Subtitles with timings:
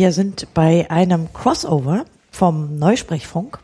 [0.00, 3.58] Wir sind bei einem Crossover vom Neusprechfunk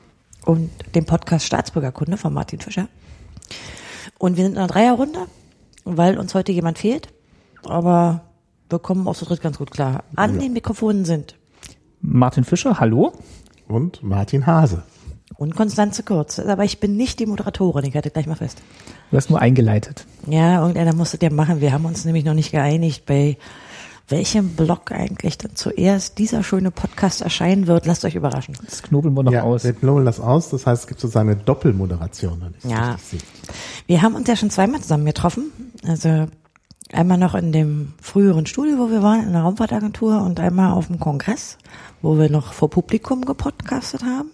[0.44, 2.88] und dem Podcast Staatsbürgerkunde von Martin Fischer.
[4.18, 5.20] Und wir sind in einer Dreierrunde,
[5.86, 7.08] weil uns heute jemand fehlt.
[7.64, 8.20] Aber
[8.68, 10.04] wir kommen auch so dritt ganz gut klar.
[10.14, 10.40] An Ja.
[10.40, 11.36] den Mikrofonen sind
[12.02, 13.14] Martin Fischer, hallo.
[13.66, 14.82] Und Martin Hase.
[15.38, 16.38] und Konstanze Kurz.
[16.38, 18.58] Aber ich bin nicht die Moderatorin, ich halte gleich mal fest.
[19.10, 20.04] Du hast nur eingeleitet.
[20.26, 21.62] Ja, irgendeiner muss das ja machen.
[21.62, 23.38] Wir haben uns nämlich noch nicht geeinigt, bei
[24.08, 27.86] welchem Blog eigentlich dann zuerst dieser schöne Podcast erscheinen wird.
[27.86, 28.56] Lasst euch überraschen.
[28.64, 29.64] Das knobeln wir noch ja, aus.
[29.64, 30.50] wir knobeln das aus.
[30.50, 32.40] Das heißt, es gibt sozusagen eine Doppelmoderation.
[32.40, 32.96] wenn ich es Ja.
[33.86, 35.50] Wir haben uns ja schon zweimal zusammen getroffen.
[35.86, 36.26] Also
[36.92, 40.86] einmal noch in dem früheren Studio, wo wir waren, in der Raumfahrtagentur und einmal auf
[40.86, 41.58] dem Kongress,
[42.00, 44.30] wo wir noch vor Publikum gepodcastet haben.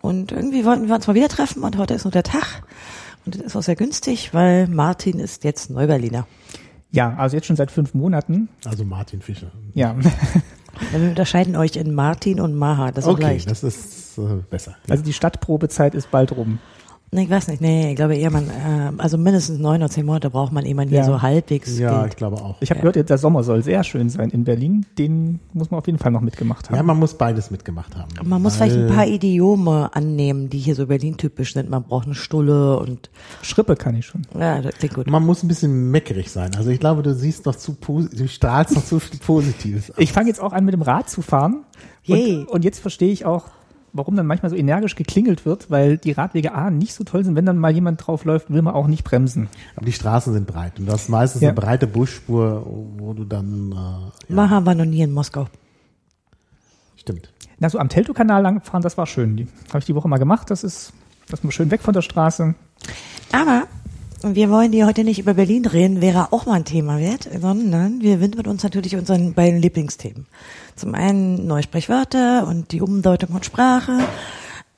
[0.00, 2.62] Und irgendwie wollten wir uns mal wieder treffen und heute ist nur der Tag.
[3.26, 6.26] Und das ist auch sehr günstig, weil Martin ist jetzt Neuberliner.
[6.92, 8.48] Ja, also jetzt schon seit fünf Monaten.
[8.64, 9.50] Also Martin Fischer.
[9.74, 10.10] Ja, Ja,
[10.98, 12.90] Wir unterscheiden euch in Martin und Maha.
[12.90, 13.50] Das ist Okay, leicht.
[13.50, 14.76] das ist äh, besser.
[14.88, 16.58] also die Stadtprobezeit ist bald rum.
[17.12, 17.60] Nee, ich weiß nicht.
[17.60, 20.76] Nee, ich glaube eher man, äh, also mindestens neun oder zehn Monate braucht man, ehe
[20.76, 21.04] man hier Ja.
[21.04, 22.12] so halbwegs Ja, gilt.
[22.12, 22.56] ich glaube auch.
[22.60, 22.90] Ich habe Ja.
[22.92, 24.86] gehört, der Sommer soll sehr schön sein in Berlin.
[24.96, 26.76] Den muss man auf jeden Fall noch mitgemacht haben.
[26.76, 28.08] Ja, man muss beides mitgemacht haben.
[28.22, 31.68] Man muss vielleicht ein paar Idiome annehmen, die hier so Berlin-typisch sind.
[31.68, 33.10] Man braucht eine Stulle und
[33.42, 34.22] Schrippe kann ich schon.
[34.38, 35.10] ja, das klingt gut.
[35.10, 36.54] Man muss ein bisschen meckerig sein.
[36.54, 39.92] Also ich glaube, du siehst noch zu, posi- du strahlst noch zu viel Positives.
[39.96, 41.64] Ich fange jetzt auch an, mit dem Rad zu fahren.
[42.04, 42.36] Yay.
[42.38, 43.46] Und, und jetzt verstehe ich auch,
[43.92, 47.34] warum dann manchmal so energisch geklingelt wird, weil die Radwege A nicht so toll sind.
[47.36, 49.48] Wenn dann mal jemand drauf läuft, will man auch nicht bremsen.
[49.76, 51.48] Aber die Straßen sind breit und du hast meistens Ja.
[51.50, 52.64] eine breite Busspur,
[52.98, 55.46] wo du dann, äh, ja, Maha war noch nie in Moskau.
[56.96, 57.32] stimmt.
[57.58, 59.36] Na, so am Teltow-Kanal langfahren, das war schön.
[59.36, 60.50] Die habe ich die Woche mal gemacht.
[60.50, 60.92] Das ist,
[61.28, 62.54] das ist mal schön weg von der Straße.
[63.32, 63.64] Aber
[64.22, 68.02] wir wollen hier heute nicht über Berlin reden, wäre auch mal ein Thema wert, sondern
[68.02, 70.26] wir widmen uns natürlich unseren beiden Lieblingsthemen.
[70.76, 73.98] Zum einen neue Sprichwörter und die Umdeutung von Sprache.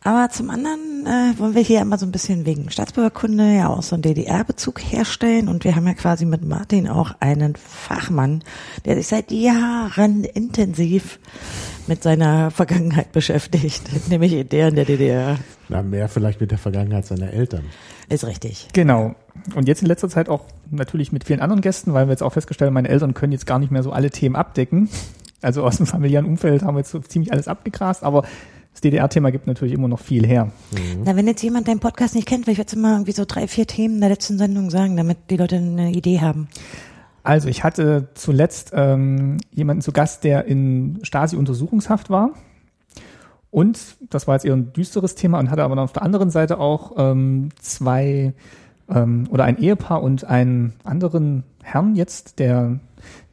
[0.05, 3.83] Aber zum anderen äh, wollen wir hier immer so ein bisschen wegen Staatsbürgerkunde ja auch
[3.83, 5.49] so einen DDR-Bezug herstellen.
[5.49, 8.43] Und wir haben ja quasi mit Martin auch einen Fachmann,
[8.85, 11.21] der sich seit Jahren intensiv
[11.87, 15.39] mit seiner Vergangenheit beschäftigt, nämlich der in der DDR.
[15.69, 17.65] Na, mehr vielleicht mit der Vergangenheit seiner Eltern.
[18.09, 18.69] Ist richtig.
[18.73, 19.15] Genau.
[19.55, 22.33] Und jetzt in letzter Zeit auch natürlich mit vielen anderen Gästen, weil wir jetzt auch
[22.33, 24.89] festgestellt haben, meine Eltern können jetzt gar nicht mehr so alle Themen abdecken.
[25.41, 28.23] Also aus dem familiären Umfeld haben wir jetzt so ziemlich alles abgegrast, aber
[28.73, 30.51] das DDR-Thema gibt natürlich immer noch viel her.
[31.05, 33.47] Na, wenn jetzt jemand deinen Podcast nicht kennt, vielleicht würdest du mal irgendwie so drei,
[33.47, 36.49] vier Themen der letzten Sendung sagen, damit die Leute eine Idee haben.
[37.23, 42.31] Also ich hatte zuletzt ähm, jemanden zu Gast, der in Stasi-Untersuchungshaft war.
[43.51, 43.79] Und
[44.09, 46.59] das war jetzt eher ein düsteres Thema und hatte aber dann auf der anderen Seite
[46.59, 48.33] auch ähm, zwei
[48.95, 52.79] ähm, oder ein Ehepaar und einen anderen Herrn jetzt, der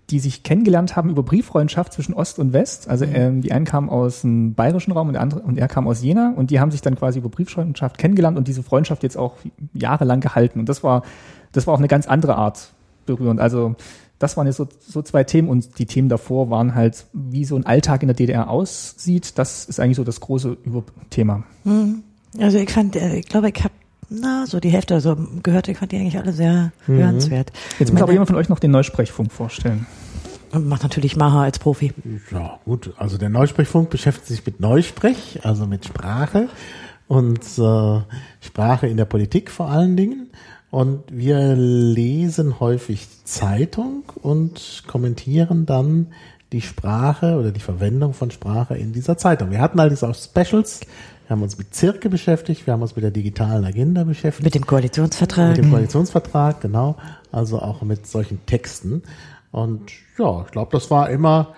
[0.09, 2.89] die sich kennengelernt haben über Brieffreundschaft zwischen Ost und West.
[2.89, 5.87] Also ähm, die einen kamen aus dem bayerischen Raum und der andere und er kam
[5.87, 9.17] aus Jena und die haben sich dann quasi über Brieffreundschaft kennengelernt und diese Freundschaft jetzt
[9.17, 9.35] auch
[9.73, 10.59] jahrelang gehalten.
[10.59, 11.03] Und das war
[11.51, 12.73] das war auf eine ganz andere Art
[13.05, 13.39] berührend.
[13.39, 13.75] Also
[14.19, 17.55] das waren jetzt so, so zwei Themen und die Themen davor waren halt, wie so
[17.55, 19.37] ein Alltag in der DDR aussieht.
[19.37, 21.43] Das ist eigentlich so das große Überthema.
[22.37, 23.73] Also ich fand, äh, ich glaube, ich habe
[24.09, 25.67] na so die Hälfte so gehört.
[25.67, 27.51] Ich fand die eigentlich alle sehr hörenswert.
[27.79, 29.85] Jetzt muss aber jemand von euch noch den Neusprechfunk vorstellen.
[30.51, 31.93] Und macht natürlich Maha als Profi.
[32.31, 32.93] Ja, gut.
[32.97, 36.49] Also der Neusprechfunk beschäftigt sich mit Neusprech, also mit Sprache
[37.07, 37.99] und äh,
[38.41, 40.29] Sprache in der Politik vor allen Dingen.
[40.71, 46.07] Und wir lesen häufig Zeitung und kommentieren dann
[46.51, 49.51] die Sprache oder die Verwendung von Sprache in dieser Zeitung.
[49.51, 50.81] Wir hatten allerdings auch Specials.
[51.27, 54.45] Wir haben uns mit Zirke beschäftigt, wir haben uns mit der digitalen Agenda beschäftigt.
[54.45, 55.49] Mit dem Koalitionsvertrag.
[55.49, 56.95] Mit dem Koalitionsvertrag, genau.
[57.31, 59.03] Also auch mit solchen Texten.
[59.51, 61.53] Und ja, ich glaube, das war immer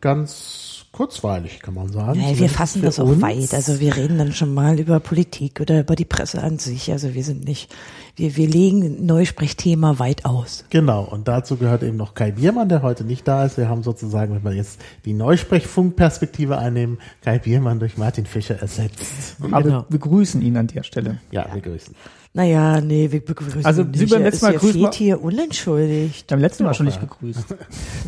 [0.00, 2.18] ganz kurzweilig, kann man sagen.
[2.20, 3.20] Ja, wir fassen das auch uns.
[3.22, 3.52] weit.
[3.54, 6.90] Also wir reden dann schon mal über Politik oder über die Presse an sich.
[6.90, 7.70] Also wir sind nicht,
[8.16, 10.64] wir, wir legen ein Neusprechthema weit aus.
[10.70, 13.58] Genau, und dazu gehört eben noch Kai Biermann, der heute nicht da ist.
[13.58, 19.04] Wir haben sozusagen, wenn wir jetzt die Neusprechfunkperspektive einnehmen, Kai Biermann durch Martin Fischer ersetzt.
[19.40, 19.84] Aber Genau.
[19.88, 21.18] wir grüßen ihn an der Stelle.
[21.30, 21.94] Ja, wir grüßen.
[22.32, 24.12] Naja, nee, wir begrüßen Also, ihn Sie nicht.
[24.12, 26.26] beim Er letzten Mal ja grüßen wir- hier unentschuldigt.
[26.26, 27.02] Beim letzten Mal schon nicht ja.
[27.06, 27.44] gegrüßt.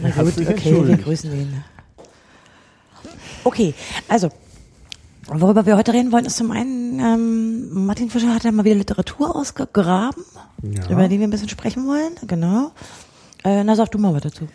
[0.03, 1.65] Na gut, okay, wir grüßen ihn.
[3.45, 3.75] Okay,
[4.09, 4.29] also,
[5.27, 8.77] worüber wir heute reden wollen, ist zum einen, ähm, Martin Fischer hat ja mal wieder
[8.77, 10.25] Literatur ausgegraben,
[10.63, 10.91] Ja.
[10.91, 12.73] über die wir ein bisschen sprechen wollen, genau.
[13.45, 14.49] Äh, na, sag du mal was dazu.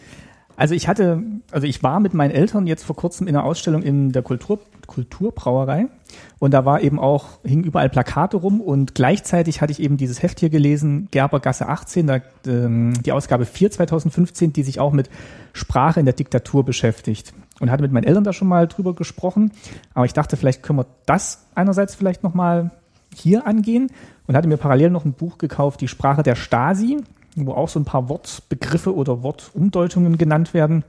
[0.55, 3.81] Also ich hatte, also ich war mit meinen Eltern jetzt vor kurzem in einer Ausstellung
[3.81, 5.87] in der Kultur, Kulturbrauerei
[6.37, 10.21] und da war eben auch, hingen überall Plakate rum und gleichzeitig hatte ich eben dieses
[10.21, 15.09] Heft hier gelesen, Gerbergasse 18, da, ähm, die Ausgabe 4 2015, die sich auch mit
[15.53, 19.51] Sprache in der Diktatur beschäftigt und hatte mit meinen Eltern da schon mal drüber gesprochen,
[19.93, 22.71] aber ich dachte, vielleicht können wir das einerseits vielleicht nochmal
[23.13, 23.91] hier angehen
[24.27, 26.97] und hatte mir parallel noch ein Buch gekauft, die Sprache der Stasi,
[27.35, 30.83] wo auch so ein paar Wortbegriffe oder Wortumdeutungen genannt werden.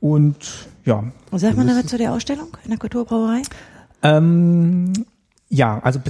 [0.00, 1.04] Und ja.
[1.30, 3.42] Was sagt man damit zu der Ausstellung in der Kulturbrauerei?
[4.02, 4.92] Ähm,
[5.48, 6.00] ja, also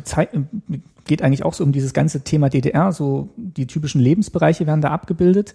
[1.04, 4.90] geht eigentlich auch so um dieses ganze Thema DDR, so die typischen Lebensbereiche werden da
[4.90, 5.54] abgebildet,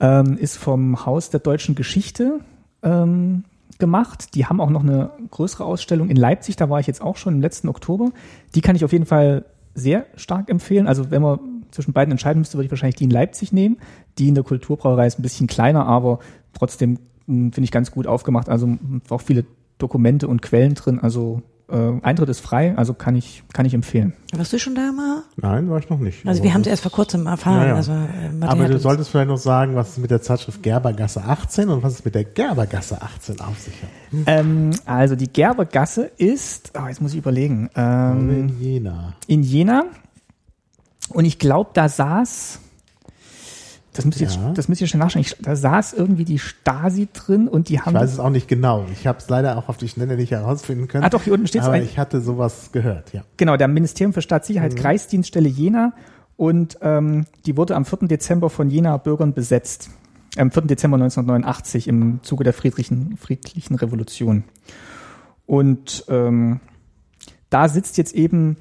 [0.00, 2.40] ähm, ist vom Haus der deutschen Geschichte
[2.86, 3.44] ähm,
[3.78, 4.34] gemacht.
[4.34, 7.34] Die haben auch noch eine größere Ausstellung in Leipzig, da war ich jetzt auch schon
[7.34, 8.10] im letzten Oktober.
[8.54, 9.44] Die kann ich auf jeden Fall
[9.74, 10.86] sehr stark empfehlen.
[10.86, 11.38] Also wenn man
[11.70, 13.76] zwischen beiden entscheiden müsste, würde ich wahrscheinlich die in Leipzig nehmen.
[14.18, 16.20] Die in der Kulturbrauerei ist ein bisschen kleiner, aber
[16.54, 18.48] trotzdem hm, finde ich ganz gut aufgemacht.
[18.48, 18.78] Also
[19.10, 19.44] auch viele
[19.78, 21.00] Dokumente und Quellen drin.
[21.00, 24.12] Also äh, Eintritt ist frei, also kann ich, kann ich empfehlen.
[24.34, 25.22] Warst du schon da mal?
[25.36, 26.26] Nein, war ich noch nicht.
[26.26, 27.62] Also wir haben es erst vor kurzem erfahren.
[27.62, 27.74] Ja, ja.
[27.74, 31.68] Also, äh, Aber du solltest vielleicht noch sagen, was es mit der Zeitschrift Gerbergasse 18
[31.68, 33.88] und was es mit der Gerbergasse 18 auf sich hat.
[34.10, 34.24] Hm.
[34.26, 37.68] Ähm, also die Gerbergasse ist, oh, jetzt muss ich überlegen.
[37.74, 39.14] Ähm, in Jena.
[39.26, 39.86] In Jena.
[41.08, 42.60] Und ich glaube, da saß,
[43.96, 44.48] das müsst ihr, ja.
[44.48, 47.80] jetzt, das müsst ihr schon nachschauen, ich, da saß irgendwie die Stasi drin und die
[47.80, 47.94] haben.
[47.94, 48.84] Ich weiß es auch nicht genau.
[48.92, 51.04] Ich habe es leider auch auf die Schnelle nicht herausfinden können.
[51.04, 51.66] Ah, doch, hier unten steht es.
[51.68, 53.22] Aber ich hatte sowas gehört, ja.
[53.36, 54.76] Genau, der Ministerium für Staatssicherheit, mhm.
[54.76, 55.92] Kreisdienststelle Jena.
[56.36, 58.08] Und ähm, die wurde am 4.
[58.08, 59.90] Dezember von Jena Bürgern besetzt.
[60.36, 60.64] Am 4.
[60.64, 64.44] Dezember 1989 im Zuge der friedlichen, friedlichen Revolution.
[65.46, 66.60] Und ähm,
[67.48, 68.58] da sitzt jetzt eben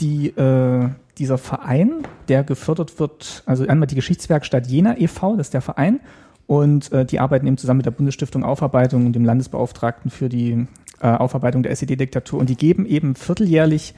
[0.00, 0.88] die, äh,
[1.18, 6.00] dieser Verein, der gefördert wird, also einmal die Geschichtswerkstatt Jena e.V., das ist der Verein,
[6.46, 10.66] und äh, die arbeiten eben zusammen mit der Bundesstiftung Aufarbeitung und dem Landesbeauftragten für die
[11.00, 12.40] äh, Aufarbeitung der SED-Diktatur.
[12.40, 13.94] Und die geben eben vierteljährlich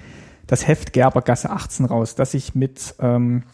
[0.48, 3.44] das Heft Gerbergasse 18 raus, das sich mit ähm,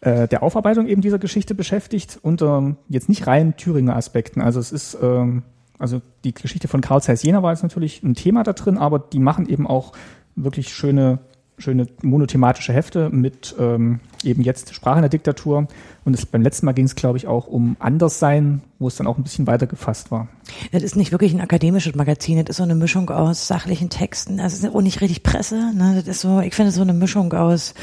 [0.00, 4.40] äh, der Aufarbeitung eben dieser Geschichte beschäftigt, unter jetzt nicht rein Thüringer Aspekten.
[4.40, 5.42] Also es ist, ähm,
[5.78, 9.00] also die Geschichte von Karl Zeiss Jena war jetzt natürlich ein Thema da drin, aber
[9.00, 9.92] die machen eben auch
[10.36, 11.18] wirklich schöne
[11.58, 15.68] schöne monothematische Hefte mit ähm, eben jetzt Sprache in der Diktatur.
[16.04, 19.06] Und es, beim letzten Mal ging es, glaube ich, auch um Anderssein, wo es dann
[19.06, 20.28] auch ein bisschen weiter gefasst war.
[20.72, 24.38] Das ist nicht wirklich ein akademisches Magazin, das ist so eine Mischung aus sachlichen Texten,
[24.38, 25.72] das ist auch nicht richtig Presse.
[25.74, 25.94] Ne?
[25.96, 27.74] Das ist so, ich finde so eine Mischung aus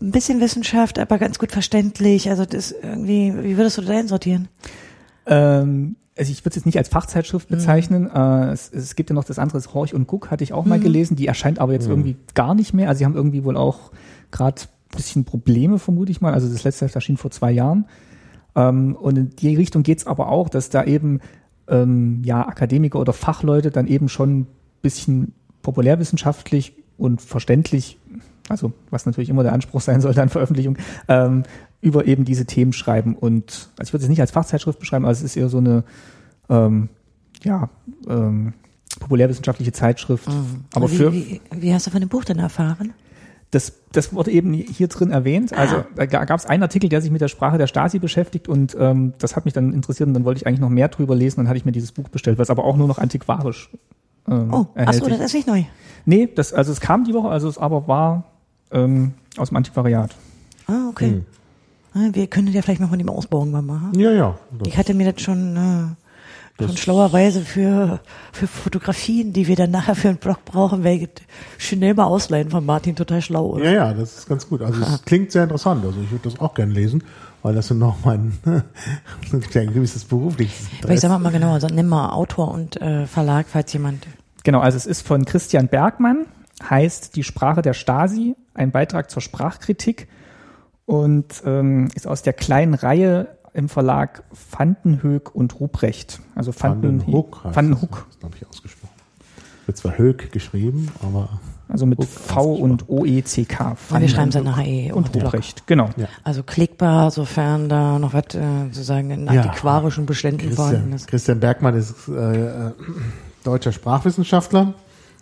[0.00, 2.30] ein bisschen Wissenschaft, aber ganz gut verständlich.
[2.30, 4.48] Also das irgendwie, wie würdest du das einsortieren?
[5.26, 8.04] Ähm, also ich würde es jetzt nicht als Fachzeitschrift bezeichnen.
[8.04, 8.10] Mhm.
[8.14, 10.78] Äh, es, es, gibt ja noch das andere, Horch und Guck hatte ich auch mal
[10.78, 10.84] mhm.
[10.84, 11.16] gelesen.
[11.16, 11.92] Die erscheint aber jetzt mhm.
[11.92, 12.88] irgendwie gar nicht mehr.
[12.88, 13.90] Also sie haben irgendwie wohl auch
[14.30, 14.62] gerade
[14.94, 16.32] bisschen Probleme, vermute ich mal.
[16.32, 17.86] Also das letzte Heft erschien vor zwei Jahren.
[18.54, 21.20] Ähm, und in die Richtung geht's aber auch, dass da eben
[21.68, 24.46] ähm, ja Akademiker oder Fachleute dann eben schon
[24.82, 27.98] bisschen populärwissenschaftlich und verständlich,
[28.48, 30.78] also was natürlich immer der Anspruch sein sollte an Veröffentlichung,
[31.08, 31.42] ähm,
[31.80, 33.14] über eben diese Themen schreiben.
[33.14, 35.84] Und also ich würde es nicht als Fachzeitschrift beschreiben, aber es ist eher so eine
[36.48, 36.88] ähm,
[37.42, 37.68] ja,
[38.08, 38.54] ähm,
[39.00, 40.28] populärwissenschaftliche Zeitschrift.
[40.28, 40.64] Mhm.
[40.74, 42.92] Aber wie, für wie, wie hast du von dem Buch denn erfahren?
[43.52, 45.52] Das, das wurde eben hier drin erwähnt.
[45.52, 45.86] Also ah.
[45.94, 49.14] da gab es einen Artikel, der sich mit der Sprache der Stasi beschäftigt und ähm,
[49.18, 51.36] das hat mich dann interessiert und dann wollte ich eigentlich noch mehr drüber lesen.
[51.40, 53.70] Dann hatte ich mir dieses Buch bestellt, was aber auch nur noch antiquarisch
[54.28, 55.64] ähm, Oh, achso, das ist nicht neu.
[56.04, 58.24] Nee, das, also es kam die Woche, also es aber war
[58.70, 60.14] ähm, aus dem Antiquariat.
[60.66, 61.10] Ah, okay.
[61.10, 61.24] Hm.
[61.96, 63.98] Ah, wir können ja vielleicht mal von dem ausbauen mal machen.
[63.98, 64.38] Ja, ja.
[64.66, 68.00] Ich hatte mir das schon, äh, schon schlauerweise für,
[68.32, 71.08] für Fotografien, die wir dann nachher für einen Blog brauchen, werde
[71.56, 73.64] schnell mal ausleihen von Martin, total schlau, oder?
[73.64, 74.60] Ja, ja, das ist ganz gut.
[74.60, 75.86] Also es klingt sehr interessant.
[75.86, 77.02] Also ich würde das auch gerne lesen,
[77.42, 80.92] weil das sind noch mein ein gewisses berufliches Interesse.
[80.92, 84.06] Ich sag mal genau, also nimm mal Autor und äh, Verlag, falls jemand.
[84.44, 86.26] Genau, also es ist von Christian Bergmann,
[86.68, 90.08] heißt Die Sprache der Stasi, ein Beitrag zur Sprachkritik
[90.86, 96.20] und ähm, ist aus der kleinen Reihe im Verlag Vandenhoek und Ruprecht.
[96.34, 97.44] Also Vanden, Vandenhoek.
[97.44, 98.06] Vandenhoek.
[98.08, 98.94] Das, glaube ich ausgesprochen.
[99.66, 103.76] Wird zwar Höck geschrieben, aber also mit Hook V und O-E-C-K.
[103.90, 105.90] Und wir schreiben es nach E und, und Ruprecht, genau.
[105.96, 106.06] Ja.
[106.22, 110.06] Also klickbar, sofern da noch was äh, sozusagen in antiquarischen ja.
[110.06, 111.08] Beständen vorhanden ist.
[111.08, 112.72] Christian Bergmann ist äh, äh,
[113.42, 114.74] deutscher Sprachwissenschaftler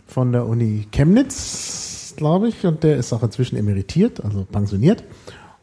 [0.07, 5.05] von der Uni Chemnitz, glaube ich, und der ist auch inzwischen emeritiert, also pensioniert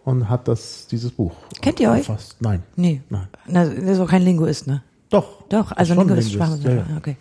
[0.03, 1.34] und hat das, dieses Buch.
[1.62, 2.05] Kennt ihr euch?
[2.05, 2.41] Fast.
[2.41, 2.63] Nein.
[2.75, 3.01] Nee.
[3.10, 3.27] Nein.
[3.48, 4.84] Na, das ist auch kein Linguist, ne?
[5.10, 5.43] Doch.
[5.50, 6.86] Doch, also Linguist, Linguist ja, ja.
[6.98, 7.17] Okay.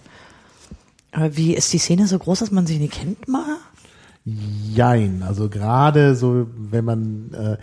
[1.13, 3.57] Aber wie ist die Szene so groß, dass man sich nicht kennt mal?
[4.25, 7.57] Jein, also gerade so, wenn man äh,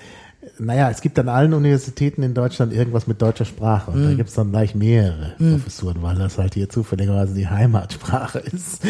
[0.59, 4.17] naja, es gibt an allen Universitäten in Deutschland irgendwas mit deutscher Sprache und da Mhm.
[4.17, 8.81] gibt's dann gleich mehrere Professuren, weil das halt hier zufälligerweise die Heimatsprache ist.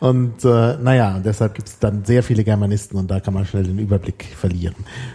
[0.00, 3.64] Und äh, naja, und deshalb gibt's dann sehr viele Germanisten und da kann man schnell
[3.64, 4.74] den Überblick verlieren.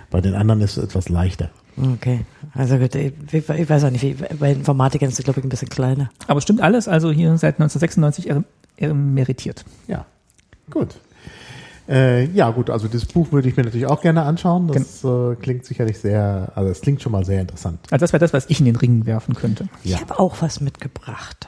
[0.09, 1.49] Bei den anderen ist es etwas leichter.
[1.95, 5.45] Okay, also gut, ich, ich weiß auch nicht, wie, bei Informatikern ist es, glaube ich,
[5.45, 6.09] ein bisschen kleiner.
[6.27, 8.43] Aber stimmt alles, also hier seit 1996 er-
[8.77, 9.63] emeritiert.
[9.87, 10.05] Ja,
[10.69, 10.95] gut.
[11.89, 14.67] Äh, ja, gut, also das Buch würde ich mir natürlich auch gerne anschauen.
[14.67, 17.79] Das äh, klingt sicherlich sehr, also es klingt schon mal sehr interessant.
[17.89, 19.67] Also das wäre das, was ich in den Ring werfen könnte.
[19.83, 20.01] Ich Ja.
[20.01, 21.47] habe auch was mitgebracht.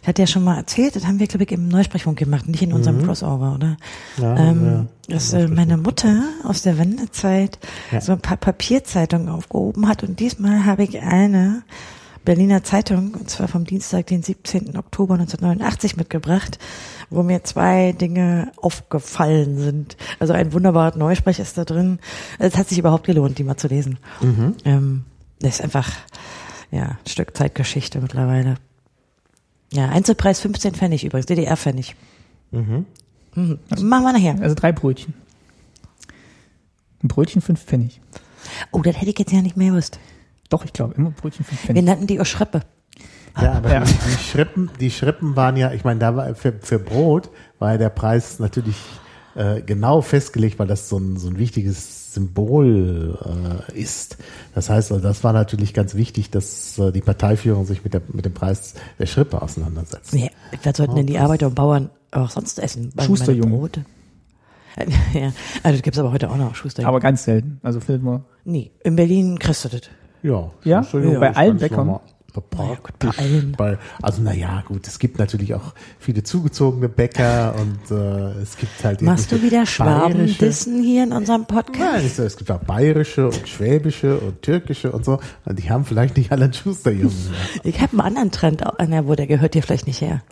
[0.00, 2.62] Ich hatte ja schon mal erzählt, das haben wir, glaube ich, im Neusprechfunk gemacht, nicht
[2.62, 3.76] in unserem Crossover, oder?
[4.16, 4.22] Mhm.
[4.22, 4.64] Ja, ähm,
[5.08, 7.58] ja, dass äh, meine Mutter aus der Wendezeit
[7.92, 8.00] Ja.
[8.00, 11.62] so ein paar Papierzeitungen aufgehoben hat und diesmal habe ich eine
[12.24, 14.76] Berliner Zeitung, und zwar vom Dienstag, den 17.
[14.76, 16.58] Oktober 1989 mitgebracht,
[17.10, 19.96] wo mir zwei Dinge aufgefallen sind.
[20.18, 21.98] Also ein wunderbarer Neusprech ist da drin.
[22.38, 23.98] Es hat sich überhaupt gelohnt, die mal zu lesen.
[24.64, 25.04] Ähm,
[25.40, 25.90] das ist einfach,
[26.70, 28.54] ja, ein Stück Zeitgeschichte mittlerweile.
[29.72, 31.96] Ja, Einzelpreis 15 Pfennig übrigens, DDR-Pfennig.
[32.50, 32.86] Mhm.
[33.34, 34.36] Machen wir nachher.
[34.40, 35.14] Also drei Brötchen.
[37.02, 38.00] Ein Brötchen fünf Pfennig.
[38.70, 39.98] Oh, das hätte ich jetzt ja nicht mehr gewusst.
[40.52, 41.84] Doch, ich glaube, immer Brötchen Wir Pfennig.
[41.84, 42.60] nannten die auch Schrippe.
[43.40, 43.80] Ja, aber Ja.
[43.84, 47.72] Die, die Schrippen, die Schrippen waren ja, ich meine, da war für, für Brot war
[47.72, 48.76] ja der Preis natürlich
[49.34, 53.18] äh, genau festgelegt, weil das so ein, so ein wichtiges Symbol
[53.72, 54.18] äh, ist.
[54.54, 58.02] Das heißt, also das war natürlich ganz wichtig, dass äh, die Parteiführung sich mit, der,
[58.12, 60.12] mit dem Preis der Schrippe auseinandersetzt.
[60.12, 60.28] Ja,
[60.62, 62.92] was sollten denn die Arbeiter und Bauern auch sonst essen?
[62.94, 63.48] Bei- Schusterjungen.
[63.48, 63.84] meine Brote?
[65.14, 65.32] ja,
[65.62, 66.88] also das gibt's aber heute auch noch, Schusterjungen.
[66.88, 67.58] Aber ganz selten.
[67.62, 68.24] Also findet man.
[68.44, 69.82] nee, in Berlin kriegst du das.
[70.22, 70.78] Ja, Ja?
[70.78, 71.86] Entschuldigung, Bei allen Bäckern?
[71.86, 72.00] normal.
[72.56, 78.40] Naja, gut, bei also naja, gut, es gibt natürlich auch viele zugezogene Bäcker und äh,
[78.40, 81.78] es gibt halt Machst du wieder Schwabendissen hier in unserem Podcast?
[82.18, 85.20] Nein, es, gibt auch bayerische und schwäbische und türkische und so.
[85.44, 87.12] Und die haben vielleicht nicht alle einen Schusterjungen.
[87.64, 90.22] Ich habe einen anderen Trend, auch- na, wo der gehört hier vielleicht nicht her.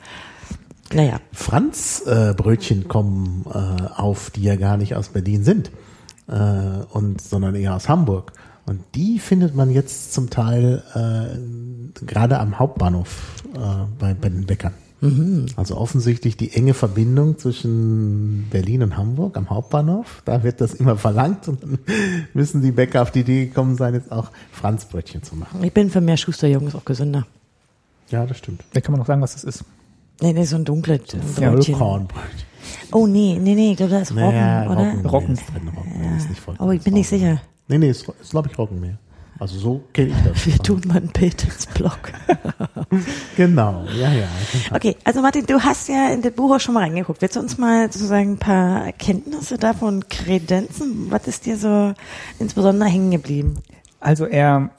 [0.95, 5.71] Naja, Franz äh, Brötchen kommen äh, auf, die ja gar nicht aus Berlin sind,
[6.29, 6.33] äh,
[6.93, 8.33] und sondern eher aus Hamburg.
[8.71, 13.59] Und die findet man jetzt zum Teil äh, gerade am Hauptbahnhof äh,
[13.99, 14.73] bei, bei den Bäckern.
[15.57, 20.21] Also offensichtlich die enge Verbindung zwischen Berlin und Hamburg am Hauptbahnhof.
[20.27, 21.79] Da wird das immer verlangt und dann
[22.35, 25.65] müssen die Bäcker auf die Idee gekommen sein, jetzt auch Franzbrötchen zu machen.
[25.65, 27.27] ich bin für mehr Schusterjungen, ist auch gesünder.
[28.11, 28.63] Ja, das stimmt.
[28.75, 29.65] Da kann man noch sagen, was das ist.
[30.21, 31.01] Nee, nee, so ein dunkles
[31.41, 31.75] Ja, Brötchen.
[31.77, 32.47] Vollkornbrötchen.
[32.93, 34.81] Oh nee, nee, nee, ich glaube, da ist Roggen, Naja, oder?
[34.93, 35.07] Roggen.
[35.07, 35.33] Roggen.
[35.33, 37.41] Ist drin, Roggen ist nicht Vollkorn, Oh, ich bin nicht sicher.
[37.71, 38.99] Nee, nee, ist, ist glaube ich Roggenmehl.
[39.39, 40.45] Also so kenne ich das.
[40.45, 42.13] Wir tun mal ein Bild ins Blog.
[43.37, 44.27] Genau, ja, ja.
[44.73, 47.23] Okay, also Martin, du hast ja in das Buch auch schon mal reingeguckt.
[47.23, 51.07] Willst du uns mal sozusagen ein paar Erkenntnisse davon kredenzen?
[51.09, 51.95] Was ist dir so
[52.41, 53.55] insbesondere hängen geblieben?
[54.01, 54.71] Also er,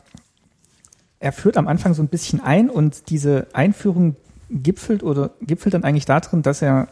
[1.21, 4.17] er führt am Anfang so ein bisschen ein und diese Einführung
[4.49, 6.89] gipfelt oder gipfelt dann eigentlich darin, dass er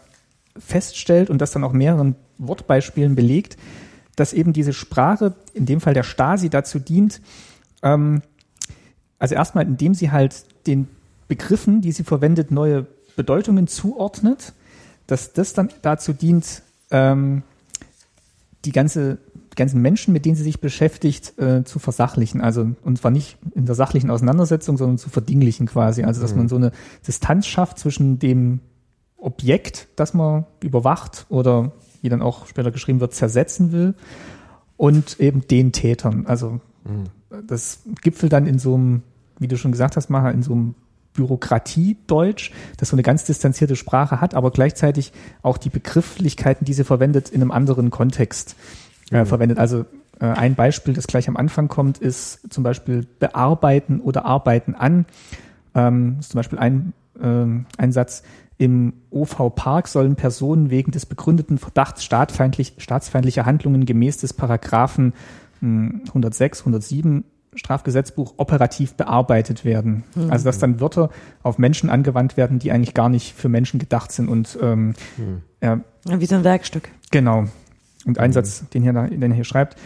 [0.58, 3.58] feststellt und das dann auch mehreren Wortbeispielen belegt,
[4.16, 7.22] dass eben diese Sprache, in dem Fall der Stasi, dazu dient,
[7.84, 8.22] ähm,
[9.18, 10.88] also erstmal, indem sie halt den
[11.28, 14.54] Begriffen, die sie verwendet, neue Bedeutungen zuordnet,
[15.08, 17.44] dass das dann dazu dient, ähm,
[18.66, 19.20] die ganze,
[19.56, 22.42] ganzen Menschen, mit denen sie sich beschäftigt, äh, zu versachlichen.
[22.42, 26.04] Also, und zwar nicht in der sachlichen Auseinandersetzung, sondern zu verdinglichen quasi.
[26.04, 26.72] Also, dass man so eine
[27.06, 28.60] Distanz schafft zwischen dem
[29.18, 33.96] Objekt, das man überwacht oder, wie dann auch später geschrieben wird, zersetzen will
[34.78, 36.26] und eben den Tätern.
[36.26, 36.60] Also,
[37.48, 39.04] das gipfelt dann in so einem,
[39.40, 40.76] wie du schon gesagt hast, Maha, in so einem
[41.14, 46.84] Bürokratiedeutsch, das so eine ganz distanzierte Sprache hat, aber gleichzeitig auch die Begrifflichkeiten, die sie
[46.84, 48.56] verwendet, in einem anderen Kontext
[49.12, 49.58] äh, verwendet.
[49.58, 49.86] Also
[50.20, 55.06] äh, ein Beispiel, das gleich am Anfang kommt, ist zum Beispiel bearbeiten oder arbeiten an.
[55.76, 58.24] Ähm, ist zum Beispiel ein, ähm, ein Satz,
[58.60, 65.14] im OV Park sollen Personen wegen des begründeten Verdachts staatfeindlich, staatsfeindlicher Handlungen gemäß des Paragraphen
[65.62, 67.24] hm, 106, 107
[67.56, 70.04] Strafgesetzbuch operativ bearbeitet werden.
[70.30, 71.10] Also dass dann Wörter
[71.42, 74.94] auf Menschen angewandt werden, die eigentlich gar nicht für Menschen gedacht sind und ähm,
[75.64, 76.90] ja, Wie so ein Werkstück.
[77.12, 77.46] Genau.
[78.06, 79.78] Und ein Satz, den, hier, den er hier schreibt,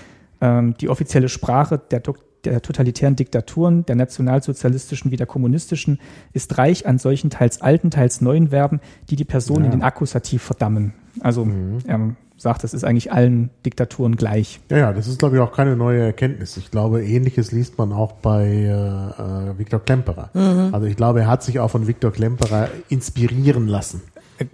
[0.41, 5.99] ähm, die offizielle Sprache der, Dok- der totalitären Diktaturen, der nationalsozialistischen wie der kommunistischen,
[6.33, 10.41] ist reich an solchen teils alten, teils neuen Verben, die die Person in den Akkusativ
[10.41, 10.93] verdammen.
[11.19, 11.47] Also
[11.87, 14.59] er sagt, das ist eigentlich allen Diktaturen gleich.
[14.69, 16.57] Ja, ja, das ist, glaube ich, auch keine neue Erkenntnis.
[16.57, 20.29] Ich glaube, ähnliches liest man auch bei äh, äh, Viktor Klemperer.
[20.73, 24.01] Also ich glaube, er hat sich auch von Viktor Klemperer inspirieren lassen.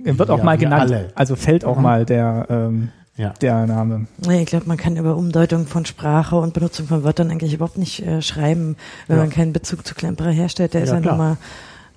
[0.03, 1.07] Er wird auch Ja, mal genannt, alle.
[1.15, 2.89] also fällt auch mal der, ähm,
[3.19, 3.33] Ja.
[3.41, 4.07] der Name.
[4.29, 8.01] Ich glaube, man kann über Umdeutung von Sprache und Benutzung von Wörtern eigentlich überhaupt nicht
[8.01, 9.23] äh, schreiben, wenn Ja.
[9.23, 10.73] man keinen Bezug zu Klemperer herstellt.
[10.73, 11.17] Der ist Ja, ja klar.
[11.17, 11.37] nun mal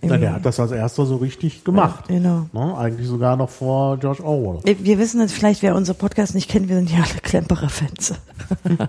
[0.04, 2.08] Na, der hat das als erster so richtig gemacht.
[2.08, 2.48] Genau.
[2.52, 2.76] Ne?
[2.76, 4.76] Eigentlich sogar noch vor George Orwell.
[4.82, 8.14] Wir wissen jetzt vielleicht, wer unsere Podcast nicht kennt, wir sind ja alle Klemperer-Fans.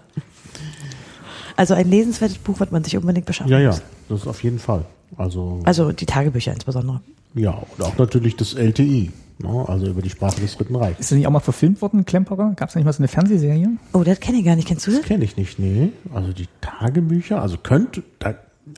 [1.56, 3.82] also ein lesenswertes Buch, was man sich unbedingt beschaffen Ja, ja, muss.
[4.10, 4.86] das ist auf jeden Fall.
[5.18, 7.02] Also, Also die Tagebücher insbesondere.
[7.36, 9.66] ja, und auch natürlich das LTI, ne?
[9.68, 11.00] also über die Sprache des Dritten Reichs.
[11.00, 12.54] Ist er nicht auch mal verfilmt worden, Klemperer?
[12.56, 13.70] Gab es nicht mal so eine Fernsehserie?
[13.94, 14.68] Oh, das kenne ich gar nicht.
[14.68, 15.00] Kennst du das?
[15.02, 15.92] Das kenne ich nicht, nee.
[16.14, 18.36] Also die Tagebücher, also könnte, da,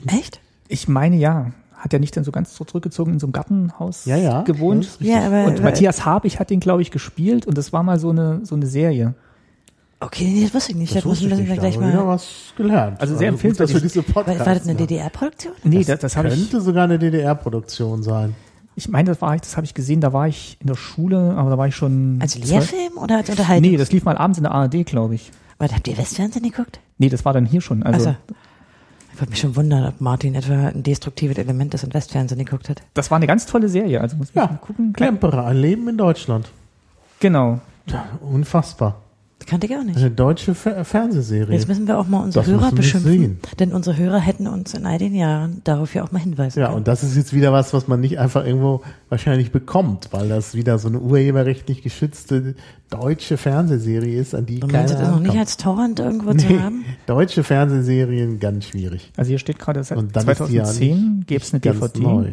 [0.08, 0.40] Echt?
[0.68, 1.52] Ich meine ja.
[1.78, 4.42] Hat er nicht dann so ganz so zurückgezogen in so einem Gartenhaus Ja, ja.
[4.42, 4.86] gewohnt?
[4.86, 4.98] Das.
[5.08, 8.00] Ja, aber, Und aber Matthias Habich hat den, glaube ich, gespielt und das war mal
[8.00, 9.14] so eine, so eine Serie.
[10.00, 10.96] okay, nee, das wusste ich nicht.
[10.96, 12.08] Das, das müssen wusste wir ich nicht, gleich mal.
[12.08, 13.00] was gelernt.
[13.02, 13.84] Also sehr wir empfehlenswert.
[13.84, 14.76] diese War, war das eine.
[14.76, 15.54] DDR-Produktion?
[15.64, 18.36] Nee, das, das habe ich, Könnte sogar eine DDR-Produktion sein.
[18.76, 21.36] Ich meine, das war ich, das habe ich gesehen, da war ich in der Schule,
[21.38, 22.20] aber da war ich schon.
[22.22, 23.72] Als Lehrfilm oder als Unterhaltung?
[23.72, 25.32] Nee, das lief mal abends in der ARD, glaube ich.
[25.58, 26.80] Was, habt ihr Westfernsehen geguckt?
[26.98, 27.84] Nee, das war dann hier schon.
[27.84, 28.16] Also, Also,
[29.14, 32.68] ich würde mich schon wundern, ob Martin etwa ein destruktives Element ist und Westfernsehen geguckt
[32.68, 32.82] hat.
[32.94, 34.02] das war eine ganz tolle Serie.
[34.02, 34.92] Also muss man Ja, mal gucken.
[34.92, 36.50] Klemperer, ein Leben in Deutschland.
[37.22, 37.62] Genau.
[37.88, 39.02] Ja, unfassbar.
[39.38, 39.98] Das kannte ich auch nicht.
[39.98, 41.54] Eine deutsche Fer Fernsehserie.
[41.54, 43.40] Jetzt müssen wir auch mal unsere Das Hörer müssen wir beschimpfen, sehen.
[43.60, 46.68] denn unsere Hörer hätten uns in all den Jahren darauf ja auch mal hinweisen Ja,
[46.68, 46.78] können.
[46.78, 50.56] und das ist jetzt wieder was, was man nicht einfach irgendwo wahrscheinlich bekommt, weil das
[50.56, 52.56] wieder so eine urheberrechtlich geschützte
[52.90, 56.48] deutsche Fernsehserie ist, an die Du keiner meinst, das noch nicht als Torrent irgendwo zu
[56.48, 56.86] nee, haben?
[57.06, 59.12] deutsche Fernsehserien ganz schwierig.
[59.18, 61.60] Also hier steht gerade, seit Und dann ist die ja 2010 nicht- gäbe es eine
[61.60, 62.00] Ganz DVD.
[62.00, 62.28] neu.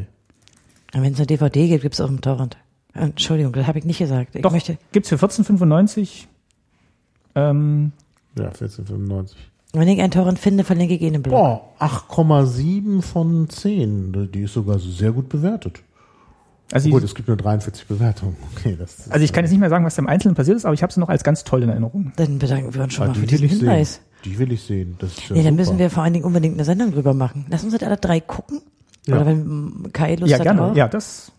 [0.95, 2.57] Und Wenn es eine DVD gibt, gibt es auch einen Torrent.
[2.95, 4.35] Äh, Entschuldigung, das habe ich nicht gesagt.
[4.37, 6.27] Ich Doch, möchte, gibt's für 14,95.
[7.35, 7.93] Ähm,
[8.37, 9.37] Ja, 1495.
[9.73, 11.35] wenn ich einen Torrent finde, verlinke ich ihn im Blog.
[11.35, 14.31] Boah, 8,7 von 10.
[14.33, 15.81] Die ist sogar sehr gut bewertet.
[16.73, 18.37] also, Gut, ich, es gibt nur 43 Bewertungen.
[18.57, 20.57] Okay, das ist, also ich kann jetzt nicht mehr sagen, was da im Einzelnen passiert
[20.57, 22.13] ist, aber ich habe sie noch als ganz toll in Erinnerung.
[22.17, 23.95] Dann bedanken wir uns schon Ah, mal für die will diesen ich Hinweis.
[23.95, 24.03] sehen.
[24.25, 24.95] Die will ich sehen.
[25.01, 25.57] Das ist ja Nee, dann super.
[25.57, 27.47] müssen wir vor allen Dingen unbedingt eine Sendung drüber machen.
[27.51, 28.61] Lass uns das alle drei gucken.
[29.07, 29.17] Ja.
[29.17, 30.63] Oder wenn Kai Lust Ja, hat gerne.
[30.63, 30.77] auch.
[30.77, 31.33] Ja, das.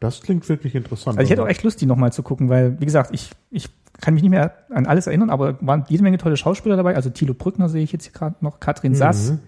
[0.00, 1.18] Das klingt wirklich interessant.
[1.18, 3.68] Also ich hätte auch echt Lust, die nochmal zu gucken, weil, wie gesagt, ich, ich
[4.00, 6.94] kann mich nicht mehr an alles erinnern, aber waren jede Menge tolle Schauspieler dabei.
[6.94, 9.40] Also Thilo Brückner sehe ich jetzt hier gerade noch, Katrin Sass, Mhm.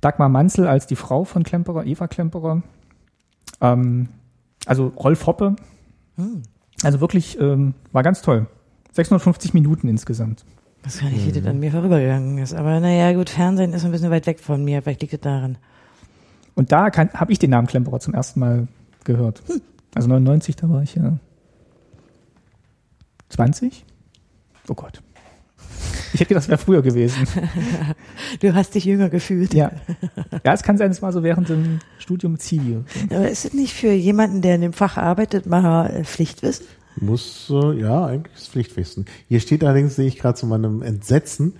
[0.00, 2.62] Dagmar Manzel als die Frau von Klemperer, Eva Klemperer.
[3.60, 4.08] Ähm,
[4.66, 5.56] also Rolf Hoppe.
[6.16, 6.42] Hm.
[6.84, 8.46] Also wirklich, ähm, war ganz toll.
[8.92, 10.44] 650 Minuten insgesamt.
[10.82, 12.54] Das kann nicht, wie das an mir vorübergegangen ist.
[12.54, 14.82] Aber naja, gut, Fernsehen ist ein bisschen weit weg von mir.
[14.82, 15.58] Vielleicht liegt es daran.
[16.54, 18.68] Und da habe ich den Namen Klemperer zum ersten Mal
[19.04, 19.42] gehört.
[19.94, 21.18] Also 99, da war ich ja
[23.30, 23.84] 20?
[24.68, 25.02] Oh Gott.
[26.14, 27.26] Ich hätte gedacht, das wäre früher gewesen.
[28.40, 29.54] Du hast dich jünger gefühlt.
[29.54, 29.72] Ja.
[30.44, 32.78] Ja, es kann sein, es war so während dem Studium Zivi.
[33.10, 36.66] Aber ist es nicht für jemanden, der in dem Fach arbeitet, mal äh, Pflichtwissen?
[37.00, 39.06] Muss, äh, ja, eigentlich ist Pflichtwissen.
[39.28, 41.54] Hier steht allerdings, sehe ich gerade zu meinem Entsetzen,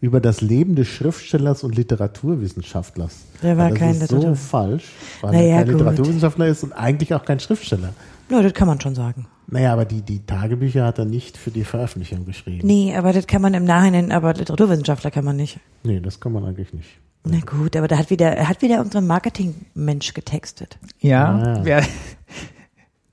[0.00, 3.14] über das Leben des Schriftstellers und Literaturwissenschaftlers.
[3.42, 4.84] Der war das kein ist so Literatur- falsch,
[5.20, 5.74] weil Naja, er kein gut.
[5.80, 7.92] Literaturwissenschaftler ist und eigentlich auch kein Schriftsteller.
[8.32, 9.26] Ja, das kann man schon sagen.
[9.46, 12.66] Naja, aber die, die Tagebücher hat er nicht für die Veröffentlichung geschrieben.
[12.66, 15.60] Nee, aber das kann man im Nachhinein, aber Literaturwissenschaftler kann man nicht.
[15.84, 16.88] Nee, das kann man eigentlich nicht.
[17.24, 20.78] Na gut, aber da hat wieder, er hat wieder unseren Marketingmensch getextet.
[21.00, 21.64] Ja, Ah, ja.
[21.66, 21.82] Wär,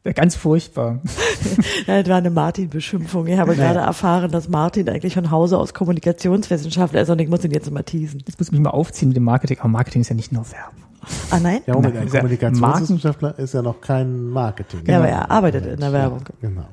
[0.03, 1.01] wär ganz furchtbar.
[1.87, 3.27] Das war eine Martin-Beschimpfung.
[3.27, 7.43] Ich habe gerade erfahren, dass Martin eigentlich von Hause aus Kommunikationswissenschaftler ist und ich muss
[7.45, 8.21] ihn jetzt immer teasen.
[8.27, 9.59] Jetzt muss ich mich mal aufziehen mit dem Marketing.
[9.59, 10.83] Aber Marketing ist ja nicht nur Werbung.
[11.31, 11.61] Ah nein?
[11.65, 14.85] Ja, Moment, ein ja Kommunikationswissenschaftler ist ja noch kein Marketing.
[14.85, 16.23] Ja, aber er arbeitet in der Werbung.
[16.41, 16.67] Genau.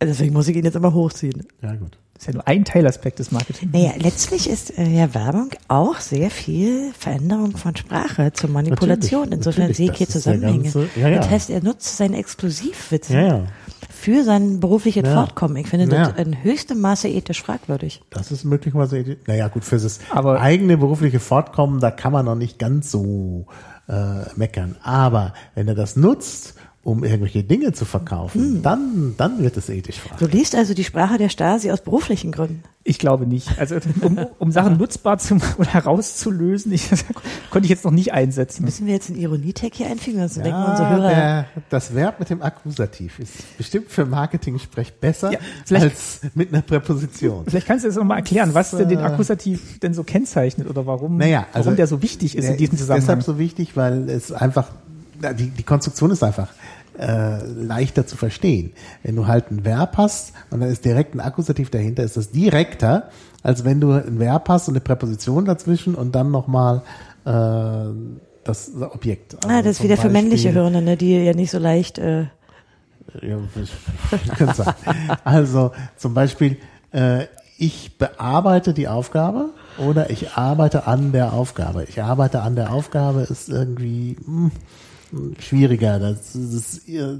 [0.00, 1.46] Deswegen muss ich ihn jetzt immer hochziehen.
[1.62, 1.98] Ja, gut.
[2.16, 3.72] Das ist ja nur ein Teilaspekt des Marketings.
[3.74, 9.20] Naja, letztlich ist äh, ja Werbung auch sehr viel Veränderung von Sprache zur Manipulation.
[9.28, 10.62] Natürlich, Insofern natürlich, sehe ich hier Zusammenhänge.
[10.62, 11.18] ganze- ja, ja.
[11.18, 13.42] Das heißt, er nutzt seinen Exklusivwitz Ja, ja.
[13.90, 15.14] für sein berufliches Ja.
[15.14, 15.56] Fortkommen.
[15.58, 18.00] Ich finde das in höchstem Maße ethisch fragwürdig.
[18.10, 22.34] Das ist möglicherweise, naja, gut, für das Aber- eigene berufliche Fortkommen, da kann man noch
[22.36, 23.46] nicht ganz so
[23.88, 24.76] äh, meckern.
[24.82, 26.54] Aber wenn er das nutzt,
[26.86, 27.88] um irgendwelche Dinge zu Hm.
[27.88, 30.38] verkaufen, dann, dann wird es ethisch Du fragwürdig.
[30.38, 32.62] liest also die Sprache der Stasi aus beruflichen Gründen.
[32.84, 33.58] Ich glaube nicht.
[33.58, 37.04] Also um, um Sachen nutzbar zu oder herauszulösen, ich, das
[37.50, 38.64] konnte ich jetzt noch nicht einsetzen.
[38.64, 40.18] Müssen wir jetzt einen Ironietag hier einfügen?
[40.20, 41.08] Sonst denken unsere Ja, Hörer.
[41.08, 45.38] der, das Verb mit dem Akkusativ ist bestimmt für Marketing-Sprech besser Ja,
[45.80, 47.44] als mit einer Präposition.
[47.48, 50.86] Vielleicht kannst du jetzt noch mal erklären, was denn den Akkusativ denn so kennzeichnet oder
[50.86, 53.00] warum, Naja, also warum der so wichtig ist in Der diesem ist Zusammenhang.
[53.18, 54.68] deshalb so wichtig, weil es einfach,
[55.20, 56.48] na, die, die Konstruktion ist einfach
[56.98, 58.72] äh, leichter zu verstehen.
[59.02, 62.30] Wenn du halt ein Verb hast und dann ist direkt ein Akkusativ dahinter, ist das
[62.30, 63.10] direkter,
[63.42, 66.82] als wenn du ein Verb hast und eine Präposition dazwischen und dann nochmal
[67.24, 67.90] äh,
[68.44, 69.36] das Objekt.
[69.36, 71.98] Also ah, das ist wieder für männliche Beispiel, Hirne, ne, die ja nicht so leicht
[71.98, 72.26] äh,
[73.22, 73.38] Ja.
[75.24, 76.58] Also zum Beispiel,
[76.92, 77.26] äh,
[77.58, 81.84] ich bearbeite die Aufgabe oder ich arbeite an der Aufgabe.
[81.84, 84.50] Ich arbeite an der Aufgabe ist irgendwie hm,
[85.38, 85.98] schwieriger.
[85.98, 87.18] Das, das äh,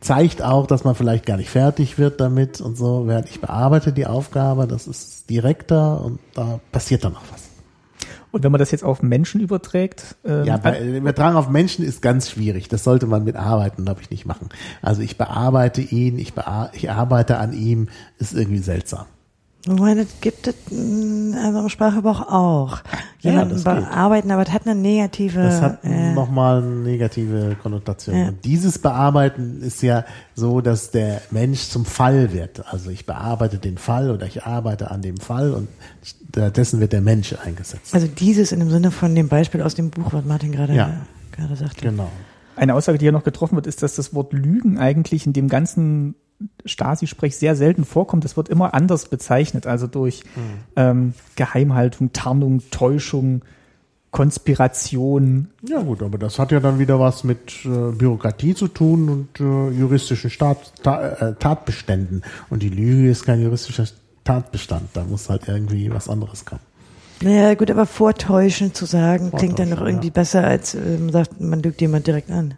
[0.00, 3.06] zeigt auch, dass man vielleicht gar nicht fertig wird damit und so.
[3.06, 7.52] Während ich bearbeite die Aufgabe, das ist direkter und da passiert dann noch was.
[8.32, 12.00] Und wenn man das jetzt auf Menschen überträgt, ähm, Ja, bei, Übertragen auf Menschen ist
[12.00, 12.68] ganz schwierig.
[12.68, 14.48] Das sollte man mit Arbeiten, glaube ich, nicht machen.
[14.80, 19.04] Also ich bearbeite ihn, ich, bea ich arbeite an ihm, ist irgendwie seltsam.
[19.66, 22.78] Wobei, das gibt es in unserer Sprachgebrauch auch.
[23.20, 23.74] Ja, Jemanden das geht.
[23.84, 25.40] bearbeiten, aber das hat eine negative.
[25.40, 28.16] Das hat äh, nochmal eine negative Konnotation.
[28.16, 28.28] Ja.
[28.28, 32.64] Und dieses Bearbeiten ist ja so, dass der Mensch zum Fall wird.
[32.72, 35.68] Also ich bearbeite den Fall oder ich arbeite an dem Fall und
[36.02, 37.94] stattdessen wird der Mensch eingesetzt.
[37.94, 40.90] also dieses in dem Sinne von dem Beispiel aus dem Buch, was Martin gerade Ja.
[41.30, 41.82] gerade sagte.
[41.88, 42.08] Genau.
[42.56, 45.48] Eine Aussage, die hier noch getroffen wird, ist, dass das Wort Lügen eigentlich in dem
[45.48, 46.16] ganzen
[46.64, 48.24] Stasi-Sprech sehr selten vorkommt.
[48.24, 50.22] Das wird immer anders bezeichnet, also durch
[50.76, 53.42] ähm, Geheimhaltung, Tarnung, Täuschung,
[54.12, 55.48] Konspiration.
[55.66, 59.40] Ja gut, aber das hat ja dann wieder was mit äh, Bürokratie zu tun und
[59.40, 62.22] äh, juristischen Staat, ta, äh, Tatbeständen.
[62.50, 63.86] Und die Lüge ist kein juristischer
[64.22, 64.90] Tatbestand.
[64.92, 66.60] Da muss halt irgendwie was anderes kommen.
[67.22, 70.12] Naja, gut, aber vortäuschen zu sagen, klingt dann noch Vortäuschen, irgendwie ja.
[70.12, 72.54] besser, als äh, man sagt, man lügt jemand direkt an.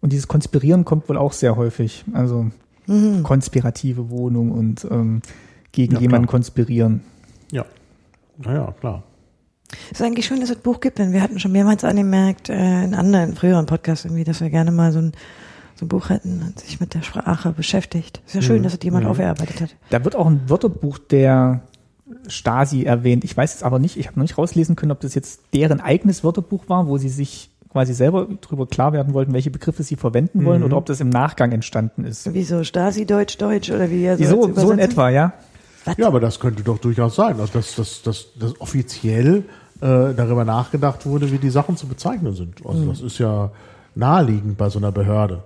[0.00, 2.04] Und dieses Konspirieren kommt wohl auch sehr häufig.
[2.12, 2.50] Also
[3.22, 5.22] konspirative Wohnung und ähm,
[5.72, 6.32] gegen Ja, jemanden klar.
[6.38, 7.02] konspirieren.
[7.52, 7.64] Ja.
[8.38, 9.02] Naja, klar.
[9.90, 12.48] Es ist eigentlich schön, dass es das Buch gibt, denn wir hatten schon mehrmals angemerkt,
[12.48, 15.12] äh, in anderen früheren Podcasts irgendwie, dass wir gerne mal so ein,
[15.74, 18.22] so ein Buch hätten und sich mit der Sprache beschäftigt.
[18.26, 19.76] Ist ja schön, dass es jemand aufgearbeitet hat.
[19.90, 21.62] Da wird auch ein Wörterbuch der
[22.28, 23.24] Stasi erwähnt.
[23.24, 25.80] Ich weiß jetzt aber nicht, ich habe noch nicht rauslesen können, ob das jetzt deren
[25.80, 29.96] eigenes Wörterbuch war, wo sie sich quasi selber darüber klar werden wollten, welche Begriffe sie
[29.96, 32.32] verwenden wollen, oder ob das im Nachgang entstanden ist.
[32.32, 35.34] Wie so Stasi, Deutsch, Deutsch oder wie er So, so in etwa, ja.
[35.98, 39.44] Ja, aber das könnte doch durchaus sein, also dass, dass, dass, dass offiziell
[39.82, 42.64] äh, darüber nachgedacht wurde, wie die Sachen zu bezeichnen sind.
[42.64, 43.50] Also das ist ja
[43.94, 45.42] naheliegend bei so einer Behörde.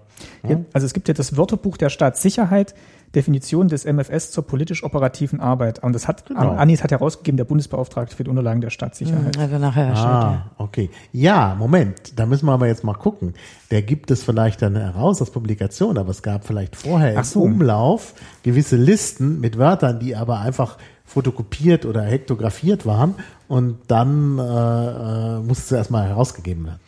[0.48, 2.76] Ja, Also es gibt ja das Wörterbuch der Staatssicherheit,
[3.14, 5.82] Definition des MFS zur politisch-operativen Arbeit.
[5.82, 6.52] Und das hat, Genau.
[6.52, 9.36] Anis hat herausgegeben, der Bundesbeauftragte für die Unterlagen der Staatssicherheit.
[9.38, 10.44] Also nachher erstellt, ja.
[10.46, 10.90] Ah, okay.
[11.12, 13.34] Ja, Moment, da müssen wir aber jetzt mal gucken.
[13.70, 17.24] Der gibt es vielleicht dann heraus als Publikation, aber es gab vielleicht vorher Ach im
[17.24, 17.42] so.
[17.42, 23.16] Umlauf gewisse Listen mit Wörtern, die aber einfach fotokopiert oder hektografiert waren
[23.48, 26.80] und dann äh, äh, musste es erstmal herausgegeben werden.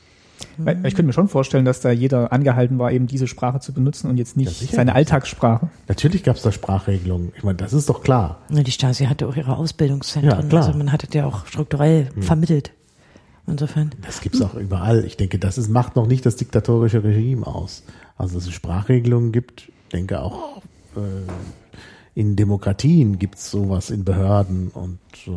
[0.59, 3.73] Weil Ich könnte mir schon vorstellen, dass da jeder angehalten war, eben diese Sprache zu
[3.73, 4.77] benutzen und jetzt Ja, nicht sicher.
[4.77, 5.69] seine Alltagssprache.
[5.89, 7.33] Natürlich gab es da Sprachregelungen.
[7.37, 8.39] Ich meine, das ist doch klar.
[8.49, 10.41] Na, Die Stasi hatte auch ihre Ausbildungszentren.
[10.43, 10.67] Ja, klar.
[10.67, 12.73] Also man hat es ja auch strukturell vermittelt.
[13.47, 13.91] Insofern.
[14.03, 15.05] Das gibt's auch überall.
[15.05, 17.83] Ich denke, das ist, macht noch nicht das diktatorische Regime aus.
[18.17, 20.59] Also dass es Sprachregelungen gibt, ich denke auch
[20.97, 21.01] äh,
[22.15, 25.31] in Demokratien gibt's sowas in Behörden und äh,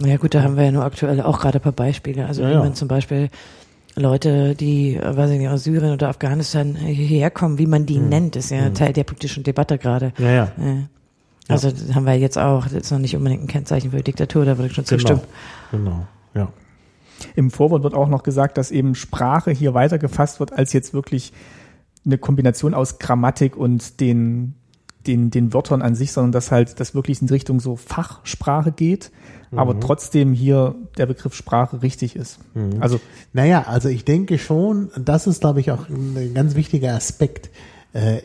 [0.00, 2.26] Na ja gut, da haben wir ja nur aktuell auch gerade ein paar Beispiele.
[2.26, 2.58] Also Ja, wie ja.
[2.58, 3.30] man zum Beispiel
[3.98, 7.98] Leute, die, äh, weiß ich nicht, aus Syrien oder Afghanistan hierher kommen, wie man die
[7.98, 10.12] nennt, ist ja Teil der politischen Debatte gerade.
[10.18, 10.52] ja, ja.
[10.58, 10.74] Ja.
[11.50, 14.44] Also das haben wir jetzt auch, das ist noch nicht unbedingt ein Kennzeichen für Diktatur,
[14.44, 14.98] da würde ich schon Genau.
[14.98, 15.20] zustimmen.
[15.70, 16.06] Genau.
[16.34, 16.52] Ja.
[17.36, 20.92] Im Vorwort wird auch noch gesagt, dass eben Sprache hier weiter gefasst wird, als jetzt
[20.92, 21.32] wirklich
[22.04, 24.56] eine Kombination aus Grammatik und den,
[25.06, 29.10] den, den Wörtern an sich, sondern dass halt das wirklich in Richtung so Fachsprache geht,
[29.56, 32.38] aber trotzdem hier der Begriff Sprache richtig ist.
[32.80, 33.00] Also
[33.32, 37.50] Naja, also ich denke schon, das ist, glaube ich, auch ein ganz wichtiger Aspekt.
[37.92, 38.18] Äh,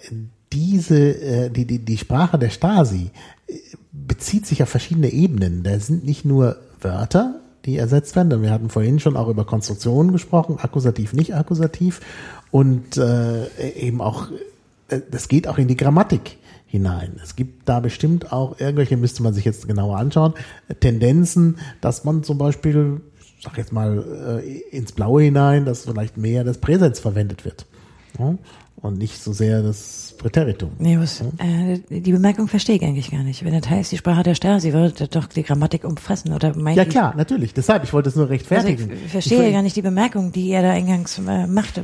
[0.52, 3.10] diese, äh, die, die, die Sprache der Stasi
[3.48, 3.54] äh,
[3.92, 5.64] bezieht sich auf verschiedene Ebenen.
[5.64, 8.42] Da sind nicht nur Wörter, die ersetzt werden.
[8.42, 12.02] Wir hatten vorhin schon auch über Konstruktionen gesprochen, akkusativ, nicht akkusativ.
[12.52, 14.28] Und äh, eben auch,
[14.90, 16.38] äh, das geht auch in die Grammatik
[16.74, 17.18] hinein.
[17.24, 20.34] Es gibt da bestimmt auch irgendwelche, müsste man sich jetzt genauer anschauen,
[20.68, 23.00] äh, Tendenzen, dass man zum Beispiel,
[23.38, 27.68] ich sag jetzt mal, äh, ins Blaue hinein, dass vielleicht mehr das Präsens verwendet wird.
[28.18, 28.36] Ja?
[28.78, 30.72] Und nicht so sehr das Präteritum.
[30.80, 33.46] Nee, was, äh, die Bemerkung verstehe ich eigentlich gar nicht.
[33.46, 36.86] Wenn das heißt, die Sprache der Stasi würde doch die Grammatik umfassen, oder meint Ja
[36.86, 37.54] klar, natürlich.
[37.54, 38.92] Deshalb, ich wollte es nur Also rechtfertigen.
[39.06, 41.84] ich verstehe Ich- gar nicht die Bemerkung, die er da eingangs äh, machte.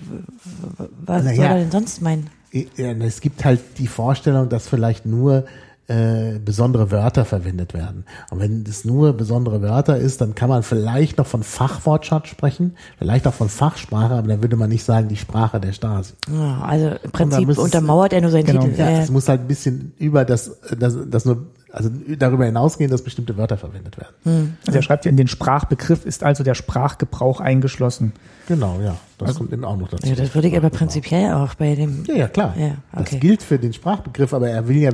[1.05, 1.35] Was Naja.
[1.35, 2.29] soll er denn sonst meinen?
[2.51, 5.45] Es gibt halt die Vorstellung, dass vielleicht nur
[5.89, 8.05] äh, besondere Wörter verwendet werden.
[8.29, 12.75] Und wenn es nur besondere Wörter ist, dann kann man vielleicht noch von Fachwortschatz sprechen,
[12.99, 16.13] vielleicht auch von Fachsprache, aber dann würde man nicht sagen, die Sprache der Stasi.
[16.31, 18.61] Ja, also im Prinzip untermauert er nur seinen Genau.
[18.61, 18.79] Titel.
[18.79, 23.03] Ja, es muss halt ein bisschen über das, das, das nur also darüber hinausgehen, dass
[23.03, 24.57] bestimmte Wörter verwendet werden.
[24.65, 28.13] Also er schreibt hier, in den Sprachbegriff ist also der Sprachgebrauch eingeschlossen.
[28.47, 28.95] Genau, ja.
[29.19, 30.07] Das kommt eben auch noch dazu.
[30.07, 32.03] Ja, das würde ich aber prinzipiell auch bei dem.
[32.07, 32.55] Ja, ja, klar.
[32.57, 33.11] Ja, okay.
[33.11, 34.91] Das gilt für den Sprachbegriff, aber er will ja,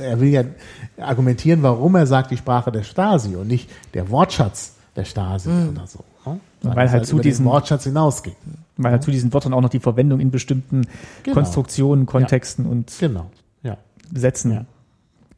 [0.00, 0.44] er will ja
[0.98, 5.86] argumentieren, warum er sagt die Sprache der Stasi und nicht der Wortschatz der Stasi oder
[5.86, 6.04] so.
[6.24, 6.40] Ne?
[6.62, 8.36] Weil es halt zu über den diesen- Wortschatz hinausgeht.
[8.76, 10.86] Weil halt zu diesen Wörtern auch noch die Verwendung in bestimmten
[11.22, 11.34] Genau.
[11.34, 13.30] Konstruktionen, Kontexten und Genau.
[13.62, 13.76] Ja.
[14.14, 14.64] Sätzen Ja.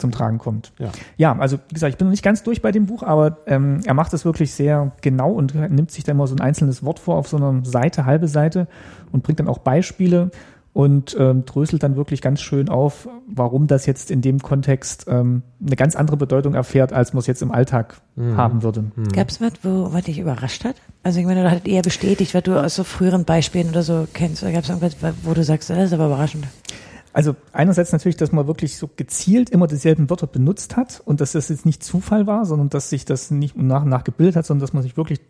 [0.01, 0.73] Zum Tragen kommt.
[0.79, 0.91] Ja.
[1.17, 3.81] Ja, also wie gesagt, ich bin noch nicht ganz durch bei dem Buch, aber ähm,
[3.85, 6.99] er macht es wirklich sehr genau und nimmt sich dann mal so ein einzelnes Wort
[6.99, 8.67] vor auf so einer Seite, halbe Seite
[9.13, 10.31] und bringt dann auch Beispiele
[10.73, 15.43] und ähm, dröselt dann wirklich ganz schön auf, warum das jetzt in dem Kontext ähm,
[15.65, 18.01] eine ganz andere Bedeutung erfährt, als man es jetzt im Alltag
[18.37, 18.85] haben würde.
[19.15, 20.77] Gab es was, wo, was dich überrascht hat?
[21.03, 24.07] Also ich meine, oder hat eher bestätigt, was du aus so früheren Beispielen oder so
[24.13, 24.43] kennst?
[24.43, 26.47] Oder gab es irgendwas, wo du sagst, das ist aber überraschend?
[27.13, 31.33] Also einerseits natürlich, dass man wirklich so gezielt immer dieselben Wörter benutzt hat und dass
[31.33, 34.47] das jetzt nicht Zufall war, sondern dass sich das nicht nach und nach gebildet hat,
[34.47, 35.21] sondern dass man sich wirklich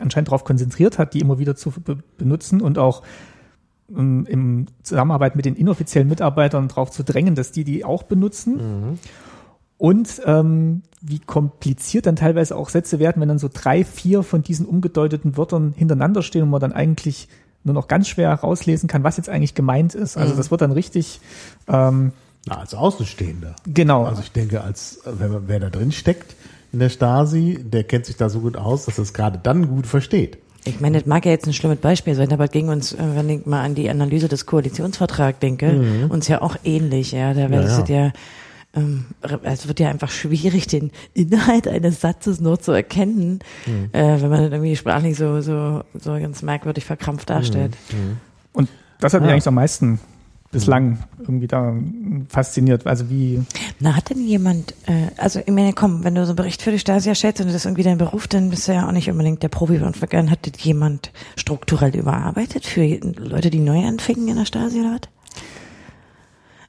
[0.00, 3.02] anscheinend darauf konzentriert hat, die immer wieder zu be benutzen und auch
[3.94, 8.98] ähm, im Zusammenarbeit mit den inoffiziellen Mitarbeitern darauf zu drängen, dass die die auch benutzen.
[9.76, 14.42] Und ähm, wie kompliziert dann teilweise auch Sätze werden, wenn dann so drei, vier von
[14.42, 17.28] diesen umgedeuteten Wörtern hintereinander stehen und man dann eigentlich
[17.64, 20.16] nur noch ganz schwer herauslesen kann, was jetzt eigentlich gemeint ist.
[20.16, 21.20] Also das wird dann richtig
[21.68, 22.12] ähm,
[22.46, 23.54] Na, als Außenstehender.
[23.66, 24.04] genau.
[24.04, 26.34] Also ich denke, als man, wer da drin steckt
[26.72, 29.68] in der Stasi, der kennt sich da so gut aus, dass er es gerade dann
[29.68, 30.38] gut versteht.
[30.64, 33.28] Ich meine, das mag ja jetzt ein schlimmes Beispiel sein, aber gegen uns, äh, wenn
[33.28, 37.34] ich mal an die Analyse des Koalitionsvertrags denke, uns ja auch ähnlich, ja.
[37.34, 38.12] Da wäre Ja, es ja,
[38.74, 39.04] ähm,
[39.42, 43.40] es wird ja einfach schwierig, den Inhalt eines Satzes nur zu erkennen,
[43.92, 47.76] äh, wenn man das irgendwie sprachlich so, so, so ganz merkwürdig verkrampft darstellt.
[48.52, 48.68] Und
[49.00, 49.34] das hat mich Ja.
[49.34, 49.98] eigentlich am meisten
[50.52, 51.74] bislang irgendwie da
[52.28, 52.86] fasziniert.
[52.86, 53.40] Also wie,
[53.80, 56.70] Na, hat denn jemand, äh, also ich meine, komm, wenn du so einen Bericht für
[56.70, 59.10] die Stasi erstellst und das ist irgendwie dein Beruf, dann bist du ja auch nicht
[59.10, 60.30] unbedingt der Profi und vergangen.
[60.30, 62.84] Hat das jemand strukturell überarbeitet für
[63.18, 65.08] Leute, die neu anfingen in der Stasi oder was?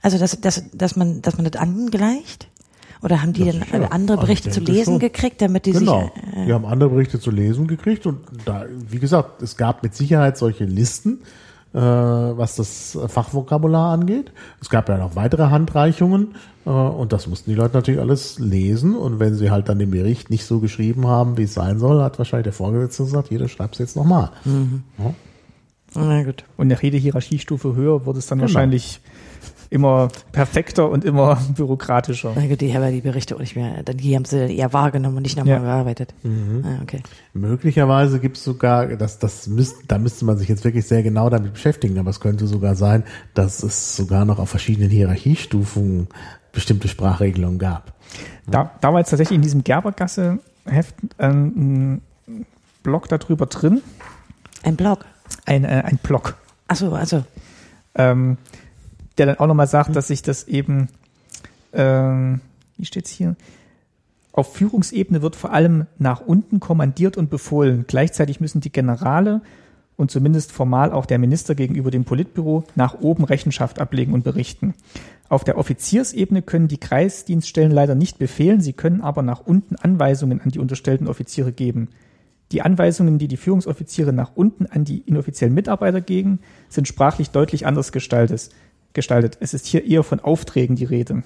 [0.04, 2.48] Also, dass, dass, dass man, dass man das angleicht?
[3.02, 5.00] Oder haben die Das dann ist ja- andere also ich Berichte zu lesen schon.
[5.00, 6.12] gekriegt, damit die genau.
[6.16, 9.84] sich, äh, Wir haben andere Berichte zu lesen gekriegt und da, wie gesagt, es gab
[9.84, 11.20] mit Sicherheit solche Listen,
[11.74, 14.32] äh, was das Fachvokabular angeht.
[14.62, 16.36] Es gab ja noch weitere Handreichungen
[16.66, 19.92] äh, und das mussten die Leute natürlich alles lesen und wenn sie halt dann den
[19.92, 23.50] Bericht nicht so geschrieben haben, wie es sein soll, hat wahrscheinlich der Vorgesetzte gesagt, jeder
[23.50, 24.30] schreibt es jetzt nochmal.
[24.98, 25.14] Ja.
[25.96, 26.46] na gut.
[26.58, 28.48] und nach jeder Hierarchiestufe höher wird es dann Genau.
[28.48, 29.02] wahrscheinlich
[29.74, 32.32] immer perfekter und immer bürokratischer.
[32.36, 34.72] Na gut, die haben ja die Berichte auch nicht mehr, dann die haben sie eher
[34.72, 35.60] wahrgenommen und nicht nochmal Ja.
[35.62, 36.14] bearbeitet.
[36.24, 37.02] Ah, okay.
[37.34, 41.30] Möglicherweise gibt es sogar, das, das müsst, da müsste man sich jetzt wirklich sehr genau
[41.30, 46.08] damit beschäftigen, aber es könnte sogar sein, dass es sogar noch auf verschiedenen Hierarchiestufungen
[46.52, 47.94] bestimmte Sprachregelungen gab.
[48.46, 52.46] Da, da war jetzt tatsächlich in diesem Gerbergasse-Heft ähm, ein
[52.84, 53.82] Blog darüber drin,
[54.62, 55.06] Ein Blog.
[55.46, 56.36] ein, äh, ein Blog.
[56.68, 57.24] Ach so, also,
[57.96, 58.38] ähm,
[59.18, 60.90] der dann auch nochmal sagt, dass sich das eben,
[61.74, 62.42] ähm,
[62.78, 63.36] wie steht's hier?
[64.32, 67.86] Auf Führungsebene wird vor allem nach unten kommandiert und befohlen.
[67.88, 69.42] Gleichzeitig müssen die Generale
[69.96, 74.74] und zumindest formal auch der Minister gegenüber dem Politbüro nach oben Rechenschaft ablegen und berichten.
[75.30, 80.42] Auf der Offiziersebene können die Kreisdienststellen leider nicht befehlen, sie können aber nach unten Anweisungen
[80.42, 81.90] an die unterstellten Offiziere geben.
[82.52, 87.66] Die Anweisungen, die die Führungsoffiziere nach unten an die inoffiziellen Mitarbeiter geben, sind sprachlich deutlich
[87.66, 88.50] anders gestaltet.
[88.94, 89.38] Gestaltet.
[89.40, 91.24] Es ist hier eher von Aufträgen die Rede.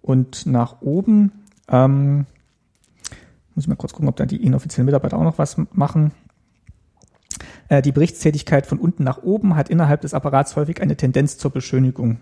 [0.00, 1.32] Und nach oben,
[1.68, 2.26] ähm,
[3.54, 6.12] muss ich mal kurz gucken, ob da die inoffiziellen Mitarbeiter auch noch was machen.
[7.68, 11.50] Äh, die Berichtstätigkeit von unten nach oben hat innerhalb des Apparats häufig eine Tendenz zur
[11.50, 12.18] Beschönigung.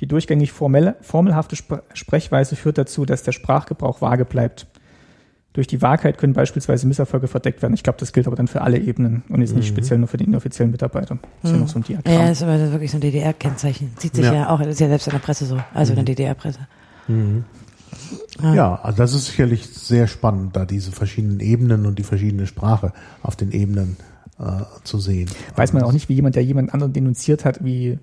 [0.00, 4.66] Die durchgängig formelle, formelhafte Spr Sprechweise führt dazu, dass der Sprachgebrauch vage bleibt.
[5.54, 7.74] Durch die Wahrheit können beispielsweise Misserfolge verdeckt werden.
[7.74, 10.16] Ich glaube, das gilt aber dann für alle Ebenen und ist nicht speziell nur für
[10.16, 11.18] die inoffiziellen Mitarbeiter.
[11.42, 12.14] Das ist ja noch so ein Diagramm.
[12.14, 13.92] ja, ist aber wirklich so ein DDR-Kennzeichen.
[13.98, 14.32] Sieht sich ja.
[14.32, 14.48] Ja.
[14.48, 16.60] auch, ist ja selbst in der Presse so, also in der DDR-Presse.
[18.42, 22.92] Ja, also das ist sicherlich sehr spannend, da diese verschiedenen Ebenen und die verschiedene Sprache
[23.22, 23.96] auf den Ebenen
[24.38, 25.30] äh, zu sehen.
[25.56, 27.98] Weiß man auch nicht, wie jemand, der jemand anderen denunziert hat, wie,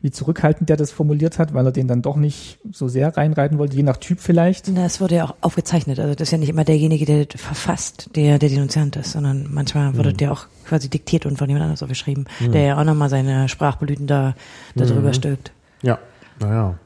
[0.00, 3.58] wie zurückhaltend der das formuliert hat, weil er den dann doch nicht so sehr reinreiten
[3.58, 4.76] wollte, je nach Typ vielleicht.
[4.76, 5.98] Das wurde ja auch aufgezeichnet.
[5.98, 9.96] Also das ist ja nicht immer derjenige, der verfasst, der der Denunziant ist, sondern manchmal
[9.96, 13.08] wurde der auch quasi diktiert und von jemand anders auch geschrieben, der ja auch nochmal
[13.08, 14.34] seine Sprachblüten da
[14.74, 15.52] darüber stülpt.
[15.82, 15.98] Ja,
[16.38, 16.78] naja.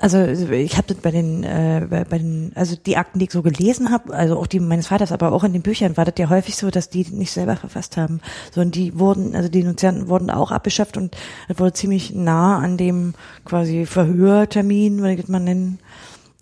[0.00, 3.42] Also ich habe das bei den, äh, bei, den, also die Akten, die ich so
[3.42, 6.30] gelesen habe, also auch die meines Vaters, aber auch in den Büchern war das ja
[6.30, 10.30] häufig so, dass die nicht selber verfasst haben, sondern die wurden, also die Denunzianten wurden
[10.30, 11.14] auch abgeschafft und
[11.48, 13.12] das wurde ziemlich nah an dem
[13.44, 15.78] quasi Verhörtermin, würde ich das mal nennen,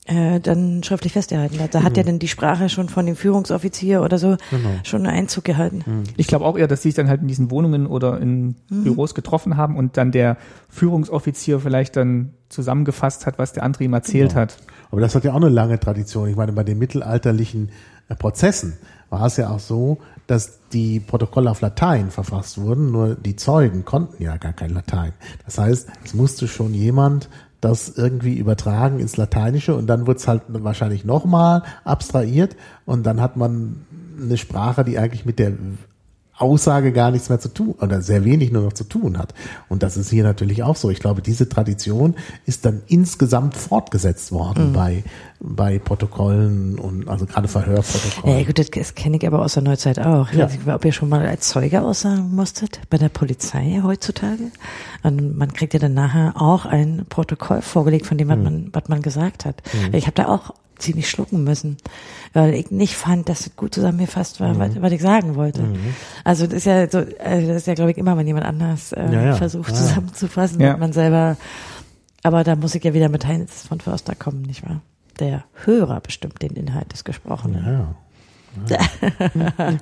[0.08, 1.58] äh, dann schriftlich festgehalten.
[1.70, 4.68] Da hat ja dann die Sprache schon von dem Führungsoffizier oder so Genau.
[4.82, 6.04] schon einen Einzug gehalten.
[6.16, 9.14] Ich glaube auch eher, dass die sich dann halt in diesen Wohnungen oder in Büros
[9.14, 10.36] getroffen haben und dann der
[10.68, 14.40] Führungsoffizier vielleicht dann zusammengefasst hat, was der andere ihm erzählt Genau.
[14.42, 14.56] hat.
[14.90, 16.28] Aber das hat ja auch eine lange Tradition.
[16.28, 17.70] Ich meine, bei den mittelalterlichen
[18.08, 18.78] äh, Prozessen
[19.10, 23.84] war es ja auch so, dass die Protokolle auf Latein verfasst wurden, nur die Zeugen
[23.84, 25.12] konnten ja gar kein Latein.
[25.46, 27.28] Das heißt, es musste schon jemand
[27.60, 33.20] das irgendwie übertragen ins Lateinische und dann wird es halt wahrscheinlich nochmal abstrahiert und dann
[33.20, 33.84] hat man
[34.20, 35.52] eine Sprache, die eigentlich mit der
[36.38, 39.34] Aussage gar nichts mehr zu tun oder sehr wenig nur noch zu tun hat.
[39.68, 40.90] Und das ist hier natürlich auch so.
[40.90, 42.14] Ich glaube, diese Tradition
[42.46, 45.04] ist dann insgesamt fortgesetzt worden bei,
[45.40, 48.38] bei Protokollen und also gerade Verhörprotokollen.
[48.38, 50.30] Ja, gut, das, kenne ich aber aus der Neuzeit auch.
[50.30, 50.44] Ich Ja.
[50.46, 54.50] weiß nicht, ob ihr schon mal als Zeuge aussagen musstet bei der Polizei heutzutage.
[55.02, 58.88] Und man kriegt ja dann nachher auch ein Protokoll vorgelegt von dem, was man, was
[58.88, 59.62] man gesagt hat.
[59.92, 61.76] Ich habe da auch ziemlich schlucken müssen,
[62.32, 65.64] weil ich nicht fand, dass es gut zusammengefasst war, was, was ich sagen wollte.
[66.24, 68.92] Also das ist ja so, also das ist ja, glaube ich, immer, wenn jemand anders
[68.92, 69.34] äh, Ja, ja.
[69.34, 69.74] versucht Ja.
[69.76, 70.76] zusammenzufassen, Ja.
[70.76, 71.36] man selber.
[72.22, 74.80] Aber da muss ich ja wieder mit Heinz von Förster kommen, nicht wahr?
[75.20, 77.64] Der Hörer bestimmt den Inhalt des Gesprochenen.
[77.64, 77.94] Ja.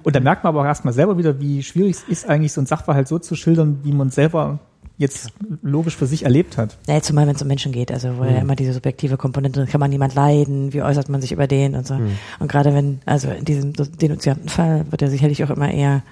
[0.02, 2.60] Und da merkt man aber auch erstmal selber wieder, wie schwierig es ist, eigentlich so
[2.60, 4.58] ein Sachverhalt so zu schildern, wie man selber
[4.98, 5.30] jetzt
[5.62, 6.78] logisch für sich erlebt hat.
[6.88, 9.78] Ja, zumal wenn es um Menschen geht, also wo ja immer diese subjektive Komponente, kann
[9.80, 11.98] man jemand leiden, wie äußert man sich über den und so.
[12.38, 16.02] Und gerade wenn, also in diesem denunzianten Fall wird ja sicherlich auch immer eher,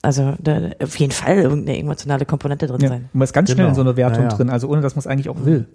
[0.00, 2.88] also da auf jeden Fall irgendeine emotionale Komponente drin Ja.
[2.88, 3.08] sein.
[3.12, 3.68] Man ist ganz schnell Genau.
[3.68, 4.36] in so einer Wertung Ja, ja.
[4.36, 5.66] drin, also ohne dass man es eigentlich auch will.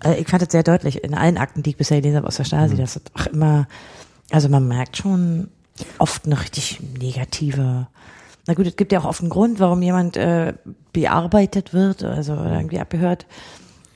[0.00, 2.36] Also ich fand es sehr deutlich in allen Akten, die ich bisher gelesen habe aus
[2.36, 3.66] der Stasi, dass es auch immer,
[4.30, 5.48] also man merkt schon
[5.98, 7.88] oft eine richtig negative,
[8.46, 10.54] na gut, es gibt ja auch oft einen Grund, warum jemand äh,
[10.92, 13.26] bearbeitet wird, also oder irgendwie abgehört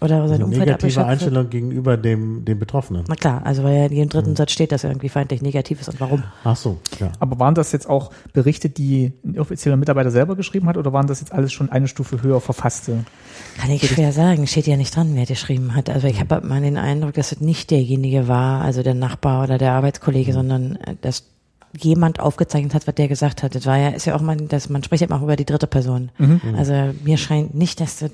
[0.00, 1.06] oder sein Also Umfeld negative abgeschöpft wird.
[1.06, 3.04] Einstellung gegenüber dem, dem Betroffenen.
[3.06, 5.80] Na klar, also weil ja in jedem dritten Satz steht, dass er irgendwie feindlich negativ
[5.80, 6.22] ist und warum.
[6.42, 7.12] Ach so, ja.
[7.20, 11.06] Aber waren das jetzt auch Berichte, die ein offizieller Mitarbeiter selber geschrieben hat, oder waren
[11.06, 13.04] das jetzt alles schon eine Stufe höher verfasste?
[13.58, 15.90] Kann ich schwer sagen, steht ja nicht dran, wer geschrieben hat.
[15.90, 19.58] Also ich habe mal den Eindruck, dass es nicht derjenige war, also der Nachbar oder
[19.58, 21.24] der Arbeitskollege, sondern äh, dass
[21.76, 23.54] jemand aufgezeichnet hat, was der gesagt hat.
[23.54, 25.44] Das war ja, ist ja auch mal, dass man spricht ja immer auch über die
[25.44, 26.10] dritte Person.
[26.56, 26.72] Also
[27.04, 28.10] mir scheint nicht, dass das,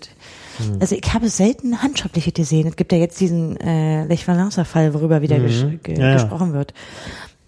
[0.81, 2.67] also ich habe selten handschriftliche gesehen.
[2.67, 6.13] Es gibt ja jetzt diesen äh, Lech Valenza Fall, worüber wieder ges ge Ja, ja.
[6.15, 6.75] gesprochen wird.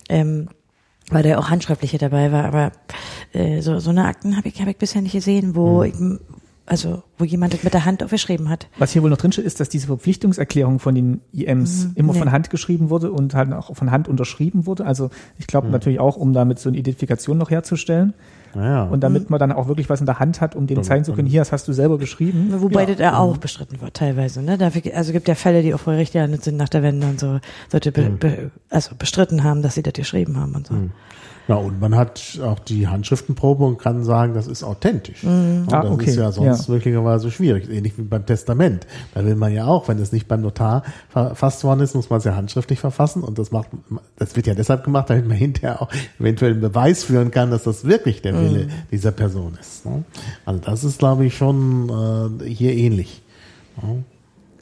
[0.08, 0.48] Ähm,
[1.10, 2.72] weil da auch handschriftliche dabei war, aber
[3.32, 5.94] äh, so, so eine Akten habe ich, hab ich bisher nicht gesehen, wo ich,
[6.68, 8.68] also wo jemand das mit der Hand aufgeschrieben hat.
[8.78, 12.18] Was hier wohl noch drinsteht, ist, dass diese Verpflichtungserklärung von den IMs immer nee.
[12.18, 14.86] von Hand geschrieben wurde und halt auch von Hand unterschrieben wurde.
[14.86, 18.14] Also ich glaube natürlich auch, um damit so eine Identifikation noch herzustellen
[18.54, 18.84] Naja.
[18.84, 21.12] und damit man dann auch wirklich was in der Hand hat, um dem zeigen zu
[21.12, 22.52] können, hier, das hast du selber geschrieben.
[22.56, 24.42] Wobei das ja auch bestritten wird, teilweise.
[24.42, 24.58] Ne?
[24.58, 27.18] Dafür, also gibt ja Fälle, die auch vor Gericht gelandet sind nach der Wende und
[27.18, 30.74] so, sollte be, be, also bestritten haben, dass sie das geschrieben haben und so.
[31.48, 35.24] Ja, und man hat auch die Handschriftenprobe und kann sagen, das ist authentisch.
[35.24, 36.10] Und Ah, das okay.
[36.10, 36.74] ist ja sonst Ja.
[36.74, 37.70] möglicherweise schwierig.
[37.70, 38.86] Ähnlich wie beim Testament.
[39.14, 42.18] Da will man ja auch, wenn es nicht beim Notar verfasst worden ist, muss man
[42.18, 43.22] es ja handschriftlich verfassen.
[43.22, 43.68] Und das macht,
[44.16, 45.88] das wird ja deshalb gemacht, damit man hinterher auch
[46.20, 49.86] eventuell einen Beweis führen kann, dass das wirklich der Wille dieser Person ist.
[49.86, 50.04] ne?
[50.44, 53.22] Also das ist, glaube ich, schon äh, hier ähnlich.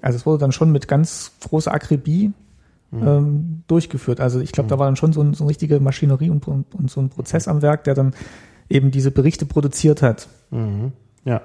[0.03, 2.33] Also es wurde dann schon mit ganz großer Akribie
[3.03, 4.21] ähm, durchgeführt.
[4.21, 6.75] Also ich glaube, da war dann schon so, ein, so eine richtige Maschinerie und, und,
[6.75, 8.15] und so ein Prozess am Werk, der dann
[8.69, 10.29] eben diese Berichte produziert hat.
[10.51, 10.93] Mhm.
[11.25, 11.43] Ja.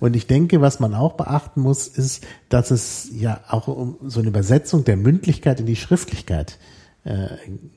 [0.00, 4.20] Und ich denke, was man auch beachten muss, ist, dass es ja auch um so
[4.20, 6.58] eine Übersetzung der Mündlichkeit in die Schriftlichkeit
[7.04, 7.28] äh,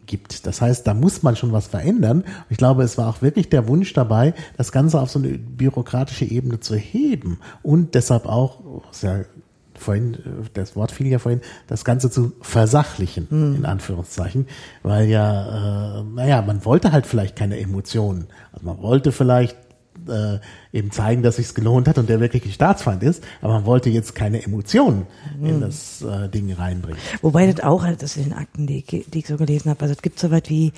[0.06, 0.46] gibt.
[0.46, 2.26] Das heißt, da muss man schon was verändern.
[2.50, 6.26] Ich glaube, es war auch wirklich der Wunsch dabei, das Ganze auf so eine bürokratische
[6.26, 9.22] Ebene zu heben und deshalb auch, ja
[9.80, 10.20] vorhin, äh,
[10.54, 14.48] das Wort fiel ja vorhin, das Ganze zu versachlichen, in Anführungszeichen,
[14.84, 18.28] weil ja, äh, naja, man wollte halt vielleicht keine Emotionen.
[18.52, 19.58] Also man wollte vielleicht
[20.08, 20.38] äh,
[20.72, 23.90] eben zeigen, dass sich's gelohnt hat und der wirklich ein Staatsfeind ist, aber man wollte
[23.90, 25.08] jetzt keine Emotionen
[25.44, 27.00] in das äh, Ding reinbringen.
[27.22, 29.82] Wobei das auch, also das in den Akten, die, ich- die ich so gelesen habe,
[29.82, 30.72] also es gibt so weit wie,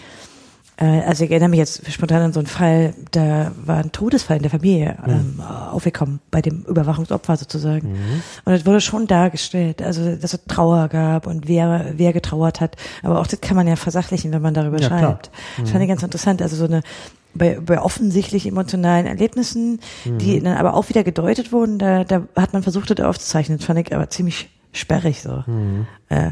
[0.81, 4.43] also ich erinnere mich jetzt spontan an so einen Fall, da war ein Todesfall in
[4.43, 7.97] der Familie ähm, aufgekommen, bei dem Überwachungsopfer sozusagen.
[8.45, 12.77] Und es wurde schon dargestellt, also dass es Trauer gab und wer, wer getrauert hat.
[13.03, 15.31] Aber auch das kann man ja versachlichen, wenn man darüber Ja, schreibt.
[15.59, 16.41] Das fand ich ganz interessant.
[16.41, 16.81] Also so eine
[17.33, 22.53] bei, bei offensichtlich emotionalen Erlebnissen, die dann aber auch wieder gedeutet wurden, da, da hat
[22.53, 23.57] man versucht, das aufzuzeichnen.
[23.57, 25.43] Das fand ich aber ziemlich sperrig so.
[26.09, 26.31] Äh,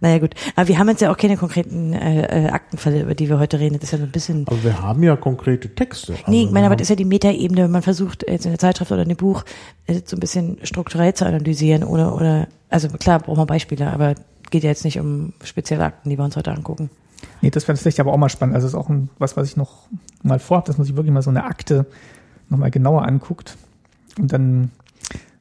[0.00, 3.28] naja gut, aber wir haben jetzt ja auch keine konkreten äh, äh, Aktenfälle, über die
[3.28, 3.74] wir heute reden.
[3.74, 4.46] Das ist ja so ein bisschen.
[4.46, 6.12] Aber wir haben ja konkrete Texte.
[6.12, 8.52] Nee, Also ich meine, aber das ist ja die Metaebene, wenn man versucht, jetzt in
[8.52, 9.44] der Zeitschrift oder in dem Buch
[9.86, 14.14] äh, so ein bisschen strukturell zu analysieren oder, oder, also klar, brauchen wir Beispiele, aber
[14.50, 16.90] geht ja jetzt nicht um spezielle Akten, die wir uns heute angucken.
[17.40, 18.54] Nee, das wäre vielleicht aber auch mal spannend.
[18.54, 19.88] Also das ist auch ein, was, was ich noch
[20.22, 21.86] mal vorhabe, dass man sich wirklich mal so eine Akte
[22.48, 23.56] nochmal genauer anguckt
[24.18, 24.70] und dann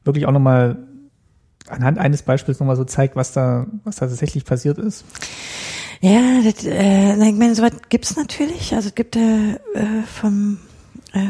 [0.03, 0.77] wirklich auch nochmal
[1.73, 5.05] anhand eines Beispiels nochmal so zeigt, was da, was da tatsächlich passiert ist.
[6.01, 8.73] Ja, das, äh, ich meine, soweit gibt's natürlich.
[8.73, 9.57] Also es gibt äh,
[10.05, 10.57] vom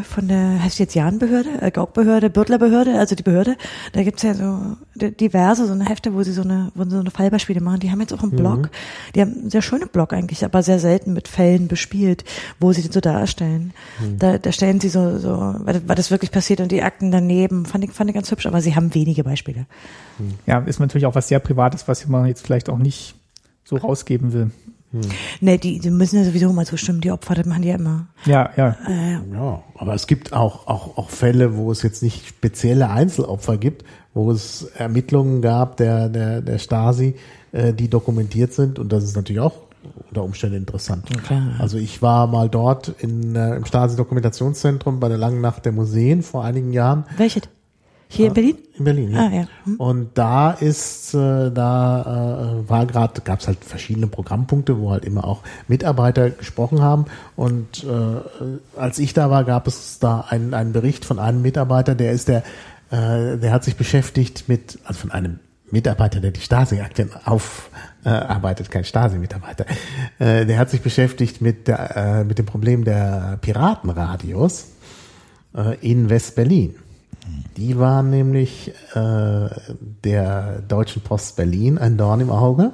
[0.03, 3.57] von der heißt jetzt Jahnbehörde, äh, Gaukbehörde, Bürtlerbehörde, also die Behörde,
[3.91, 6.91] da gibt's ja so di- diverse so eine Hefte, wo sie so eine, wo sie
[6.91, 7.81] so eine Fallbeispiele machen.
[7.81, 8.69] Die haben jetzt auch einen Blog,
[9.13, 12.23] die haben einen sehr schönen Blog eigentlich, aber sehr selten mit Fällen bespielt,
[12.61, 13.73] wo sie den so darstellen.
[14.19, 17.11] Da, da stellen sie so, so, war das, war das wirklich passiert und die Akten
[17.11, 19.65] daneben, fand ich, fand ich ganz hübsch, aber sie haben wenige Beispiele.
[20.45, 23.15] Ja, ist natürlich auch was sehr Privates, was man jetzt vielleicht auch nicht
[23.65, 24.51] so rausgeben will.
[25.41, 28.07] Ne, die, die müssen ja sowieso mal zustimmen, die Opfer, das machen die ja immer.
[28.25, 28.77] Ja, ja.
[28.87, 33.57] Äh, Ja, aber es gibt auch, auch, auch Fälle, wo es jetzt nicht spezielle Einzelopfer
[33.57, 33.83] gibt,
[34.13, 37.15] wo es Ermittlungen gab der, der, der Stasi,
[37.51, 39.55] äh, die dokumentiert sind und das ist natürlich auch
[40.09, 41.05] unter Umständen interessant.
[41.23, 41.55] klar.
[41.59, 46.23] Also ich war mal dort in, äh, im Stasi-Dokumentationszentrum bei der Langen Nacht der Museen
[46.23, 47.05] vor einigen Jahren.
[47.17, 47.41] welche?
[48.15, 48.57] Hier in Berlin?
[48.77, 49.19] In Berlin, ja.
[49.19, 49.47] Ah, ja.
[49.63, 49.75] Hm.
[49.77, 55.03] Und da ist, äh, da äh, war gerade, gab es halt verschiedene Programmpunkte, wo halt
[55.03, 57.05] immer auch Mitarbeiter gesprochen haben.
[57.35, 61.95] Und äh, als ich da war, gab es da einen, einen Bericht von einem Mitarbeiter,
[61.95, 62.43] der ist der,
[62.91, 65.39] äh, der hat sich beschäftigt mit, also von einem
[65.71, 69.65] Mitarbeiter, der die Stasi-Aktien aufarbeitet, kein Stasi-Mitarbeiter,
[70.19, 74.67] äh, der hat sich beschäftigt mit, der, äh, mit dem Problem der Piratenradios
[75.55, 76.75] äh, in West-Berlin.
[77.57, 79.49] Die waren nämlich äh,
[80.03, 82.71] der Deutschen Post Berlin ein Dorn im Auge,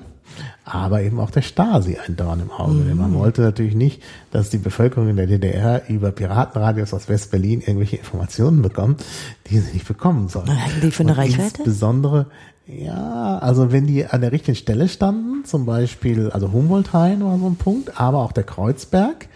[0.64, 2.84] aber eben auch der Stasi ein Dorn im Auge.
[2.84, 7.62] Denn man wollte natürlich nicht, dass die Bevölkerung in der DDR über Piratenradios aus West-Berlin
[7.62, 9.04] irgendwelche Informationen bekommt,
[9.48, 10.48] die sie nicht bekommen sollen.
[10.48, 11.58] Was hatten die für eine Und Reichweite?
[11.60, 12.28] Insbesondere,
[12.66, 17.48] ja, also wenn die an der richtigen Stelle standen, zum Beispiel, also Humboldt-Hain war so
[17.48, 19.28] ein Punkt, aber auch der Kreuzberg,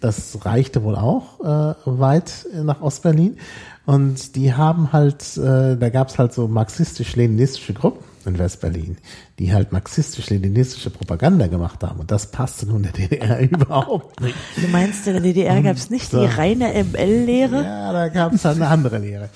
[0.00, 3.38] das reichte wohl auch äh, weit nach Ostberlin.
[3.86, 8.96] Und die haben halt, äh, da gab's halt so marxistisch-leninistische Gruppen in Westberlin,
[9.38, 12.00] die halt marxistisch-leninistische Propaganda gemacht haben.
[12.00, 14.34] Und das passte nun der DDR überhaupt nicht.
[14.56, 16.24] Du meinst, in der DDR gab es nicht die so.
[16.24, 17.62] reine ML-Lehre?
[17.62, 19.28] Ja, da gab's halt eine andere Lehre.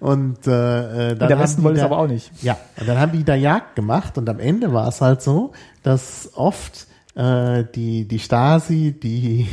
[0.00, 2.30] Und, äh, äh, dann Und der Westen die wollte es aber auch nicht.
[2.42, 5.52] Ja, und dann haben die da Jagd gemacht und am Ende war es halt so,
[5.82, 9.46] dass oft äh, die, die Stasi, die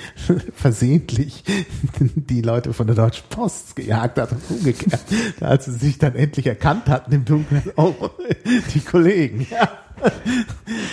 [0.54, 1.44] versehentlich
[1.98, 5.00] die Leute von der Deutschen Post gejagt hat und umgekehrt,
[5.40, 7.94] als sie sich dann endlich erkannt hatten im Dunkeln, oh,
[8.74, 9.68] die Kollegen, ja.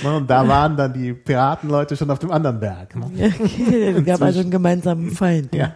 [0.03, 2.93] Und da waren dann die Piratenleute schon auf dem anderen Berg.
[2.93, 3.33] Ne?
[3.39, 5.55] Okay, es gab also einen gemeinsamen Feind.
[5.55, 5.75] Ja.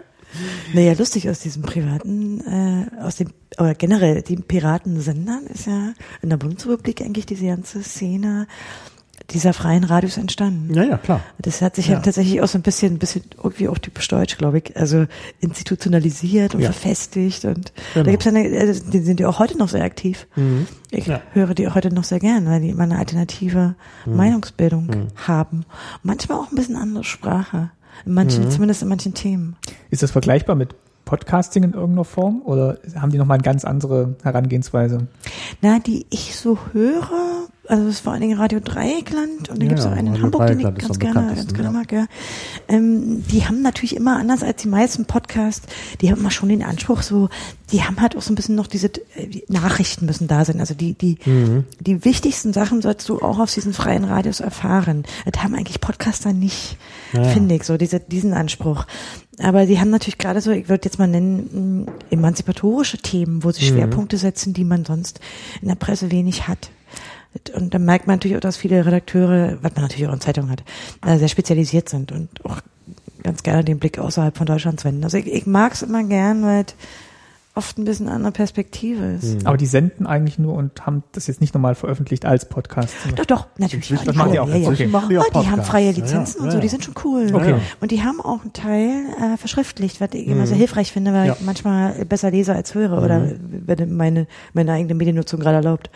[0.74, 6.30] Naja, lustig aus diesem privaten, äh, aus dem, oder generell, den Piratensendern ist ja in
[6.30, 8.48] der Bundesrepublik eigentlich diese ganze Szene
[9.34, 10.74] dieser freien Radios entstanden.
[10.74, 11.22] Ja, ja, klar.
[11.40, 11.94] Das hat sich ja.
[11.96, 12.00] Ja.
[12.02, 15.06] tatsächlich auch so ein bisschen, ein bisschen irgendwie auch typisch deutsch, glaube ich, also
[15.40, 16.72] institutionalisiert und Ja.
[16.72, 18.06] verfestigt und Genau.
[18.06, 20.28] da gibt's ja also die sind ja auch heute noch sehr aktiv.
[20.90, 21.22] Ich Ja.
[21.34, 23.76] höre die heute noch sehr gern, weil die immer eine alternative
[24.06, 25.66] Meinungsbildung haben.
[26.04, 27.72] Manchmal auch ein bisschen andere Sprache.
[28.06, 29.56] In manchen, zumindest in manchen Themen.
[29.90, 30.74] Ist das vergleichbar mit
[31.06, 35.08] Podcasting in irgendeiner Form oder haben die nochmal eine ganz andere Herangehensweise?
[35.62, 39.64] Na, die ich so höre, also es ist vor allen Dingen Radio Dreieckland und da
[39.64, 42.06] Ja, gibt's auch einen in Hamburg, den ich ganz gerne, ganz gerne mag, ja.
[42.68, 45.66] Ähm, die haben natürlich immer anders als die meisten Podcasts,
[46.02, 47.30] die haben immer schon den Anspruch so,
[47.72, 50.60] die haben halt auch so ein bisschen noch diese äh, die Nachrichten müssen da sein.
[50.60, 51.64] Also die, die, Mhm.
[51.80, 55.04] die wichtigsten Sachen sollst du auch auf diesen freien Radios erfahren.
[55.32, 56.78] Das haben eigentlich Podcaster nicht,
[57.14, 57.24] Ja.
[57.24, 58.86] finde ich, so diese, diesen Anspruch.
[59.40, 63.52] Aber die haben natürlich gerade so, ich würde jetzt mal nennen, mh, emanzipatorische Themen, wo
[63.52, 65.20] sie Schwerpunkte setzen, die man sonst
[65.62, 66.70] in der Presse wenig hat.
[67.56, 70.52] Und dann merkt man natürlich auch, dass viele Redakteure, was man natürlich auch in Zeitungen
[70.52, 70.64] hat,
[71.06, 72.60] äh, sehr spezialisiert sind und auch
[73.24, 75.04] ganz gerne den Blick außerhalb von Deutschlands wenden.
[75.04, 76.76] Also ich, ich mag es immer gern, weil es
[77.54, 79.46] oft ein bisschen eine andere Perspektive ist.
[79.46, 82.94] Aber die senden eigentlich nur und haben das jetzt nicht nochmal veröffentlicht als Podcast.
[83.18, 83.90] Doch, doch, natürlich.
[83.90, 84.48] Ja, machen die ja, auch.
[84.50, 84.70] ja, ja.
[84.70, 84.88] Okay.
[84.88, 86.62] machen die auch Oh, die haben freie Ja, Lizenzen ja, und so, ja.
[86.62, 87.28] die sind schon cool.
[87.34, 87.56] Okay.
[87.82, 91.28] Und die haben auch einen Teil äh, verschriftlicht, was ich immer sehr hilfreich finde, weil
[91.28, 91.34] Ja.
[91.38, 95.90] ich manchmal besser lese als höre oder wenn meine, meine eigene Mediennutzung gerade erlaubt.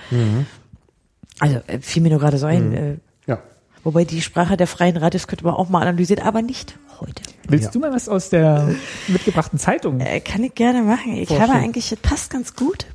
[1.39, 2.73] Also äh, fiel mir nur gerade so ein.
[2.73, 3.39] Äh, Ja.
[3.83, 7.23] wobei die Sprache der freien Radios könnte man auch mal analysieren, aber nicht heute.
[7.47, 7.71] Willst Ja.
[7.71, 8.73] du mal was aus der
[9.07, 9.99] mitgebrachten Zeitung?
[9.99, 11.13] Äh, kann ich gerne machen.
[11.17, 11.51] Ich Vorstellen.
[11.51, 12.85] habe eigentlich, das passt ganz gut.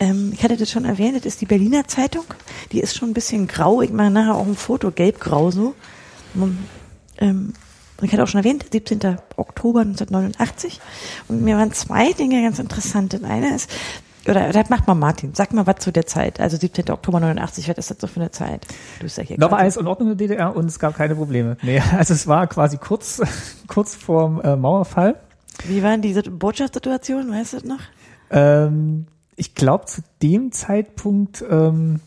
[0.00, 2.24] ähm, ich hatte das schon erwähnt, das ist die Berliner Zeitung.
[2.72, 3.80] Die ist schon ein bisschen grau.
[3.80, 5.74] Ich mache nachher auch ein Foto, gelb-grau so.
[7.18, 7.52] Ähm,
[8.02, 8.98] ich hatte auch schon erwähnt, 17.
[9.36, 10.80] Oktober 1989.
[11.28, 13.12] Und mir waren zwei Dinge ganz interessant.
[13.14, 13.70] Das eine ist,
[14.28, 15.34] oder das macht mal Martin.
[15.34, 16.40] Sag mal was zu der Zeit.
[16.40, 16.90] Also 17.
[16.90, 18.66] Oktober 89, was ist das so für eine Zeit?
[18.98, 19.36] Du bist ja hier.
[19.38, 21.56] Da war alles in Ordnung in der DDR und es gab keine Probleme.
[21.62, 23.20] Nee, also es war quasi kurz,
[23.66, 25.16] kurz vorm äh, Mauerfall.
[25.66, 27.80] Wie waren diese Botschaftssituationen, weißt du das noch?
[28.30, 29.06] Ähm,
[29.36, 32.00] ich glaube, zu dem Zeitpunkt ähm,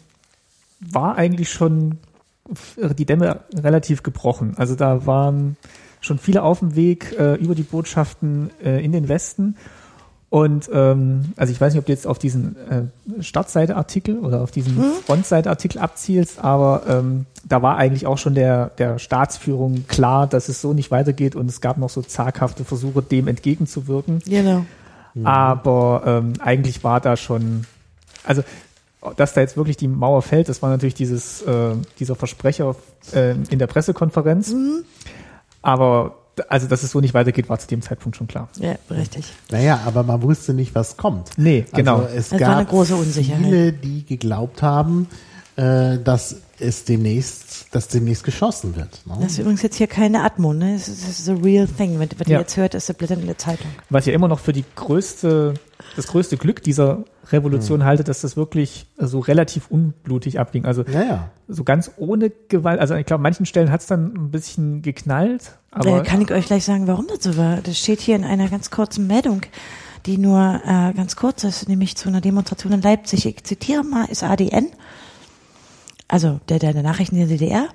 [0.80, 2.00] war eigentlich schon
[2.78, 4.56] die Dämme relativ gebrochen.
[4.58, 5.58] Also da waren
[6.00, 9.58] schon viele auf dem Weg äh, über die Botschaften äh, in den Westen.
[10.30, 14.52] Und ähm, also ich weiß nicht, ob du jetzt auf diesen äh, Startseite-Artikel oder auf
[14.52, 14.92] diesen hm?
[15.06, 20.62] Frontseite-Artikel abzielst, aber ähm, da war eigentlich auch schon der, der Staatsführung klar, dass es
[20.62, 24.20] so nicht weitergeht und es gab noch so zaghafte Versuche, dem entgegenzuwirken.
[24.26, 24.66] Genau.
[25.24, 27.66] Aber ähm, eigentlich war da schon,
[28.24, 28.44] also
[29.16, 32.76] dass da jetzt wirklich die Mauer fällt, das war natürlich dieses, äh, dieser Versprecher
[33.14, 34.52] äh, in der Pressekonferenz.
[34.52, 34.84] Mhm.
[35.62, 36.17] Aber
[36.50, 38.50] also, dass es so nicht weitergeht, war zu dem Zeitpunkt schon klar.
[38.60, 39.26] Ja, richtig.
[39.52, 41.30] Naja, aber man wusste nicht, was kommt.
[41.38, 41.98] Nee, genau.
[42.02, 43.44] Also es, es gab war eine große Unsicherheit.
[43.44, 45.08] viele, die geglaubt haben,
[45.56, 49.02] äh, dass es demnächst, dass demnächst geschossen wird.
[49.06, 49.18] Ne?
[49.22, 50.74] Das ist übrigens jetzt hier keine Atmo, ne?
[50.74, 52.00] Das ist, das ist a real thing.
[52.00, 52.38] Wenn, wenn ja.
[52.38, 53.68] ihr jetzt hört, ist der Blätter in der Zeitung.
[53.90, 55.56] Was ja immer noch für die größte,
[55.96, 57.86] das größte Glück dieser Revolution hm.
[57.86, 60.66] halte, dass das wirklich so relativ unblutig abging.
[60.66, 61.32] Also ja, ja.
[61.48, 62.80] so ganz ohne Gewalt.
[62.80, 65.58] Also ich glaube, an manchen Stellen hat es dann ein bisschen geknallt.
[65.72, 67.58] Aber äh, kann ich euch gleich sagen, warum das so war?
[67.58, 69.42] Das steht hier in einer ganz kurzen Meldung
[70.06, 73.26] die nur äh, ganz kurz ist, nämlich zu einer Demonstration in Leipzig.
[73.26, 74.72] Ich zitiere mal, ist ADN
[76.08, 77.70] also der, der, der Nachrichten der DDR.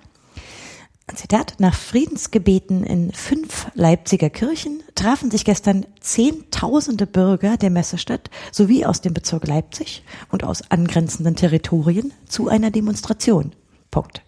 [1.15, 8.87] Zitat, nach Friedensgebeten in fünf Leipziger Kirchen trafen sich gestern Zehntausende Bürger der Messestadt sowie
[8.87, 13.53] aus dem Bezirk Leipzig und aus angrenzenden Territorien zu einer Demonstration.
[13.91, 14.23] Punkt.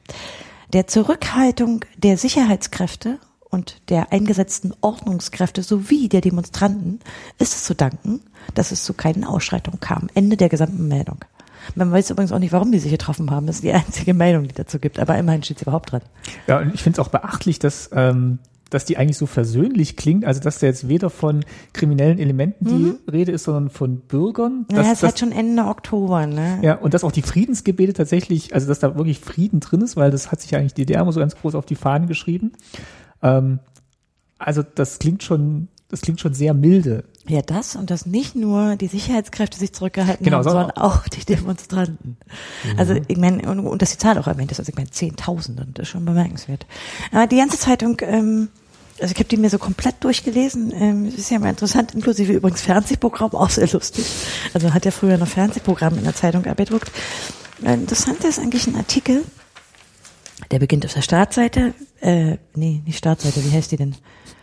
[0.72, 6.98] Der Zurückhaltung der Sicherheitskräfte und der eingesetzten Ordnungskräfte sowie der Demonstranten
[7.38, 8.20] ist es zu danken,
[8.54, 10.08] dass es zu keinen Ausschreitungen kam.
[10.14, 11.24] Ende der gesamten Meldung.
[11.74, 13.46] Man weiß übrigens auch nicht, warum die sich getroffen haben.
[13.46, 14.98] Das ist die einzige Meldung, die dazu gibt.
[14.98, 16.02] Aber immerhin steht sie überhaupt dran.
[16.46, 18.38] Ja, und ich finde es auch beachtlich, dass, ähm,
[18.70, 20.24] dass die eigentlich so versöhnlich klingt.
[20.24, 22.98] Also, dass da jetzt weder von kriminellen Elementen mhm.
[23.06, 24.66] die Rede ist, sondern von Bürgern.
[24.72, 26.58] Ja, es hat schon Ende Oktober, ne?
[26.62, 30.10] Ja, und dass auch die Friedensgebete tatsächlich, also dass da wirklich Frieden drin ist, weil
[30.10, 32.52] das hat sich ja eigentlich die DDR immer so ganz groß auf die Fahnen geschrieben.
[33.22, 33.60] Ähm,
[34.38, 37.04] also, das klingt schon das klingt schon sehr milde.
[37.26, 41.24] Ja, das und dass nicht nur die Sicherheitskräfte sich zurückgehalten genau, haben, sondern auch die
[41.24, 42.18] Demonstranten.
[42.64, 42.78] Mhm.
[42.78, 45.66] Also ich meine, und, und dass die Zahl auch erwähnt ist, also ich meine Zehntausende,
[45.72, 46.66] das ist schon bemerkenswert.
[47.12, 48.48] Aber die ganze Zeitung, ähm,
[49.00, 52.60] also ich habe die mir so komplett durchgelesen, ähm, ist ja mal interessant, inklusive übrigens
[52.60, 54.04] Fernsehprogramm, auch sehr lustig.
[54.52, 56.92] Also hat ja früher noch Fernsehprogramm in der Zeitung abgedruckt.
[57.64, 59.22] Äh, interessant ist eigentlich ein Artikel,
[60.50, 63.96] der beginnt auf der Startseite, äh, nee, nicht Startseite, wie heißt die denn?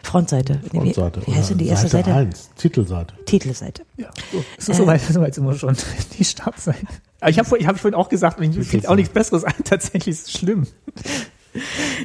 [0.04, 0.62] Frontseite.
[0.70, 1.22] Frontseite.
[1.22, 2.12] Wie, wie heißt denn die erste Seite?
[2.12, 2.28] Seite?
[2.28, 3.14] 1, Titelseite.
[3.26, 3.84] Titelseite.
[3.98, 4.10] Ja,
[4.58, 5.76] so, äh, soweit, soweit sind wir schon.
[6.18, 6.88] Die Startseite.
[7.20, 9.54] Aber ich habe ich hab vorhin auch gesagt, mir fällt auch nichts Besseres ein.
[9.64, 10.68] Tatsächlich ist es schlimm.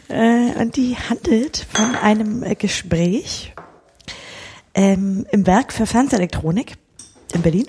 [0.09, 3.55] Äh, und die handelt von einem äh, Gespräch
[4.75, 6.77] ähm, im Werk für Fernsehelektronik
[7.33, 7.67] in Berlin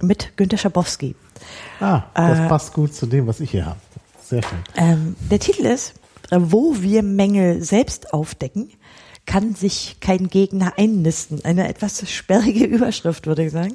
[0.00, 1.14] mit Günter Schabowski.
[1.80, 3.78] Ah, das äh, passt gut zu dem, was ich hier habe.
[4.22, 4.58] Sehr schön.
[4.76, 5.94] Ähm, der Titel ist,
[6.30, 8.70] äh, wo wir Mängel selbst aufdecken,
[9.24, 11.44] kann sich kein Gegner einnisten.
[11.44, 13.74] Eine etwas sperrige Überschrift, würde ich sagen.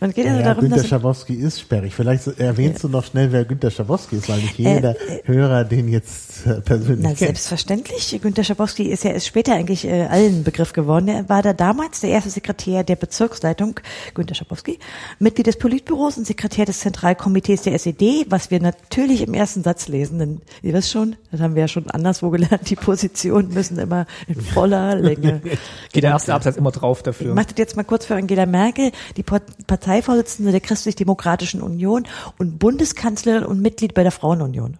[0.00, 1.94] Und geht also ja, darum, Günter Schabowski ist sperrig.
[1.94, 2.88] Vielleicht erwähnst ja.
[2.88, 6.25] du noch schnell, wer Günter Schabowski ist, weil nicht jeder äh, äh, Hörer den jetzt
[6.64, 7.14] persönlich na.
[7.14, 8.18] Selbstverständlich.
[8.20, 11.08] Günter Schabowski ist ja ist später eigentlich äh, allen Begriff geworden.
[11.08, 13.80] Er war da damals der erste Sekretär der Bezirksleitung,
[14.14, 14.78] Günter Schabowski,
[15.18, 19.88] Mitglied des Politbüros und Sekretär des Zentralkomitees der SED, was wir natürlich im ersten Satz
[19.88, 23.78] lesen, denn ihr wisst schon, das haben wir ja schon anderswo gelernt, die Positionen müssen
[23.78, 25.40] immer in voller Länge.
[25.92, 27.30] Geht der erste Absatz immer drauf dafür.
[27.30, 32.06] Ich mache das jetzt mal kurz für Angela Merkel, die Parteivorsitzende der Christlich-Demokratischen Union
[32.38, 34.78] und Bundeskanzlerin und Mitglied bei der Frauenunion.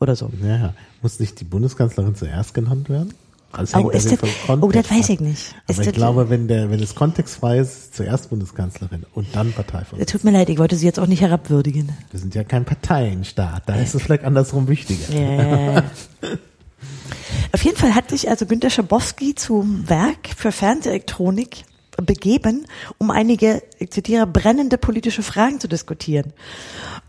[0.00, 0.30] Oder so.
[0.42, 3.14] Ja, muss nicht die Bundeskanzlerin zuerst genannt werden?
[3.50, 4.18] Also oh, ist das,
[4.48, 5.54] oh, das weiß ich nicht.
[5.66, 10.06] Aber ich glaube, wenn der, wenn es kontextfrei ist, zuerst Bundeskanzlerin und dann Parteivorsitzende.
[10.06, 11.90] Tut mir leid, ich wollte Sie jetzt auch nicht herabwürdigen.
[12.10, 15.12] Wir sind ja kein Parteienstaat, da ist es vielleicht andersrum wichtiger.
[15.12, 15.84] Yeah.
[17.52, 21.64] Auf jeden Fall hat sich also Günter Schabowski zum Werk für Fernsehelektronik
[21.96, 22.66] begeben,
[22.98, 26.32] um einige, ich zitiere, brennende politische Fragen zu diskutieren.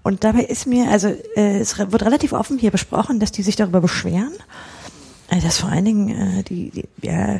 [0.03, 3.55] Und dabei ist mir, also äh, es wird relativ offen hier besprochen, dass die sich
[3.55, 4.33] darüber beschweren,
[5.29, 7.39] Also dass vor allen Dingen äh, die, die, ja,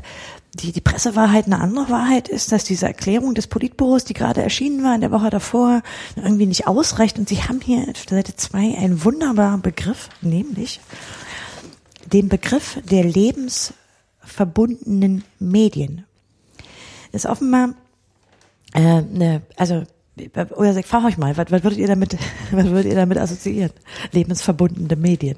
[0.55, 4.83] die, die Pressewahrheit eine andere Wahrheit ist, dass diese Erklärung des Politbüros, die gerade erschienen
[4.83, 5.83] war in der Woche davor,
[6.15, 7.17] irgendwie nicht ausreicht.
[7.17, 10.79] Und sie haben hier auf Seite zwei einen wunderbaren Begriff, nämlich
[12.05, 16.05] den Begriff der lebensverbundenen Medien.
[17.11, 17.73] Das ist offenbar
[18.73, 19.83] äh, ne, also
[20.55, 22.17] oder ich frage euch mal, was, was würdet ihr damit,
[22.51, 23.71] was würdet ihr damit assoziieren?
[24.11, 25.37] Lebensverbundene Medien.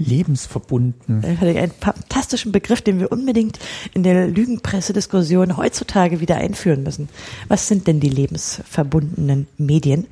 [0.00, 1.22] Lebensverbunden.
[1.24, 3.58] Einen fantastischen Begriff, den wir unbedingt
[3.92, 7.10] in der Lügenpressediskussion heutzutage wieder einführen müssen.
[7.48, 10.06] Was sind denn die lebensverbundenen Medien?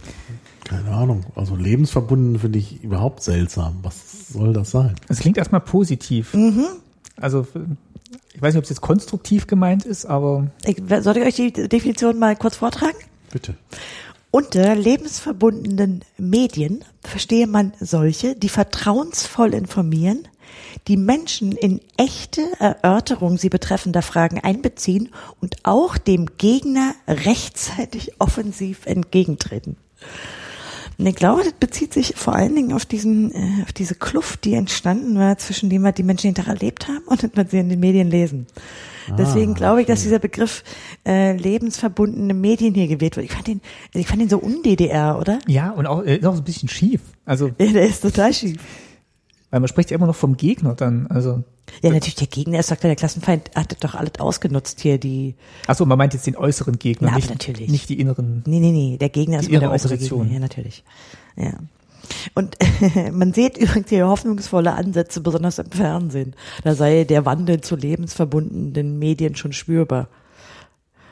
[0.64, 1.24] Keine Ahnung.
[1.34, 3.78] Also lebensverbunden finde ich überhaupt seltsam.
[3.82, 4.94] Was soll das sein?
[5.08, 6.34] Es klingt erstmal positiv.
[6.34, 6.66] Mhm.
[7.16, 7.46] Also
[8.34, 10.48] ich weiß nicht, ob es jetzt konstruktiv gemeint ist, aber.
[10.64, 12.96] Ich, soll ich euch die Definition mal kurz vortragen?
[13.30, 13.56] Bitte.
[14.30, 20.28] Unter lebensverbundenen Medien verstehe man solche, die vertrauensvoll informieren,
[20.86, 25.10] die Menschen in echte Erörterung sie betreffender Fragen einbeziehen
[25.40, 29.76] und auch dem Gegner rechtzeitig offensiv entgegentreten.
[30.98, 34.44] Und ich glaube, das bezieht sich vor allen Dingen auf diesen, äh, auf diese Kluft,
[34.44, 37.68] die entstanden war zwischen dem, was die Menschen hinterher erlebt haben und was sie in
[37.68, 38.46] den Medien lesen.
[39.16, 40.64] Deswegen ah, glaube ich, dass dieser Begriff
[41.06, 43.26] äh, lebensverbundene Medien hier gewählt wird.
[43.26, 43.60] Ich fand den,
[43.94, 45.38] ich fand den so un-DDR, oder?
[45.46, 47.00] Ja, und auch, äh, auch so ein bisschen schief.
[47.24, 48.56] Also, ja, der ist total schief.
[49.50, 51.06] Weil man spricht ja immer noch vom Gegner dann.
[51.06, 51.42] Also
[51.82, 55.36] ja, natürlich, der Gegner ist, sagt der Klassenfeind hat doch alles ausgenutzt hier, die.
[55.66, 57.70] Achso, man meint jetzt den äußeren Gegner, ja, nicht, natürlich.
[57.70, 58.42] nicht die inneren.
[58.46, 60.24] Nee, nee, nee, der Gegner ist die der äußere Gegner.
[60.24, 60.84] Ja, natürlich.
[61.36, 61.54] Ja.
[62.34, 62.56] Und
[63.12, 66.34] man sieht übrigens hier hoffnungsvolle Ansätze, besonders im Fernsehen.
[66.64, 70.08] Da sei der Wandel zu lebensverbundenen Medien schon spürbar.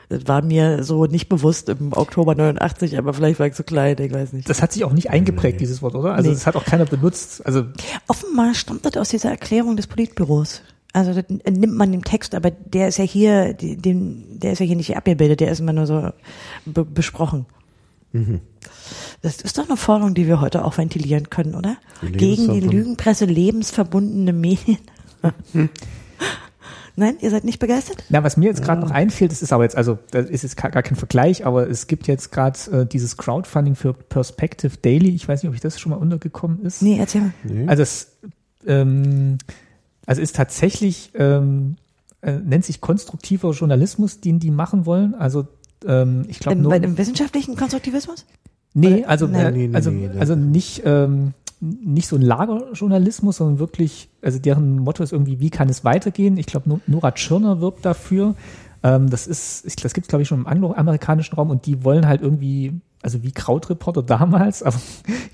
[0.09, 3.97] Das war mir so nicht bewusst im Oktober 89, aber vielleicht war ich so klein,
[3.99, 4.49] ich weiß nicht.
[4.49, 6.13] Das hat sich auch nicht eingeprägt, dieses Wort, oder?
[6.13, 6.35] Also nee.
[6.35, 7.45] das hat auch keiner benutzt.
[7.45, 7.65] Also
[8.07, 10.61] Offenbar stammt das aus dieser Erklärung des Politbüros.
[10.93, 14.65] Also das nimmt man den Text, aber der ist ja hier, den, der ist ja
[14.65, 16.09] hier nicht abgebildet, der ist immer nur so
[16.65, 17.45] be besprochen.
[18.11, 18.41] Mhm.
[19.21, 21.77] Das ist doch eine Forderung, die wir heute auch ventilieren können, oder?
[22.11, 24.79] Gegen die Lügenpresse lebensverbundene Medien.
[26.99, 28.03] Nein, ihr seid nicht begeistert?
[28.09, 28.87] Na, was mir jetzt gerade ja.
[28.87, 31.69] noch einfällt, das ist aber jetzt, also das ist jetzt gar, gar kein Vergleich, aber
[31.69, 35.09] es gibt jetzt gerade äh, dieses Crowdfunding für Perspective Daily.
[35.09, 36.81] Ich weiß nicht, ob ich das schon mal untergekommen ist.
[36.81, 37.33] Nee, erzähl mal.
[37.43, 37.67] Nee.
[37.67, 38.17] Also es
[38.65, 39.37] ähm,
[40.07, 41.75] also ist tatsächlich ähm,
[42.21, 45.13] äh, nennt sich konstruktiver Journalismus, den die machen wollen.
[45.13, 45.47] Also
[45.85, 48.25] ähm, ich glaube nur bei dem wissenschaftlichen Konstruktivismus?
[48.73, 53.59] Nee, also äh, nee, nee, also nee, also nicht ähm, nicht so ein Lagerjournalismus, sondern
[53.59, 56.37] wirklich, also deren Motto ist irgendwie, wie kann es weitergehen?
[56.37, 58.35] Ich glaube, Nora Tschirner wirbt dafür.
[58.83, 61.83] Ähm, das ist, ich, das gibt es, glaube ich, schon im angloamerikanischen Raum und die
[61.83, 64.79] wollen halt irgendwie, also wie Krautreporter damals, aber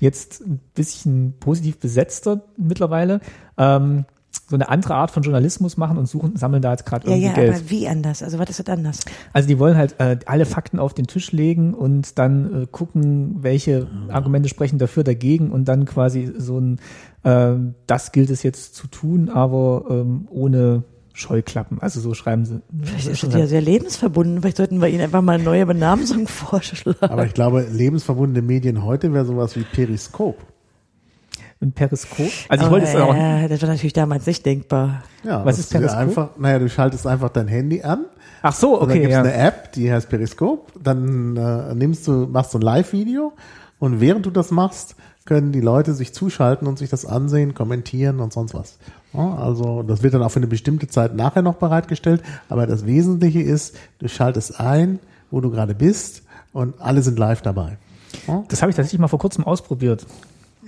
[0.00, 3.20] jetzt ein bisschen positiv besetzter mittlerweile.
[3.58, 4.06] Ähm,
[4.46, 7.32] so eine andere Art von Journalismus machen und suchen, sammeln da jetzt gerade irgendwie ja,
[7.32, 7.52] Geld.
[7.52, 8.22] Ja, aber wie anders?
[8.22, 9.00] Also was ist das anders?
[9.32, 13.42] Also die wollen halt äh, alle Fakten auf den Tisch legen und dann äh, gucken,
[13.42, 16.78] welche Argumente sprechen dafür, dagegen und dann quasi so ein,
[17.22, 17.54] äh,
[17.86, 20.84] das gilt es jetzt zu tun, aber ähm, ohne
[21.14, 21.80] Scheuklappen.
[21.80, 22.60] Also so schreiben sie.
[22.82, 24.42] Vielleicht ist das ja sehr lebensverbunden.
[24.42, 26.98] Vielleicht sollten wir ihnen einfach mal eine neue Benamsung vorschlagen.
[27.00, 30.36] Aber ich glaube, lebensverbundene Medien heute wäre sowas wie Periskop
[31.64, 32.30] ein Periskop.
[32.48, 33.14] Also ich oh, wollte es auch.
[33.14, 35.02] Ja, das war natürlich damals nicht denkbar.
[35.24, 35.98] Ja, was ist Periskop?
[35.98, 38.06] Einfach, naja, du schaltest einfach dein Handy an.
[38.42, 38.86] Ach so, okay.
[38.86, 39.20] Dann gibt es ja.
[39.20, 40.72] eine App, die heißt Periskop.
[40.82, 43.32] Dann äh, nimmst du, machst du ein Live-Video
[43.78, 48.20] und während du das machst, können die Leute sich zuschalten und sich das ansehen, kommentieren
[48.20, 48.78] und sonst was.
[49.14, 52.22] Ja, also das wird dann auch für eine bestimmte Zeit nachher noch bereitgestellt.
[52.50, 54.98] Aber das Wesentliche ist, du schaltest ein,
[55.30, 57.78] wo du gerade bist und alle sind live dabei.
[58.28, 58.44] Ja?
[58.48, 60.06] Das habe ich tatsächlich mal vor kurzem ausprobiert.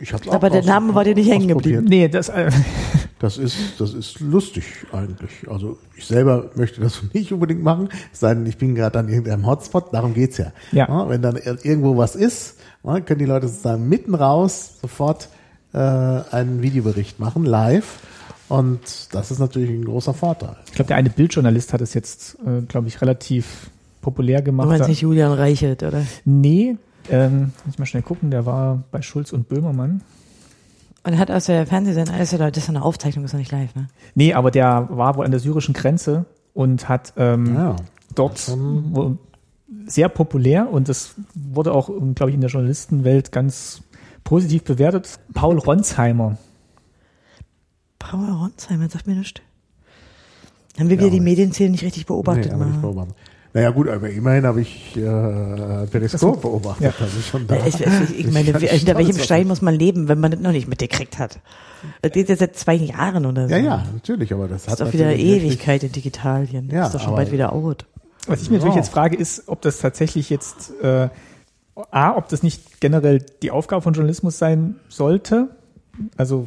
[0.00, 1.84] Ich hab's Aber der Name war dir nicht hängen geblieben.
[1.88, 2.50] Nee, das, äh
[3.18, 5.48] das ist, das ist lustig eigentlich.
[5.48, 9.08] Also ich selber möchte das nicht unbedingt machen, es sei denn, ich bin gerade an
[9.08, 10.52] irgendeinem Hotspot, darum geht's ja.
[10.72, 10.88] ja.
[10.88, 15.28] ja wenn dann irgendwo was ist, können die Leute sozusagen mitten raus sofort
[15.72, 17.98] äh, einen Videobericht machen, live.
[18.48, 20.56] Und das ist natürlich ein großer Vorteil.
[20.66, 23.70] Ich glaube, der eine Bildjournalist hat es jetzt, äh, glaube ich, relativ
[24.00, 24.66] populär gemacht.
[24.66, 26.06] Du meinst nicht Julian Reichelt, oder?
[26.24, 26.76] Nee,
[27.10, 30.02] ähm, muss ich mal schnell gucken, der war bei Schulz und Böhmermann.
[31.04, 33.74] Und er hat aus der Fernsehsendung, das ist ja eine Aufzeichnung, ist ja nicht live,
[33.76, 33.88] ne?
[34.14, 37.76] Nee, aber der war wohl an der syrischen Grenze und hat ähm, ja,
[38.14, 38.50] dort
[39.86, 43.82] sehr populär und das wurde auch, glaube ich, in der Journalistenwelt ganz
[44.24, 45.20] positiv bewertet.
[45.32, 46.38] Paul Ronsheimer.
[47.98, 49.40] Paul Ronsheimer, sagt mir nichts.
[50.78, 52.52] Haben wir ja, wieder die Medienszene nicht richtig beobachtet?
[52.56, 53.16] Nee, nicht beobachtet.
[53.56, 56.84] Naja gut, aber immerhin habe ich äh, Periskop beobachtet.
[56.98, 57.04] Ja.
[57.04, 60.08] Also schon Da ist, ich, ich meine, wie- hinter welchem auf Stein muss man leben,
[60.08, 61.40] wenn man das noch nicht mitgekriegt hat?
[62.02, 63.54] Das geht jetzt seit zwei Jahren oder so.
[63.54, 66.68] Ja, ja, natürlich, aber das Das hat ist doch wieder Ewigkeit in Digitalien.
[66.70, 67.86] Ja, das ist doch schon bald wieder out.
[68.26, 68.80] Was ich mir natürlich Ja.
[68.82, 71.08] jetzt frage, ist, ob das tatsächlich jetzt, äh,
[71.90, 75.48] A, ob das nicht generell die Aufgabe von Journalismus sein sollte,
[76.18, 76.46] also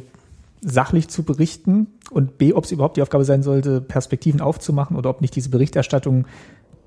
[0.60, 5.10] sachlich zu berichten und B, ob es überhaupt die Aufgabe sein sollte, Perspektiven aufzumachen oder
[5.10, 6.26] ob nicht diese Berichterstattung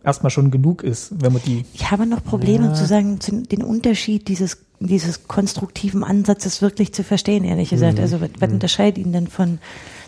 [0.04, 2.74] erstmal schon genug ist, wenn man die Ich habe noch Probleme Ja.
[2.74, 7.76] zu sagen, zu, den Unterschied dieses, dieses konstruktiven Ansatzes wirklich zu verstehen, ehrlich Mhm.
[7.76, 8.00] gesagt.
[8.00, 9.60] Also, was, was unterscheidet ihn denn von,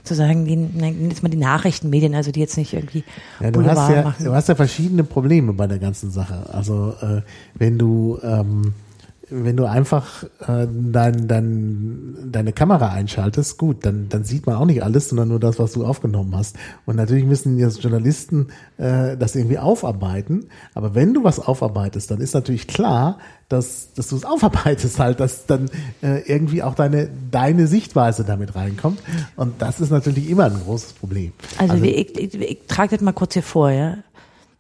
[0.04, 3.04] zu sagen, die, nein, jetzt mal die Nachrichtenmedien, also die jetzt nicht irgendwie
[3.39, 4.26] Ja, du Boulevard hast ja, machen.
[4.26, 6.48] du hast ja verschiedene Probleme bei der ganzen Sache.
[6.54, 7.22] Also äh,
[7.56, 8.74] wenn du ähm,
[9.30, 14.65] wenn du einfach äh, dein, dein, deine Kamera einschaltest, gut, dann, dann sieht man auch
[14.65, 16.55] nicht alles, sondern nur das, was du aufgenommen hast.
[16.86, 18.47] Und natürlich müssen jetzt Journalisten
[18.78, 20.45] äh, das irgendwie aufarbeiten.
[20.73, 23.17] Aber wenn du was aufarbeitest, dann ist natürlich klar,
[23.49, 25.69] dass, dass du es aufarbeitest halt, dass dann
[26.01, 28.99] äh, irgendwie auch deine, deine Sichtweise damit reinkommt.
[29.36, 31.32] Und das ist natürlich immer ein großes Problem.
[31.57, 33.97] Also, wie- ich, ich, ich trage das mal kurz hier vor, ja.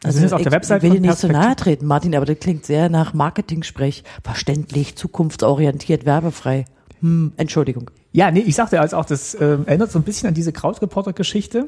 [0.03, 2.15] Also sind es auf ich, der Website ich will dir nicht so nahe treten, Martin,
[2.15, 4.03] aber das klingt sehr nach Marketing-Sprech.
[4.23, 6.65] Verständlich, zukunftsorientiert, werbefrei.
[7.01, 7.89] Hm, Entschuldigung.
[8.11, 11.67] Ja, nee, ich sagte also auch, das äh, erinnert so ein bisschen an diese Krautreporter-Geschichte.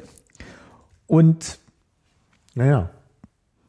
[1.08, 1.58] Und
[2.56, 2.90] Naja.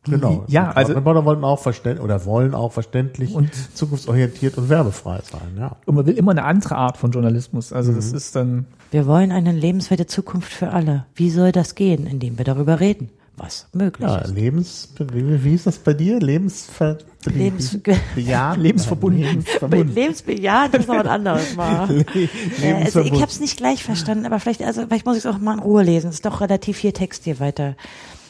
[0.04, 0.44] Genau.
[0.48, 5.56] Ja, also- Reporter wollen auch verständlich oder wollen auch verständlich Und- zukunftsorientiert und werbefrei sein,
[5.58, 5.76] ja.
[5.84, 7.72] Und man will immer eine andere Art von Journalismus.
[7.74, 7.96] Also Mhm.
[7.96, 11.04] das ist dann, Wir wollen eine lebenswerte Zukunft für alle.
[11.14, 12.06] Wie soll das gehen?
[12.06, 14.34] Indem wir darüber reden, was möglich Ja, ist.
[14.34, 16.18] Lebens, wie, wie ist das bei dir?
[16.20, 17.78] Lebensver Lebens-
[18.14, 18.62] Bejahend?
[18.62, 19.22] Lebensverbunden.
[19.22, 19.94] Lebensverbunden.
[19.94, 21.88] Lebensbejahend ist noch was anderes mal.
[22.62, 25.30] Äh, also ich habe es nicht gleich verstanden, aber vielleicht, also vielleicht muss ich es
[25.30, 26.08] auch mal in Ruhe lesen.
[26.08, 27.76] Es ist doch relativ viel Text hier weiter.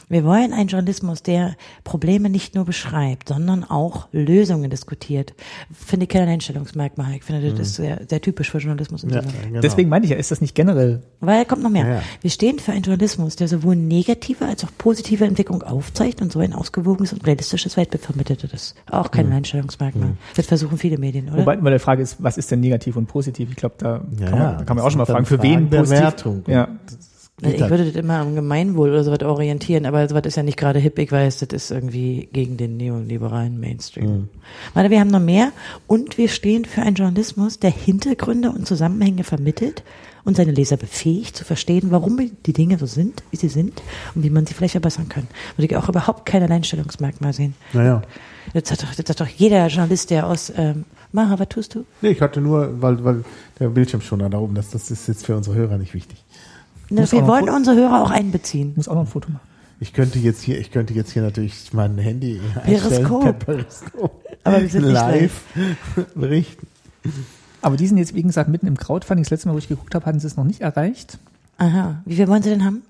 [0.09, 1.54] Wir wollen einen Journalismus, der
[1.84, 5.34] Probleme nicht nur beschreibt, sondern auch Lösungen diskutiert.
[5.72, 7.14] Finde ich kein Einstellungsmerkmal.
[7.14, 9.04] Ich finde, das ist sehr, sehr typisch für Journalismus.
[9.04, 9.61] In Ja, genau.
[9.61, 11.86] deswegen meine ich ja, ist das nicht generell Weil kommt noch mehr.
[11.86, 12.02] Ja, ja.
[12.20, 16.38] Wir stehen für einen Journalismus, der sowohl negative als auch positive Entwicklung aufzeigt und so
[16.40, 18.44] ein ausgewogenes und realistisches Weltbild vermittelt.
[18.44, 20.11] Das ist auch kein Einstellungsmerkmal.
[20.36, 21.38] Das versuchen viele Medien, oder?
[21.38, 23.50] Wobei immer die Frage ist, was ist denn negativ und positiv?
[23.50, 25.68] Ich glaube, da Ja, kann, man, kann man das auch schon mal fragen, für wen
[25.70, 26.02] der positiv.
[26.02, 26.42] Wertung.
[26.46, 26.68] Ja.
[27.43, 27.70] Also ich halt.
[27.70, 30.99] würde das immer am Gemeinwohl oder sowas orientieren, aber sowas ist ja nicht gerade hip.
[30.99, 34.11] Ich weiß, das ist irgendwie gegen den neoliberalen Mainstream.
[34.11, 34.28] Mhm.
[34.74, 35.53] Warte, wir haben noch mehr
[35.86, 39.84] und wir stehen für einen Journalismus, der Hintergründe und Zusammenhänge vermittelt
[40.24, 43.82] und seine Leser befähigt zu verstehen, warum die Dinge so sind, wie sie sind
[44.14, 45.28] und wie man sie vielleicht verbessern kann.
[45.57, 47.55] Würde ich auch überhaupt kein Alleinstellungsmerkmal sehen.
[47.72, 48.03] Naja.
[48.53, 51.84] Das hat doch, das hat doch jeder Journalist, der aus ähm, Mara, was tust du?
[52.03, 53.24] Nee, ich hatte nur, weil, weil
[53.59, 56.22] der Bildschirm schon da oben, das, das ist jetzt für unsere Hörer nicht wichtig.
[56.91, 58.70] Ne, auch wir wollen unsere Hörer auch einbeziehen.
[58.70, 59.47] Ich muss auch noch ein Foto machen.
[59.80, 62.93] Ich könnte jetzt hier, ich könnte jetzt hier natürlich mein Handy Periskop.
[62.93, 64.24] einstellen, per Periskop.
[64.45, 65.43] Aber wir sind nicht live
[66.14, 66.66] berichten.
[67.62, 69.24] Aber die sind jetzt, wie gesagt, mitten im Crowdfunding.
[69.24, 71.18] Das letzte Mal, wo ich geguckt habe, hatten sie es noch nicht erreicht.
[71.59, 72.03] Aha.
[72.05, 72.82] Wie viel wollen sie denn haben?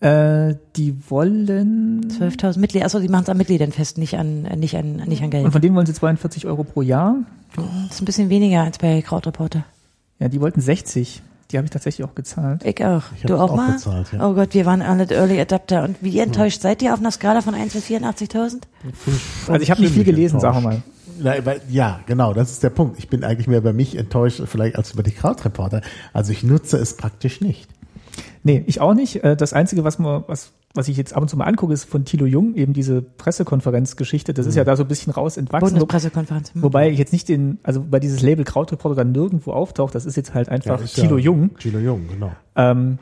[0.00, 2.86] Äh, die wollen, 12.000 Mitglieder.
[2.86, 5.44] Achso, die machen es an Mitgliedern fest, nicht an, äh, nicht an, nicht an Geld.
[5.44, 7.16] und von denen wollen sie 42 Euro pro Jahr.
[7.56, 7.64] Das
[7.96, 9.64] ist ein bisschen weniger als bei Krautreporter.
[10.18, 11.22] Ja, die wollten 60.
[11.50, 12.64] Die habe ich tatsächlich auch gezahlt.
[12.64, 13.02] Ich auch.
[13.16, 13.72] Ich du auch auch mal?
[13.72, 14.28] bezahlt, ja.
[14.28, 15.82] Oh Gott, wir waren alle Early Adapter.
[15.84, 18.62] Und wie enttäuscht seid ihr auf einer Skala von 1 bis 84.000?
[19.48, 21.44] Also ich habe nicht viel gelesen, sagen wir enttäuscht.
[21.44, 21.60] mal.
[21.68, 22.98] Ja, genau, das ist der Punkt.
[22.98, 25.82] Ich bin eigentlich mehr über mich enttäuscht, vielleicht als über die Krautreporter.
[26.12, 27.68] Also ich nutze es praktisch nicht.
[28.42, 29.22] Nee, ich auch nicht.
[29.22, 31.84] Äh, Das Einzige, was, man, was, was ich jetzt ab und zu mal angucke, ist
[31.84, 34.32] von Thilo Jung, eben diese Pressekonferenzgeschichte.
[34.34, 35.66] Das ist ja da so ein bisschen raus entwachsen.
[35.66, 36.54] Wo, Bundespressekonferenz.
[36.54, 36.62] Hm.
[36.62, 40.16] wobei ich jetzt nicht den, also bei dieses Label Krautreporter dann nirgendwo auftaucht, das ist
[40.16, 41.56] jetzt halt einfach ist Thilo ja Jung.
[41.58, 42.30] Thilo Jung, genau.
[42.54, 42.98] Ähm,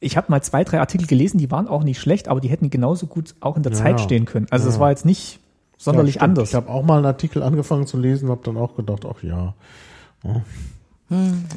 [0.00, 2.70] ich habe mal zwei, drei Artikel gelesen, die waren auch nicht schlecht, aber die hätten
[2.70, 4.04] genauso gut auch in der Ja, Zeit ja.
[4.04, 4.46] stehen können.
[4.50, 4.80] Also das Ja.
[4.80, 5.40] war jetzt nicht
[5.76, 6.50] sonderlich Ja, anders.
[6.50, 9.54] Ich habe auch mal einen Artikel angefangen zu lesen, habe dann auch gedacht, ach ja.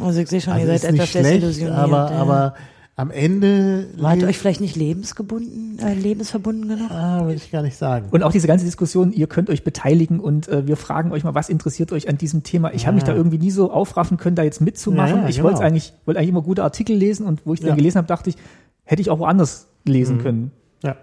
[0.03, 1.78] Also ich sehe schon, Also ihr seid etwas schlecht, desillusioniert.
[1.78, 2.18] aber, ja.
[2.18, 2.53] aber
[2.97, 6.91] am Ende Wart ihr le- euch vielleicht nicht lebensgebunden, äh, lebensverbunden genug?
[6.91, 8.07] ah, will ich gar nicht sagen.
[8.11, 11.33] Und auch diese ganze Diskussion, ihr könnt euch beteiligen und äh, wir fragen euch mal,
[11.33, 12.73] was interessiert euch an diesem Thema?
[12.73, 15.15] Ich habe mich da irgendwie nie so aufraffen können, da jetzt mitzumachen.
[15.15, 15.47] Ja, ja, ich genau.
[15.49, 17.67] wollte eigentlich, wollte eigentlich immer gute Artikel lesen und wo ich Ja.
[17.67, 18.35] dann gelesen habe, dachte ich,
[18.83, 20.51] hätte ich auch woanders lesen können.
[20.83, 20.95] Ja.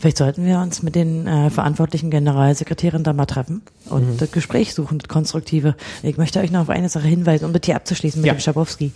[0.00, 4.16] Vielleicht sollten wir uns mit den äh, verantwortlichen Generalsekretären da mal treffen und Mhm.
[4.18, 5.76] das Gespräch suchen, das Konstruktive.
[6.02, 8.34] Ich möchte euch noch auf eine Sache hinweisen, um das hier abzuschließen mit Ja.
[8.34, 8.92] dem Schabowski.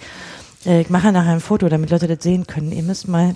[0.67, 2.73] Äh, ich mache nachher ein Foto, damit Leute das sehen können.
[2.73, 3.35] Ihr müsst mal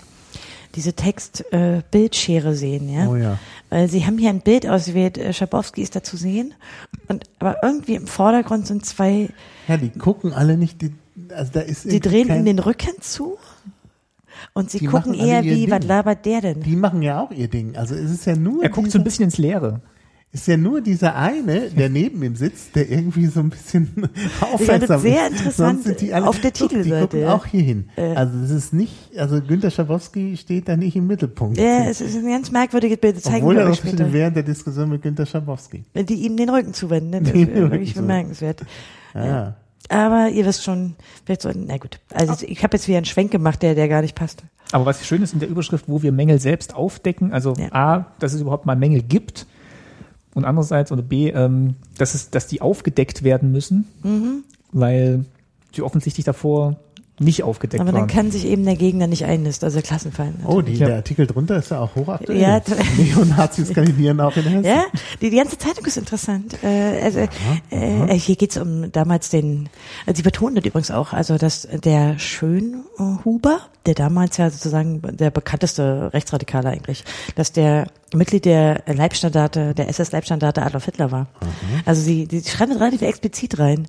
[0.74, 3.08] diese Text-Bildschere sehen, ja?
[3.08, 3.38] Oh ja.
[3.70, 6.54] Weil sie haben hier ein Bild ausgewählt, äh, Schabowski ist da zu sehen.
[7.08, 9.30] Und, aber irgendwie im Vordergrund sind zwei,
[9.68, 10.92] Ja, die gucken alle nicht, die,
[11.30, 13.38] also da ist die irgendwie drehen ihm den Rücken zu.
[14.52, 15.88] Und sie gucken eher wie, was Ding.
[15.88, 16.60] labert der denn?
[16.60, 17.76] Die machen ja auch ihr Ding.
[17.76, 19.80] Also es ist ja nur Er guckt so ein bisschen ins Leere.
[20.36, 24.10] Ist ja nur dieser eine, der neben ihm sitzt, der irgendwie so ein bisschen
[24.40, 25.30] aufmerksam sehr ist.
[25.38, 27.34] interessant Sonst sind die alle, auf der Guck, Die Titelseite, gucken ja.
[27.34, 27.88] auch hier hin.
[27.96, 28.14] Äh.
[28.14, 31.56] Also das ist nicht, also Günter Schabowski steht da nicht im Mittelpunkt.
[31.58, 34.12] Ja, es ist ein ganz merkwürdiges Bild, das zeigen Obwohl er auch später.
[34.12, 35.84] während der Diskussion mit Günter Schabowski.
[35.94, 37.20] Wenn die ihm den Rücken zuwenden, ne?
[37.22, 38.60] das ist wirklich bemerkenswert.
[39.14, 39.54] Ah.
[39.88, 41.98] Aber ihr wisst schon, vielleicht so, na gut.
[42.12, 44.42] Also ich habe jetzt wieder einen Schwenk gemacht, der, der gar nicht passt.
[44.72, 47.72] Aber was schön ist in der Überschrift, wo wir Mängel selbst aufdecken, also Ja.
[47.72, 49.46] A, dass es überhaupt mal Mängel gibt
[50.36, 54.44] und andererseits oder B, ähm, dass es, dass die aufgedeckt werden müssen, Mhm.
[54.70, 55.24] weil
[55.74, 56.76] die offensichtlich davor
[57.18, 58.08] nicht aufgedeckt Aber dann waren.
[58.08, 60.34] kann sich eben der Gegner nicht einnisten, also Klassenfallen.
[60.46, 60.86] Oh, die, Ja.
[60.88, 62.38] der Artikel drunter ist ja auch hochaktuell.
[62.38, 62.60] Ja,
[62.98, 64.64] Neonazis kandidieren auch in Hessen.
[64.66, 64.84] Ja,
[65.22, 66.62] die, die ganze Zeitung ist interessant.
[66.62, 67.20] Äh, also
[67.70, 69.70] äh, hier geht's um damals den,
[70.06, 75.30] also sie betonen das übrigens auch, also dass der Schönhuber, der damals ja sozusagen der
[75.30, 77.02] bekannteste Rechtsradikale eigentlich,
[77.34, 81.26] dass der Mitglied der Leibstandarte, der SS-Leibstandarte Adolf Hitler war.
[81.84, 83.88] Also sie, die schreiben das relativ explizit rein.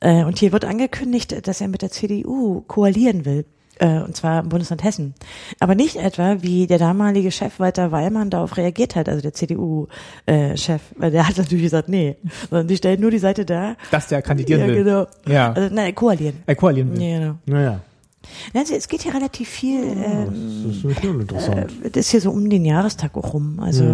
[0.00, 3.44] Äh, und hier wird angekündigt, dass er mit der CDU koalieren will.
[3.78, 5.14] Äh, und zwar im Bundesland Hessen.
[5.58, 10.82] Aber nicht etwa, wie der damalige Chef Walter Weilmann darauf reagiert hat, also der CDU-Chef,
[10.96, 12.16] weil der hat natürlich gesagt, nee,
[12.50, 13.76] sondern die stellen nur die Seite da.
[13.90, 14.84] dass der kandidieren ja, will.
[14.84, 15.06] genau.
[15.26, 15.52] Ja.
[15.52, 16.42] Also, nein, koalieren.
[16.46, 17.02] Er koalieren will.
[17.02, 17.34] Ja, genau.
[17.46, 17.80] Naja,
[18.54, 21.72] Also, es geht hier relativ viel, ähm, das ist schon interessant.
[21.84, 23.58] äh, das ist hier so um den Jahrestag auch rum.
[23.60, 23.84] Also,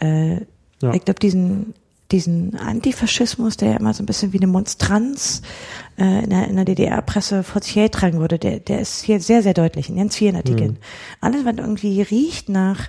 [0.00, 0.34] äh,
[0.82, 0.92] Ja.
[0.94, 1.74] ich glaube, diesen,
[2.12, 5.42] diesen Antifaschismus, der ja immer so ein bisschen wie eine Monstranz
[5.98, 9.42] äh, in der, in der DDR-Presse vor sich hertragen wurde, der, der ist hier sehr,
[9.42, 10.76] sehr deutlich in ganz vielen Artikeln.
[11.20, 12.88] Alles, was irgendwie riecht nach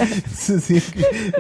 [0.48, 0.82] Irgendwie,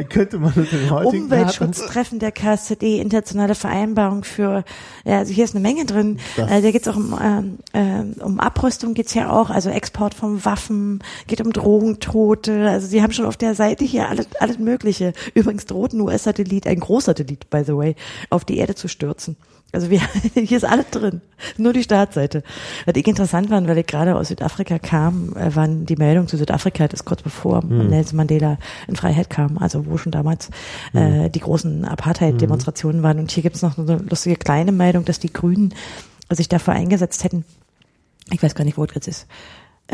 [0.08, 4.64] könnte man mit dem heutigen Umweltschutztreffen der KSZE, internationale Vereinbarung für,
[5.04, 6.18] ja, also hier ist eine Menge drin.
[6.36, 9.68] Das- Äh, da geht es auch um, ähm, ähm, um Abrüstung geht's ja auch, also
[9.70, 12.68] Export von Waffen, geht um Drogentote.
[12.68, 15.12] Also sie haben schon auf der Seite hier alles, alles Mögliche.
[15.34, 17.94] Übrigens droht ein US-Satellit, ein Großsatellit, by the way,
[18.30, 19.36] auf die Erde zu stürzen.
[19.72, 20.00] Also wir,
[20.34, 21.20] hier ist alles drin.
[21.58, 22.42] Nur die Startseite.
[22.86, 26.36] Was ich interessant fand, weil ich gerade aus Südafrika kam, äh, waren die Meldungen zu
[26.36, 28.58] Südafrika, das ist kurz bevor Nelson Mandela
[28.88, 30.50] in Freiheit kam, also wo schon damals
[30.94, 33.18] äh, die großen Apartheid-Demonstrationen waren.
[33.18, 35.74] Und hier gibt es noch eine lustige kleine Meldung, dass die Grünen
[36.30, 37.44] sich dafür eingesetzt hätten,
[38.32, 39.26] ich weiß gar nicht, wo es jetzt ist, äh,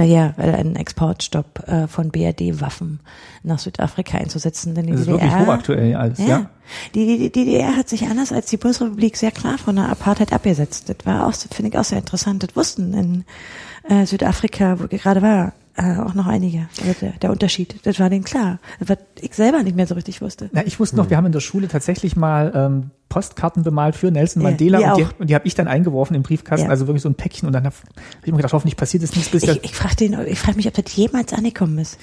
[0.01, 3.01] ja, weil einen Exportstopp äh, von BRD-Waffen
[3.43, 4.75] nach Südafrika einzusetzen.
[4.75, 6.27] Denn die Das ist DDR, wirklich hochaktuell alles, ja.
[6.27, 6.51] ja.
[6.95, 10.33] Die, die, die DDR hat sich anders als die Bundesrepublik sehr klar von der Apartheid
[10.33, 10.89] abgesetzt.
[10.89, 12.43] Das war auch, finde ich auch sehr interessant.
[12.43, 13.25] Das wussten in
[13.89, 16.69] äh, Südafrika, wo ich gerade war, äh, auch noch einige.
[16.81, 18.59] Also der, der Unterschied, das war denen klar.
[18.79, 20.51] Was ich selber nicht mehr so richtig wusste.
[20.53, 24.11] Na, ich wusste noch, wir haben in der Schule tatsächlich mal ähm, Postkarten bemalt für
[24.11, 26.71] Nelson Ja, Mandela wir und, die, und die habe ich dann eingeworfen im Briefkasten, Ja.
[26.71, 29.15] also wirklich so ein Päckchen und dann habe hab ich mir gedacht, hoffentlich passiert es
[29.15, 31.99] nichts, bis Ich, ich, frage frage mich, ob das jemals angekommen ist.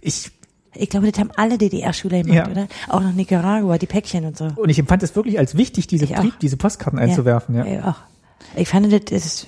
[0.00, 0.30] ich
[0.74, 2.48] Ich glaube, das haben alle DDR-Schüler gemacht, Ja.
[2.50, 2.68] oder?
[2.88, 4.50] Auch nach Nicaragua, die Päckchen und so.
[4.54, 6.06] und ich empfand es wirklich als wichtig, diese.
[6.06, 7.64] Brief, diese Postkarten einzuwerfen, ja.
[7.64, 7.96] Ich auch.
[8.56, 9.46] Ich fand, das ist,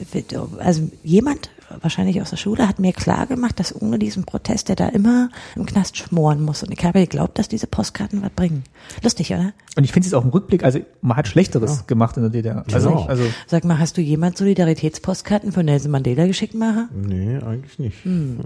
[0.59, 4.76] also jemand, wahrscheinlich aus der Schule, hat mir klar gemacht, dass ohne diesen Protest der
[4.76, 6.62] da immer im Knast schmoren muss.
[6.62, 8.64] Und ich habe geglaubt, dass diese Postkarten was bringen.
[9.02, 9.52] Lustig, oder?
[9.76, 12.64] Und ich finde es auch im Rückblick, also man hat Schlechteres gemacht in der DDR.
[12.72, 13.04] Also, Genau.
[13.06, 16.88] also Sag mal, hast du jemand Solidaritätspostkarten von Nelson Mandela geschickt, Maha?
[16.94, 18.04] Nee, eigentlich nicht.
[18.04, 18.40] Hm.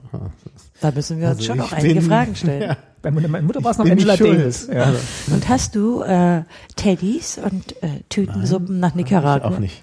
[0.80, 2.62] Da müssen wir uns Also schon ich noch einige Fragen stellen.
[2.62, 2.76] Ja.
[3.02, 4.16] bei meiner Mutter war es noch Angela.
[4.16, 4.68] Davis.
[4.72, 4.92] Ja.
[5.32, 6.42] Und hast du äh,
[6.76, 9.48] Teddys und äh, Tütensuppen nach Ich Nicaragua?
[9.48, 9.82] auch nicht.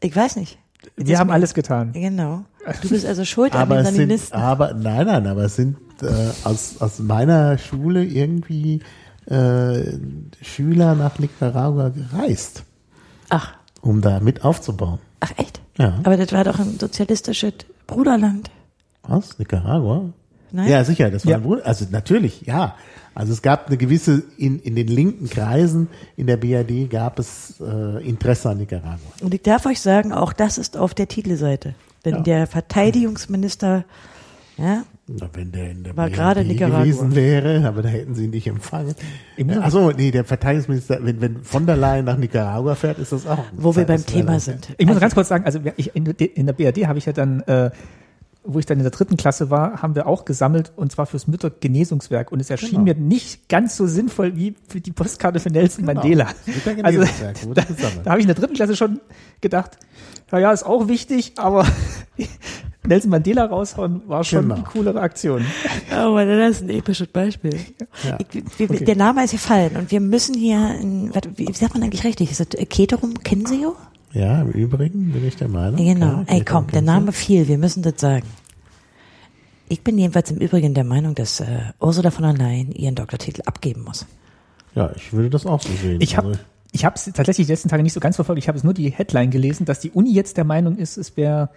[0.00, 0.58] Ich weiß nicht.
[0.96, 1.92] Wir haben alles getan.
[1.92, 2.44] Genau.
[2.82, 4.38] Du bist also schuld an Aber den es sind, Saninisten.
[4.38, 6.06] aber, nein, nein, aber es sind äh,
[6.44, 8.80] aus, aus meiner Schule irgendwie
[9.26, 9.92] äh,
[10.42, 12.64] Schüler nach Nicaragua gereist,
[13.28, 14.98] Ach, um da mit aufzubauen.
[15.20, 15.60] ach echt?
[15.78, 15.98] Ja.
[16.02, 17.54] Aber das war doch ein sozialistisches
[17.86, 18.50] Bruderland.
[19.02, 19.38] Was?
[19.38, 20.10] Nicaragua?
[20.52, 20.68] Nein?
[20.68, 21.36] Ja, sicher, das war Ja.
[21.38, 21.64] ein Bruder.
[21.66, 22.74] Also natürlich, ja.
[23.14, 27.60] Also es gab eine gewisse, in, in den linken Kreisen in der BRD gab es
[27.60, 28.98] äh, Interesse an Nicaragua.
[29.20, 31.74] Und ich darf euch sagen, auch das ist auf der Titelseite.
[32.04, 32.20] Denn Ja.
[32.22, 33.84] der Verteidigungsminister,
[34.56, 36.80] ja, Na, wenn der in der War BRD gerade Nicaragua.
[36.84, 38.94] gewesen wäre, aber da hätten sie ihn nicht empfangen.
[39.60, 43.44] Also nee, der Verteidigungsminister, wenn, wenn von der Leyen nach Nicaragua fährt, ist das auch.
[43.56, 44.68] wo wir beim Thema sind.
[44.78, 47.06] Ich muss Also, ganz kurz sagen, also ich, in, der- in der BRD habe ich
[47.06, 47.70] ja dann äh,
[48.42, 51.26] wo ich dann in der dritten Klasse war, haben wir auch gesammelt und zwar fürs
[51.26, 52.84] Müttergenesungswerk und es erschien Genau.
[52.84, 56.00] mir nicht ganz so sinnvoll wie für die Postkarte für Nelson Genau.
[56.00, 56.26] Mandela.
[56.82, 57.00] Also
[57.54, 58.00] da, gesammelt.
[58.04, 59.00] da habe ich in der dritten Klasse schon
[59.40, 59.76] gedacht,
[60.32, 61.66] ja, ja, ist auch wichtig, aber
[62.86, 64.54] Nelson Mandela raushauen war schon Genau.
[64.56, 65.44] die coolere Aktion.
[65.92, 67.54] Oh, Mann, das ist ein episches Beispiel.
[68.08, 68.16] Ja.
[68.32, 71.82] Ich, wir, Der Name ist gefallen und wir müssen hier, in, wie wie sagt man
[71.82, 72.30] eigentlich richtig?
[72.30, 73.76] Ist das Keterum Kinseo?
[74.12, 75.78] Ja, im Übrigen bin ich der Meinung.
[75.78, 76.06] Ja, genau.
[76.06, 76.82] Ja, Ey, komm, der.
[76.82, 78.26] Name fiel, wir müssen das sagen.
[79.68, 81.46] Ich bin jedenfalls im Übrigen der Meinung, dass äh,
[81.80, 84.04] Ursula von der Leyen ihren Doktortitel abgeben muss.
[84.74, 86.00] Ja, ich würde das auch so sehen.
[86.00, 86.40] Ich habe Also,
[86.72, 88.40] ich habe es tatsächlich die letzten Tage nicht so ganz verfolgt.
[88.40, 91.16] Ich habe es nur die Headline gelesen, dass die Uni jetzt der Meinung ist, es
[91.16, 91.50] wäre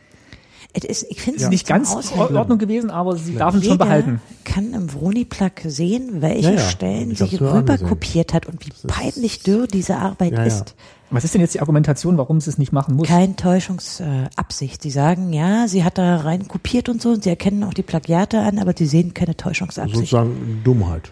[0.74, 2.20] Es ist, ich finde es nicht nicht ganz in.
[2.38, 4.22] Ordnung gewesen, aber sie darf es schon behalten.
[4.44, 6.60] kann im Vroni-Plug sehen, welche Ja, ja.
[6.70, 10.46] Stellen mir rüber kopiert hat und wie peinlich dürr diese Arbeit Ja, ja.
[10.46, 10.76] ist.
[11.14, 13.08] Was ist denn jetzt die Argumentation, warum sie es nicht machen muss?
[13.08, 14.38] Kein Täuschungsabsicht.
[14.38, 14.82] Absicht.
[14.82, 17.84] sie sagen, ja, sie hat da rein kopiert und so und sie erkennen auch die
[17.84, 19.96] Plagiate an, aber sie sehen keine Täuschungsabsicht.
[19.96, 21.12] sozusagen Dummheit,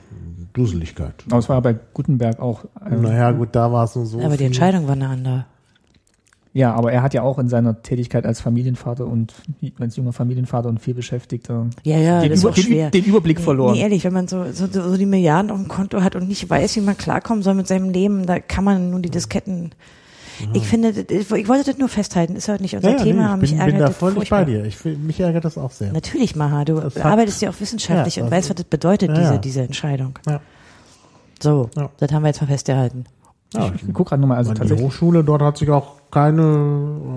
[0.54, 1.14] Dusseligkeit.
[1.30, 2.66] Aber es war ja bei Gutenberg auch.
[2.86, 4.20] Äh, Naja, gut, da war es so.
[4.20, 5.46] aber die viel- Entscheidung war eine andere.
[6.54, 9.34] Ja, aber er hat ja auch in seiner Tätigkeit als Familienvater und
[9.80, 12.90] als junger Familienvater und viel Beschäftigter Ja, ja, den, das ist Über, auch den, schwer.
[12.92, 13.74] den Überblick verloren.
[13.76, 16.50] Nee, ehrlich, wenn man so, so, so die Milliarden auf dem Konto hat und nicht
[16.50, 19.72] weiß, wie man klarkommen soll mit seinem Leben, da kann man nun die Disketten.
[20.54, 23.44] Ich finde, ich wollte das nur festhalten, ist heute nicht unser ja, ja, Thema, nee,
[23.46, 24.40] ich mich bin, ärgert bin da furchtbar.
[24.40, 24.66] bei dir.
[24.66, 25.94] Ich, mich ärgert das auch sehr.
[25.94, 28.66] Natürlich, Maha, du Das hat- arbeitest ja auch wissenschaftlich Ja, und das- weißt, was das
[28.66, 29.38] bedeutet, Ja, diese, ja.
[29.38, 30.18] diese Entscheidung.
[30.28, 30.42] Ja.
[31.42, 31.90] So, Ja.
[31.98, 33.06] das haben wir jetzt mal festgehalten.
[33.54, 34.86] Ja, ich gucke gerade nochmal, also meine, die tatsächlich.
[34.88, 36.42] Hochschule dort hat sich auch keine,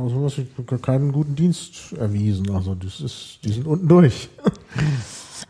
[0.05, 2.51] also was, ich- keinen guten Dienst erwiesen.
[2.51, 4.28] Also das ist, die sind unten durch.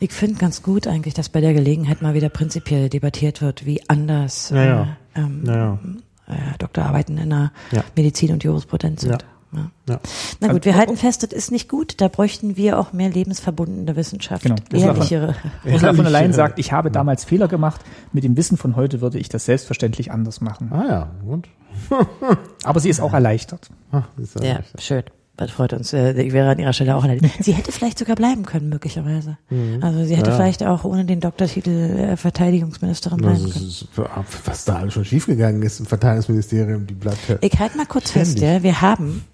[0.00, 3.80] Ich finde ganz gut eigentlich, dass bei der Gelegenheit mal wieder prinzipiell debattiert wird, wie
[3.88, 4.82] anders Ja, ja.
[5.14, 5.78] Äh, ähm, Naja.
[6.26, 7.84] äh, Doktorarbeiten in der Ja.
[7.96, 9.12] Medizin und Jurisprudenz sind.
[9.12, 9.18] Ja.
[9.54, 9.70] Ja.
[9.88, 10.00] Ja.
[10.40, 12.00] Na gut, Also- wir halten fest, das ist nicht gut.
[12.00, 14.42] Da bräuchten wir auch mehr lebensverbundene Wissenschaft.
[14.42, 14.56] Genau.
[14.72, 15.34] Ehrlichere.
[15.64, 17.80] Ursula von der Leyen sagt, ich habe damals Fehler gemacht.
[18.12, 20.70] Mit dem Wissen von heute würde ich das selbstverständlich anders machen.
[20.72, 21.48] Ah ja, und?
[22.64, 23.68] Aber sie ist auch erleichtert.
[23.92, 25.02] Ah, ist Ja, schön.
[25.36, 25.92] Das freut uns.
[25.92, 27.42] Äh, Ich wäre an ihrer Stelle auch erledigt.
[27.42, 29.36] Sie hätte vielleicht sogar bleiben können, möglicherweise.
[29.80, 30.36] Also sie hätte Ja.
[30.36, 34.06] vielleicht auch ohne den Doktortitel äh, Verteidigungsministerin Also, bleiben es können.
[34.06, 37.18] ist, was da alles schon schiefgegangen ist im Verteidigungsministerium, die bleibt.
[37.40, 38.48] Ich halte mal kurz fest, Ständig.
[38.58, 38.62] ja.
[38.62, 39.24] Wir haben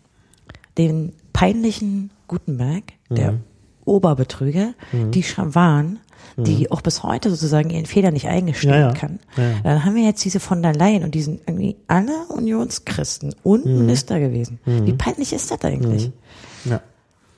[0.89, 3.41] den peinlichen Gutenberg, der Mhm.
[3.85, 5.99] Oberbetrüger, die Schawan,
[6.37, 8.81] die auch bis heute sozusagen ihren Fehler nicht eingestehen Mhm.
[8.81, 8.95] Ja, ja.
[8.95, 9.19] kann.
[9.37, 9.55] Ja, ja.
[9.65, 13.67] Dann haben wir jetzt diese von der Leyen und die sind irgendwie alle Unionschristen und
[13.67, 13.79] Mhm.
[13.79, 14.59] Minister gewesen.
[14.65, 16.11] Wie peinlich ist das eigentlich?
[16.65, 16.81] Ja.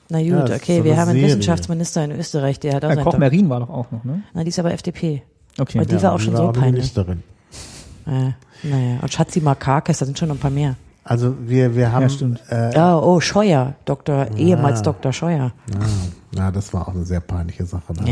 [0.09, 1.27] Na gut, Ja, okay, so wir haben einen Serie.
[1.29, 4.21] Wissenschaftsminister in Österreich, der hat auch seinen Koch Merin war doch auch noch, ne?
[4.33, 5.23] Na, die ist aber FDP.
[5.57, 5.79] Okay.
[5.79, 6.93] Und die war auch schon so peinlich.
[6.95, 7.23] Ministerin.
[8.05, 8.31] Äh,
[8.67, 10.75] naja, und Schatzi Markakis, da sind schon noch ein paar mehr.
[11.03, 12.39] Also wir, wir haben, Ja, stimmt.
[12.49, 14.27] Äh, Oh, oh, Scheuer, Dr.
[14.37, 15.11] ehemals Dr.
[15.11, 15.51] Scheuer.
[15.75, 15.85] ah,
[16.33, 17.93] na, das war auch eine sehr peinliche Sache.
[17.93, 18.03] Da.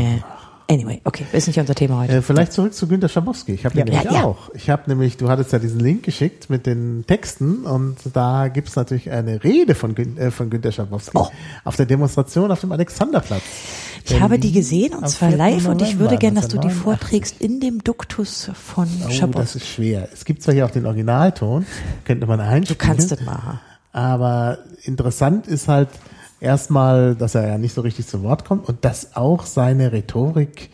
[0.70, 2.14] Anyway, okay, ist nicht unser Thema heute.
[2.16, 3.52] Äh, vielleicht zurück zu Günter Schabowski.
[3.52, 4.24] Ich habe Ja, den nämlich ja, ja.
[4.24, 4.48] auch.
[4.54, 8.76] Ich habe nämlich, du hattest ja diesen Link geschickt mit den Texten und da gibt's
[8.76, 11.28] natürlich eine Rede von, Gün, äh, von Günter Schabowski Oh.
[11.64, 13.42] auf der Demonstration auf dem Alexanderplatz.
[14.04, 15.38] Ich habe die gesehen und zwar 4.
[15.38, 16.82] live und ich würde gerne, dass du die 1989.
[16.82, 19.58] vorträgst in dem Duktus von Oh, das Schabowski.
[19.58, 20.08] ist schwer.
[20.12, 21.66] Es gibt zwar hier auch den Originalton,
[22.04, 22.78] könnte man Du einspielen.
[22.78, 23.60] kannst das machen.
[23.92, 25.88] Aber interessant ist halt
[26.40, 30.70] erstmal, dass er ja nicht so richtig zu Wort kommt und dass auch seine Rhetorik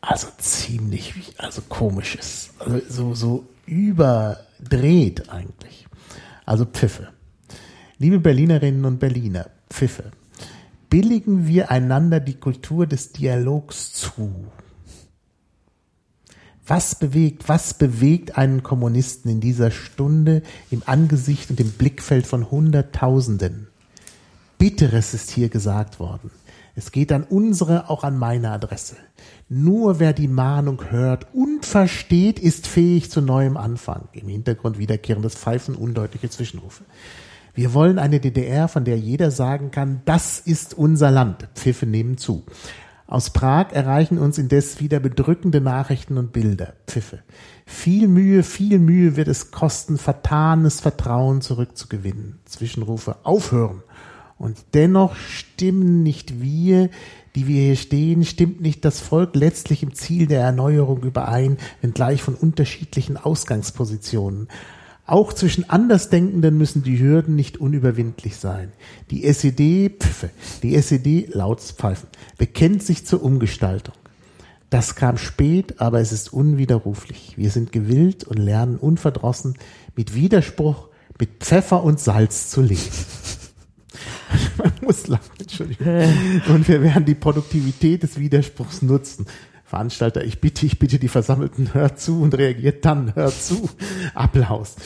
[0.00, 2.50] also ziemlich, also komisch ist.
[2.60, 5.86] Also so, so überdreht eigentlich.
[6.44, 7.08] Also Pfiffe.
[7.98, 10.04] Liebe Berlinerinnen und Berliner, Pfiffe.
[10.88, 14.46] Billigen wir einander die Kultur des Dialogs zu.
[16.66, 22.50] Was bewegt, was bewegt einen Kommunisten in dieser Stunde im Angesicht und im Blickfeld von
[22.50, 23.68] Hunderttausenden?
[24.58, 26.30] Bitteres ist hier gesagt worden.
[26.74, 28.96] Es geht an unsere, auch an meine Adresse.
[29.48, 34.08] Nur wer die Mahnung hört und versteht, ist fähig zu neuem Anfang.
[34.12, 36.84] Im Hintergrund wiederkehrendes Pfeifen, undeutliche Zwischenrufe.
[37.56, 41.48] Wir wollen eine DDR, von der jeder sagen kann, das ist unser Land.
[41.54, 42.44] Pfiffe nehmen zu.
[43.06, 46.74] Aus Prag erreichen uns indes wieder bedrückende Nachrichten und Bilder.
[46.86, 47.20] Pfiffe.
[47.64, 52.40] Viel Mühe, viel Mühe wird es kosten, vertanes Vertrauen zurückzugewinnen.
[52.44, 53.16] Zwischenrufe.
[53.22, 53.82] Aufhören.
[54.36, 56.90] Und dennoch stimmen nicht wir,
[57.36, 62.22] die wir hier stehen, stimmt nicht das Volk letztlich im Ziel der Erneuerung überein, wenngleich
[62.22, 64.48] von unterschiedlichen Ausgangspositionen.
[65.06, 68.72] Auch zwischen Andersdenkenden müssen die Hürden nicht unüberwindlich sein.
[69.10, 70.30] Die SED, Pfiffe,
[70.64, 73.94] die SED, lauts Pfeifen, bekennt sich zur Umgestaltung.
[74.68, 77.34] Das kam spät, aber es ist unwiderruflich.
[77.36, 79.54] Wir sind gewillt und lernen unverdrossen,
[79.94, 80.88] mit Widerspruch,
[81.20, 82.80] mit Pfeffer und Salz zu leben.
[84.58, 85.86] Man muss lachen, Entschuldigung.
[86.48, 89.26] Und wir werden die Produktivität des Widerspruchs nutzen.
[89.66, 93.68] Veranstalter, ich bitte, ich bitte die Versammelten, hört zu und reagiert dann, hört zu.
[94.14, 94.76] Applaus.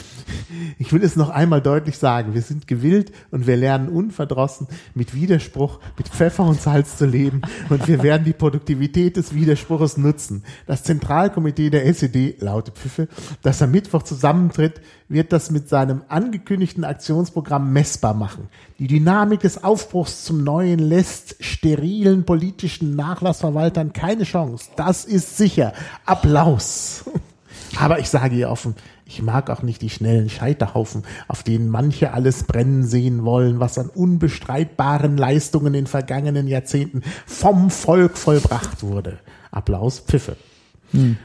[0.79, 5.13] Ich will es noch einmal deutlich sagen, wir sind gewillt und wir lernen unverdrossen mit
[5.13, 10.43] Widerspruch, mit Pfeffer und Salz zu leben und wir werden die Produktivität des Widerspruches nutzen.
[10.65, 13.07] Das Zentralkomitee der SED, laute Pfiffe,
[13.43, 18.47] das am Mittwoch zusammentritt, wird das mit seinem angekündigten Aktionsprogramm messbar machen.
[18.81, 24.71] Die Dynamik des Aufbruchs zum Neuen lässt sterilen politischen Nachlassverwaltern keine Chance.
[24.75, 25.73] Das ist sicher.
[26.07, 27.05] Applaus.
[27.77, 28.73] Aber ich sage ihr offen,
[29.05, 33.77] ich mag auch nicht die schnellen Scheiterhaufen, auf denen manche alles brennen sehen wollen, was
[33.77, 39.19] an unbestreitbaren Leistungen in vergangenen Jahrzehnten vom Volk vollbracht wurde.
[39.51, 40.37] Applaus, Pfiffe.
[40.89, 41.17] Hm.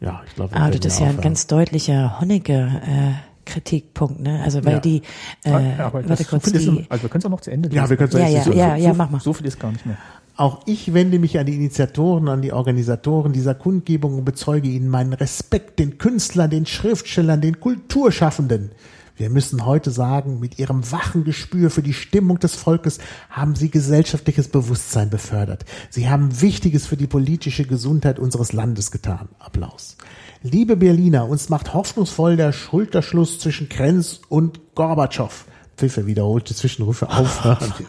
[0.00, 0.56] Ja, ich glaube.
[0.56, 2.82] Ah, das ist ja ein ganz deutlicher Honecker.
[2.84, 4.42] Äh Kritikpunkt, ne?
[4.42, 4.80] Also weil ja.
[4.80, 5.02] die
[5.44, 7.68] äh, ja, aber warte kurz, so die, also wir können es auch noch zu Ende
[7.68, 7.82] lesen.
[7.82, 9.20] Ja, wir können es ja, ja, so, ja, ja, mach mal.
[9.20, 9.96] So viel ist gar nicht mehr.
[10.36, 14.88] Auch ich wende mich an die Initiatoren, an die Organisatoren dieser Kundgebung und bezeuge ihnen
[14.88, 18.70] meinen Respekt den Künstlern, den Schriftstellern, den Kulturschaffenden.
[19.16, 22.98] Wir müssen heute sagen, mit ihrem wachen Gespür für die Stimmung des Volkes
[23.30, 25.64] haben sie gesellschaftliches Bewusstsein befördert.
[25.90, 29.28] Sie haben Wichtiges für die politische Gesundheit unseres Landes getan.
[29.40, 29.96] Applaus.
[30.42, 35.44] Liebe Berliner, uns macht hoffnungsvoll der Schulterschluss zwischen Krenz und Gorbatschow.
[35.76, 37.72] Pfiffe wiederholte Zwischenrufe aufhören.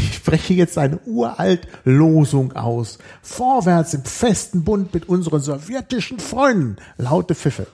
[0.00, 2.98] Ich spreche jetzt eine uralt Losung aus.
[3.22, 6.76] Vorwärts im festen Bund mit unseren sowjetischen Freunden.
[6.98, 7.66] Laute Pfiffe.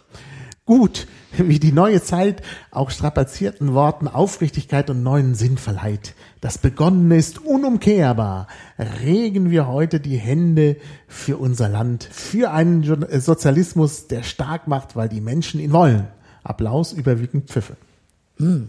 [0.67, 1.07] Gut,
[1.37, 6.15] wie die neue Zeit auch strapazierten Worten Aufrichtigkeit und neuen Sinn verleiht.
[6.41, 8.49] Das Begonnene ist unumkehrbar.
[8.79, 12.83] Regen wir heute die Hände für unser Land, für einen
[13.21, 16.09] Sozialismus, der stark macht, weil die Menschen ihn wollen.
[16.43, 17.77] Applaus überwiegend Pfiffe.
[18.39, 18.69] Hm.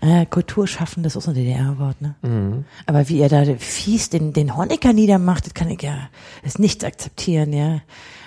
[0.00, 2.14] Äh, Kulturschaffen, das ist auch so ein DDR-Wort, ne?
[2.22, 2.64] Mhm.
[2.86, 6.08] Aber wie er da fies den, den Honecker niedermacht, das kann ich ja,
[6.42, 7.82] das nicht akzeptieren, ja.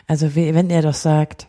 [0.06, 1.48] Also wie, wenn er doch sagt,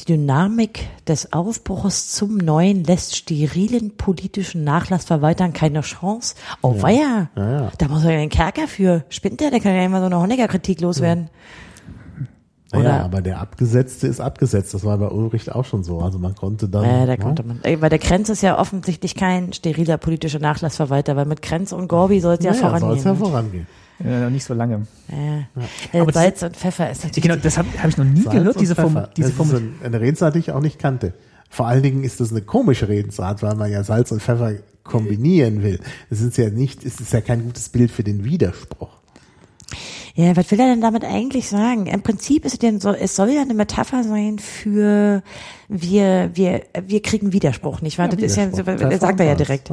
[0.00, 6.34] die Dynamik des Aufbruchs zum Neuen lässt sterilen politischen Nachlassverwaltern keine Chance.
[6.62, 6.82] Oh, ja.
[6.82, 7.30] weia.
[7.36, 7.72] Ja, ja.
[7.78, 9.04] Da muss er ja einen Kerker für.
[9.08, 9.50] Spinnt der?
[9.50, 11.30] Der kann ja immer so eine Honecker-Kritik loswerden.
[12.72, 12.82] Oder?
[12.82, 14.74] Ja, aber der Abgesetzte ist abgesetzt.
[14.74, 16.00] Das war bei Ulrich auch schon so.
[16.00, 16.84] Also man konnte dann.
[16.84, 17.60] Ja, da konnte man.
[17.62, 22.20] Weil der Krenz ist ja offensichtlich kein steriler politischer Nachlassverwalter, weil mit Krenz und Gorbi
[22.20, 22.80] soll es ja, ja vorangehen.
[22.80, 23.66] Soll es ja vorangehen.
[24.02, 24.86] Ja, nicht so lange.
[25.08, 25.46] Ja.
[25.92, 26.02] ja.
[26.02, 27.22] Aber Salz und Pfeffer ist natürlich.
[27.22, 29.06] Genau, das habe hab ich noch nie Salz gehört, diese Form.
[29.16, 29.50] Diese das Form.
[29.50, 31.14] Ist eine Redensart, die ich auch nicht kannte.
[31.48, 35.62] Vor allen Dingen ist das eine komische Redensart, weil man ja Salz und Pfeffer kombinieren
[35.62, 35.78] will.
[36.10, 38.90] Es ist ja nicht, es ist ja kein gutes Bild für den Widerspruch.
[40.16, 41.86] Ja, was will er denn damit eigentlich sagen?
[41.86, 45.22] Im Prinzip ist es denn so, es soll ja eine Metapher sein für
[45.68, 48.06] wir, wir, wir kriegen Widerspruch, nicht wahr?
[48.06, 48.62] Ja, das ist ja, so,
[48.98, 49.72] sagt er ja direkt.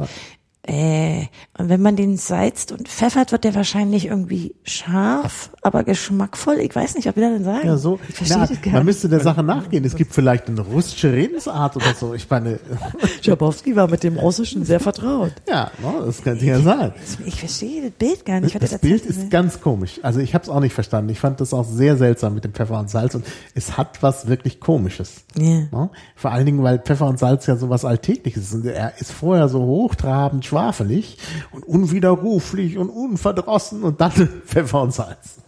[0.64, 1.26] Äh,
[1.58, 6.60] und wenn man den salzt und pfeffert, wird der wahrscheinlich irgendwie scharf, aber geschmackvoll.
[6.60, 7.66] Ich weiß nicht, ob wir das sagen.
[7.66, 7.98] Ja, so.
[8.08, 9.84] Ich verstehe na, das gar Man müsste der Sache nachgehen.
[9.84, 12.14] Es gibt vielleicht eine russische Redensart oder so.
[12.14, 12.60] Ich meine.
[13.22, 15.32] Schabowski war mit dem Russischen sehr vertraut.
[15.48, 16.92] Ja, no, das kann ja sein.
[17.26, 18.54] Ich verstehe das Bild gar nicht.
[18.54, 19.98] Das, das Bild ist ganz komisch.
[20.04, 21.10] Also ich habe es auch nicht verstanden.
[21.10, 24.28] Ich fand das auch sehr seltsam mit dem Pfeffer und Salz und es hat was
[24.28, 25.24] wirklich Komisches.
[25.36, 25.66] Yeah.
[25.72, 25.90] No?
[26.14, 28.54] Vor allen Dingen, weil Pfeffer und Salz ja so was Alltägliches ist.
[28.54, 31.16] Und er ist vorher so hochtrabend schwafelig
[31.50, 34.12] und unwiderruflich und unverdrossen und dann
[34.46, 35.38] Pfeffer und Salz.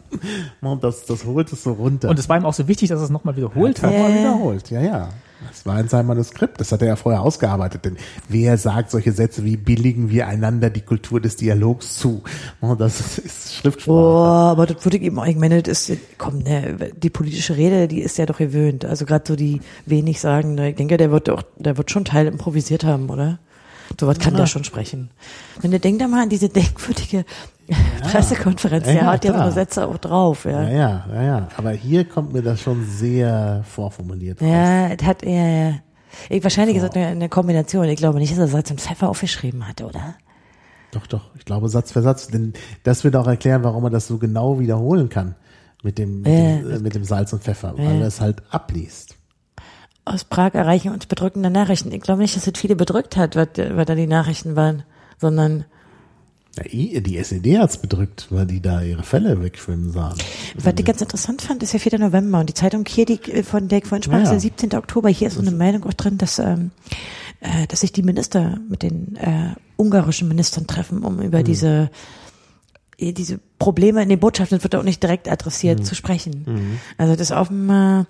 [0.63, 2.09] Und das, das holt es so runter.
[2.09, 3.93] Und es war ihm auch so wichtig, dass er es nochmal wiederholt hat.
[3.93, 5.09] Nochmal wiederholt, ja, ja.
[5.49, 6.59] Das war in seinem Manuskript.
[6.59, 7.85] Das hat er ja vorher ausgearbeitet.
[7.85, 7.97] Denn
[8.29, 12.23] wer sagt solche Sätze wie billigen wir einander die Kultur des Dialogs zu?
[12.61, 13.91] Und das ist Schriftsprache.
[13.91, 17.57] Oh, aber das würde ich eben auch, ich meine, das ist, komm, ne, die politische
[17.57, 18.87] Rede, die ist ja doch gewöhnt.
[18.87, 22.07] Also gerade so die wenig sagen, ne, ich denke, der wird doch, der wird schon
[22.07, 23.39] Teil improvisiert haben, oder?
[23.99, 24.41] So was kann ja.
[24.41, 25.11] der schon sprechen.
[25.61, 27.25] Wenn du denk da mal an diese denkwürdige
[27.69, 27.77] ja.
[28.03, 30.69] Pressekonferenz, der ja, hat ja so Sätze auch drauf, ja.
[30.69, 31.49] Ja, ja, ja.
[31.57, 34.97] Aber hier kommt mir das schon sehr vorformuliert Ja, raus.
[35.05, 35.75] hat er, ja.
[36.29, 36.87] Ich, wahrscheinlich Vor.
[36.87, 37.85] ist das eine, eine Kombination.
[37.89, 40.15] Ich glaube nicht, dass er Salz und Pfeffer aufgeschrieben hat, oder?
[40.93, 41.31] Doch, doch.
[41.37, 42.29] Ich glaube Satz für Satz.
[42.29, 42.53] Denn
[42.85, 45.35] das wird auch erklären, warum er das so genau wiederholen kann
[45.83, 48.43] mit dem, mit, äh, dem, äh, mit dem Salz und Pfeffer, weil er es halt
[48.51, 49.14] abliest
[50.05, 51.93] aus Prag erreichen uns bedrückende Nachrichten.
[51.93, 54.83] Ich glaube nicht, dass es viele bedrückt hat, was, was da die Nachrichten waren,
[55.19, 55.65] sondern
[56.57, 60.17] ja, die SED hat's bedrückt, weil die da ihre Fälle wegschwimmen sahen.
[60.57, 61.99] Was ich ganz interessant fand, ist ja 4.
[61.99, 64.75] November und die Zeitung hier, die von der ich vorhin sprach, ja, ist der 17.
[64.75, 65.09] Oktober.
[65.09, 66.71] Hier ist so eine Meldung auch drin, dass, ähm,
[67.41, 71.45] äh, dass sich die Minister mit den äh, ungarischen Ministern treffen, um über mhm.
[71.45, 71.91] diese
[73.01, 75.85] diese Probleme in den Botschaften, das wird auch nicht direkt adressiert, mhm.
[75.85, 76.45] zu sprechen.
[76.47, 76.79] Mhm.
[76.97, 78.05] Also das auf dem äh,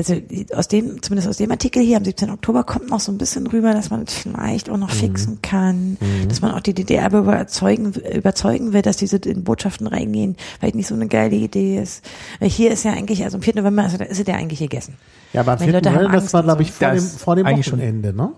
[0.00, 0.20] also
[0.54, 2.30] aus dem, zumindest aus dem Artikel hier am 17.
[2.30, 5.98] Oktober kommt noch so ein bisschen rüber, dass man es vielleicht auch noch fixen kann,
[6.28, 10.86] dass man auch die DDR überzeugen, überzeugen will, dass diese in Botschaften reingehen, weil nicht
[10.86, 12.04] so eine geile Idee ist.
[12.38, 13.56] Weil hier ist ja eigentlich, also am 4.
[13.56, 14.94] November, also da ist es ja eigentlich gegessen.
[15.32, 15.72] Ja, aber am Weil 4.
[15.74, 17.78] Leute haben November, das war, glaube ich, vor dem, vor dem eigentlich schon.
[17.78, 18.32] Wochenende, ne?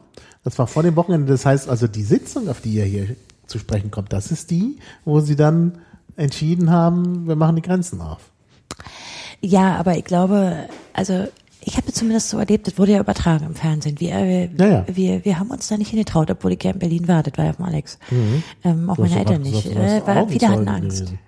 [0.44, 1.30] Das war vor dem Wochenende.
[1.30, 3.16] Das heißt also, die Sitzung, auf die ihr hier
[3.46, 5.78] zu sprechen kommt, das ist die, wo sie dann
[6.16, 8.18] entschieden haben, wir machen die Grenzen auf.
[9.40, 11.26] Ja, aber ich glaube, also
[11.64, 13.98] ich habe zumindest so erlebt, das wurde ja übertragen im Fernsehen.
[14.00, 14.84] Wir, äh, Ja, ja.
[14.92, 17.22] wir, wir haben uns da nicht hingetraut, obwohl ich ja in Berlin war.
[17.22, 17.98] Das war ja vom Alex.
[18.64, 19.76] Ähm, auch Du meine Eltern gesagt, nicht.
[19.78, 21.00] warst Äh, weil viele hatten Angst.
[21.02, 21.18] gewesen.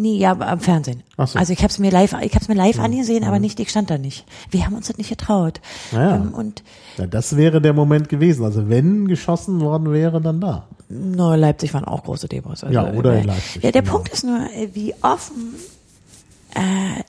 [0.00, 1.02] Nee, ja, am Fernsehen.
[1.16, 1.38] Ach so.
[1.40, 3.68] Also ich habe es mir live, ich habe es mir live angesehen, aber nicht, ich
[3.70, 4.24] stand da nicht.
[4.50, 5.60] Wir haben uns das nicht getraut.
[5.90, 6.14] Naja.
[6.16, 6.62] Ähm, und
[6.98, 8.44] Ja, das wäre der Moment gewesen.
[8.44, 10.68] Also wenn geschossen worden wäre, dann da.
[10.88, 12.62] no, Leipzig waren auch große Demos.
[12.62, 13.94] Also, Ja, oder in äh, Leipzig, Ja, der genau.
[13.94, 15.54] Punkt ist nur, äh, wie offen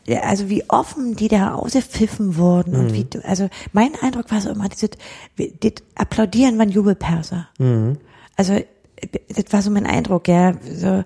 [0.07, 2.93] äh, also wie offen die da ausgepfiffen wurden und Mhm.
[2.93, 4.91] wie, du- also mein Eindruck war so immer, dieses,
[5.35, 7.47] wie- das Applaudieren waren Jubelperser.
[7.57, 7.97] Mhm.
[8.35, 8.59] Also,
[9.35, 11.03] das war so mein Eindruck, ja, so,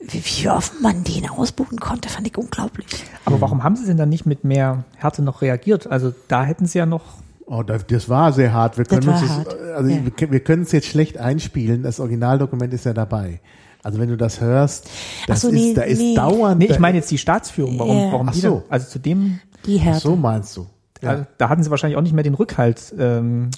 [0.00, 2.86] wie, wie offen man den ausbuchen konnte, fand ich unglaublich.
[3.24, 5.86] Aber warum haben sie denn dann nicht mit mehr Härte noch reagiert?
[5.90, 7.02] Also da hätten sie ja noch
[7.48, 8.76] Oh, das, das war sehr hart.
[8.76, 9.46] Wir können uns das,
[9.76, 10.00] also ja.
[10.18, 11.84] wir, wir können es jetzt schlecht einspielen.
[11.84, 13.40] Das Originaldokument ist ja dabei.
[13.86, 14.90] Also wenn du das hörst,
[15.28, 16.14] das so, ist, nee, da ist nee.
[16.16, 16.58] dauernd.
[16.58, 17.78] Nee, ich meine jetzt die Staatsführung.
[17.78, 18.10] Warum, Ja.
[18.12, 18.50] warum Ach die so.
[18.56, 18.62] denn?
[18.68, 20.00] Also zu dem, Die Ach Härte.
[20.00, 20.66] so meinst du?
[21.02, 21.10] Ja.
[21.10, 23.50] also, da hatten sie wahrscheinlich auch nicht mehr den Rückhalt ähm,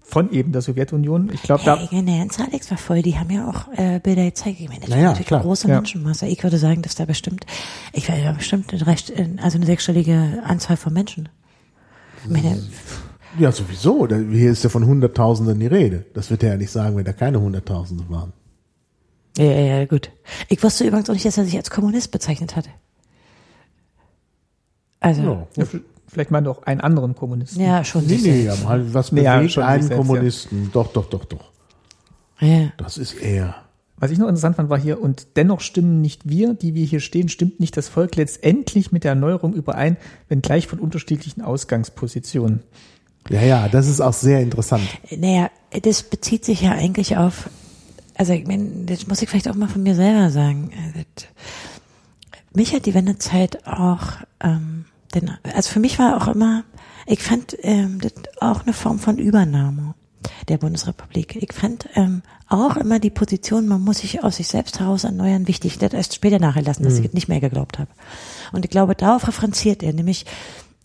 [0.00, 1.28] von eben der Sowjetunion.
[1.32, 4.60] Ich glaube, Ja, da, ganze Alex war voll, die haben ja auch äh, Bilder gezeigt.
[4.60, 5.40] Ich meine, das Naja, natürlich klar.
[5.40, 5.74] eine große Ja.
[5.74, 6.26] Menschenmasse.
[6.26, 7.44] Ich würde sagen, dass da bestimmt,
[7.92, 11.28] ich weiß ja bestimmt eine recht, also eine sechsstellige Anzahl von Menschen.
[12.24, 12.62] Ich meine,
[13.40, 14.06] ja, sowieso.
[14.06, 16.04] Da- Hier ist ja von Hunderttausenden die Rede.
[16.14, 18.32] Das wird er ja nicht sagen, wenn da keine Hunderttausende waren.
[19.36, 20.10] Ja, ja, ja, gut.
[20.48, 22.70] Ich wusste übrigens auch nicht, dass er sich als Kommunist bezeichnet hatte.
[25.00, 25.46] Also, Ja.
[25.56, 25.64] ja,
[26.08, 27.60] vielleicht mal doch einen anderen Kommunisten.
[27.62, 28.06] ja, schon.
[28.06, 29.96] Nee, nee, halt, was Nee, ja, einen selbst, ja.
[29.96, 30.70] Kommunisten?
[30.72, 31.50] Doch, doch, doch, doch.
[32.40, 32.72] Ja.
[32.76, 33.56] Das ist er.
[33.96, 37.00] Was ich noch interessant fand, war hier, und dennoch stimmen nicht wir, die wir hier
[37.00, 39.96] stehen, stimmt nicht das Volk letztendlich mit der Erneuerung überein,
[40.28, 42.62] wenngleich von unterschiedlichen Ausgangspositionen.
[43.30, 44.82] Ja, ja, das ist auch sehr interessant.
[45.10, 45.50] Naja,
[45.82, 47.48] das bezieht sich ja eigentlich auf,
[48.16, 50.70] also ich meine, das muss ich vielleicht auch mal von mir selber sagen.
[50.72, 51.26] äh, Das,
[52.52, 54.84] mich hat die Wendezeit auch, ähm,
[55.14, 56.64] denn, also für mich war auch immer,
[57.06, 59.94] ich fand ähm, das auch eine Form von Übernahme
[60.48, 61.36] der Bundesrepublik.
[61.36, 65.48] Ich fand ähm, auch immer die Position, man muss sich aus sich selbst heraus erneuern,
[65.48, 65.78] wichtig.
[65.78, 67.90] Das erst später nachgelassen, dass ich es nicht mehr geglaubt habe.
[68.52, 70.24] Und ich glaube, darauf referenziert er, nämlich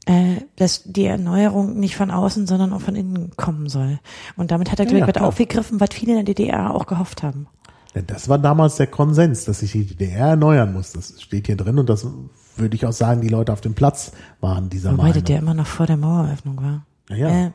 [0.10, 4.00] äh, dass die Erneuerung nicht von außen, sondern auch von innen kommen soll.
[4.38, 5.28] Und damit hat er, glaube Ja, ich, was klar.
[5.28, 7.46] aufgegriffen, was viele in der DDR auch gehofft haben.
[7.94, 10.94] Denn das war damals der Konsens, dass sich die DDR erneuern muss.
[10.94, 12.08] Das steht hier drin und das
[12.56, 14.12] würde ich auch sagen, die Leute auf dem Platz
[14.42, 15.24] waren dieser Wobei Meinung.
[15.24, 16.86] das ja immer noch vor der Maueröffnung war.
[17.10, 17.46] Ja, ja.
[17.48, 17.52] Äh,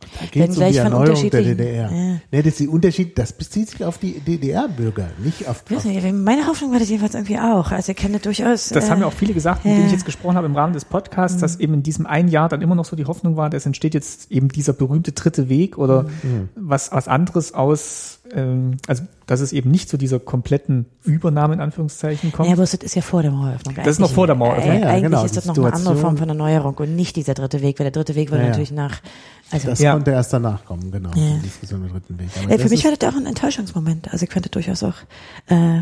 [0.00, 1.90] Da geht es um die von Erneuerung der DDR.
[1.90, 2.18] Ja.
[2.30, 6.12] Nee, das ist die Unterschied, das bezieht sich auf die DDR-Bürger, nicht auf, auf nicht,
[6.12, 7.70] meine Hoffnung war das jedenfalls irgendwie auch.
[7.70, 8.68] Also ich kenne durchaus.
[8.68, 9.78] Das äh, haben ja auch viele gesagt, mit ja.
[9.78, 12.48] denen ich jetzt gesprochen habe im Rahmen des Podcasts, dass eben in diesem einen Jahr
[12.48, 15.78] dann immer noch so die Hoffnung war, dass entsteht jetzt eben dieser berühmte dritte Weg
[15.78, 16.06] oder
[16.54, 21.60] was, was anderes aus, ähm, also dass es eben nicht zu dieser kompletten Übernahme in
[21.60, 22.48] Anführungszeichen kommt.
[22.48, 23.74] Ja, aber das ist ja vor der Maueröffnung.
[23.74, 24.76] Das ist noch vor der Maueröffnung.
[24.76, 27.16] Äh, Ja, eigentlich genau, ist das noch eine andere Situation- Form von Erneuerung und nicht
[27.16, 29.00] dieser dritte Weg, weil der dritte Weg war Ja, natürlich nach.
[29.50, 29.92] Also das Ja.
[29.94, 31.36] konnte erst danach kommen, genau, Ja.
[31.36, 32.28] die Diskussion mit dritten Weg.
[32.36, 34.12] Aber Ja, für das mich ist, war das auch ein Enttäuschungsmoment.
[34.12, 34.94] Also ich fand das durchaus auch,
[35.48, 35.80] äh,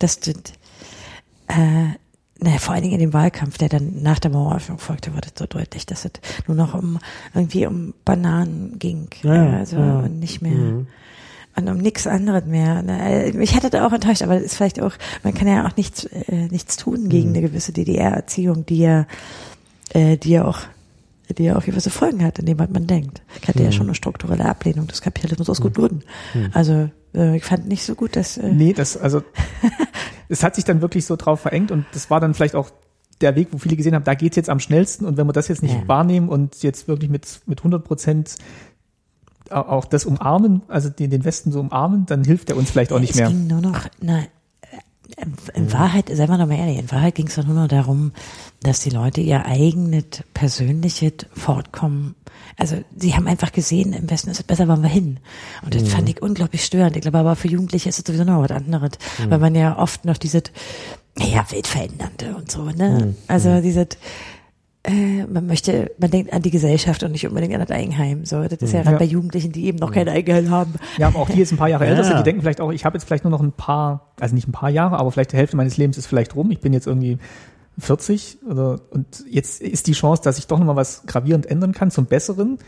[0.00, 0.34] dass das,
[1.48, 1.94] äh,
[2.42, 5.32] naja, vor allen Dingen in dem Wahlkampf, der dann nach der Maueröffnung folgte, war das
[5.38, 6.12] so deutlich, dass es
[6.46, 6.98] nur noch um
[7.34, 9.08] irgendwie um Bananen ging.
[9.22, 9.98] Ja, äh, also ja.
[10.00, 10.86] und nicht mehr.
[11.60, 12.82] Und um nichts anderes mehr.
[12.82, 13.32] Ne?
[13.34, 14.92] Mich hatte da auch enttäuscht, aber es ist vielleicht auch,
[15.22, 19.06] man kann ja auch nichts, äh, nichts tun gegen eine gewisse DDR-Erziehung, die ja,
[19.92, 20.58] äh, die ja auch
[21.38, 23.22] die ja auch gewisse Folgen hat, indem man denkt.
[23.40, 26.02] Ich hatte ja schon eine strukturelle Ablehnung des Kapitalismus aus guten Gründen.
[26.52, 29.22] Also äh, ich fand nicht so gut, dass äh, Nee, das, also,
[30.28, 32.70] es hat sich dann wirklich so drauf verengt und das war dann vielleicht auch
[33.20, 35.48] der Weg, wo viele gesehen haben, da geht's jetzt am schnellsten und wenn wir das
[35.48, 35.86] jetzt nicht Ja.
[35.88, 38.34] wahrnehmen und jetzt wirklich mit, mit 100 Prozent
[39.50, 43.00] auch das umarmen, also den, den Westen so umarmen, dann hilft er uns vielleicht auch
[43.00, 43.28] nicht es mehr.
[43.28, 44.26] ging nur noch, na, äh,
[45.54, 48.12] in Wahrheit, seien wir doch mal ehrlich, in Wahrheit ging es doch nur noch darum,
[48.62, 50.04] dass die Leute ihr eigenes
[50.34, 52.14] persönliches Fortkommen,
[52.56, 55.18] also sie haben einfach gesehen, im Westen ist es besser, wollen wir hin.
[55.64, 56.94] Und das fand ich unglaublich störend.
[56.94, 58.92] Ich glaube aber für Jugendliche ist es sowieso noch was anderes,
[59.28, 60.44] weil man ja oft noch dieses,
[61.18, 63.14] ja, weltverändernde und so, ne?
[63.28, 63.88] Also dieses,
[64.84, 68.24] äh, man möchte, man denkt an die Gesellschaft und nicht unbedingt an das Eigenheim.
[68.24, 68.98] So, das ist ja gerade Ja.
[68.98, 70.74] bei Jugendlichen, die eben noch kein Eigenheim haben.
[70.98, 71.90] Ja, aber auch die jetzt ein paar Jahre Ja.
[71.90, 74.34] älter sind, die denken vielleicht auch, ich habe jetzt vielleicht nur noch ein paar, also
[74.34, 76.50] nicht ein paar Jahre, aber vielleicht die Hälfte meines Lebens ist vielleicht rum.
[76.50, 77.18] Ich bin jetzt irgendwie
[77.78, 81.90] 40 oder, und jetzt ist die Chance, dass ich doch nochmal was gravierend ändern kann
[81.90, 82.58] zum Besseren,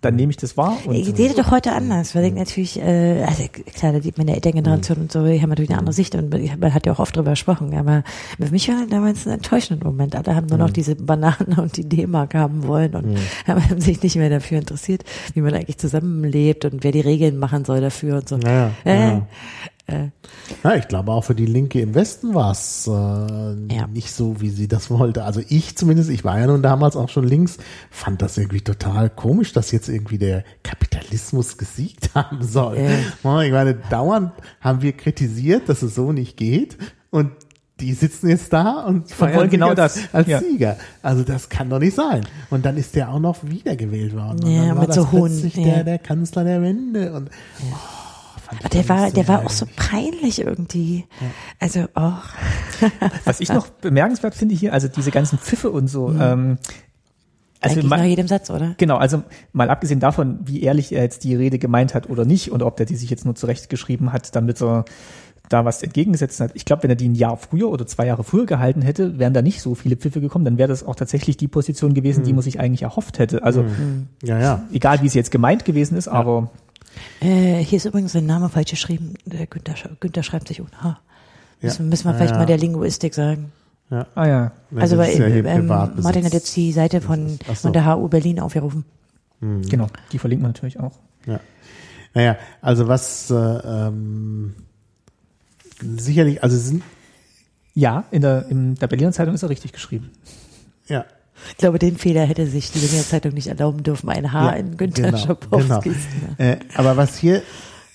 [0.00, 0.78] dann nehme ich das wahr.
[0.86, 3.44] Und Ich sehe das doch heute anders, weil ich natürlich, äh, also
[3.74, 6.74] klar, da sieht meine Elterngeneration und so, die haben natürlich eine andere Sicht und man
[6.74, 8.02] hat ja auch oft drüber gesprochen, aber
[8.38, 10.16] für mich war damals ein enttäuschender Moment.
[10.16, 14.16] Alle haben nur noch diese Bananen und die D-Mark haben wollen und haben sich nicht
[14.16, 15.04] mehr dafür interessiert,
[15.34, 18.36] wie man eigentlich zusammenlebt und wer die Regeln machen soll dafür und so.
[18.38, 18.70] Naja,
[19.90, 20.10] Äh, ja.
[20.64, 24.50] Ja, ich glaube auch für die Linke im Westen war es äh, nicht so, wie
[24.50, 25.24] sie das wollte.
[25.24, 27.58] Also ich zumindest, ich war ja nun damals auch schon links,
[27.90, 32.78] fand das irgendwie total komisch, dass jetzt irgendwie der Kapitalismus gesiegt haben soll.
[32.78, 36.76] Ja, Ich meine, dauernd haben wir kritisiert, dass es so nicht geht
[37.10, 37.30] und
[37.80, 39.98] die sitzen jetzt da und feiern genau als, das.
[40.12, 40.40] als Ja.
[40.40, 40.76] Sieger.
[41.02, 42.26] Also das kann doch nicht sein.
[42.50, 44.44] Und dann ist der auch noch wiedergewählt worden.
[44.44, 45.64] Und Ja, dann war mit das so hohen- plötzlich ja.
[45.64, 47.10] der, der Kanzler der Wende.
[47.14, 47.30] Und
[47.62, 47.74] oh,
[48.56, 51.04] fand der war, der war auch so peinlich irgendwie.
[51.58, 52.12] Also, oh.
[53.24, 56.58] was ich noch bemerkenswert finde hier, also diese ganzen Pfiffe und so, ähm,
[57.62, 58.74] also Eigentlich ma- nach jedem Satz, oder?
[58.78, 59.22] Genau, also
[59.52, 62.76] mal abgesehen davon, wie ehrlich er jetzt die Rede gemeint hat oder nicht und ob
[62.78, 64.86] der die sich jetzt nur zurechtgeschrieben hat, damit er
[65.50, 66.52] da was entgegengesetzt hat.
[66.54, 69.34] Ich glaube, wenn er die ein Jahr früher oder zwei Jahre früher gehalten hätte, wären
[69.34, 72.32] da nicht so viele Pfiffe gekommen, dann wäre das auch tatsächlich die Position gewesen, die
[72.32, 73.42] man sich eigentlich erhofft hätte.
[73.42, 73.64] Also
[74.22, 74.62] Ja, ja.
[74.72, 76.50] egal, wie es jetzt gemeint gewesen ist, aber
[77.20, 79.14] Äh, hier ist übrigens sein Name falsch geschrieben.
[79.24, 81.00] Der Günther, Günther schreibt sich ohne H.
[81.60, 81.68] Ja.
[81.68, 82.38] Müssen, wir Ja, vielleicht ja.
[82.38, 83.52] mal der Linguistik sagen.
[83.90, 84.06] ja.
[84.14, 85.66] ah ja, Also das weil hier ähm.
[85.66, 87.54] Martin hat jetzt die Seite von, so.
[87.54, 88.84] von der HU Berlin aufgerufen.
[89.40, 90.92] genau, die verlinkt man natürlich auch.
[91.26, 91.40] Ja.
[92.14, 94.54] Naja, also was äh, ähm,
[95.80, 96.82] sicherlich, also sind
[97.74, 100.10] Ja, in der, in der Berliner Zeitung ist er richtig geschrieben.
[100.88, 101.04] ja,
[101.50, 104.08] Ich glaube, den Fehler hätte sich die Berliner Zeitung nicht erlauben dürfen.
[104.08, 105.96] Ein H Ja, in Günther genau, Schabowskis.
[106.38, 107.42] Äh, aber was hier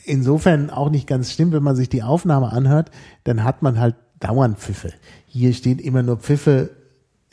[0.03, 2.91] insofern auch nicht ganz stimmt, wenn man sich die Aufnahme anhört,
[3.23, 4.93] dann hat man halt dauernd Pfiffe.
[5.25, 6.69] Hier steht immer nur Pfiffe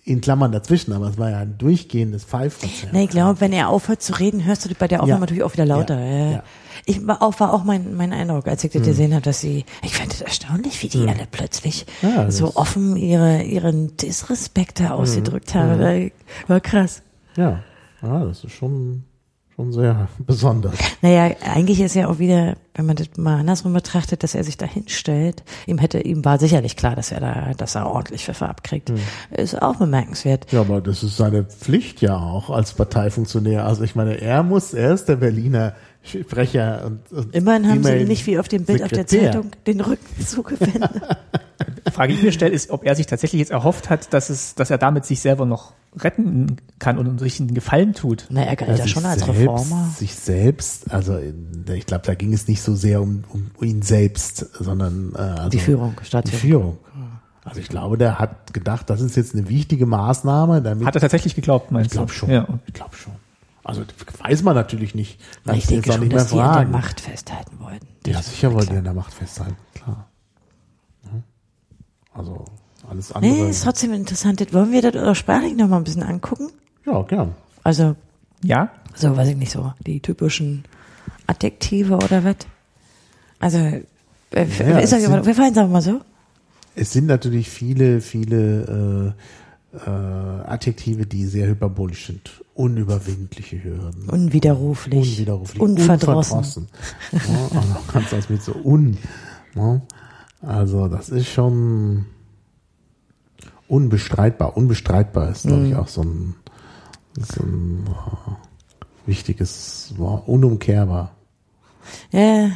[0.04, 2.90] in Klammern dazwischen, aber es war ja ein durchgehendes Pfeifkonzert.
[2.92, 5.20] Na, ich glaube, wenn er aufhört zu reden, hörst du bei der Aufnahme Ja.
[5.20, 6.00] natürlich auch wieder lauter.
[6.00, 6.42] Ja, Ja.
[6.86, 9.64] Ich war auch, war auch mein, mein Eindruck, als ich das gesehen habe, dass sie,
[9.84, 11.86] ich fand es erstaunlich, wie die alle plötzlich
[12.28, 15.78] so offen ihre, ihren Disrespekt da ausgedrückt haben.
[15.78, 16.10] War-
[16.48, 17.02] War krass.
[17.36, 17.62] Ja,
[18.02, 19.04] ja, das ist schon,
[19.62, 20.74] schon sehr besonders.
[21.02, 24.56] Naja, eigentlich ist ja auch wieder, wenn man das mal andersrum betrachtet, dass er sich
[24.56, 25.42] da hinstellt.
[25.66, 28.90] Ihm hätte, ihm war sicherlich klar, dass er da, dass er ordentlich Pfeffer abkriegt.
[28.90, 28.98] Hm.
[29.30, 30.50] Ist auch bemerkenswert.
[30.52, 33.64] Ja, aber das ist seine Pflicht ja auch als Parteifunktionär.
[33.64, 35.74] Also ich meine, er muss, er ist der Berliner
[36.04, 39.32] Sprecher und, und Immerhin haben sie nicht wie auf dem Bild auf der Sekretär.
[39.32, 40.90] Zeitung den Rücken zugewendet.
[41.92, 44.70] Frage ich mir stelle, ist, ob er sich tatsächlich jetzt erhofft hat, dass es, dass
[44.70, 48.26] er damit sich selber noch retten kann und sich einen Gefallen tut.
[48.30, 49.90] Na, er galt ja schon als selbst, Reformer.
[49.96, 51.18] Sich selbst, also
[51.72, 55.48] ich glaube, da ging es nicht so sehr um, um ihn selbst, sondern äh, also
[55.50, 56.40] Die Führung, Die Staatsführung.
[56.40, 56.78] Führung.
[57.44, 61.00] Also ich glaube, der hat gedacht, das ist jetzt eine wichtige Maßnahme, damit Hat er
[61.00, 62.14] tatsächlich geglaubt, meinst ich glaube du?
[62.16, 62.30] schon.
[62.30, 62.46] Ja.
[62.66, 63.12] Ich glaube schon.
[63.64, 65.20] Also das weiß man natürlich nicht.
[65.44, 66.70] Kannst ich denke schon, nicht mehr dass die an der fragen.
[66.72, 67.86] Macht festhalten wollten.
[68.06, 70.08] Ja, sicher mir wollen die an der Macht festhalten, klar.
[71.04, 71.10] Ja.
[72.12, 72.44] Also
[72.88, 73.32] alles andere.
[73.32, 74.52] Nee, ist trotzdem interessant.
[74.52, 76.50] Wollen wir das oder sprachlich noch mal ein bisschen angucken?
[76.84, 77.34] ja, gern.
[77.62, 77.94] Also,
[78.42, 80.64] ja, so weiß ich nicht so, die typischen
[81.28, 82.36] Adjektive oder was?
[83.38, 83.84] Also, äh,
[84.32, 86.00] Ja, ist sind- wir fallen sagen mal so.
[86.74, 89.14] Es sind natürlich viele, viele
[89.74, 89.90] äh, äh,
[90.46, 92.41] Adjektive, die sehr hyperbolisch sind.
[92.54, 94.08] Unüberwindliche Hürden.
[94.10, 95.12] Unwiderruflich.
[95.18, 95.60] Unwiderruflich.
[95.62, 96.38] Unverdrossen.
[96.38, 96.68] Unverdrossen.
[97.12, 98.98] Ja, also kannst das mit so un.
[99.54, 99.80] Ja.
[100.42, 102.06] Also das ist schon
[103.68, 104.56] unbestreitbar.
[104.56, 105.66] Unbestreitbar ist, glaube Mhm.
[105.70, 106.34] ich, auch so ein,
[107.16, 110.28] so ein äh, wichtiges Wort.
[110.28, 111.12] Unumkehrbar.
[112.10, 112.50] Ja.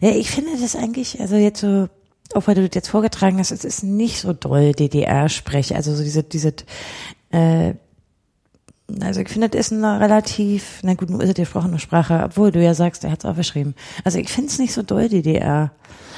[0.00, 1.88] Ja, ich finde das eigentlich, also jetzt so,
[2.34, 5.74] auch weil du das jetzt vorgetragen hast, es ist nicht so doll DDR-Sprech.
[5.74, 6.52] Also so diese, diese,
[7.30, 7.74] äh,
[9.00, 12.22] also ich finde, das ist eine relativ, na gut, nun ist es die gesprochene Sprache,
[12.24, 13.74] obwohl du ja sagst, er hat es aufgeschrieben.
[14.04, 15.70] Also ich finde es nicht so doll DDR.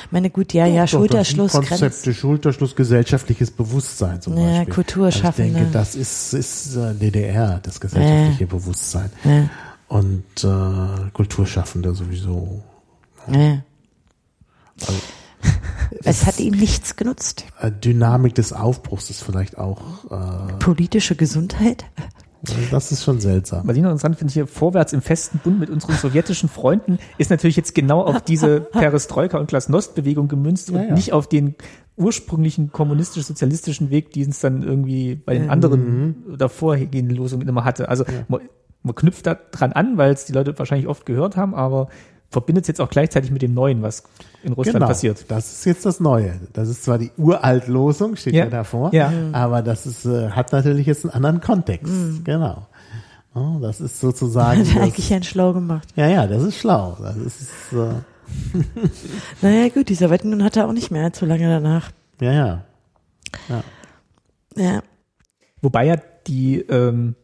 [0.07, 1.81] Ich meine, gut, ja, ja, Doch, doch, Schulterschluss, das sind Grenz.
[1.81, 4.75] Konzepte, Schulterschluss, gesellschaftliches Bewusstsein zum Ja, Beispiel.
[4.75, 5.43] Kulturschaffende.
[5.45, 9.11] Also ich denke, das ist, ist äh, DDR, das gesellschaftliche Bewusstsein.
[9.25, 9.49] Ja,
[9.89, 12.63] Und äh, Kulturschaffende sowieso.
[13.31, 13.59] ja.
[14.81, 14.93] Also,
[16.03, 17.45] Es hat ihm nichts genutzt.
[17.61, 19.81] äh, Dynamik des Aufbruchs ist vielleicht auch,
[20.11, 21.85] äh, Politische Gesundheit?
[22.71, 23.67] Das ist schon seltsam.
[23.67, 27.31] Was ich noch interessant finde, hier vorwärts im festen Bund mit unseren sowjetischen Freunden ist
[27.31, 30.95] natürlich jetzt genau auf diese Perestroika- und Glasnost-Bewegung gemünzt und Ja, ja.
[30.95, 31.55] nicht auf den
[31.97, 37.89] ursprünglichen kommunistisch-sozialistischen Weg, den es dann irgendwie bei den anderen davorgehenden Losungen immer hatte.
[37.89, 38.41] Also man,
[38.83, 41.89] man knüpft da dran an, weil es die Leute wahrscheinlich oft gehört haben, aber
[42.31, 44.05] verbindet es jetzt auch gleichzeitig mit dem Neuen, was
[44.45, 45.25] in Russland genau, passiert.
[45.29, 46.39] das ist jetzt das Neue.
[46.53, 48.51] Das ist zwar die Uraltlosung, steht ja, Ja.
[48.51, 49.13] davor, Ja.
[49.33, 51.93] aber das ist, äh, hat natürlich jetzt einen anderen Kontext.
[52.25, 52.67] Genau.
[53.35, 54.61] Ja, das ist sozusagen.
[54.69, 55.89] Hat er eigentlich ja schlau gemacht.
[55.97, 56.97] ja, ja, das ist schlau.
[57.01, 57.95] Das ist, äh,
[59.43, 61.91] Naja, gut, die Sowjetunion hatte auch nicht mehr allzu lange danach.
[62.21, 62.65] ja, ja.
[64.57, 64.83] Ja.
[65.63, 65.97] Wobei ja
[66.29, 67.17] die ähm,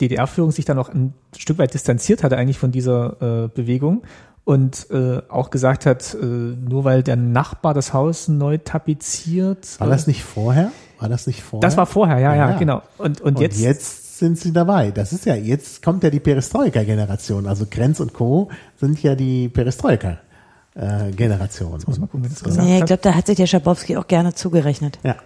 [0.00, 4.02] DDR-Führung sich dann auch ein Stück weit distanziert hatte eigentlich von dieser äh, Bewegung
[4.44, 9.80] und äh, auch gesagt hat, äh, nur weil der Nachbar das Haus neu tapeziert.
[9.80, 10.70] War äh, das nicht vorher?
[10.98, 11.68] War das nicht vorher?
[11.68, 12.56] das war vorher, ja, ja, Ja.
[12.58, 12.82] genau.
[12.98, 14.92] Und, und, Und jetzt, jetzt, sind sie dabei.
[14.92, 17.48] Das ist ja, jetzt kommt ja die Perestroika-Generation.
[17.48, 18.48] Also Grenz und Co.
[18.76, 21.72] sind ja die Perestroika-Generation.
[21.86, 24.06] muss man gucken, wer das gesagt Nee, ich glaube, da hat sich der Schabowski auch
[24.06, 25.00] gerne zugerechnet.
[25.02, 25.16] Ja.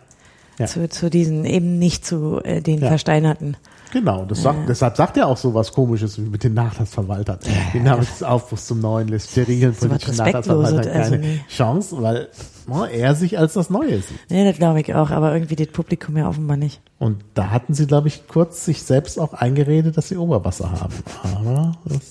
[0.59, 0.65] Ja.
[0.67, 2.89] Zu, zu diesen, eben nicht zu äh, den Ja.
[2.89, 3.59] Versteinerten.
[3.91, 7.39] Genau, das sagt, deshalb sagt er auch so was komisches wie mit den Nachlassverwaltern.
[7.73, 11.41] Die Namen des Aufbruchs zum Neuen lässt was politischen Nachlassverwaltern also keine nee.
[11.49, 12.29] Chance, weil
[12.69, 14.19] ne, er sich als das Neue sieht.
[14.31, 16.81] Nee, das glaube ich auch, aber irgendwie das Publikum ja offenbar nicht.
[16.99, 20.95] Und da hatten sie, glaube ich, kurz sich selbst auch eingeredet, dass sie Oberwasser haben.
[21.23, 22.11] Aber das,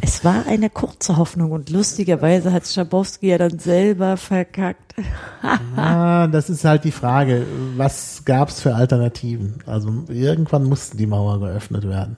[0.00, 4.94] Es war eine kurze Hoffnung und lustigerweise hat Schabowski ja dann selber verkackt.
[5.76, 7.46] ah, das ist halt die Frage,
[7.76, 9.62] was gab's für Alternativen?
[9.66, 12.16] Also irgendwann mussten die Mauer geöffnet werden.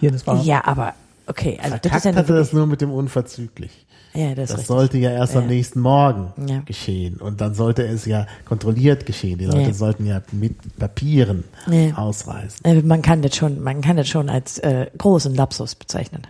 [0.00, 0.94] hier, das war Ja, aber
[1.26, 3.85] okay, also das ist ja hatte das nur mit dem unverzüglich.
[4.16, 5.48] Ja, das, Das sollte ja erst am Ja.
[5.50, 6.60] nächsten Morgen Ja.
[6.64, 7.16] geschehen.
[7.16, 9.38] Und dann sollte es ja kontrolliert geschehen.
[9.38, 9.72] Die Leute Ja.
[9.72, 11.96] sollten ja mit Papieren Ja.
[11.96, 12.64] ausreisen.
[12.64, 16.22] Äh, Man kann das schon, man kann das schon als äh, großen Lapsus bezeichnen.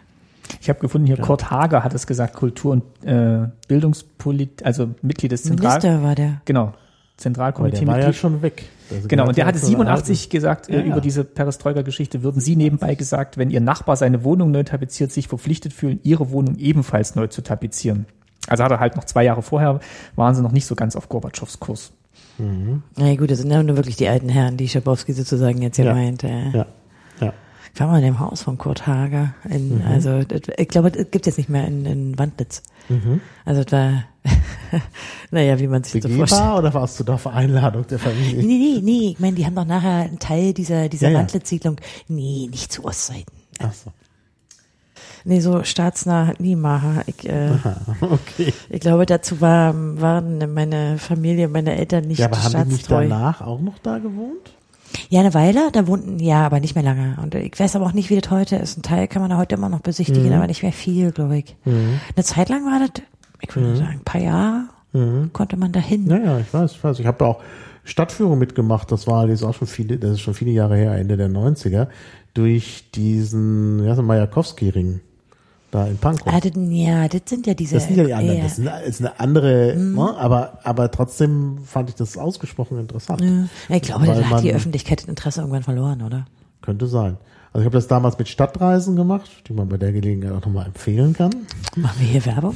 [0.60, 5.32] Ich habe gefunden, hier Kurt Hager hat es gesagt, Kultur- und äh, Bildungspolit, also Mitglied
[5.32, 5.78] des Zentral...
[5.80, 6.40] Minister war der.
[6.44, 6.72] Genau,
[7.16, 7.78] Aber Zentralkomitee.
[7.78, 8.64] der war ja schon weg.
[8.90, 11.00] Also Genau, und der hat hatte ja zur 87 gesagt, Ja, äh, über ja.
[11.00, 15.72] diese Perestroika-Geschichte, würden Sie nebenbei gesagt, wenn Ihr Nachbar seine Wohnung neu tapeziert, sich verpflichtet
[15.72, 18.06] fühlen, Ihre Wohnung ebenfalls neu zu tapezieren.
[18.48, 19.80] Also hat er halt noch zwei Jahre vorher,
[20.14, 21.92] waren sie noch nicht so ganz auf Gorbatschows Kurs.
[22.38, 25.76] Na ja, gut, das sind ja nur wirklich die alten Herren, die Schabowski sozusagen jetzt
[25.76, 25.94] hier Ja.
[25.94, 26.22] meint.
[26.22, 26.50] Äh.
[26.50, 26.66] Ja,
[27.20, 27.32] ja.
[27.74, 29.34] Ich war mal in dem Haus von Kurt Hager.
[29.48, 32.62] In, Also das, ich glaube, das gibt jetzt nicht mehr in, in Wandlitz.
[33.44, 34.04] Also das war,
[35.30, 36.28] naja, wie man sich so vorstellt.
[36.30, 38.42] Begehbar oder warst du da auf Einladung der Familie?
[38.44, 41.18] Nee, nee, nee, ich meine, die haben doch nachher einen Teil dieser, dieser Ja.
[41.18, 41.76] Wandlitz-Siedlung.
[42.08, 43.32] Nee, nicht zu Ostseiten.
[43.60, 43.92] Ach so.
[45.24, 47.02] Nee, so staatsnah Niemacher.
[47.06, 47.50] Ich, äh,
[48.00, 48.52] Okay.
[48.70, 52.90] ich glaube, dazu war, waren meine Familie, meine Eltern nicht Ja, aber haben die nicht
[52.90, 54.52] danach auch noch da gewohnt?
[55.08, 57.18] Ja, eine Weile, da wohnten, ja, aber nicht mehr lange.
[57.20, 58.78] Und ich weiß aber auch nicht, wie das heute ist.
[58.78, 61.56] Ein Teil kann man da heute immer noch besichtigen, aber nicht mehr viel, glaube ich.
[61.64, 63.02] Eine Zeit lang war das,
[63.40, 64.64] ich würde sagen, ein paar Jahre
[65.32, 66.06] konnte man da hin.
[66.08, 66.98] Ja, ja, ich weiß, ich weiß.
[67.00, 67.42] Ich habe da auch
[67.84, 68.90] Stadtführung mitgemacht.
[68.90, 71.28] Das war das ist auch schon viele, das ist schon viele Jahre her, Ende der
[71.28, 71.88] 90er,
[72.34, 75.00] durch diesen, ja, so Majakowski-Ring
[75.70, 76.32] da in Pankow.
[76.32, 77.74] Ah, das, ja, das sind ja diese.
[77.74, 78.38] Das sind ja die anderen.
[78.38, 78.44] ja.
[78.44, 80.16] Das ist eine, ist eine andere, ne?
[80.16, 83.20] aber, aber trotzdem fand ich das ausgesprochen interessant.
[83.68, 86.26] Ja, ich glaube, da hat die Öffentlichkeit das Interesse irgendwann verloren, oder?
[86.62, 87.18] Könnte sein.
[87.52, 90.66] Also ich habe das damals mit Stadtreisen gemacht, die man bei der Gelegenheit auch nochmal
[90.66, 91.30] empfehlen kann.
[91.74, 92.54] Machen wir hier Werbung?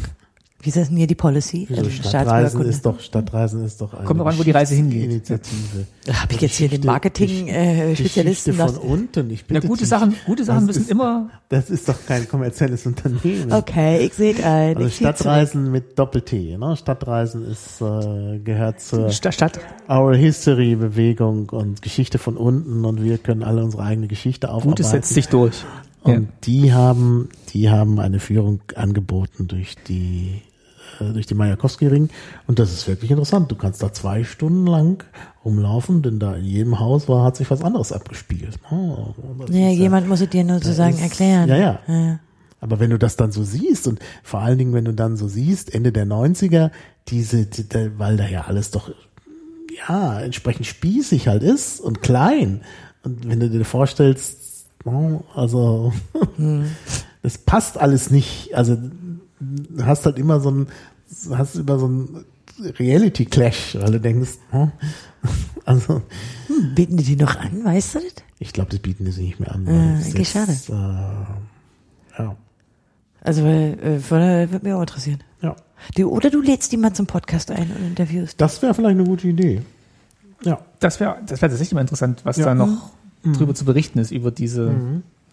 [0.63, 1.67] Wie ist denn hier die Policy?
[1.71, 5.05] Ähm, Stadtreisen ist doch, Stadtreisen ist doch eine Kommt an, wo die Reise hingeht.
[5.05, 5.87] Initiative.
[6.05, 8.53] Da hab ich jetzt hier den Marketing-Spezialisten.
[8.53, 9.31] Geschichte von unten.
[9.31, 9.89] Ich Na, bitte gute dich.
[9.89, 13.53] Sachen, gute Sachen Das müssen ist- immer, Das ist doch kein kommerzielles Unternehmen.
[13.53, 14.77] okay, ich sehe ein.
[14.77, 14.89] Also.
[14.91, 16.57] Stadtreisen mit Doppel-T.
[16.59, 16.77] Ne?
[16.77, 19.61] Stadtreisen ist, äh, gehört zur Stadt, Stadt.
[19.89, 24.71] Our History Bewegung und Geschichte von unten und wir können alle unsere eigene Geschichte aufarbeiten.
[24.71, 25.65] Gutes setzt sich durch.
[26.03, 26.29] Und Ja.
[26.45, 30.41] die haben, die haben eine Führung angeboten durch die,
[31.01, 32.09] äh, durch die Majakowski-Ring.
[32.47, 33.51] Und das ist wirklich interessant.
[33.51, 35.03] Du kannst da zwei Stunden lang
[35.45, 38.59] rumlaufen, denn da in jedem Haus war, hat sich was anderes abgespielt.
[38.71, 39.15] Oh,
[39.49, 41.49] Ja, jemand muss es dir nur sozusagen ist- erklären.
[41.49, 41.79] ja, ja.
[41.89, 42.19] ja.
[42.63, 45.29] Aber wenn du das dann so siehst und vor allen Dingen, wenn du dann so
[45.29, 46.71] siehst, Ende der 90er,
[47.09, 47.65] diese, die,
[47.97, 48.91] weil da ja alles doch,
[49.89, 52.61] ja, entsprechend spießig halt ist und klein.
[53.03, 55.95] Und wenn du dir vorstellst, oh, also,
[57.23, 58.55] das passt alles nicht.
[58.55, 58.77] Also,
[59.41, 60.67] du hast halt immer so ein,
[61.35, 62.25] hast immer so ein
[62.79, 64.71] Reality Clash, weil du denkst, hm,
[65.65, 66.03] also,
[66.47, 68.13] Hm, bieten die die noch an, weißt du das?
[68.39, 69.67] ich glaube, das bieten die sich nicht mehr an.
[69.67, 70.53] Weil es okay, jetzt, schade.
[72.19, 72.37] Äh, ja,
[73.23, 73.77] Also, äh,
[74.11, 75.21] würde, mich auch interessieren.
[75.43, 75.57] ja.
[75.97, 78.39] Die, oder du lädst die mal zum Podcast ein und interviewst.
[78.39, 79.63] Das wäre vielleicht eine gute Idee.
[80.45, 80.59] Ja.
[80.79, 82.91] Das wäre das wär tatsächlich mal interessant, was da noch
[83.25, 84.75] drüber zu berichten ist, über diese.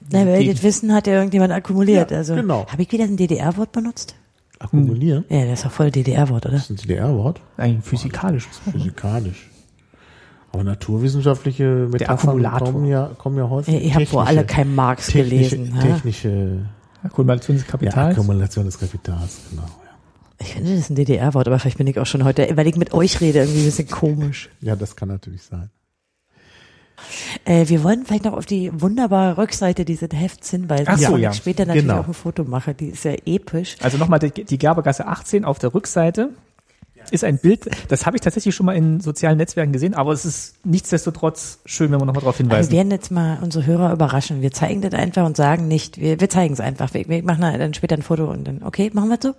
[0.09, 2.11] Na, weil Die- das Wissen hat ja irgendjemand akkumuliert.
[2.11, 2.65] Ja, also, genau.
[2.67, 4.15] Habe ich wieder ein DDR-Wort benutzt?
[4.59, 5.25] Akkumulieren.
[5.29, 6.55] Ja, das ist doch voll DDR-Wort, oder?
[6.55, 7.41] Das ist ein DDR-Wort.
[7.57, 8.57] Ein physikalisches.
[8.71, 9.49] Physikalisch.
[10.51, 12.71] Aber naturwissenschaftliche Metaphern Akkumulator.
[12.71, 13.83] kommen ja, kommen ja häufig.
[13.83, 15.75] Ihr habt wohl alle kein Marx technische, gelesen.
[15.77, 15.81] ha?
[15.81, 18.17] technische Ja, Akkumulation des Ja, Kapitals.
[18.17, 19.63] Akkumulation des Kapitals, genau.
[19.63, 19.69] Ja.
[20.39, 22.75] Ich finde, das ist ein DDR-Wort, aber vielleicht bin ich auch schon heute, weil ich
[22.77, 24.49] mit euch rede, irgendwie ein bisschen komisch.
[24.61, 25.69] ja, das kann natürlich sein.
[27.45, 31.31] Äh, wir wollen vielleicht noch auf die wunderbare Rückseite dieses Hefts hinweisen, Ach so, ja.
[31.31, 31.99] ich später natürlich Genau.
[32.01, 32.73] auch ein Foto mache.
[32.73, 33.75] Die ist ja episch.
[33.81, 36.29] Also nochmal die, die Gerbergasse 18 auf der Rückseite
[37.09, 40.25] ist ein Bild, das habe ich tatsächlich schon mal in sozialen Netzwerken gesehen, aber es
[40.25, 42.71] ist nichtsdestotrotz schön, wenn wir nochmal darauf Also hinweisen.
[42.71, 44.41] wir werden jetzt mal unsere Hörer überraschen.
[44.41, 46.93] Wir zeigen das einfach und sagen nicht, wir, wir zeigen es einfach.
[46.93, 49.33] Wir, wir machen dann später ein Foto und dann, okay, machen wir es so?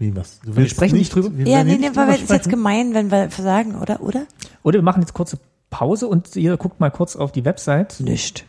[0.00, 0.40] Wie was?
[0.44, 1.30] Du willst sprechen nicht drüber?
[1.38, 4.00] wir Ja, nee, nee, weil es ist jetzt gemein, wenn wir sagen, oder?
[4.00, 4.26] Oder?
[4.64, 5.38] Oder wir machen jetzt kurze
[5.70, 8.00] Pause und jeder guckt mal kurz auf die Website.
[8.00, 8.44] Nicht.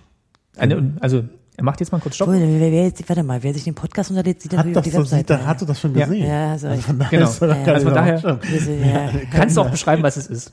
[0.57, 1.23] Eine, also
[1.57, 2.27] er macht jetzt mal kurz Stopp.
[2.27, 4.89] Cool, wer, wer jetzt, warte mal, wer sich den Podcast unterlädt, sieht Hat natürlich die
[4.91, 5.37] so, sieht, Webseite.
[5.41, 6.05] da, hast du das schon Ja.
[6.05, 6.27] gesehen?
[6.27, 7.31] Ja, so Also ich- von daher Genau.
[7.55, 8.39] Ja, also von daher-
[8.85, 10.51] ja, Kannst du auch beschreiben, was es ist?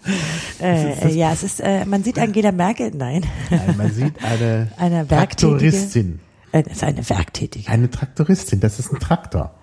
[0.61, 4.71] äh, äh, ja, es ist, äh, man sieht Angela Merkel, nein, Nein, man sieht eine,
[4.77, 5.07] Eine.
[5.09, 6.21] Traktoristin.
[6.53, 7.69] äh, es ist eine Werktätige.
[7.69, 9.55] Eine Traktoristin, das ist ein Traktor.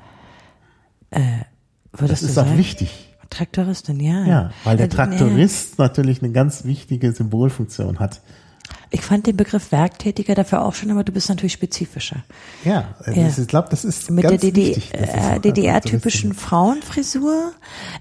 [1.11, 2.57] Würdest Das du ist auch sagen?
[2.57, 3.09] wichtig.
[3.30, 4.26] Traktoristin, ja.
[4.26, 8.22] Ja, weil der Äh, Traktorist natürlich eine ganz wichtige Symbolfunktion hat.
[8.91, 12.23] Ich fand den Begriff Werktätiger dafür auch schon, aber du bist natürlich spezifischer.
[12.64, 13.26] Ja, also Ja.
[13.27, 14.91] das ist- ich glaube, das ist Mit ganz der DD wichtig.
[14.91, 17.51] dass es äh, DDR-typischen Traktoristin Frauenfrisur,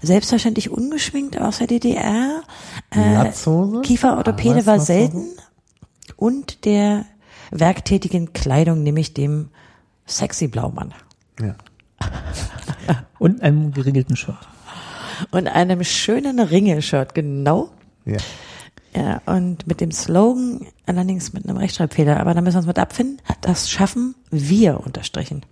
[0.01, 2.41] selbstverständlich ungeschminkt aus der DDR.
[2.93, 3.81] Latzhose.
[3.81, 4.85] Kieferorthopäde war Arbeitslatzhose.
[4.85, 5.25] selten.
[6.15, 7.05] Und der
[7.51, 9.49] werktätigen Kleidung, nämlich dem
[10.05, 10.93] sexy Blaumann.
[11.41, 11.55] Ja.
[13.19, 14.37] Und einem geregelten Shirt.
[15.31, 17.69] Und einem schönen Ringelshirt, genau.
[18.05, 18.17] ja.
[18.95, 22.79] Ja, und mit dem Slogan, allerdings mit einem Rechtschreibfehler, aber da müssen wir uns mit
[22.79, 25.43] abfinden, das schaffen wir unterstrichen.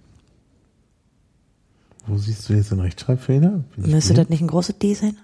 [2.07, 3.63] Wo siehst du jetzt den Rechtschreibfehler?
[3.75, 5.17] Müsste das nicht ein großes D sein?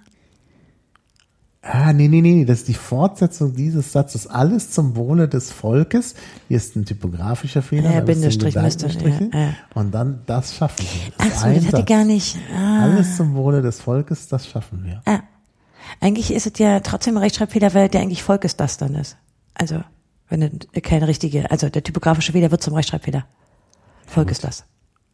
[1.65, 4.27] Ah, nee, nee, nee, das ist die Fortsetzung dieses Satzes.
[4.27, 6.13] Alles zum Wohle des Volkes.
[6.49, 7.89] Hier ist ein typografischer Fehler.
[7.89, 9.29] Ja, Bindestrich müsste, Gedankenstriche.
[9.33, 9.53] ja, ja.
[9.73, 11.13] Und dann, das schaffen wir.
[11.19, 11.85] Ach so, das hatte ich Satz.
[11.85, 12.37] gar nicht.
[12.53, 15.01] Ah, Alles zum Wohle des Volkes, das schaffen wir.
[15.05, 15.21] ah.
[16.01, 19.15] Eigentlich ist es ja trotzdem ein Rechtschreibfehler, weil der eigentlich Volk ist das dann ist.
[19.53, 19.81] Also,
[20.27, 23.25] wenn keine richtige, also der typografische Fehler wird zum Rechtschreibfehler.
[24.05, 24.65] Volk ist das.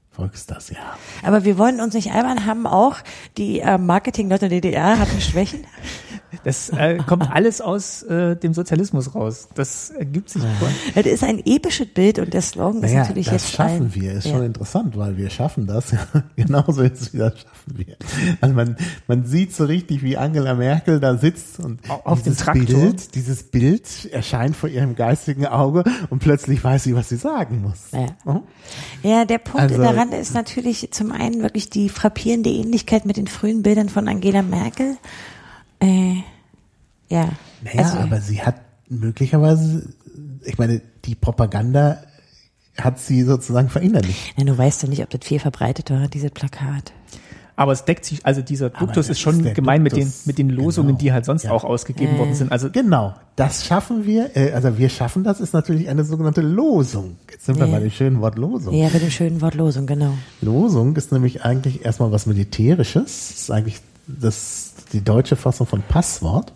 [0.09, 0.77] Volk ist das, ja.
[1.23, 2.97] Aber wir wollen uns nicht albern haben, auch
[3.37, 5.59] die äh, Marketingleute der DDR hatten Schwächen.
[6.43, 9.49] Das äh, kommt alles aus äh, dem Sozialismus raus.
[9.55, 10.41] Das ergibt sich.
[10.95, 13.95] Das ist ein episches Bild und der Slogan ist Naja, natürlich das jetzt schaffen allen-
[13.95, 14.31] wir, ist ja.
[14.33, 15.93] schon interessant, weil wir schaffen das.
[16.35, 17.95] Genauso ist wie das schaffen wir.
[18.41, 18.77] Also man,
[19.07, 22.63] man sieht so richtig, wie Angela Merkel da sitzt und Auf dem dieses Traktor.
[22.79, 27.61] Bild, dieses Bild erscheint vor ihrem geistigen Auge und plötzlich weiß sie, was sie sagen
[27.61, 27.91] muss.
[27.91, 28.07] Ja.
[28.25, 28.41] Oh?
[29.03, 33.27] Ja, der Punkt Also- daran ist natürlich zum einen wirklich die frappierende Ähnlichkeit mit den
[33.27, 34.97] frühen Bildern von Angela Merkel.
[35.81, 36.15] Äh,
[37.09, 37.29] ja.
[37.63, 38.55] Naja, also, aber sie hat
[38.89, 39.89] möglicherweise,
[40.45, 41.97] ich meine, die Propaganda
[42.77, 44.33] hat sie sozusagen verinnerlicht.
[44.37, 46.93] ja, du weißt ja nicht, ob das viel verbreitet war, dieses Plakat.
[47.57, 50.25] Aber es deckt sich, also dieser Duktus ist schon ist gemein mit den, Duktus.
[50.25, 50.99] mit den Losungen, Genau.
[50.99, 51.51] die halt sonst Ja.
[51.51, 52.53] auch ausgegeben worden sind.
[52.53, 57.17] Also Genau, das schaffen wir, äh, also wir schaffen das, ist natürlich eine sogenannte Losung.
[57.29, 57.73] Jetzt sind wir Ja.
[57.73, 58.73] bei dem schönen Wort Losung.
[58.73, 60.13] Ja, bei dem schönen Wort Losung, genau.
[60.39, 63.03] Losung ist nämlich eigentlich erstmal was Militärisches.
[63.29, 66.53] Das ist eigentlich das, die deutsche Fassung von Passwort.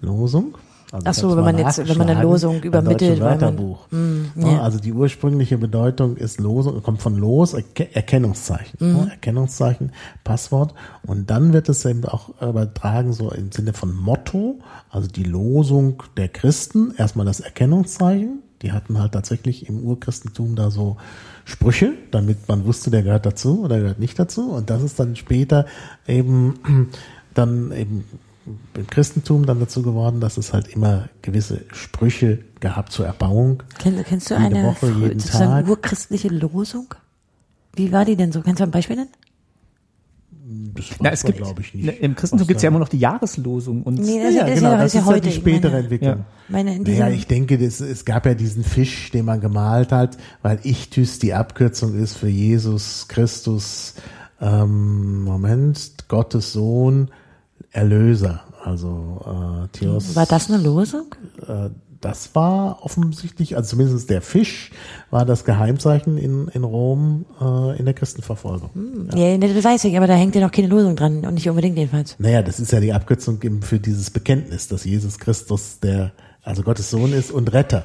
[0.00, 0.56] Losung.
[0.92, 3.86] Also Ach so, wenn man jetzt- wenn man eine Losung übermittelt, weil man- Wörterbuch.
[4.34, 4.48] ja.
[4.54, 8.76] Ja, Also die ursprüngliche Bedeutung ist Losung, kommt von Los, Erke- Erkennungszeichen.
[8.80, 9.08] Mhm.
[9.10, 9.92] Erkennungszeichen,
[10.24, 10.74] Passwort.
[11.06, 14.58] Und dann wird es eben auch übertragen, so im Sinne von Motto,
[14.90, 18.40] also die Losung der Christen, erstmal das Erkennungszeichen.
[18.62, 20.96] Die hatten halt tatsächlich im Urchristentum da so
[21.44, 24.50] Sprüche, damit man wusste, der gehört dazu oder gehört nicht dazu.
[24.50, 25.66] Und das ist dann später
[26.08, 26.54] eben
[27.34, 28.04] dann eben
[28.74, 33.62] im Christentum dann dazu geworden, dass es halt immer gewisse Sprüche gab zur Erbauung.
[33.78, 35.68] Kenn, kennst du Jede eine Woche, jeden sozusagen Tag.
[35.68, 36.94] urchristliche Losung?
[37.76, 38.40] Wie war die denn so?
[38.40, 39.10] Kannst du ein Beispiel nennen?
[40.74, 41.84] Das na, es gibt, glaube ich, nicht.
[41.86, 44.46] ne, im Christentum was gibt es ja immer noch die Jahreslosung und Nee, das, ja,
[44.46, 45.26] ist genau, das ist ja ist heute.
[45.28, 46.16] ja die spätere ich meine, Entwicklung.
[46.18, 46.24] Ja.
[46.48, 50.58] meine, Naja, ich denke, das, es gab ja diesen Fisch, den man gemalt hat, weil
[50.64, 53.94] Ichthys die Abkürzung ist für Jesus Christus,
[54.40, 57.10] ähm, Moment, Gottes Sohn,
[57.72, 58.42] Erlöser.
[58.64, 60.14] Also äh, Theos.
[60.16, 61.14] war das eine Losung?
[61.46, 61.70] äh,
[62.00, 64.70] das war offensichtlich, also zumindest der Fisch
[65.10, 68.70] war das Geheimzeichen in, in Rom äh, in der Christenverfolgung.
[69.14, 71.48] Ja, ne, das weiß ich, aber da hängt ja noch keine Losung dran und nicht
[71.48, 72.16] unbedingt jedenfalls.
[72.18, 76.62] Naja, das ist ja die Abkürzung eben für dieses Bekenntnis, dass Jesus Christus der also
[76.62, 77.84] Gottes Sohn ist und Retter.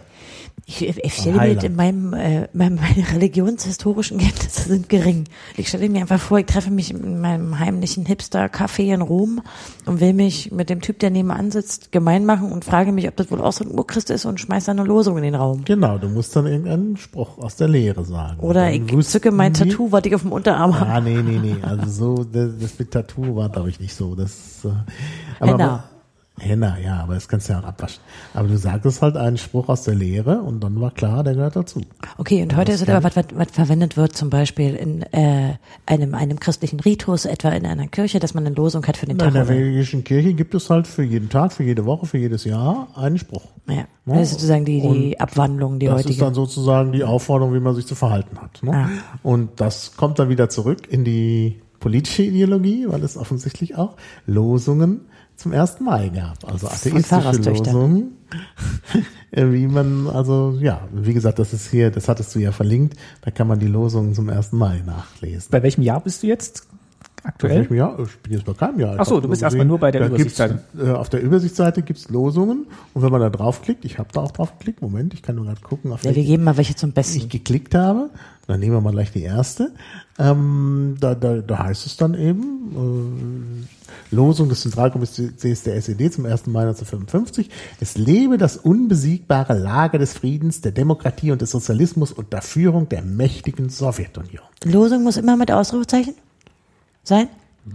[0.68, 5.26] Ich, ich stelle mir in meinem, äh, meinem, meine religionshistorischen Kenntnisse sind gering.
[5.58, 9.42] Ich stelle mir einfach vor, ich treffe mich in meinem heimlichen Hipster-Café in Rom
[9.86, 13.16] und will mich mit dem Typ, der nebenan sitzt, gemein machen und frage mich, ob
[13.16, 15.64] das wohl auch so ein Urchrist ist und schmeiß da eine Losung in den Raum.
[15.66, 18.40] Genau, du musst dann irgendeinen Spruch aus der Lehre sagen.
[18.40, 20.90] Oder ich zücke mein nie, Tattoo, was ich auf dem Unterarm habe.
[20.90, 21.58] Ah, nee, nee, nee.
[21.62, 24.16] Also so, das, das mit Tattoo war, glaube ich, nicht so.
[24.16, 24.70] Das, äh,
[25.40, 25.80] aber, genau.
[26.38, 28.02] Henna, ja, aber das kannst du ja auch abwaschen.
[28.34, 31.56] Aber du sagtest halt einen Spruch aus der Lehre und dann war klar, der gehört
[31.56, 31.82] dazu.
[32.18, 35.54] Okay, und heute ist es aber was, was, was verwendet wird, zum Beispiel in äh,
[35.86, 39.18] einem, einem christlichen Ritus, etwa in einer Kirche, dass man eine Losung hat für den
[39.18, 39.30] Tag.
[39.30, 42.44] In der evangelischen Kirche gibt es halt für jeden Tag, für jede Woche, für jedes
[42.44, 43.46] Jahr einen Spruch.
[43.68, 43.86] Ja, ja.
[44.06, 46.10] das ist sozusagen die, die Abwandlung, die das heutige.
[46.10, 48.62] Das ist dann sozusagen die Aufforderung, wie man sich zu verhalten hat.
[48.62, 48.74] Ne?
[48.74, 48.90] Ah.
[49.24, 53.96] Und das kommt dann wieder zurück in die politische Ideologie, weil es offensichtlich auch
[54.26, 55.02] Losungen
[55.46, 56.44] zum ersten Mal gab.
[56.52, 58.18] Also atheistische Losungen,
[59.32, 63.30] wie man, also ja, wie gesagt, das ist hier, das hattest du ja verlinkt, da
[63.30, 65.50] kann man die Losungen zum ersten Mal nachlesen.
[65.52, 66.66] Bei welchem Jahr bist du jetzt?
[67.22, 67.54] Aktuell?
[67.54, 68.00] Bei welchem Jahr?
[68.00, 68.96] Ich bin jetzt bei keinem Jahr.
[68.98, 70.64] Ach so, du bist erstmal nur bei der Übersichtsseite.
[70.80, 72.66] Äh, auf der Übersichtsseite gibt's Losungen
[72.96, 75.46] und wenn man da draufklickt, ich habe da auch drauf geklickt, Moment, ich kann nur
[75.46, 77.18] gerade gucken, auf ja, wir geben mal welche zum Besten.
[77.18, 78.10] ich geklickt habe,
[78.48, 79.74] dann nehmen wir mal gleich die erste.
[80.18, 83.75] Ähm, da, da, da heißt es dann eben, äh,
[84.12, 86.48] Losung des Zentralkomitees der SED zum 1.
[86.48, 87.50] Mai 1955.
[87.80, 93.02] Es lebe das unbesiegbare Lager des Friedens, der Demokratie und des Sozialismus unter Führung der
[93.02, 94.46] mächtigen Sowjetunion.
[94.64, 96.16] Losung muss immer mit Ausrufezeichen
[97.04, 97.30] sein?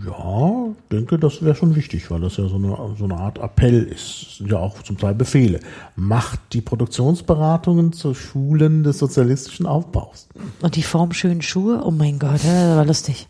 [0.06, 3.82] Ja, denke, das wäre schon wichtig, weil das ja so eine, so eine Art Appell
[3.82, 4.22] ist.
[4.22, 5.58] Das sind ja auch zum Teil Befehle.
[5.96, 10.28] Macht die Produktionsberatungen zu Schulen des sozialistischen Aufbaus.
[10.62, 11.82] Und die formschönen Schuhe?
[11.84, 13.26] Oh mein Gott, das war lustig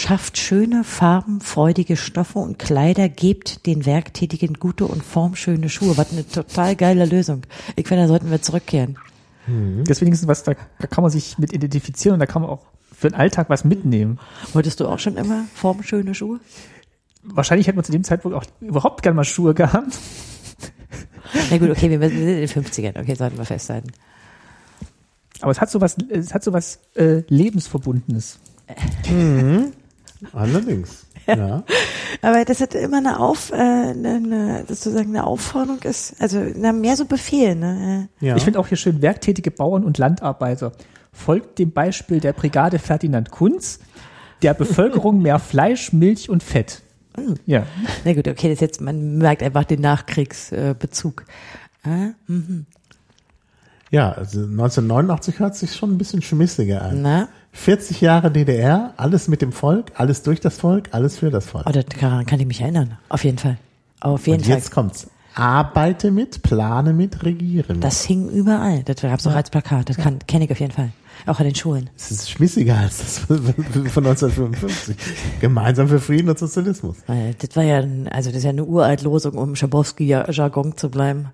[0.00, 5.96] schafft schöne, farbenfreudige Stoffe und Kleider, gebt den Werktätigen gute und formschöne Schuhe.
[5.96, 7.42] Was eine total geile Lösung.
[7.76, 8.98] Ich finde, da sollten wir zurückkehren.
[9.46, 9.84] Mhm.
[9.84, 12.50] Deswegen ist es was, da, da kann man sich mit identifizieren und da kann man
[12.50, 14.18] auch für den Alltag was mitnehmen.
[14.52, 16.40] Wolltest du auch schon immer formschöne Schuhe?
[17.22, 19.98] Wahrscheinlich hätten wir zu dem Zeitpunkt auch überhaupt gerne mal Schuhe gehabt.
[21.50, 23.92] Na gut, okay, wir sind in den 50ern, okay, sollten wir festhalten.
[25.40, 28.38] Aber es hat sowas, es hat sowas äh, Lebensverbundenes.
[29.10, 29.72] Mhm.
[30.32, 31.06] Allerdings.
[31.26, 31.64] Ja.
[32.22, 36.96] Aber das hat immer eine Auf, äh, eine, sozusagen eine Aufforderung ist, also na, mehr
[36.96, 37.54] so Befehl.
[37.54, 38.08] Ne?
[38.20, 38.36] Ja.
[38.36, 40.72] Ich finde auch hier schön werktätige Bauern und Landarbeiter.
[41.12, 43.80] Folgt dem Beispiel der Brigade Ferdinand Kunz,
[44.42, 46.82] der Bevölkerung mehr Fleisch, Milch und Fett.
[47.16, 47.34] Mhm.
[47.46, 47.66] Ja.
[48.04, 51.24] Na gut, okay, das jetzt, man merkt einfach den Nachkriegsbezug.
[51.84, 52.66] Äh, mhm.
[53.90, 57.02] Ja, also 1989 hört sich schon ein bisschen schmissiger an.
[57.02, 57.28] Na?
[57.52, 61.66] 40 Jahre DDR, alles mit dem Volk, alles durch das Volk, alles für das Volk.
[61.68, 62.98] Oh, daran kann ich mich erinnern.
[63.08, 63.58] Auf jeden Fall.
[64.00, 64.56] Auf jeden Und Fall.
[64.56, 65.08] Jetzt kommt's.
[65.34, 67.84] Arbeite mit, plane mit, regiere mit.
[67.84, 68.82] Das hing überall.
[68.82, 69.36] Das gab's auch ja.
[69.36, 69.88] als Plakat.
[69.88, 70.90] Das kann, kenne ich auf jeden Fall.
[71.26, 71.90] Auch an den Schulen.
[71.96, 74.96] Das ist schmissiger als das von 1955.
[75.40, 76.96] Gemeinsam für Frieden und Sozialismus.
[77.06, 81.28] Das war ja, also das ist ja eine uralt Losung, um Schabowski-Jargon zu bleiben.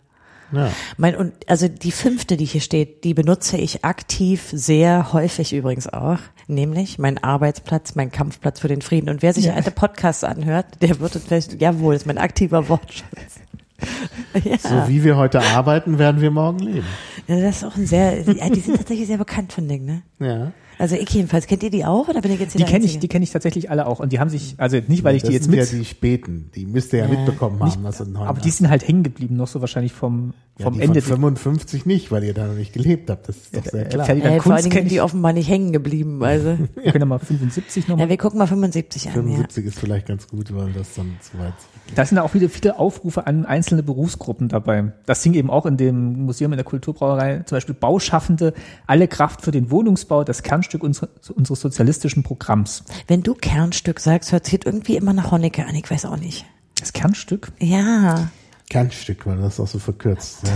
[0.52, 0.70] Ja.
[0.96, 5.88] Mein, und also die fünfte, die hier steht, die benutze ich aktiv sehr häufig übrigens
[5.88, 9.08] auch, nämlich mein Arbeitsplatz, mein Kampfplatz für den Frieden.
[9.08, 9.54] Und wer sich ja.
[9.54, 13.40] alte Podcasts anhört, der wird vielleicht, jawohl, ist mein aktiver Wortschatz.
[14.44, 14.58] ja.
[14.58, 16.86] So wie wir heute arbeiten, werden wir morgen leben.
[17.26, 20.02] Ja, das ist auch ein sehr, die sind tatsächlich sehr bekannt von Ding, ne?
[20.18, 20.52] Ja.
[20.78, 22.98] Also ich jedenfalls, kennt ihr die auch oder bin ich jetzt hier Die kenne ich,
[22.98, 24.00] die kenne ich tatsächlich alle auch.
[24.00, 25.60] Und die haben sich, also nicht, weil ich das die jetzt mit.
[25.60, 27.10] Das sind ja die späten, die müsst ihr ja, ja.
[27.10, 30.74] mitbekommen haben, was in Aber die sind halt hängen geblieben, noch so wahrscheinlich vom, vom
[30.74, 31.02] ja, Ende.
[31.02, 34.08] Von 55 nicht, weil ihr da noch nicht gelebt habt, das ist doch sehr klar.
[34.08, 36.58] Äh, vor allen Dingen sind die offenbar nicht hängen geblieben, also.
[36.74, 38.06] wir können ja mal 75 nochmal.
[38.06, 39.12] Ja, wir gucken mal 75 an.
[39.12, 39.70] 75 ja.
[39.70, 41.54] ist vielleicht ganz gut, weil das dann zu weit
[41.94, 44.92] da sind auch wieder viele Aufrufe an einzelne Berufsgruppen dabei.
[45.06, 48.54] Das hing eben auch in dem Museum in der Kulturbrauerei, zum Beispiel Bauschaffende,
[48.86, 52.84] alle Kraft für den Wohnungsbau, das Kernstück unseres, unseres sozialistischen Programms.
[53.06, 56.44] Wenn du Kernstück sagst, hört sich irgendwie immer nach Honecker an, ich weiß auch nicht.
[56.78, 57.52] Das Kernstück?
[57.60, 58.30] Ja.
[58.68, 60.38] Kernstück, weil das auch so verkürzt.
[60.44, 60.52] Ja,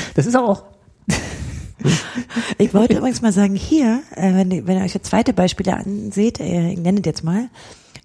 [0.14, 0.64] Das ist aber auch
[2.58, 6.40] ich wollte übrigens mal sagen, hier, äh, wenn, wenn ihr euch jetzt zweite Beispiele anseht,
[6.40, 7.48] äh, ich nenne das jetzt mal,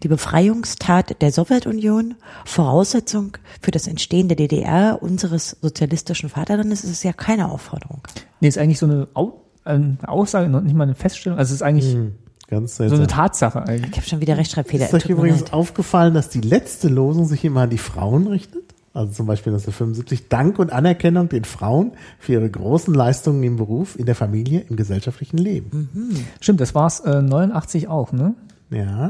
[0.04, 2.16] die Befreiungstat der Sowjetunion
[2.46, 8.02] Voraussetzung für das Entstehen der DDR unseres sozialistischen Vaterlandes ist es ja keine Aufforderung.
[8.40, 11.38] Nee, ist eigentlich so eine, Au eine Aussage, noch nicht mal eine Feststellung.
[11.38, 12.16] Also es ist eigentlich hm,
[12.48, 13.92] ganz so eine Tatsache eigentlich.
[13.92, 14.86] Ich habe schon wieder Rechtschreibfehler.
[14.86, 15.54] Ist euch übrigens leid.
[15.54, 18.67] aufgefallen, dass die letzte Losung sich immer an die Frauen richtet?
[18.98, 23.96] Also zum Beispiel 1975 Dank und Anerkennung den Frauen für ihre großen Leistungen im Beruf,
[23.96, 25.90] in der Familie, im gesellschaftlichen Leben.
[25.94, 26.26] Mhm.
[26.42, 28.34] Stimmt, das war's äh, 89 auch, ne?
[28.72, 29.10] Ja.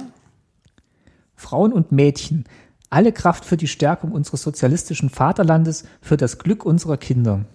[1.36, 2.44] Frauen und Mädchen.
[2.90, 7.46] Alle Kraft für die Stärkung unseres sozialistischen Vaterlandes, für das Glück unserer Kinder.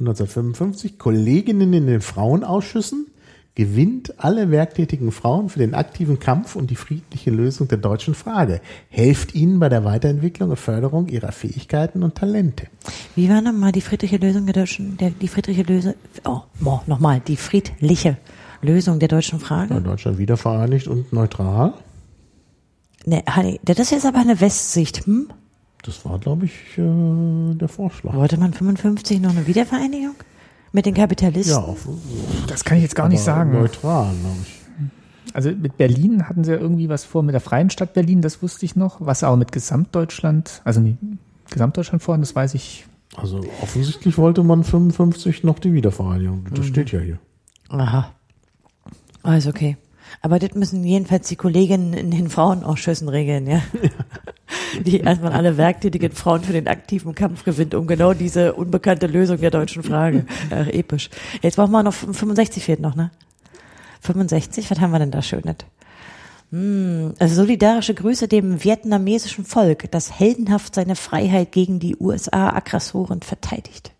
[0.00, 3.06] 1955 Kolleginnen in den Frauenausschüssen
[3.54, 8.60] gewinnt alle werktätigen Frauen für den aktiven Kampf und die friedliche Lösung der deutschen Frage,
[8.88, 12.66] helft ihnen bei der Weiterentwicklung und Förderung ihrer Fähigkeiten und Talente.
[13.14, 15.94] Wie war nochmal die friedliche Lösung der deutschen, der, die friedliche Lösung,
[16.24, 16.40] oh,
[16.86, 18.16] nochmal, die friedliche
[18.60, 19.80] Lösung der deutschen Frage?
[19.80, 21.74] Deutschland wieder vereinigt und neutral.
[23.06, 25.28] Ne, Hanni, das ist jetzt aber eine Westsicht, hm?
[25.82, 28.14] Das war, glaube ich, äh, der Vorschlag.
[28.14, 30.14] Wollte man 55 noch eine Wiedervereinigung?
[30.74, 31.54] Mit den Kapitalisten?
[31.54, 31.76] Ja,
[32.48, 33.52] Das kann ich jetzt gar nicht sagen.
[33.52, 35.32] Neutral, glaube ich.
[35.32, 38.42] Also mit Berlin hatten sie ja irgendwie was vor, mit der freien Stadt Berlin, das
[38.42, 38.96] wusste ich noch.
[38.98, 40.96] Was aber mit Gesamtdeutschland, also nee,
[41.48, 42.86] Gesamtdeutschland vorhin, das weiß ich.
[43.16, 46.44] Also offensichtlich wollte man 55 noch die Wiedervereinigung.
[46.52, 47.18] Das steht ja hier.
[47.68, 48.10] Aha.
[49.22, 49.76] Alles okay.
[50.22, 53.62] Aber das müssen jedenfalls die Kolleginnen in den Frauenausschüssen regeln, ja.
[54.84, 59.38] Die erstmal alle werktätigen Frauen für den aktiven Kampf gewinnt, um genau diese unbekannte Lösung
[59.38, 60.26] der deutschen Frage.
[60.50, 61.10] Ach, episch.
[61.42, 63.10] Jetzt brauchen wir noch 65 fehlt noch, ne?
[64.00, 65.56] 65, was haben wir denn da Schönes?
[66.50, 73.93] Hm, also solidarische Grüße dem vietnamesischen Volk, das heldenhaft seine Freiheit gegen die USA-Aggressoren verteidigt.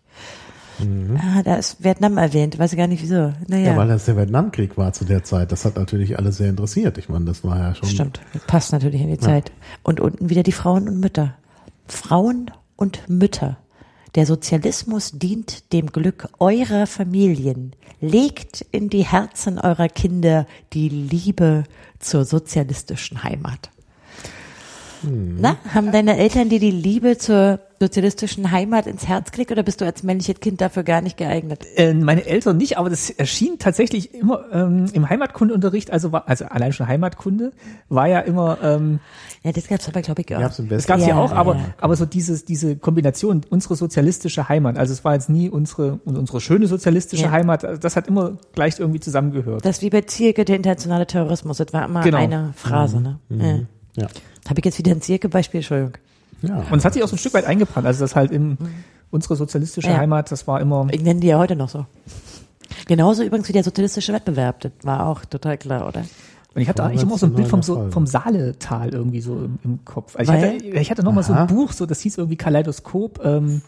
[0.79, 3.33] Ah, da ist Vietnam erwähnt, weiß ich gar nicht wieso.
[3.47, 3.71] Naja.
[3.71, 3.77] Ja.
[3.77, 5.51] weil das der Vietnamkrieg war zu der Zeit.
[5.51, 6.97] Das hat natürlich alle sehr interessiert.
[6.97, 7.89] Ich meine, das war ja schon.
[7.89, 9.51] Stimmt, passt natürlich in die Zeit.
[9.83, 11.35] Und unten wieder die Frauen und Mütter.
[11.87, 13.57] Frauen und Mütter.
[14.15, 17.73] Der Sozialismus dient dem Glück eurer Familien.
[17.99, 21.63] Legt in die Herzen eurer Kinder die Liebe
[21.99, 23.71] zur sozialistischen Heimat.
[25.03, 29.81] Na, haben deine Eltern dir die Liebe zur sozialistischen Heimat ins Herz gelegt oder bist
[29.81, 31.65] du als männliches Kind dafür gar nicht geeignet?
[31.75, 36.45] Äh, meine Eltern nicht, aber das erschien tatsächlich immer ähm, im Heimatkundeunterricht, also war, also
[36.45, 37.51] allein schon Heimatkunde,
[37.89, 38.99] war ja immer, ähm,
[39.43, 40.39] Ja, das gab's aber, glaube ich, auch.
[40.39, 40.87] Gab's im das Westen.
[40.91, 41.65] gab's ja, Ja, auch, aber, ja.
[41.79, 46.39] aber so dieses, diese Kombination, unsere sozialistische Heimat, also es war jetzt nie unsere, unsere
[46.41, 47.31] schöne sozialistische Ja.
[47.31, 49.65] Heimat, also das hat immer gleich irgendwie zusammengehört.
[49.65, 51.57] Das ist wie bei Zierke, der internationale Terrorismus.
[51.57, 52.17] Das war immer Genau.
[52.17, 53.19] eine Phrase, ne?
[53.29, 53.59] Ja.
[54.03, 54.07] Ja.
[54.47, 55.93] Habe ich jetzt wieder ein Zierke-Beispiel, Entschuldigung.
[56.41, 56.63] Ja.
[56.69, 58.57] Und es hat sich auch so ein Stück weit eingebrannt, also das halt im,
[59.11, 59.97] unsere sozialistische Ja.
[59.97, 61.85] Heimat, das war immer, Ich nenne die ja heute noch so.
[62.87, 64.61] Genauso übrigens wie der sozialistische Wettbewerb.
[64.61, 66.01] Das war auch total klar, oder?
[66.53, 69.59] Und ich hatte eigentlich immer so ein Bild vom, so, vom Saaletal irgendwie so im,
[69.63, 70.15] im Kopf.
[70.15, 73.19] Also ich hatte, ich hatte noch mal so ein Buch, so das hieß irgendwie Kaleidoskop.
[73.25, 73.61] Ähm,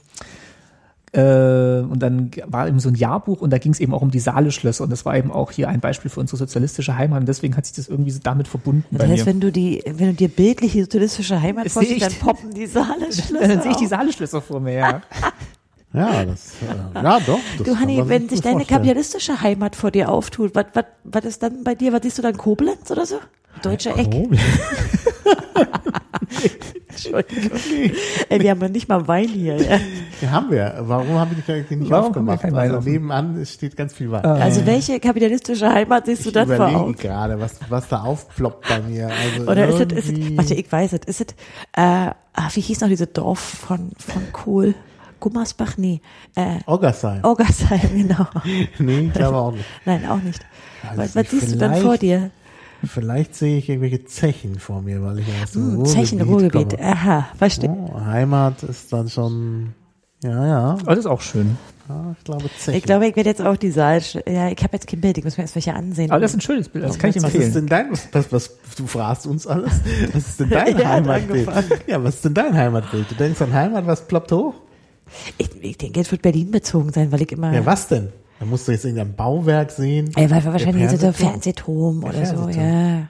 [1.14, 4.12] äh, und dann war eben so ein Jahrbuch und da ging es eben auch um
[4.12, 7.26] die Saale-Schlösser und das war eben auch hier ein Beispiel für unsere sozialistische Heimat und
[7.28, 9.32] deswegen hat sich das irgendwie so damit verbunden Das bei heißt, mir.
[9.32, 13.08] wenn du die, wenn du dir bildlich die sozialistische Heimat vorstellst, dann poppen die Saale
[13.40, 15.02] dann sehe ich die Saale-Schlösser vor mir, ja.
[15.94, 17.40] ja, das, äh, ja, doch.
[17.58, 18.78] Das Du Hanni, wenn sich deine vorstellen.
[18.82, 21.94] kapitalistische Heimat vor dir auftut, was, was, was ist dann bei dir?
[21.94, 23.16] Was siehst du dann Koblenz oder so?
[23.64, 24.10] Deutsche Eck.
[26.90, 27.60] Entschuldigung.
[28.30, 29.56] Ey, wir haben ja nicht mal Wein hier.
[29.58, 29.80] Ja.
[30.22, 30.76] ja, haben wir.
[30.82, 32.42] Warum habe ich nicht, nicht Warum haben wir aufgemacht?
[32.42, 32.92] keinen Wein also offen?
[32.92, 34.26] nebenan steht ganz viel Wein.
[34.26, 36.96] Also welche kapitalistische Heimat siehst du ich dann vor überlege Augen?
[36.96, 39.08] gerade, was, was da aufploppt bei mir.
[39.10, 41.28] Also Oder ist es, ist irgendwie- es, warte, ich weiß es, ist es,
[41.74, 42.14] äh, ah,
[42.54, 44.76] wie hieß noch dieses Dorf von, von Kohl?
[45.20, 45.78] Gummersbach?
[45.78, 46.02] Nee,
[46.36, 47.24] äh, Oggersheim.
[47.24, 48.28] Oggersheim, genau.
[48.78, 49.66] Nee, ich glaube auch nicht.
[49.86, 50.46] Nein, auch nicht.
[50.96, 52.30] Weiß Was, siehst du dann vor dir?
[52.86, 56.22] Vielleicht sehe ich irgendwelche Zechen vor mir, weil ich ja aus dem Hm, Ruhrgebiet Zechen,
[56.22, 56.70] Ruhrgebiet.
[56.78, 56.84] komme.
[56.84, 57.70] Aha, verstehe.
[57.70, 59.74] Oh, Heimat ist dann schon,
[60.24, 61.58] ja, ja, das ist auch schön.
[61.90, 62.78] ja ich glaube Zechen.
[62.78, 65.24] Ich glaube, ich werde jetzt auch die Saal, ja, ich habe jetzt kein Bild, ich
[65.24, 66.12] muss mir erst welche ansehen.
[66.12, 67.54] Aber das ist ein schönes Bild, das kann ich was ist empfehlen.
[67.54, 69.72] denn dein, was, was, was, du fragst uns alles?
[70.14, 71.50] Was ist denn dein Heimatbild?
[71.88, 73.10] Ja, was ist denn dein Heimatbild?
[73.10, 74.54] Du denkst an Heimat, was ploppt hoch?
[75.38, 78.10] ich, ich denke, jetzt wird Berlin bezogen sein, weil ich immer, Ja, was denn?
[78.40, 80.12] Da musst du jetzt irgendein Bauwerk sehen.
[80.16, 82.02] Weil wir wahrscheinlich Der so Fernsehturm.
[82.02, 82.66] Fernsehturm Der oder so, Fernsehturm.
[82.68, 83.08] ja.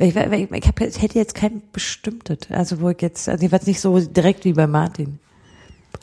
[0.00, 3.50] Ich, ich, ich, hab, ich hätte jetzt kein bestimmtes, also wo ich jetzt, also ich
[3.50, 5.18] war jetzt nicht so direkt wie bei Martin.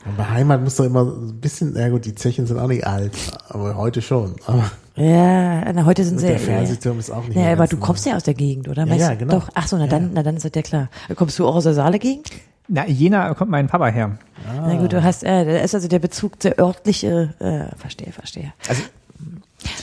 [0.04, 2.86] Und bei Heimat musst du immer ein bisschen, ja gut, die Zechen sind auch nicht
[2.86, 3.12] alt,
[3.48, 4.34] aber heute schon.
[4.46, 6.26] Aber Ja, na, heute sind sie.
[6.26, 8.84] der Fernsehturm ist auch nicht Ja, mehr aber du kommst ja aus der Gegend, oder?
[8.86, 9.36] Ja, ja, genau.
[9.38, 10.88] Doch, ach so, na dann, na dann ist das ja klar.
[11.14, 12.30] Kommst du auch aus der Saale-Gegend?
[12.68, 14.18] Na, Jena kommt mein Papa her.
[14.44, 18.52] Na gut, du hast, äh, da ist also der Bezug der örtliche, äh, verstehe, verstehe.
[18.68, 18.82] Also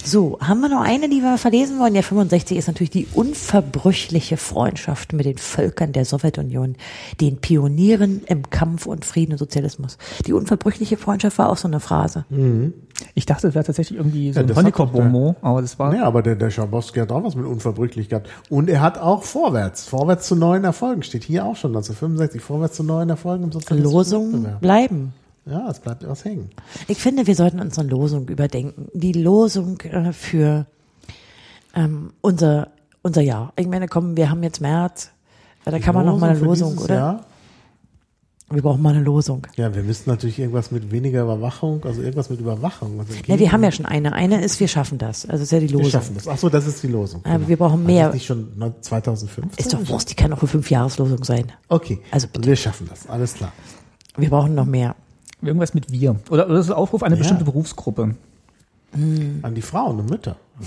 [0.05, 1.95] So, haben wir noch eine, die wir verlesen wollen?
[1.95, 6.75] Ja, 65 ist natürlich die unverbrüchliche Freundschaft mit den Völkern der Sowjetunion,
[7.21, 9.97] den Pionieren im Kampf und Frieden und Sozialismus.
[10.27, 12.25] Die unverbrüchliche Freundschaft war auch so eine Phrase.
[13.15, 16.21] ich dachte, es wäre tatsächlich irgendwie so Ja, ein Honecker-Bonbon, aber das war, Ja, aber
[16.21, 18.29] der, der Schabowski hat auch was mit unverbrüchlich gehabt.
[18.49, 22.75] Und er hat auch vorwärts, vorwärts zu neuen Erfolgen, steht hier auch schon 1965, vorwärts
[22.75, 24.61] zu neuen Erfolgen im Losungen Wettbewerb.
[24.61, 25.13] bleiben.
[25.45, 26.49] Ja, es bleibt etwas hängen.
[26.87, 28.87] Ich finde, wir sollten unsere Losung überdenken.
[28.93, 30.65] Die Losung äh, für
[31.75, 32.69] ähm, unser,
[33.01, 33.51] unser Jahr.
[33.57, 35.11] Ich meine, komm, wir haben jetzt März.
[35.65, 36.95] Da kann man noch mal eine Losung, oder?
[36.95, 37.25] Jahr?
[38.49, 39.47] Wir brauchen mal eine Losung.
[39.55, 42.99] Ja, wir müssen natürlich irgendwas mit weniger Überwachung, also irgendwas mit Überwachung.
[42.99, 44.13] Also Ja, wir haben ja schon eine.
[44.13, 45.25] Eine ist, wir schaffen das.
[45.25, 45.91] Also ist ja die wir Losung.
[45.91, 46.27] schaffen das.
[46.27, 47.25] Ach so, das ist die Losung.
[47.25, 48.05] Aber wir brauchen War mehr.
[48.07, 48.51] Das nicht schon
[48.81, 49.57] 2015?
[49.57, 51.51] Ist doch Wurst, die kann auch eine Fünfjahreslosung sein.
[51.69, 53.07] Okay, Also also wir schaffen das.
[53.07, 53.51] Alles klar.
[54.17, 54.95] Wir brauchen noch mehr.
[55.43, 56.15] Irgendwas mit wir.
[56.29, 57.19] Oder, oder das ist ein Aufruf an eine Ja.
[57.19, 58.15] bestimmte Berufsgruppe.
[59.41, 60.35] An die Frauen und Mütter.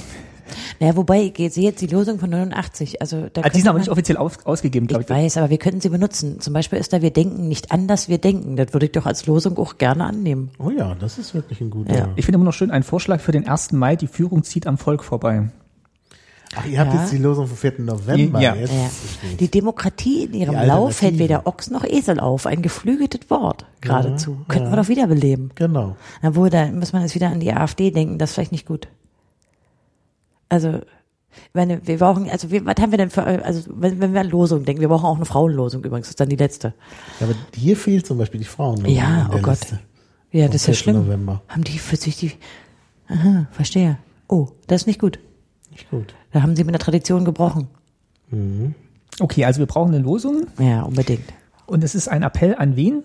[0.78, 3.00] Naja, wobei, ich sehe jetzt die Losung von 89.
[3.00, 5.16] Also, da Ah, die sind aber nicht offiziell aus, ausgegeben, glaube Ich ich.
[5.16, 6.38] weiß, aber wir könnten sie benutzen.
[6.40, 8.54] Zum Beispiel ist da, wir denken nicht anders, wir denken.
[8.56, 10.50] Das würde ich doch als Losung auch gerne annehmen.
[10.60, 11.96] Oh ja, das ist wirklich ein guter.
[11.96, 12.08] Ja.
[12.14, 13.72] Ich finde immer noch schön, ein Vorschlag für den 1.
[13.72, 15.48] Mai, die Führung zieht am Volk vorbei.
[16.58, 17.00] Ach, ihr habt Ja.
[17.00, 17.74] jetzt die Losung vom 4.
[17.78, 18.40] November.
[18.40, 18.54] Ja.
[18.54, 19.36] Jetzt Ja.
[19.38, 22.46] Die Demokratie in ihrem Lauf hält weder Ochs noch Esel auf.
[22.46, 24.38] Ein geflügeltes Wort geradezu.
[24.48, 24.82] Könnten wir ja.
[24.82, 25.50] doch wiederbeleben.
[25.54, 25.96] Genau.
[26.22, 28.18] Obwohl, da muss man jetzt wieder an die AfD denken.
[28.18, 28.88] Das ist vielleicht nicht gut.
[30.48, 30.80] Also,
[31.52, 34.30] meine, wir brauchen, also wir, was haben wir denn für, also wenn, wenn wir an
[34.30, 36.74] Losung denken, wir brauchen auch eine Frauenlosung übrigens, das ist dann die letzte.
[37.20, 38.84] Ja, aber hier fehlt zum Beispiel die Frauen.
[38.86, 39.60] Ja, oh Gott.
[39.60, 39.80] Liste.
[40.32, 40.74] Ja, das ist ja 4.
[40.74, 40.96] schlimm.
[40.96, 41.42] November.
[41.48, 42.32] Haben die für sich die,
[43.08, 43.98] aha, verstehe.
[44.28, 45.18] Oh, das ist nicht gut.
[45.90, 46.14] Gut.
[46.32, 47.68] Da haben sie mit der Tradition gebrochen.
[49.20, 51.24] Okay, also wir brauchen eine Losung Ja, unbedingt.
[51.66, 53.02] und es ist ein Appell an wen?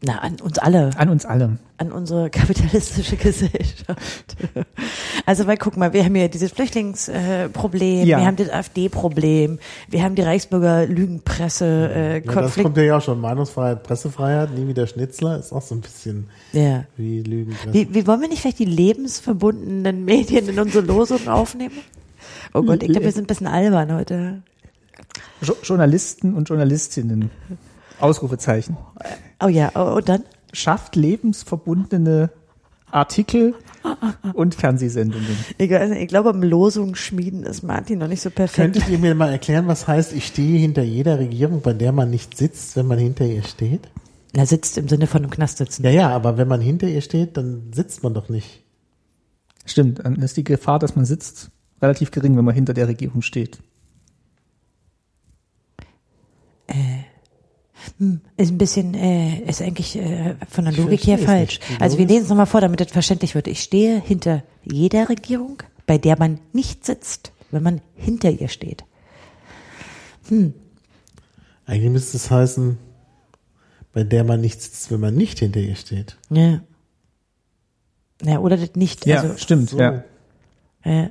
[0.00, 1.58] Na, an uns alle, An uns alle.
[1.76, 4.36] an unsere kapitalistische Gesellschaft.
[5.26, 8.18] Also, weil guck mal, wir haben hier dieses Flüchtlingsproblem, Ja.
[8.18, 13.02] wir haben das AfD-Problem, wir haben die Reichsbürger Lügenpresse, äh, Ja, das kommt ja auch
[13.02, 13.20] schon.
[13.20, 16.84] Meinungsfreiheit, Pressefreiheit, nie wieder Schnitzler, ist auch so ein bisschen Ja.
[16.96, 17.74] wie Lügenpresse.
[17.74, 21.74] Wie, wie wollen wir nicht vielleicht die lebensverbundenen Medien in unsere Losung aufnehmen?
[22.54, 24.42] Oh Gott, ich glaube, wir sind ein bisschen albern heute.
[25.40, 27.30] Jo Journalisten und Journalistinnen.
[28.00, 28.76] Ausrufezeichen.
[29.42, 30.24] Oh ja, oh, und dann?
[30.52, 32.30] Schafft lebensverbundene
[32.90, 33.54] Artikel
[34.32, 35.36] und Fernsehsendungen.
[35.58, 38.74] Ich, weiß nicht, ich glaube, am Losung schmieden ist Martin noch nicht so perfekt.
[38.74, 42.10] Könntet ihr mir mal erklären, was heißt, ich stehe hinter jeder Regierung, bei der man
[42.10, 43.88] nicht sitzt, wenn man hinter ihr steht?
[44.32, 45.84] Er sitzt im Sinne von im Knast sitzen.
[45.84, 48.62] Ja, ja, aber wenn man hinter ihr steht, dann sitzt man doch nicht.
[49.66, 51.50] Stimmt, dann ist die Gefahr, dass man sitzt,
[51.82, 53.58] relativ gering, wenn man hinter der Regierung steht.
[58.36, 61.58] Ist ein bisschen, äh, ist eigentlich äh, von der Ich Logik her falsch.
[61.80, 63.46] Also wir lesen es nochmal vor, damit das verständlich wird.
[63.48, 68.84] Ich stehe hinter jeder Regierung, bei der man nicht sitzt, wenn man hinter ihr steht.
[70.30, 72.78] Eigentlich müsste es heißen,
[73.92, 76.18] bei der man nicht sitzt, wenn man nicht hinter ihr steht.
[76.30, 76.60] Ja.
[78.22, 79.06] Ja, oder das nicht.
[79.06, 79.78] Ja, Also, stimmt, So.
[79.80, 80.04] ja.
[80.82, 81.08] äh,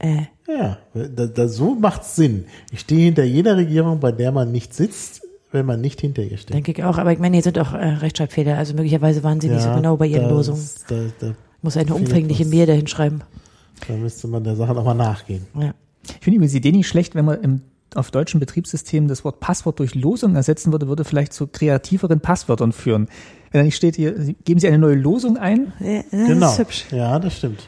[0.00, 2.46] äh, Ja, da, da, so macht's Sinn.
[2.72, 5.22] Ich stehe hinter jeder Regierung, bei der man nicht sitzt,
[5.52, 6.54] wenn man nicht hinter ihr steht.
[6.54, 6.98] denke ich auch.
[6.98, 8.56] Aber ich meine, hier sind auch äh, Rechtschreibfehler.
[8.58, 10.62] Also möglicherweise waren sie nicht so genau bei ihren da- Losungen.
[10.88, 12.44] Da, da, Muss eine umfängliche.
[12.46, 13.22] Mail dahin schreiben.
[13.86, 15.46] da müsste man der Sache nochmal nachgehen.
[15.58, 15.74] Ja.
[16.04, 17.60] Ich finde übrigens die Idee nicht schlecht, wenn man im,
[17.94, 22.72] auf deutschen Betriebssystemen das Wort Passwort durch Losung ersetzen würde, würde vielleicht zu kreativeren Passwörtern
[22.72, 23.08] führen.
[23.50, 24.12] Wenn da nicht steht hier,
[24.44, 26.50] geben Sie eine neue Losung ein, Ja, das Genau.
[26.52, 26.84] ist hübsch.
[26.92, 27.66] Ja, das stimmt.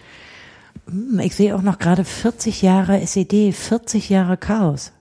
[0.89, 4.93] Hm, Ich sehe auch noch gerade 40 Jahre SED, 40 Jahre Chaos.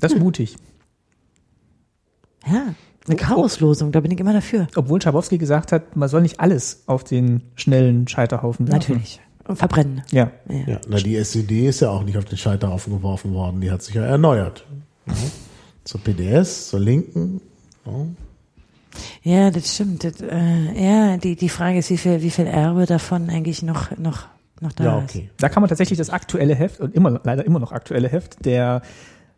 [0.00, 0.56] das ist mutig.
[2.46, 2.74] Ja,
[3.06, 4.66] eine Chaoslosung, da bin ich immer dafür.
[4.76, 8.78] Obwohl Schabowski gesagt hat, man soll nicht alles auf den schnellen Scheiterhaufen werfen.
[8.92, 9.20] Natürlich.
[9.46, 10.02] Und verbrennen.
[10.12, 10.30] Ja.
[10.48, 13.60] Ja, na, die SED ist ja auch nicht auf den Scheiterhaufen geworfen worden.
[13.60, 14.64] Die hat sich ja erneuert.
[15.06, 15.14] Ja.
[15.84, 17.40] Zur PDS, zur Linken.
[17.84, 18.06] Ja.
[19.24, 20.04] Ja, das stimmt.
[20.04, 23.96] Das, äh, ja, die, die Frage ist, wie viel, wie viel Erbe davon eigentlich noch,
[23.98, 24.26] noch,
[24.62, 25.04] noch da Ja, ist.
[25.10, 25.30] okay.
[25.38, 28.82] Da kann man tatsächlich das aktuelle Heft und immer, leider immer noch aktuelle Heft der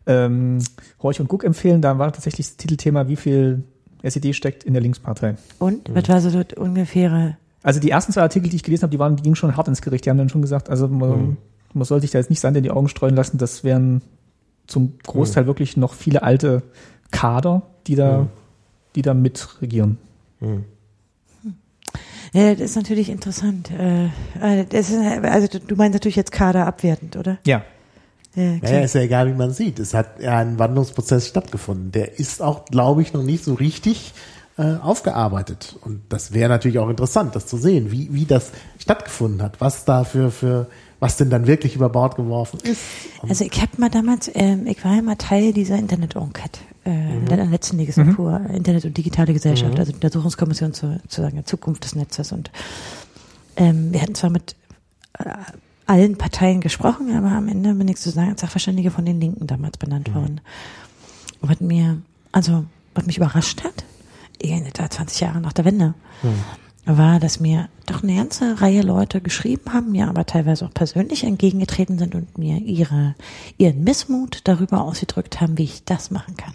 [0.07, 0.59] ähm,
[1.01, 1.81] Horch und Guck empfehlen.
[1.81, 3.63] Da war tatsächlich das Titelthema, wie viel
[4.03, 5.35] SED steckt in der Linkspartei.
[5.59, 8.91] Und, was war so das ungefähre, Also die ersten zwei Artikel, die ich gelesen habe,
[8.91, 10.05] die waren, die gingen schon hart ins Gericht.
[10.05, 11.37] Die haben dann schon gesagt, also man,
[11.73, 13.37] man soll sich da jetzt nicht Sand in die Augen streuen lassen.
[13.39, 14.01] Das wären
[14.67, 16.61] zum Großteil wirklich noch viele alte
[17.11, 18.27] Kader, die da,
[18.95, 19.97] die da mitregieren.
[22.35, 23.71] Ja, das ist natürlich interessant.
[23.71, 24.05] Äh,
[24.41, 27.37] äh, das ist, also du- meinst natürlich jetzt Kader abwertend, oder?
[27.45, 27.63] Ja.
[28.35, 28.57] Ja.
[28.61, 29.79] Naja, ist ja egal, wie man sieht.
[29.79, 31.91] Es hat ja ein Wandlungsprozess stattgefunden.
[31.93, 34.13] Der ist auch, glaube ich, noch nicht so richtig
[34.57, 35.77] äh, aufgearbeitet.
[35.81, 39.85] Und das wäre natürlich auch interessant, das zu sehen, wie, wie das stattgefunden hat, was
[39.85, 40.67] da für, für,
[40.99, 42.81] was denn dann wirklich über Bord geworfen ist.
[43.21, 47.17] Und Also ich habe mal damals, ähm, ich war ja mal Teil dieser Internet-Enquete äh,
[47.17, 51.45] in der letzten Legislatur, Internet und digitale Gesellschaft, also die Untersuchungskommission zur, zu sagen, der
[51.45, 52.31] Zukunft des Netzes.
[52.31, 52.51] Und
[53.55, 54.55] ähm, wir hatten zwar mit
[55.17, 55.25] äh,
[55.87, 59.77] allen Parteien gesprochen, aber am Ende bin ich sozusagen als Sachverständige von den Linken damals
[59.77, 60.41] benannt worden.
[61.41, 62.01] Und was mir,
[62.31, 63.83] also was mich überrascht hat,
[64.41, 65.93] eh, da 20 Jahre nach der Wende,
[66.85, 71.23] war, dass mir doch eine ganze Reihe Leute geschrieben haben, mir aber teilweise auch persönlich
[71.23, 73.15] entgegengetreten sind und mir ihre,
[73.57, 76.53] ihren Missmut darüber ausgedrückt haben, wie ich das machen kann.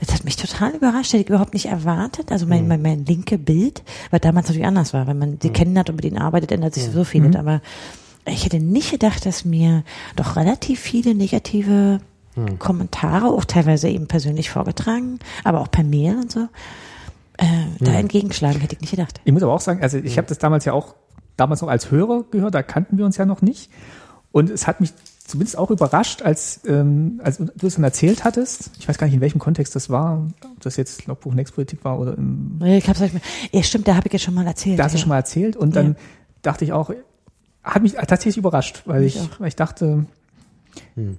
[0.00, 2.32] Das hat mich total überrascht, hätte ich überhaupt nicht erwartet.
[2.32, 5.78] Also mein, mein, mein linke Bild, weil damals natürlich anders war, wenn man sie kennen
[5.78, 7.36] hat und mit ihnen arbeitet, ändert sich so vieles.
[7.36, 7.60] Aber
[8.26, 9.84] ich hätte nicht gedacht, dass mir
[10.16, 12.00] doch relativ viele negative
[12.58, 16.48] Kommentare, auch teilweise eben persönlich vorgetragen, aber auch per Mail und so,
[17.36, 17.46] äh,
[17.80, 19.20] da entgegenschlagen, hätte ich nicht gedacht.
[19.24, 20.94] Ich muss aber auch sagen, also ich habe das damals ja auch,
[21.36, 23.70] damals noch als Hörer gehört, da kannten wir uns ja noch nicht.
[24.32, 24.92] Und es hat mich
[25.30, 28.70] zumindest auch überrascht, als, ähm, als du es dann erzählt hattest.
[28.78, 31.98] Ich weiß gar nicht, in welchem Kontext das war, ob das jetzt Logbuch Nextpolitik war
[31.98, 34.78] oder im, Nee, Ich euch mal, ja, stimmt, da habe ich jetzt schon mal erzählt.
[34.78, 35.02] da hast du ja.
[35.02, 35.56] schon mal erzählt.
[35.56, 35.94] Und dann Ja.
[36.42, 36.90] dachte ich auch,
[37.62, 40.06] hat mich tatsächlich überrascht, weil Mich ich, weil ich dachte,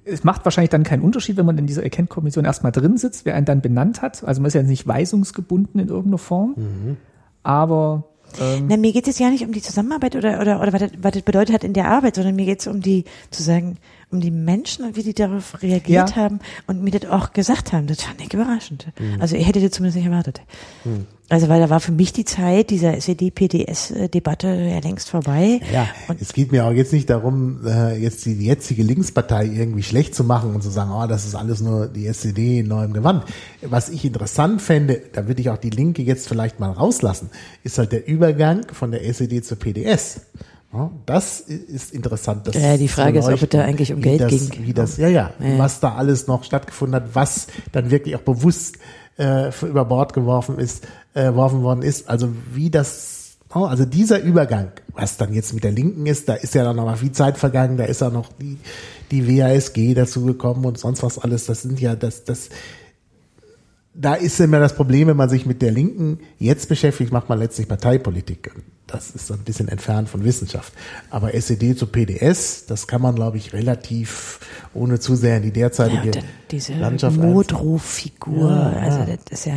[0.05, 3.35] es macht wahrscheinlich dann keinen Unterschied, wenn man in dieser Erkenntniskommission erstmal drin sitzt, wer
[3.35, 4.23] einen dann benannt hat.
[4.23, 6.55] Also man ist ja nicht weisungsgebunden in irgendeiner Form.
[7.43, 8.05] Aber
[8.39, 10.91] ähm, Na, mir geht es ja nicht um die Zusammenarbeit oder, oder, oder was, das,
[11.01, 13.77] was das bedeutet hat in der Arbeit, sondern mir geht es um die, zu sagen,
[14.11, 16.15] um die Menschen und wie die darauf reagiert Ja.
[16.15, 17.87] haben und mir das auch gesagt haben.
[17.87, 18.87] Das fand ich überraschend.
[18.99, 19.21] Mhm.
[19.21, 20.41] Also ich hätte das zumindest nicht erwartet.
[21.29, 25.61] Also weil da war für mich die Zeit dieser SED-PDS-Debatte ja längst vorbei.
[25.71, 29.83] Ja, Und es geht mir auch jetzt nicht darum, äh, jetzt die jetzige Linkspartei irgendwie
[29.83, 32.93] schlecht zu machen und zu sagen, oh, das ist alles nur die SED in neuem
[32.93, 33.23] Gewand.
[33.61, 37.29] Was ich interessant fände, da würde ich auch die Linke jetzt vielleicht mal rauslassen,
[37.63, 40.21] ist halt der Übergang von der SED zur PDS.
[41.05, 42.47] Das ist interessant.
[42.47, 44.65] Das Ja, die Frage ist, ob es da eigentlich um Geld das, ging.
[44.65, 45.57] Wie das, ja, ja, Ja.
[45.57, 48.77] was da alles noch stattgefunden hat, was dann wirklich auch bewusst
[49.17, 52.09] äh, über Bord geworfen ist, äh, geworfen worden ist.
[52.09, 56.35] Also wie das, oh, also dieser Übergang, was dann jetzt mit der Linken ist, da
[56.35, 58.57] ist ja dann noch mal viel Zeit vergangen, da ist ja noch die,
[59.11, 61.47] die WASG dazugekommen und sonst was alles.
[61.47, 62.49] Das sind ja, das, das,
[64.01, 67.37] da ist immer das Problem, wenn man sich mit der Linken jetzt beschäftigt, macht man
[67.37, 68.51] letztlich Parteipolitik.
[68.87, 70.73] Das ist so ein bisschen entfernt von Wissenschaft.
[71.11, 74.39] Aber SED zu PDS, das kann man, glaube ich, relativ,
[74.73, 77.17] ohne zu sehr in die ja, derzeitige und dann diese Landschaft.
[77.17, 79.05] Notruffigur, Ja, also ja.
[79.05, 79.53] das ist ja,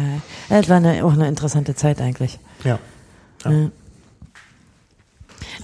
[0.51, 2.39] das war eine, auch eine interessante Zeit eigentlich.
[2.65, 2.79] Ja.
[3.45, 3.71] Ja.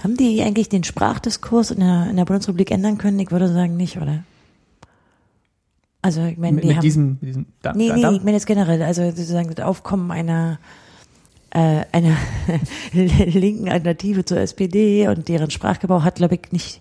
[0.03, 3.19] Haben die eigentlich den Sprachdiskurs in der, in der Bundesrepublik ändern können?
[3.19, 4.23] Ich würde sagen nicht, oder?
[6.01, 8.11] Also ich meine, mit, die mit haben, diesem, mit diesem da, nee, da, nee, da,
[8.11, 10.59] ich meine jetzt generell, also sozusagen das Aufkommen einer
[11.53, 12.15] äh, einer
[12.93, 16.79] linken Alternative zur SPD und deren Sprachgebrauch hat, glaube ich, nicht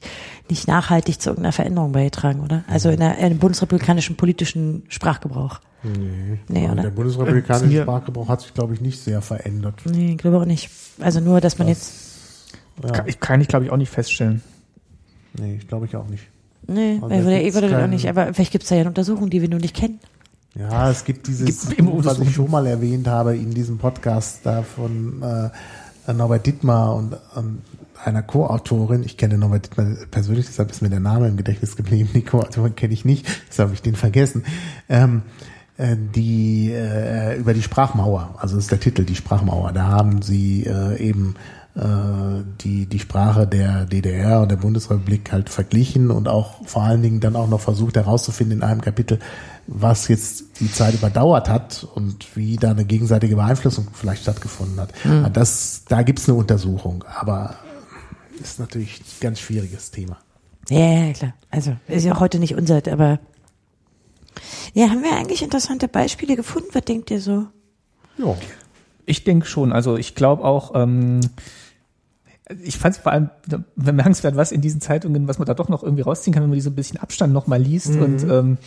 [0.49, 2.65] nicht nachhaltig zu irgendeiner Veränderung beigetragen, oder?
[2.69, 5.61] Also in, der, in einem bundesrepublikanischen politischen Sprachgebrauch.
[5.83, 6.83] Nee, Nee, oder?
[6.83, 9.81] der bundesrepublikanische Mir- Sprachgebrauch hat sich, glaube ich, nicht sehr verändert.
[9.87, 10.71] Nee, ich glaube auch nicht.
[11.01, 12.53] Also nur, dass man jetzt
[12.83, 14.43] Ja, kann, ich, kann ich glaube ich auch nicht feststellen.
[15.39, 16.25] nee, ich glaube ich auch nicht.
[16.66, 18.91] Nee, ich würde, ich würde das auch nicht, aber vielleicht gibt es da ja eine
[18.91, 19.99] Untersuchung, die wir nur nicht kennen.
[20.55, 24.62] Ja, es gibt dieses, Gibt was ich schon mal erwähnt habe in diesem Podcast da
[24.62, 27.59] von äh, Norbert Dittmar und ähm,
[28.05, 29.05] einer Co-Autorin.
[29.05, 32.11] Ich kenne Norbert Dittmar persönlich, deshalb ist mir der Name im Gedächtnis geblieben.
[32.15, 34.45] Die Co-Autorin kenne ich nicht, deshalb habe ich den vergessen.
[34.89, 35.23] Ähm,
[35.77, 39.73] äh, die äh, über die Sprachmauer, also das ist der Titel, die Sprachmauer.
[39.73, 41.37] Da haben sie äh, eben
[41.82, 47.20] die, die Sprache der DDR und der Bundesrepublik halt verglichen und auch vor allen Dingen
[47.20, 49.19] dann auch noch versucht herauszufinden in einem Kapitel,
[49.66, 54.93] was jetzt die Zeit überdauert hat und wie da eine gegenseitige Beeinflussung vielleicht stattgefunden hat.
[55.32, 57.55] Das, da gibt's eine Untersuchung, aber
[58.43, 60.19] ist natürlich ein ganz schwieriges Thema.
[60.69, 61.35] Ja, ja, klar.
[61.51, 63.20] Also ist ja auch heute nicht unser, aber
[64.74, 66.69] ja, haben wir eigentlich interessante Beispiele gefunden?
[66.73, 67.47] Was denkt ihr so?
[68.19, 68.36] Ja.
[69.07, 69.73] Ich denke schon.
[69.73, 71.20] Also ich glaube auch, ähm,
[72.63, 73.31] ich fand es vor allem
[73.77, 76.57] bemerkenswert, was in diesen Zeitungen, was man da doch noch irgendwie rausziehen kann, wenn man
[76.57, 77.89] diese ein bisschen Abstand noch mal liest.
[77.97, 78.59] Und ähm,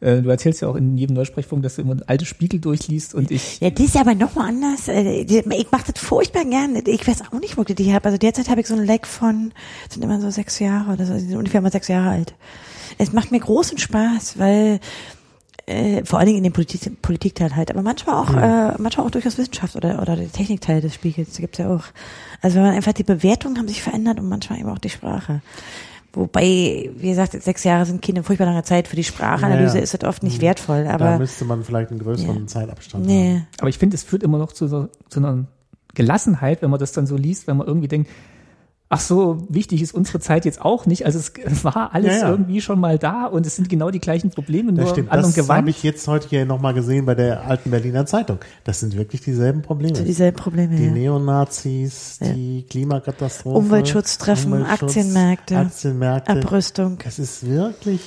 [0.00, 3.30] äh, du erzählst ja auch in jedem Neusprechfunk, dass du immer alte Spiegel durchliest und
[3.30, 4.86] ich Ja, das ist aber nochmal anders.
[4.88, 6.82] Äh, die- Ich mache das furchtbar gerne.
[6.86, 8.04] Ich weiß auch nicht, wo ich die habe.
[8.04, 9.52] Also derzeit habe ich so ein Leck von,
[9.90, 12.34] sind immer so sechs Jahre oder so, die sind ungefähr mal sechs Jahre alt.
[12.98, 14.80] Es macht mir großen Spaß, weil
[15.68, 19.10] äh, vor allen Dingen in dem Politik, Politikteil halt, aber manchmal auch, äh, manchmal auch
[19.10, 21.84] durchaus Wissenschaft oder oder der Technikteil des Spiegels gibt's ja auch.
[22.40, 25.42] Also wenn man einfach die Bewertungen haben sich verändert und manchmal eben auch die Sprache.
[26.14, 29.82] Wobei, wie gesagt, sechs Jahre sind keine furchtbar lange Zeit für die Sprachanalyse, Ja, ja.
[29.82, 32.46] ist das oft nicht wertvoll, Da aber müsste man vielleicht einen größeren Ja.
[32.46, 33.34] Zeitabstand nee.
[33.34, 33.46] haben.
[33.60, 35.44] Aber ich finde, es führt immer noch zu, so, zu einer
[35.94, 38.10] Gelassenheit, wenn man das dann so liest, wenn man irgendwie denkt,
[38.90, 41.04] ach so, wichtig ist unsere Zeit jetzt auch nicht.
[41.04, 41.32] Also es
[41.64, 42.30] war alles Ja, ja.
[42.30, 45.08] irgendwie schon mal da und es sind genau die gleichen Probleme, Das nur stimmt.
[45.08, 48.38] im anderen Das habe ich jetzt heute hier nochmal gesehen bei der alten Berliner Zeitung.
[48.64, 49.94] Das sind wirklich dieselben Probleme.
[49.96, 50.90] So dieselben Probleme, die ja.
[50.90, 56.32] Neonazis, die Klimakatastrophe, Umweltschutztreffen, Aktienmärkte, Aktienmärkte.
[56.32, 56.98] Abrüstung.
[57.06, 58.00] Es ist wirklich,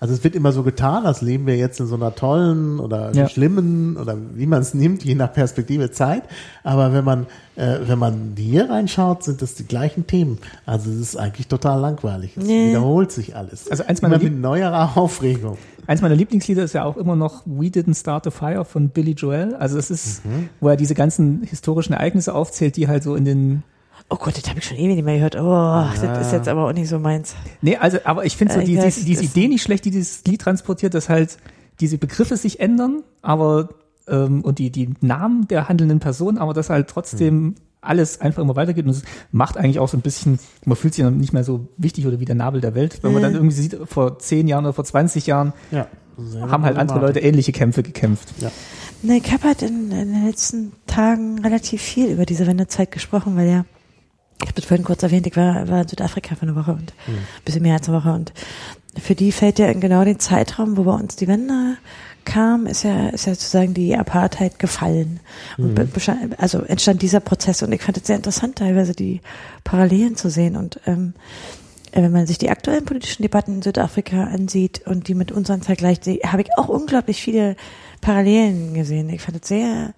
[0.00, 3.12] also es wird immer so getan, als leben wir jetzt in so einer tollen oder
[3.14, 3.28] Ja.
[3.28, 6.22] schlimmen oder wie man es nimmt, je nach Perspektive Zeit.
[6.64, 7.26] Aber wenn man
[7.56, 10.38] äh, wenn man hier reinschaut, sind das die gleichen Themen.
[10.64, 12.36] Also es ist eigentlich total langweilig.
[12.36, 12.70] Es nee.
[12.70, 13.70] wiederholt sich alles.
[13.70, 15.58] Also eins meiner Immer mit neuerer Aufregung.
[15.86, 19.12] Eins meiner Lieblingslieder ist ja auch immer noch We Didn't Start a Fire von Billy
[19.12, 19.54] Joel.
[19.56, 20.48] Also es ist, mhm.
[20.60, 23.62] wo er diese ganzen historischen Ereignisse aufzählt, die halt so in den
[24.08, 25.36] Oh Gott, das habe ich schon ewig nicht mehr gehört.
[25.36, 25.90] Oh, ja.
[26.00, 27.34] das ist jetzt aber auch nicht so meins.
[27.62, 30.42] Nee, also, aber ich finde so die, diese, diese Idee nicht schlecht, die dieses Lied
[30.42, 31.38] transportiert, dass halt
[31.80, 33.70] diese Begriffe sich ändern, aber
[34.08, 37.54] ähm, und die, die Namen der handelnden Personen, aber dass halt trotzdem hm.
[37.80, 41.04] alles einfach immer weitergeht und es macht eigentlich auch so ein bisschen, man fühlt sich
[41.04, 43.54] dann nicht mehr so wichtig oder wie der Nabel der Welt, wenn man dann irgendwie
[43.54, 45.86] sieht, vor zehn Jahren oder vor 20 Jahren ja,
[46.40, 48.32] haben halt andere Leute ähnliche Kämpfe gekämpft.
[48.38, 48.50] Ja.
[49.02, 53.36] Ne, ich habe halt in, in den letzten Tagen relativ viel über diese Wendezeit gesprochen,
[53.36, 53.64] weil ja
[54.42, 56.92] ich habe das vorhin kurz erwähnt, ich war, war in Südafrika für eine Woche und
[57.06, 57.14] mhm.
[57.14, 58.32] ein bisschen mehr als eine Woche und
[58.98, 61.76] für die fällt ja in genau den Zeitraum, wo bei uns die Wende
[62.24, 65.20] kam, ist ja, ist ja sozusagen die Apartheid gefallen.
[65.58, 66.34] Und mhm.
[66.38, 69.20] also entstand dieser Prozess und ich fand es sehr interessant, teilweise die
[69.64, 71.14] Parallelen zu sehen und ähm,
[71.94, 76.06] wenn man sich die aktuellen politischen Debatten in Südafrika ansieht und die mit unseren vergleicht,
[76.06, 77.54] habe ich auch unglaublich viele
[78.00, 79.10] Parallelen gesehen.
[79.10, 79.92] Ich fand es sehr,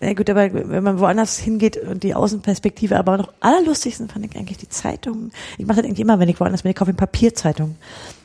[0.00, 4.36] ja gut, aber wenn man woanders hingeht und die Außenperspektive, aber noch allerlustigsten fand ich
[4.36, 5.32] eigentlich die Zeitungen.
[5.56, 7.76] Ich mache das eigentlich immer, wenn ich woanders bin, ich kaufe Papierzeitungen.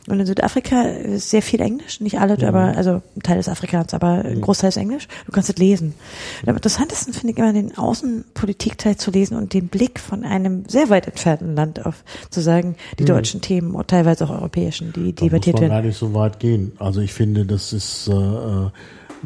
[0.07, 2.47] Und in Südafrika ist sehr viel Englisch, nicht alle, ja.
[2.47, 5.07] aber also ein Teil des Afrikaans, aber ein Großteil ist Englisch.
[5.27, 5.93] Du kannst es lesen.
[6.41, 10.65] Und am interessantesten finde ich immer den Außenpolitikteil zu lesen und den Blick von einem
[10.67, 13.07] sehr weit entfernten Land auf zu sagen, die mhm.
[13.07, 15.67] deutschen Themen und teilweise auch europäischen, die da debattiert werden.
[15.67, 16.71] muss man gar nicht so weit gehen.
[16.79, 18.69] Also ich finde, das ist äh, äh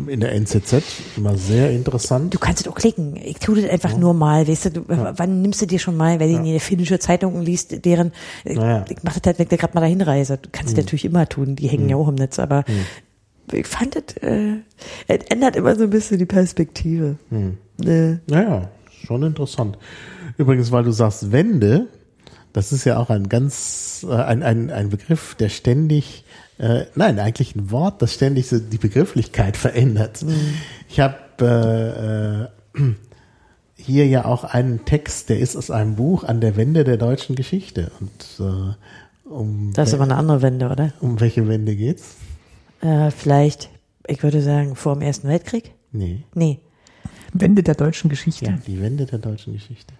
[0.07, 0.83] in der NZZ
[1.17, 2.33] immer sehr interessant.
[2.33, 3.15] Du kannst es auch klicken.
[3.15, 3.97] Ich tue das einfach ja.
[3.97, 4.47] nur mal.
[4.47, 5.13] Weißt du, du ja.
[5.17, 6.39] wann nimmst du dir schon mal, du ja.
[6.39, 8.11] eine finnische Zeitung liest, deren,
[8.43, 8.85] naja.
[8.89, 10.37] ich mache das halt, wenn ich gerade mal dahin reise.
[10.37, 10.83] Du kannst es hm.
[10.83, 11.55] natürlich immer tun.
[11.55, 11.89] Die hängen hm.
[11.89, 12.85] ja auch im Netz, aber hm.
[13.53, 14.57] ich fand es, äh,
[15.07, 17.15] es ändert immer so ein bisschen die Perspektive.
[17.29, 17.57] Hm.
[17.83, 18.17] Äh.
[18.27, 18.69] Naja,
[19.05, 19.77] schon interessant.
[20.37, 21.87] Übrigens, weil du sagst Wende,
[22.51, 26.24] das ist ja auch ein ganz, äh, ein, ein, ein Begriff, der ständig
[26.57, 30.23] äh, nein, eigentlich ein Wort, das ständig so die Begrifflichkeit verändert.
[30.23, 30.55] Mhm.
[30.89, 32.93] Ich habe äh, äh,
[33.75, 37.35] hier ja auch einen Text, der ist aus einem Buch an der Wende der deutschen
[37.35, 37.91] Geschichte.
[37.99, 40.93] Und äh, um das ist aber eine andere Wende, oder?
[41.01, 42.15] Um welche Wende geht's?
[42.81, 43.69] Äh, vielleicht,
[44.07, 45.73] ich würde sagen, vor dem Ersten Weltkrieg?
[45.91, 46.23] Nee.
[46.33, 46.59] Nee.
[47.33, 48.45] Wende der deutschen Geschichte.
[48.45, 49.93] Ja, die Wende der deutschen Geschichte.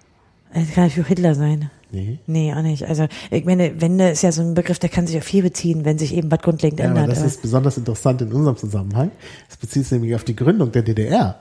[0.54, 1.70] Es kann für Hitler sein.
[1.92, 2.20] Nee.
[2.28, 2.88] Nee, auch nicht.
[2.88, 5.86] Also, ich meine, Wende ist ja so ein Begriff, der kann sich auf viel beziehen,
[5.86, 7.04] wenn sich eben was grundlegend ja, ändert.
[7.04, 7.28] Aber das aber.
[7.28, 9.12] ist besonders interessant in unserem Zusammenhang.
[9.50, 11.40] Es bezieht sich nämlich auf die Gründung der DDR.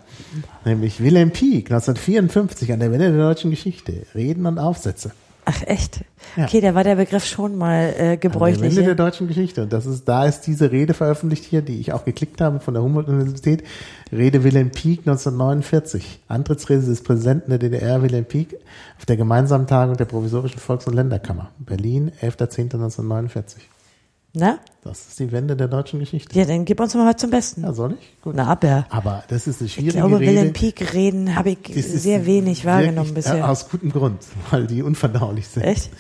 [0.65, 4.07] Nämlich Wilhelm Pieck 1954 an der Wende der deutschen Geschichte.
[4.15, 5.12] Reden und Aufsätze.
[5.45, 6.05] Ach echt?
[6.37, 6.45] Ja.
[6.45, 8.73] Okay, da war der Begriff schon mal äh, gebräuchlich.
[8.73, 9.62] Am Ende der deutschen Geschichte.
[9.62, 12.75] Und das ist, da ist diese Rede veröffentlicht hier, die ich auch geklickt habe von
[12.75, 13.62] der Humboldt-Universität.
[14.11, 16.21] Rede Wilhelm Pieck 1949.
[16.29, 18.57] Antrittsrede des Präsidenten der DDR Wilhelm Pieck
[18.99, 21.51] auf der gemeinsamen Tagung der Provisorischen Volks- und Länderkammer.
[21.59, 23.57] Berlin, 11.10.1949.
[24.36, 24.59] Na?
[24.82, 26.36] Das ist die Wende der deutschen Geschichte.
[26.36, 27.62] Ja, dann gib uns mal was zum Besten.
[27.62, 28.20] Ja, soll ich?
[28.20, 28.35] Gut.
[28.35, 28.85] Na, aber.
[28.90, 30.05] Aber das ist eine schwierige Rede.
[30.05, 30.32] Ich glaube, Rede.
[30.32, 33.39] Wilhelm Pieck reden habe ich sehr wenig wahrgenommen wirklich, bisher.
[33.39, 34.19] Äh, aus gutem Grund,
[34.51, 35.62] weil die unverdaulich sind.
[35.62, 35.90] Echt?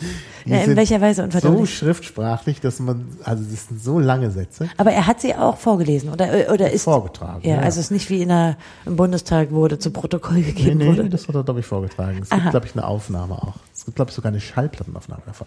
[0.46, 1.60] Ja, in welcher Weise unverdaulich?
[1.60, 4.68] So schriftsprachlich, dass man, also das sind so lange Sätze.
[4.76, 6.82] Aber er hat sie auch vorgelesen, oder, oder ist?
[6.82, 7.48] Vorgetragen.
[7.48, 7.60] Ja, ja.
[7.60, 10.98] also es ist nicht wie in der, im Bundestag wurde zu Protokoll gegeben nee, nee,
[10.98, 11.08] wurde.
[11.08, 12.18] das wurde, glaube ich, vorgetragen.
[12.20, 12.40] Es Aha.
[12.40, 13.54] gibt, glaube ich, eine Aufnahme auch.
[13.84, 15.46] Es gibt, glaube ich, sogar eine Schallplattenaufnahme davon.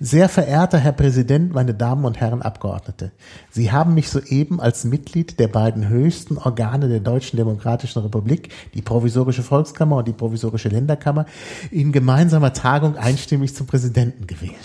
[0.00, 3.12] Sehr verehrter Herr Präsident, meine Damen und Herren Abgeordnete.
[3.52, 8.82] Sie haben mich soeben als Mitglied der beiden höchsten Organe der Deutschen Demokratischen Republik, die
[8.82, 11.26] Provisorische Volkskammer und die Provisorische Länderkammer,
[11.70, 14.56] in gemeinsamer Tagung einstimmig zum Präsidenten gewählt.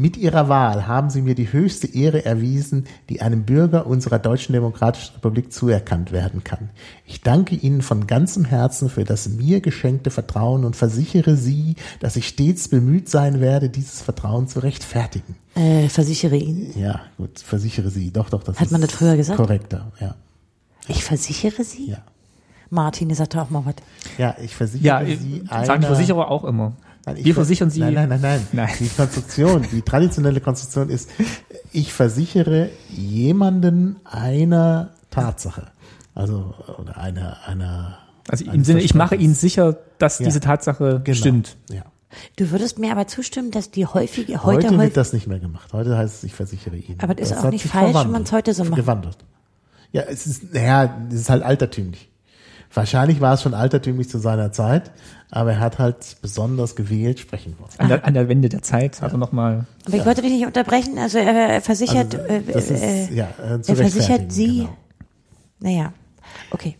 [0.00, 4.54] Mit ihrer Wahl haben sie mir die höchste Ehre erwiesen, die einem Bürger unserer Deutschen
[4.54, 6.70] Demokratischen Republik zuerkannt werden kann.
[7.04, 12.16] Ich danke Ihnen von ganzem Herzen für das mir geschenkte Vertrauen und versichere Sie, dass
[12.16, 15.36] ich stets bemüht sein werde, dieses Vertrauen zu rechtfertigen.
[15.54, 16.72] Äh, versichere Ihnen?
[16.80, 18.10] Ja, gut, versichere Sie.
[18.10, 19.36] Doch, doch, das Hat ist man das früher gesagt?
[19.36, 20.14] Korrekter, ja.
[20.88, 21.90] Ich versichere Sie?
[21.90, 21.98] Ja.
[22.70, 23.74] Martin, ihr sagt auch mal was.
[24.16, 25.42] Ja, ich versichere ja, Sie.
[25.50, 26.72] Ja, sagen Versicherer auch immer.
[27.06, 27.80] Nein, Wir versichern Sie.
[27.80, 28.74] Nein, nein, nein, nein, nein.
[28.78, 31.10] Die Konstruktion, die traditionelle Konstruktion ist,
[31.72, 35.68] ich versichere jemanden einer Tatsache.
[36.14, 37.98] Also, oder einer, einer.
[38.28, 40.26] Also im Sinne, ich mache Ihnen sicher, dass ja.
[40.26, 41.16] diese Tatsache genau.
[41.16, 41.56] stimmt.
[41.70, 41.84] Ja.
[42.36, 45.72] Du würdest mir aber zustimmen, dass die häufige, heute, heute wird das nicht mehr gemacht.
[45.72, 47.00] Heute heißt es, ich versichere Ihnen.
[47.00, 48.76] Aber das ist auch nicht falsch, wenn man es heute so macht.
[48.76, 49.18] Gewandelt.
[49.92, 52.08] Ja, es ist, naja, es ist halt altertümlich.
[52.72, 54.92] Wahrscheinlich war es schon altertümlich zu seiner Zeit,
[55.30, 57.70] aber er hat halt besonders gewählt sprechen wollen.
[57.78, 59.66] An der, an der Wende der Zeit hat er nochmal.
[59.86, 60.96] Aber ich wollte dich nicht unterbrechen.
[60.98, 64.58] Also er versichert, also, äh, ist, äh, ja, äh, er versichert Sie.
[64.58, 64.76] Genau.
[65.58, 65.92] Naja,
[66.52, 66.76] okay.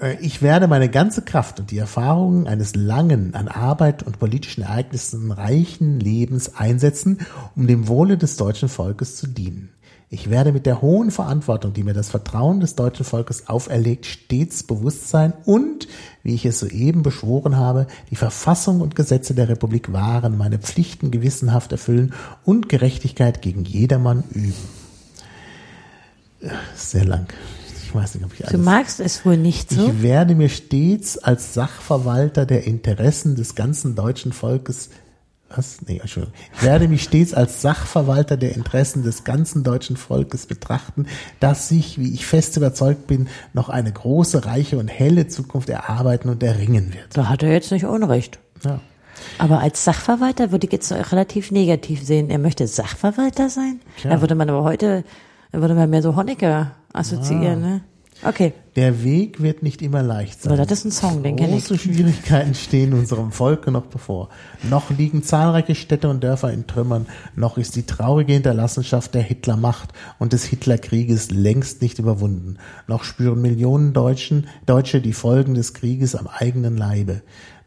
[0.00, 4.62] Äh, Ich werde meine ganze Kraft und die Erfahrungen eines langen, an Arbeit und politischen
[4.62, 7.18] Ereignissen reichen Lebens einsetzen,
[7.54, 9.71] um dem Wohle des deutschen Volkes zu dienen.
[10.14, 14.62] Ich werde mit der hohen Verantwortung, die mir das Vertrauen des deutschen Volkes auferlegt, stets
[14.62, 15.88] bewusst sein und,
[16.22, 21.12] wie ich es soeben beschworen habe, die Verfassung und Gesetze der Republik wahren, meine Pflichten
[21.12, 22.12] gewissenhaft erfüllen
[22.44, 24.52] und Gerechtigkeit gegen jedermann üben.
[26.76, 27.28] Sehr lang.
[27.82, 29.86] Ich weiß nicht, ob ich Du alles magst es wohl nicht so?
[29.86, 34.90] ich werde mir stets als Sachverwalter der Interessen des ganzen deutschen Volkes
[35.56, 35.82] was?
[35.86, 36.38] Nee, Entschuldigung.
[36.54, 41.06] Ich werde mich stets als Sachverwalter der Interessen des ganzen deutschen Volkes betrachten,
[41.40, 46.28] das sich, wie ich fest überzeugt bin, noch eine große, reiche und helle Zukunft erarbeiten
[46.28, 47.16] und erringen wird.
[47.16, 48.38] Da hat er jetzt nicht Unrecht.
[48.64, 48.80] Ja.
[49.38, 52.30] Aber als Sachverwalter würde ich jetzt relativ negativ sehen.
[52.30, 53.80] Er möchte Sachverwalter sein?
[54.00, 54.10] Tja.
[54.10, 55.04] Da würde man aber heute,
[55.52, 57.80] da würde man mehr so Honecker assoziieren, ne?
[58.24, 58.52] Okay.
[58.76, 60.52] Der Weg wird nicht immer leicht sein.
[60.52, 61.66] Aber das ist ein Song, den kenne ich.
[61.66, 64.30] Große Schwierigkeiten stehen unserem Volke noch bevor.
[64.62, 69.90] Noch liegen zahlreiche Städte und Dörfer in Trümmern, noch ist die traurige Hinterlassenschaft der Hitlermacht
[70.18, 72.56] und des Hitlerkrieges längst nicht überwunden.
[72.86, 77.22] Noch spüren Millionen Deutschen, Deutsche die Folgen des Krieges am eigenen Leibe.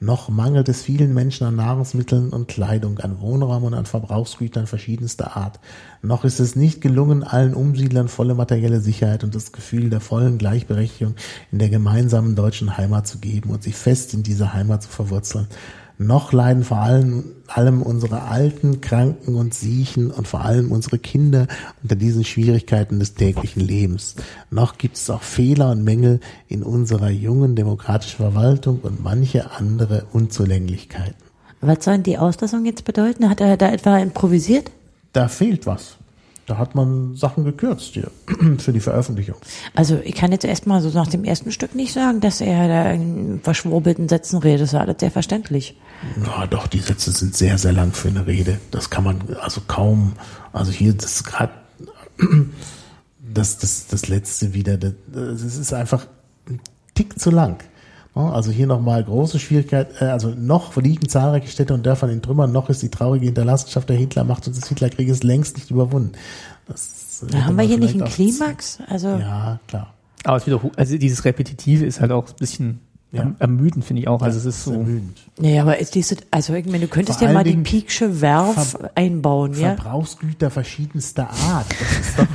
[0.05, 5.35] Noch mangelt es vielen Menschen an Nahrungsmitteln und Kleidung, an Wohnraum und an Verbrauchsgütern verschiedenster
[5.35, 5.59] Art.
[6.03, 10.37] Noch ist es nicht gelungen, allen Umsiedlern volle materielle Sicherheit und das Gefühl der vollen
[10.37, 11.15] Gleichberechtigung
[11.51, 15.47] in der gemeinsamen deutschen Heimat zu geben und sich fest in dieser Heimat zu verwurzeln.
[15.97, 21.47] Noch leiden vor allem, allem unsere Alten, Kranken und Siechen und vor allem unsere Kinder
[21.81, 24.15] unter diesen Schwierigkeiten des täglichen Lebens.
[24.51, 30.05] Noch gibt es auch Fehler und Mängel in unserer jungen demokratischen Verwaltung und manche andere
[30.11, 31.15] Unzulänglichkeiten.
[31.61, 33.29] Was sollen die Auslassungen jetzt bedeuten?
[33.29, 34.71] Hat er da etwa improvisiert?
[35.13, 35.97] Da fehlt was.
[36.45, 38.11] Da hat man Sachen gekürzt hier
[38.59, 39.35] für die Veröffentlichung.
[39.73, 42.91] Also ich kann jetzt erstmal so nach dem ersten Stück nicht sagen, dass er da
[42.91, 44.61] in verschwurbelten Sätzen redet.
[44.61, 45.79] Das ist alles sehr verständlich.
[46.23, 48.59] Ja, doch, die Sätze sind sehr, sehr lang für eine Rede.
[48.69, 50.13] Das kann man also kaum,
[50.53, 51.53] also hier, das gerade,
[53.33, 56.05] das, das, das letzte wieder, das, das ist einfach
[56.47, 56.59] ein
[56.93, 57.63] Tick zu lang.
[58.15, 62.21] Ja, Also hier nochmal große Schwierigkeit, äh, also noch liegen zahlreiche Städte und Dörfer in
[62.21, 66.13] Trümmern, noch ist die traurige Hinterlassenschaft der Hitlermacht und des Hitlerkrieges längst nicht überwunden.
[66.67, 68.79] Das Da hätte haben wir hier nicht einen Klimax.
[68.87, 69.93] Also Ja, klar.
[70.23, 72.79] Aber es wiederholt, also dieses Repetitive ist halt auch ein bisschen
[73.11, 73.21] Ja.
[73.21, 74.21] erm- ermüdend, finde ich auch.
[74.21, 74.73] Also es ist so.
[74.73, 75.17] ermüdend.
[75.39, 78.71] Nee, aber ist diese, also ich meine, du könntest ja mal die Dingen Peaksche Werf
[78.71, 79.75] Ver- einbauen, ja?
[79.75, 81.65] Verbrauchsgüter verschiedenster Art.
[81.79, 82.27] Das ist doch,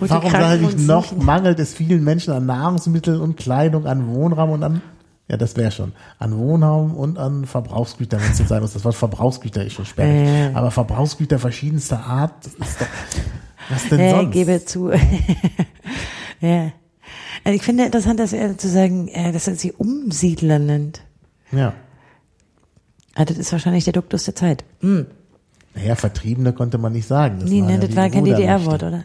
[0.08, 1.24] warum sage ich noch, Siechen.
[1.24, 4.80] mangelt es vielen Menschen an Nahrungsmitteln und Kleidung, an Wohnraum und an,
[5.28, 8.72] ja, das wäre schon, an Wohnraum und an Verbrauchsgütern, wenn es jetzt sein muss.
[8.72, 10.26] Das Wort Verbrauchsgüter ist schon sperrig.
[10.28, 10.50] Äh.
[10.54, 12.86] Aber Verbrauchsgüter verschiedenster Art, das ist doch,
[13.68, 14.32] was denn Ja, sonst?
[14.32, 14.90] gebe zu.
[16.40, 16.72] ja.
[17.48, 21.00] Also ich finde interessant, dass er zu sagen, äh, dass er sie Umsiedler nennt.
[21.50, 21.72] Ja.
[23.14, 24.64] Ah, das ist wahrscheinlich der Duktus der Zeit.
[24.80, 25.06] Hm.
[25.74, 27.38] Naja, Vertriebene konnte man nicht sagen.
[27.40, 28.26] Das Nee, ne, ja das war kein.
[28.26, 29.04] DDR-Wort, oder?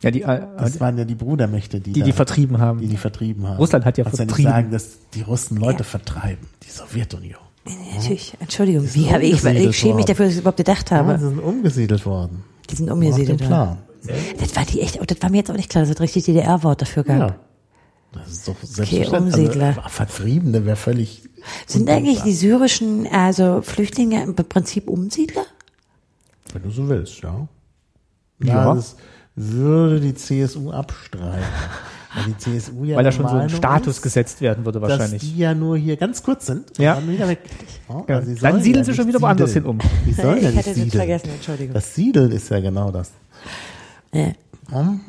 [0.00, 2.80] Ja, die, äh, Das waren ja die Brudermächte, die, die, da, die vertrieben haben.
[2.80, 3.58] die, die vertrieben haben.
[3.58, 4.42] Russland hat ja Kannst vertrieben.
[4.42, 6.46] nicht sagen, dass die Russen Leute vertreiben.
[6.62, 7.40] Die Sowjetunion.
[7.66, 10.90] Nee, nee, Natürlich, Entschuldigung, wie habe ich, ich schäme mich dafür, dass ich überhaupt gedacht
[10.90, 11.18] Ja, habe.
[11.18, 12.42] sie sind umgesiedelt worden.
[12.70, 13.48] Die sind umgesiedelt worden.
[13.48, 13.78] Plan.
[14.38, 16.24] Das war die echt, oh, das war mir jetzt auch nicht klar, dass es richtig
[16.24, 17.18] DDR-Wort dafür gab.
[17.18, 17.36] Ja.
[18.12, 19.12] Das ist doch selbstverständlich.
[19.36, 19.66] Umsiedler.
[19.76, 21.22] Also, Vertriebene wäre völlig.
[21.66, 25.44] Sind undenkbar, eigentlich die syrischen, also Flüchtlinge im Prinzip Umsiedler?
[26.52, 27.46] Wenn du so willst, ja.
[28.42, 28.54] Ja.
[28.64, 28.74] Ja.
[28.74, 28.96] Das
[29.36, 31.44] würde die CSU abstreiten.
[32.14, 34.80] Weil die CSU ja Weil da der schon so ein Status ist, gesetzt werden würde
[34.80, 35.22] dass wahrscheinlich.
[35.22, 36.96] die ja nur hier ganz kurz sind Ja.
[36.96, 37.38] dann wieder weg.
[37.88, 38.16] Ja, Ja.
[38.16, 39.78] also sie Dann siedeln ja sie schon wieder woanders hin um.
[40.04, 40.90] Die sollen Ich ja nicht hatte das siedeln.
[40.90, 41.74] vergessen, Entschuldigung.
[41.74, 43.12] Das Siedeln ist ja genau das.
[44.12, 44.32] Ja.
[44.70, 45.00] Hm?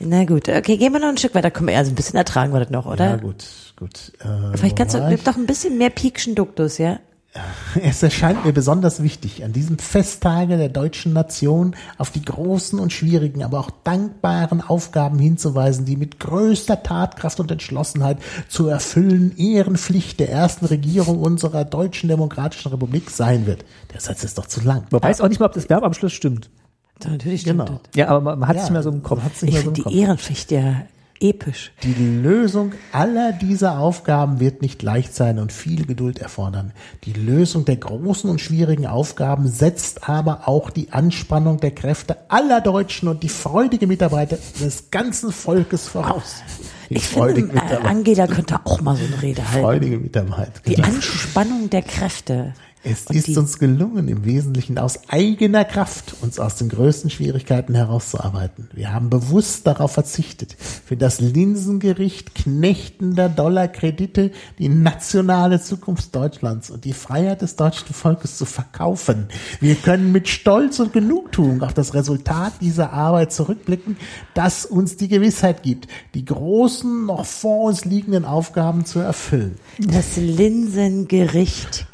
[0.00, 1.50] Na gut, okay, gehen wir noch ein Stück weiter.
[1.50, 3.10] Komm, also ein bisschen ertragen wir das noch, oder?
[3.10, 3.44] Ja, gut,
[3.76, 4.12] gut.
[4.20, 6.98] Äh, Vielleicht kannst du doch ein bisschen mehr Piekschen Duktus, ja?
[7.82, 12.92] Es erscheint mir besonders wichtig, an diesem Festtage der deutschen Nation auf die großen und
[12.92, 18.18] schwierigen, aber auch dankbaren Aufgaben hinzuweisen, die mit größter Tatkraft und Entschlossenheit
[18.48, 23.64] zu erfüllen Ehrenpflicht der ersten Regierung unserer deutschen demokratischen Republik sein wird.
[23.92, 24.86] Der Satz ist doch zu lang.
[24.90, 26.50] Man weiß auch nicht mal, ob das Verb am Schluss stimmt.
[27.02, 27.80] So, natürlich stimmt Genau.
[27.84, 27.90] das.
[27.96, 29.18] Ja, aber man, man hat es Ja, nicht mehr so im Kopf.
[29.18, 29.92] man hat's nicht Ich mehr so im finde Kopf.
[29.92, 30.82] die Ehrenpflicht ja
[31.22, 31.72] episch.
[31.82, 36.72] Die Lösung aller dieser Aufgaben wird nicht leicht sein und viel Geduld erfordern.
[37.04, 42.62] Die Lösung der großen und schwierigen Aufgaben setzt aber auch die Anspannung der Kräfte aller
[42.62, 46.36] Deutschen und die freudige Mitarbeit des ganzen Volkes voraus.
[46.88, 49.60] Die Ich finde, äh, Angela könnte auch mal so eine Rede halten.
[49.62, 50.52] freudige Mitarbeit.
[50.66, 52.54] Die Anspannung der Kräfte.
[52.82, 57.10] Es Und ist die- uns gelungen, im Wesentlichen aus eigener Kraft uns aus den größten
[57.10, 58.70] Schwierigkeiten herauszuarbeiten.
[58.72, 66.86] Wir haben bewusst darauf verzichtet, für das Linsengericht knechtender Dollarkredite die nationale Zukunft Deutschlands und
[66.86, 69.26] die Freiheit des deutschen Volkes zu verkaufen.
[69.60, 73.98] Wir können mit Stolz und Genugtuung auf das Resultat dieser Arbeit zurückblicken,
[74.32, 79.56] das uns die Gewissheit gibt, die großen, noch vor uns liegenden Aufgaben zu erfüllen.
[79.78, 81.86] Das Linsengericht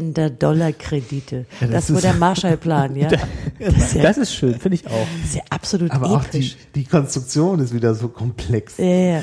[0.00, 1.46] knechtender Dollarkredite.
[1.60, 3.08] Ja, das das war ist- der Marshallplan, ja.
[3.58, 5.06] Das ist ja, Das ist schön, finde ich auch.
[5.20, 6.56] das ist ja absolut Aber auch die, episch.
[6.74, 8.78] die Konstruktion ist wieder so komplex.
[8.78, 9.22] Ja, ja.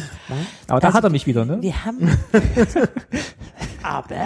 [0.68, 1.58] Aber da Also, hat er mich wieder, ne?
[1.62, 2.10] Wir haben.
[3.84, 4.26] Aber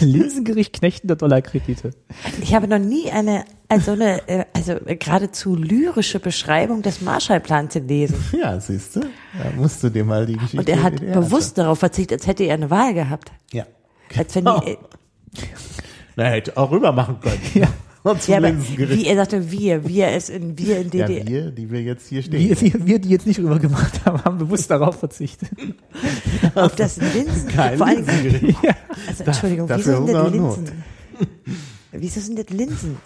[0.00, 1.90] Linsengericht knechtender Dollarkredite.
[2.40, 8.16] ich habe noch nie eine, also eine, äh, also geradezu lyrische Beschreibung des Marshallplans gelesen.
[8.40, 9.00] Ja, siehst du?
[9.00, 9.06] Da
[9.56, 12.54] musst du dir mal die Geschichte Und er hat bewusst darauf verzichtet, als hätte er
[12.54, 13.32] eine Wahl gehabt.
[13.52, 13.66] Ja.
[14.16, 14.60] Als wenn Oh.
[14.64, 14.76] die, äh,
[16.20, 17.40] Na, hätte auch rüber machen können.
[17.54, 17.68] Ja.
[18.26, 21.26] Ja, aber wie er sagte, wir, wir es in, wir in Ja, DDR.
[21.26, 22.48] wir, die wir jetzt hier stehen.
[22.48, 25.50] Wir, wir, wir, die jetzt nicht rüber gemacht haben, haben bewusst darauf verzichtet.
[26.54, 27.48] auf das Linsen.
[27.48, 28.58] Kein vor allem, Linsengericht.
[29.06, 30.32] also, Entschuldigung, wieso sind Not.
[30.32, 30.82] Linsen?
[31.92, 32.96] Wieso sind das Linsen?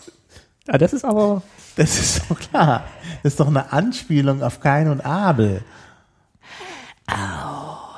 [0.68, 1.42] Ja, das ist aber,
[1.74, 2.84] Das ist doch klar.
[3.24, 5.62] Das ist doch eine Anspielung auf Kain und Abel.
[7.10, 7.12] Oh,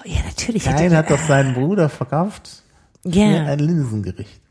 [0.06, 0.64] ja, natürlich.
[0.64, 2.62] Kain hat doch seinen Bruder verkauft
[3.04, 4.45] ja, ein Linsengericht.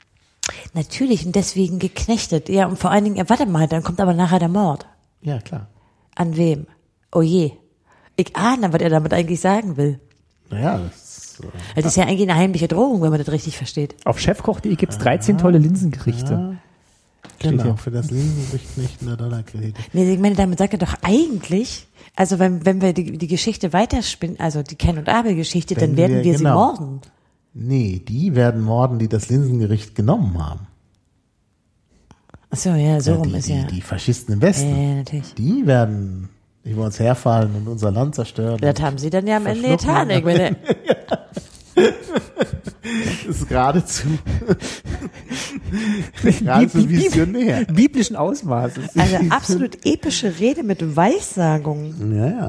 [0.73, 2.49] Natürlich und deswegen geknechtet.
[2.49, 4.85] Ja, und vor allen Dingen, ja, warte mal, dann kommt aber nachher der Mord.
[5.21, 5.67] Ja, klar.
[6.15, 6.67] An wem?
[7.11, 7.51] Oh je.
[8.15, 9.99] Ich ahne, was er damit eigentlich sagen will.
[10.49, 13.95] Naja, das, äh, Das ist ja eigentlich eine heimliche Drohung, wenn man das richtig versteht.
[14.05, 16.57] auf chefkoch.de gibt's 13 tolle Linsengerichte.
[17.39, 17.77] genau, hier.
[17.77, 19.81] für das Linsengericht nicht in der Dollarkredite.
[19.93, 23.73] Nee, ich meine, damit sagt er doch eigentlich, also wenn, wenn wir die, die Geschichte
[23.73, 26.55] weiterspinnen, also die Ken und Abel-Geschichte, dann werden wir- wir, sie genau.
[26.71, 27.01] morden.
[27.57, 30.67] Nee, die werden morden, die das Linsengericht genommen haben.
[32.49, 33.63] Ach so, ja, so Ja, rum die, ist die, ja.
[33.63, 34.69] die Faschisten im Westen.
[34.69, 35.33] Ja, ja, natürlich.
[35.35, 36.29] Die werden
[36.65, 38.59] über uns herfallen und unser Land zerstören.
[38.59, 40.09] Das haben sie dann ja am Ende getan.
[40.09, 40.57] Ich meine,
[43.25, 44.07] Das ist geradezu,
[46.21, 47.65] geradezu visionär.
[47.65, 48.95] Biblischen Ausmaßes.
[48.97, 51.93] also absolut epische Rede mit Weissagung.
[52.13, 52.47] Ja, ja.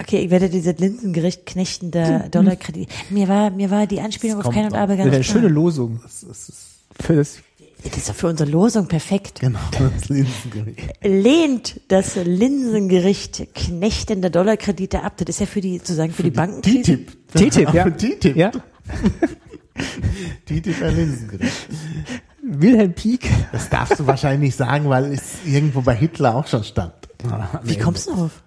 [0.00, 2.88] Okay, ich werde dieses Linsengericht knechtender Dollarkredit.
[3.10, 6.00] Mir war, mir war die Anspielung Das auf Ken und Das ganz eine schöne Losung.
[6.02, 6.52] Das ist
[7.00, 7.38] Für das,
[7.84, 9.40] Das ist doch für unsere Losung perfekt.
[9.40, 10.80] genau das Linsengericht.
[11.02, 15.14] Lehnt das Linsengericht knechtender Dollarkredite ab.
[15.18, 16.82] Das ist ja für die, sozusagen für die Bankenkrise.
[16.82, 17.28] TTIP.
[17.34, 17.90] TTIP, ja.
[17.90, 18.36] TTIP.
[18.36, 18.50] ja.
[20.46, 21.68] TTIP ein Linsengericht.
[22.42, 23.28] Wilhelm Pieck.
[23.52, 26.92] Das darfst du wahrscheinlich nicht sagen, weil es irgendwo bei Hitler auch schon stand.
[27.64, 28.42] Wie kommst du darauf?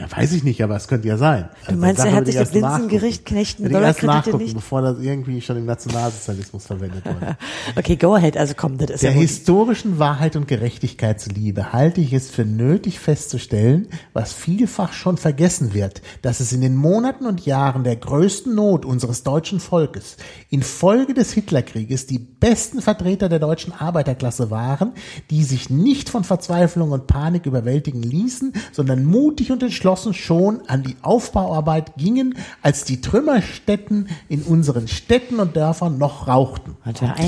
[0.00, 1.48] Na, weiß ich nicht, aber es könnte ja sein.
[1.68, 4.54] Du meinst, er hat sich das Linsengericht knechten ich erst nachgucken, nicht?
[4.54, 7.36] bevor das irgendwie schon im Nationalsozialismus verwendet wurde.
[7.76, 8.36] Okay, go ahead.
[8.36, 12.44] Also komm, das ist Der ja historischen Wahrheit und Gerechtigkeit zuliebe halte ich es für
[12.44, 17.96] nötig festzustellen, was vielfach schon vergessen wird, dass es in den Monaten und Jahren der
[17.96, 20.16] größten Not unseres deutschen Volkes
[20.48, 24.92] infolge des Hitlerkrieges die besten Vertreter der deutschen Arbeiterklasse waren,
[25.30, 30.82] die sich nicht von Verzweiflung und Panik überwältigen ließen, sondern mutig und entschlossen schon an
[30.82, 36.76] die Aufbauarbeit gingen, als die Trümmerstätten in unseren Städten und Dörfern noch rauchten.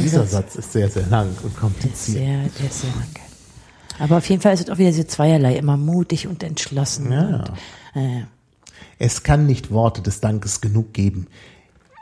[0.03, 2.19] Dieser Satz ist sehr, sehr lang und kompliziert.
[2.19, 3.09] Sehr, ist sehr lang.
[3.99, 7.13] Aber auf jeden Fall ist es auch wieder so zweierlei, immer mutig und entschlossen.
[7.13, 7.45] Ja.
[7.95, 8.23] Und, äh,
[8.99, 11.27] Es kann nicht Worte des Dankes genug geben,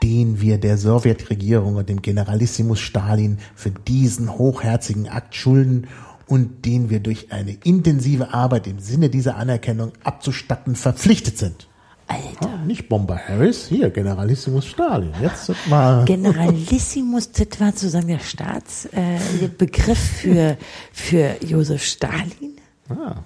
[0.01, 5.87] den wir der Sowjetregierung und dem Generalissimus Stalin für diesen hochherzigen Akt schulden
[6.29, 11.67] und den wir durch eine intensive Arbeit im Sinne dieser Anerkennung abzustatten verpflichtet sind.
[12.07, 12.53] Alter.
[12.53, 15.11] Ah, nicht Bomber Harris, hier Generalissimus Stalin.
[15.21, 20.57] Jetzt mal Generalissimus, das war sozusagen der Staatsbegriff äh, für,
[20.91, 22.57] für Josef Stalin.
[22.89, 23.17] Ah.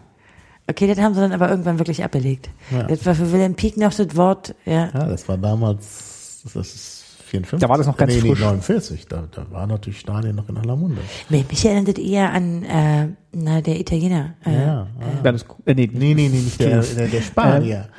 [0.67, 2.49] Okay, das haben sie dann aber irgendwann wirklich abgelegt.
[2.71, 2.84] Ja.
[2.84, 4.89] Das war für Wilhelm Pieck noch das Wort, ja.
[4.93, 7.02] Ja, das war damals, das ist
[7.34, 7.60] 54.
[7.60, 8.39] Da war das noch ganz nee, nee, frisch.
[8.41, 9.07] 49.
[9.07, 11.01] Da, da war natürlich Stalin noch in aller Munde.
[11.30, 14.35] Mich mich erinnert das eher an äh, na, der Italiener.
[14.45, 14.88] Äh, Ja, ja.
[15.23, 17.89] Berlusc- äh, nee, Nee, nee, nee, nicht der, der, der Spanier.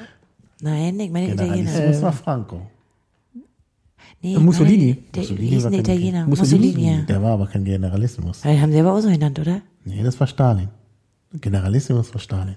[0.61, 1.57] Nein, ich meine Italiener.
[1.57, 2.61] Generalissimus war Franco.
[4.23, 4.87] Nee, Mussolini.
[4.93, 6.27] Nein, der Mussolini hieß war ein kein- Italiener.
[6.27, 6.67] Mussolini?
[6.69, 7.03] Mussolini, ja.
[7.03, 8.43] Der war aber kein Generalissimus.
[8.45, 9.61] Ja, haben sie aber auch so genannt, oder?
[9.85, 10.69] Nee, das war Stalin.
[11.35, 12.57] Generalissimus war Stalin.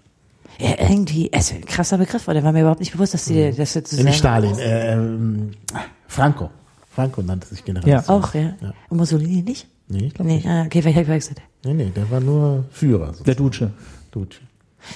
[0.60, 3.60] Ja, irgendwie, also ein krasser Begriff, oder war mir überhaupt nicht bewusst, dass sie das
[3.76, 4.08] Äh, sozusagen.
[4.08, 5.52] Nicht Stalin, äh, ähm,
[6.08, 6.50] Franco.
[6.98, 8.10] Franco nannte sich Generalissimus.
[8.10, 8.54] Auch, ja.
[8.60, 8.74] Ja.
[8.90, 9.68] Und Mussolini nicht?
[9.88, 10.48] Nee, ich glaube Nee, nicht.
[10.48, 11.30] ah, okay, vielleicht habe ich.
[11.64, 13.14] Nee, nee, der war nur Führer.
[13.24, 13.66] der Duce.
[14.10, 14.38] Duce.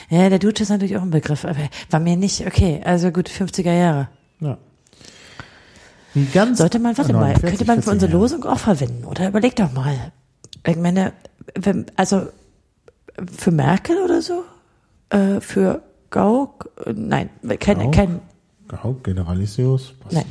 [0.09, 1.59] Ja, der Duce ist natürlich auch ein Begriff, aber
[1.91, 4.07] war mir nicht, okay, also gut, 50er Jahre.
[4.39, 4.57] Ja.
[6.15, 8.11] Wie ganz Sollte man, warte 49, mal, könnte man für 14 unsere.
[8.11, 9.27] Losung auch verwenden, oder?
[9.27, 10.11] Überleg doch mal.
[10.65, 11.13] Ich meine,
[11.53, 12.29] wenn, also
[13.37, 14.43] für Merkel oder so?
[15.11, 16.67] Äh, für Gauck?
[16.83, 17.29] Äh, Nein,
[17.59, 17.93] kein, Gauck?
[17.93, 18.19] kein,
[19.03, 19.93] Generalissimus.
[20.05, 20.13] Was?
[20.13, 20.25] nein.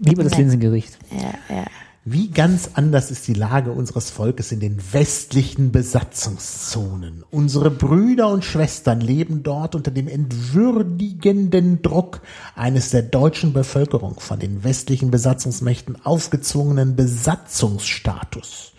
[0.00, 0.36] Lieber das.
[0.36, 0.98] Linsengericht.
[1.10, 1.64] Ja, ja.
[2.10, 7.22] Wie ganz anders ist die Lage unseres Volkes in den westlichen Besatzungszonen.
[7.30, 12.22] Unsere Brüder und Schwestern leben dort unter dem entwürdigenden Druck
[12.54, 18.72] eines der deutschen Bevölkerung von den westlichen Besatzungsmächten aufgezwungenen Besatzungsstatus.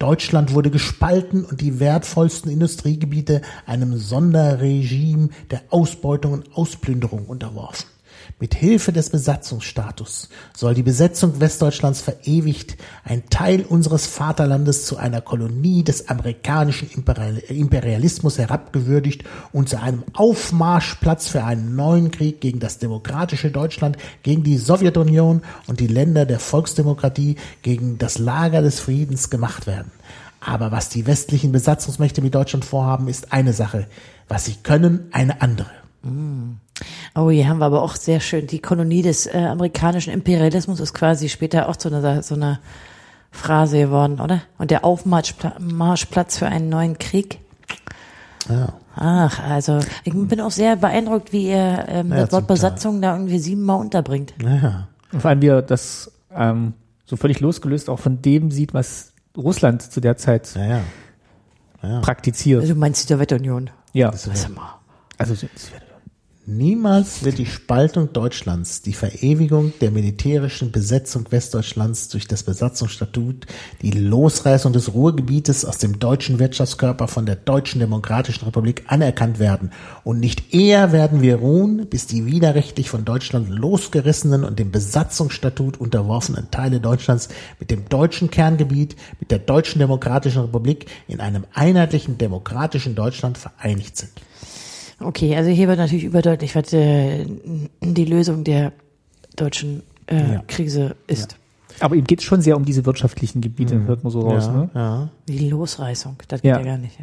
[0.00, 7.93] Deutschland wurde gespalten und die wertvollsten Industriegebiete einem Sonderregime der Ausbeutung und Ausplünderung unterworfen.
[8.44, 15.22] Mit Hilfe des Besatzungsstatus soll die Besetzung Westdeutschlands verewigt ein Teil unseres Vaterlandes zu einer
[15.22, 22.60] Kolonie des amerikanischen Imperial- Imperialismus herabgewürdigt und zu einem Aufmarschplatz für einen neuen Krieg gegen
[22.60, 28.78] das demokratische Deutschland, gegen die Sowjetunion und die Länder der Volksdemokratie, gegen das Lager des
[28.78, 29.90] Friedens gemacht werden.
[30.40, 33.86] Aber was die westlichen Besatzungsmächte mit Deutschland vorhaben, ist eine Sache.
[34.28, 35.70] Was sie können, eine andere.
[37.14, 38.46] Oh, hier haben wir aber auch sehr schön.
[38.46, 42.58] Die Kolonie des äh, amerikanischen Imperialismus ist quasi später auch zu einer, so einer
[43.30, 44.42] Phrase geworden, oder?
[44.58, 47.38] Und der Aufmarschpla- Marschplatz für einen neuen Krieg.
[48.48, 48.74] Ja.
[48.96, 52.46] Ach, also ich bin auch sehr beeindruckt, wie ihr ähm, Ja, das Wort.
[52.46, 54.34] Besatzung da irgendwie siebenmal unterbringt.
[54.42, 54.88] Naja.
[55.12, 56.74] Und vor allem, wie er das ähm,
[57.06, 60.80] so völlig losgelöst auch von dem sieht, was Russland zu der Zeit Naja.
[62.02, 62.60] praktiziert.
[62.62, 63.70] Also du meinst die Sowjetunion?
[63.92, 64.78] ja, Was mal.
[65.18, 65.50] also wäre
[66.46, 73.46] Niemals wird die Spaltung Deutschlands, die Verewigung der militärischen Besetzung Westdeutschlands durch das Besatzungsstatut,
[73.80, 79.70] die Losreißung des Ruhrgebietes aus dem deutschen Wirtschaftskörper von der Deutschen Demokratischen Republik anerkannt werden.
[80.04, 85.80] Und nicht eher werden wir ruhen, bis die widerrechtlich von Deutschland losgerissenen und dem Besatzungsstatut
[85.80, 92.18] unterworfenen Teile Deutschlands mit dem deutschen Kerngebiet, mit der Deutschen Demokratischen Republik in einem einheitlichen
[92.18, 94.12] demokratischen Deutschland vereinigt sind.
[95.04, 97.24] Okay, also hier wird natürlich überdeutlich, was äh,
[97.80, 98.72] die Lösung der
[99.36, 100.42] deutschen äh, Ja.
[100.46, 101.36] Krise ist.
[101.80, 104.46] Aber ihm geht es schon sehr um diese wirtschaftlichen Gebiete, hört man so raus.
[104.46, 104.70] ja, Ne?
[104.74, 105.08] ja.
[105.28, 106.64] Die Losreißung, das geht ja, Ja.
[106.64, 106.96] gar nicht.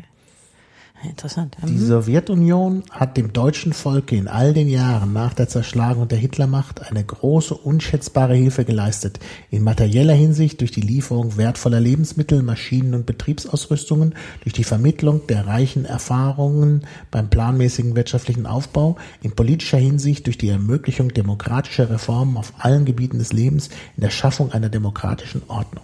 [1.04, 1.58] Interessant.
[1.68, 1.86] Die Mhm.
[1.86, 7.04] Sowjetunion hat dem deutschen Volke in all den Jahren nach der Zerschlagung der Hitlermacht eine
[7.04, 9.20] große, unschätzbare Hilfe geleistet,
[9.50, 15.48] in materieller Hinsicht durch die Lieferung wertvoller Lebensmittel, Maschinen und Betriebsausrüstungen, durch die Vermittlung der
[15.48, 22.54] reichen Erfahrungen beim planmäßigen wirtschaftlichen Aufbau, in politischer Hinsicht durch die Ermöglichung demokratischer Reformen auf
[22.60, 25.84] allen Gebieten des Lebens, in der Schaffung einer demokratischen Ordnung.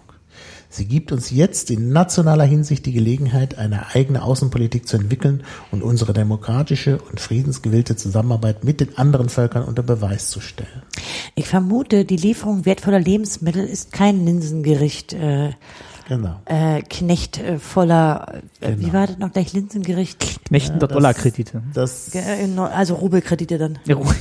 [0.69, 5.81] Sie gibt uns jetzt in nationaler Hinsicht die Gelegenheit, eine eigene Außenpolitik zu entwickeln und
[5.81, 10.81] unsere demokratische und friedensgewillte Zusammenarbeit mit den anderen Völkern unter Beweis zu stellen.
[11.35, 15.51] Ich vermute, die Lieferung wertvoller Lebensmittel ist kein Linsengericht, äh,
[16.09, 16.39] Genau.
[16.45, 18.93] äh, Knecht äh, voller, äh, wie Genau.
[18.93, 20.45] war das noch gleich, Linsengericht?
[20.45, 21.63] Knechten das- Dollarkredite.
[21.73, 23.79] Das, Äh, Also Rubelkredite dann.
[23.85, 24.13] Ja, Ru-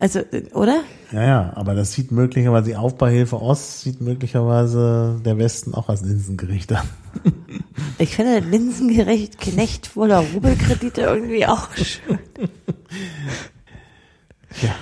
[0.00, 0.20] Also,
[0.52, 0.82] oder?
[1.10, 6.02] ja, ja, aber das sieht möglicherweise die Aufbauhilfe Ost, sieht möglicherweise der Westen auch als
[6.02, 6.88] Linsengericht an.
[8.00, 12.18] Ich finde Linsengericht Knecht voller Rubelkredite irgendwie auch schön.
[14.62, 14.74] Ja.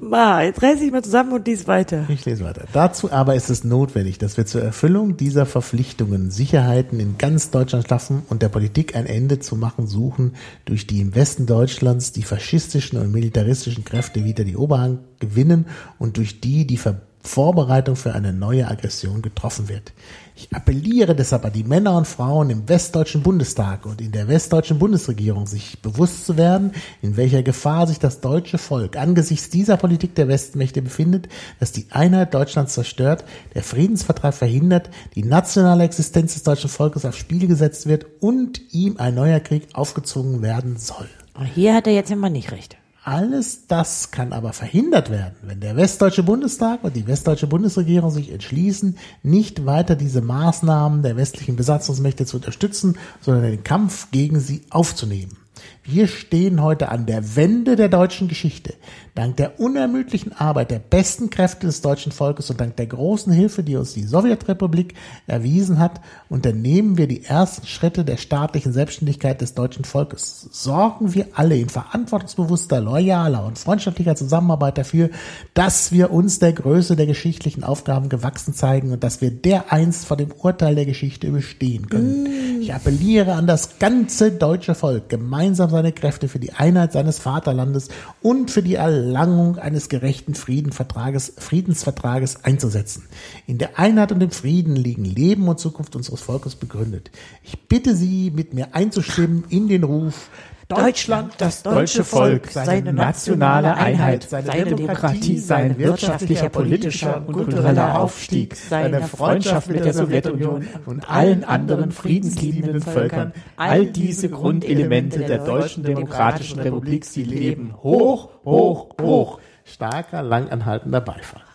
[0.00, 2.04] Ma, jetzt reiß ich mal zusammen und lies weiter.
[2.08, 2.64] Ich lese weiter.
[2.72, 7.88] Dazu aber ist es notwendig, dass wir zur Erfüllung dieser Verpflichtungen Sicherheiten in ganz Deutschland
[7.88, 10.34] schaffen und der Politik ein Ende zu machen suchen,
[10.64, 15.66] durch die im Westen Deutschlands die faschistischen und militaristischen Kräfte wieder die Oberhand gewinnen
[15.98, 19.92] und durch die die Ver Vorbereitung für eine neue Aggression getroffen wird.
[20.34, 24.78] Ich appelliere deshalb an die Männer und Frauen im Westdeutschen Bundestag und in der Westdeutschen
[24.78, 26.72] Bundesregierung, sich bewusst zu werden,
[27.02, 31.28] in welcher Gefahr sich das deutsche Volk angesichts dieser Politik der Westmächte befindet,
[31.60, 37.18] dass die Einheit Deutschlands zerstört, der Friedensvertrag verhindert, die nationale Existenz des deutschen Volkes aufs
[37.18, 41.08] Spiel gesetzt wird und ihm ein neuer Krieg aufgezwungen werden soll.
[41.34, 42.76] Und hier hat er jetzt immer nicht recht.
[43.04, 48.30] Alles das kann aber verhindert werden, wenn der Westdeutsche Bundestag und die Westdeutsche Bundesregierung sich
[48.30, 54.62] entschließen, nicht weiter diese Maßnahmen der westlichen Besatzungsmächte zu unterstützen, sondern den Kampf gegen sie
[54.70, 55.36] aufzunehmen.
[55.82, 58.74] Wir stehen heute an der Wende der deutschen Geschichte.
[59.14, 63.62] Dank der unermüdlichen Arbeit der besten Kräfte des deutschen Volkes und dank der großen Hilfe,
[63.62, 64.94] die uns die Sowjetrepublik
[65.26, 70.48] erwiesen hat, unternehmen wir die ersten Schritte der staatlichen Selbstständigkeit des deutschen Volkes.
[70.50, 75.10] Sorgen wir alle in verantwortungsbewusster, loyaler und freundschaftlicher Zusammenarbeit dafür,
[75.52, 80.16] dass wir uns der Größe der geschichtlichen Aufgaben gewachsen zeigen und dass wir dereinst vor
[80.16, 82.60] dem Urteil der Geschichte bestehen können.
[82.62, 87.88] Ich appelliere an das ganze deutsche Volk, gemeinsam seine Kräfte für die Einheit seines Vaterlandes
[88.22, 93.04] und für die Erlangung eines gerechten Friedenvertrages, Friedensvertrages einzusetzen.
[93.46, 97.10] In der Einheit und dem Frieden liegen Leben und Zukunft unseres Volkes begründet.
[97.42, 100.30] Ich bitte Sie, mit mir einzustimmen in den Ruf,
[100.74, 108.56] Deutschland, das deutsche Volk, seine nationale Einheit, seine Demokratie, sein wirtschaftlicher, politischer und kultureller Aufstieg,
[108.56, 115.84] seine Freundschaft mit der Sowjetunion und allen anderen friedensliebenden Völkern, all diese Grundelemente der Deutschen
[115.84, 119.40] Demokratischen Republik, sie leben hoch, hoch, hoch.
[119.64, 121.42] Starker, langanhaltender Beifall.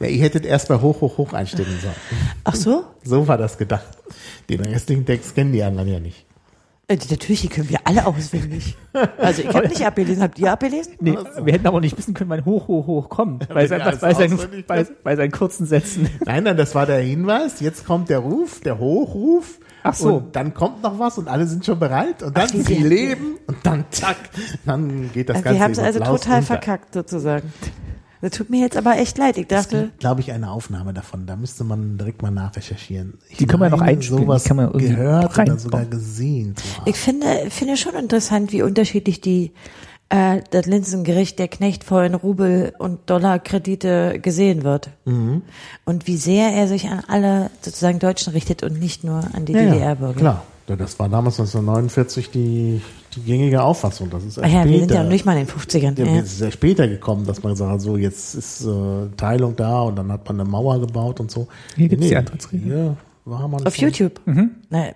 [0.00, 1.94] Ja, ihr hättet erst bei hoch, hoch, hoch einstimmen sollen.
[2.44, 2.84] Ach so?
[3.02, 3.98] So war das gedacht.
[4.48, 6.27] Den restlichen Text kennen die anderen ja nicht.
[6.90, 8.76] Äh, die- Natürlich, die können wir alle auswendig.
[9.18, 10.22] Also ich habe nicht abgelesen.
[10.24, 10.94] Habt ihr abgelesen?
[11.00, 13.46] Nee, wir hätten aber auch nicht wissen können, wann hoch, hoch, hoch kommt.
[13.48, 16.08] Bei, wenn sein, bei, seinen, bei, bei seinen kurzen Sätzen.
[16.24, 17.60] Nein, nein, das war der Hinweis.
[17.60, 19.60] Jetzt kommt der Ruf, der Hochruf.
[19.84, 20.16] Ach so.
[20.16, 22.22] Und dann kommt noch was und alle sind schon bereit.
[22.24, 24.16] Und dann Ach, sie- leben und dann zack.
[24.66, 26.42] Dann geht das Also Ganze wir haben es also total runter.
[26.42, 27.52] verkackt sozusagen.
[28.20, 29.38] Das tut mir jetzt aber echt leid.
[29.38, 31.26] Ich dachte, glaube ich, eine Aufnahme davon.
[31.26, 33.14] Da müsste man direkt mal nachrecherchieren.
[33.28, 36.54] Ich Die können wir noch einspielen, die Sowas kann man irgendwie gehört oder sogar gesehen
[36.84, 39.52] ich finde, finde schon interessant, wie unterschiedlich die
[40.08, 44.90] äh, das Linsengericht der knechtvollen Rubel- und Dollarkredite gesehen wird.
[45.04, 45.42] Mhm.
[45.84, 49.52] Und wie sehr er sich an alle sozusagen Deutschen richtet und nicht nur an die
[49.52, 50.14] Ja, ja, DDR-Bürger.
[50.18, 50.42] klar.
[50.66, 52.82] Das war damals 1949 die,
[53.14, 54.10] die gängige Auffassung.
[54.10, 54.70] Das ist erst ja, später.
[54.70, 55.98] wir sind ja noch nicht mal in den 50ern.
[55.98, 59.08] Ja, Ja, Es ist ja später gekommen, dass man gesagt hat, so jetzt ist äh,
[59.16, 61.48] Teilung da und dann hat man eine Mauer gebaut und so.
[61.76, 62.62] Hier gibt's die Antrittsrede.
[62.64, 64.20] Hier war man Auf schon- YouTube.
[64.26, 64.50] Mhm.
[64.70, 64.86] Na,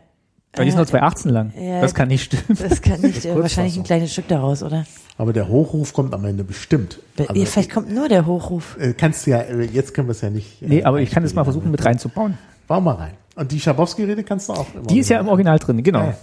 [0.55, 1.53] Weil die ist nur 2,18 lang.
[1.59, 1.81] ja.
[1.81, 2.59] das kann nicht stimmen.
[2.59, 3.43] das kann nicht, äh, Kurzfassung.
[3.43, 4.85] wahrscheinlich ein kleines Stück daraus, oder?
[5.19, 6.99] Aber der Hochruf kommt am Ende bestimmt.
[7.17, 8.77] Be- Also, Vielleicht kommt nur der Hochruf.
[8.81, 10.63] äh, kannst du ja, äh, jetzt können wir es ja nicht.
[10.63, 12.37] äh, Nee, aber ich kann es mal versuchen mit reinzubauen.
[12.69, 13.13] Bau mal rein.
[13.35, 14.85] Und die Schabowski-Rede kannst du auch immer.
[14.87, 16.01] Die ist ja im Original drin, genau.
[16.01, 16.15] Ja.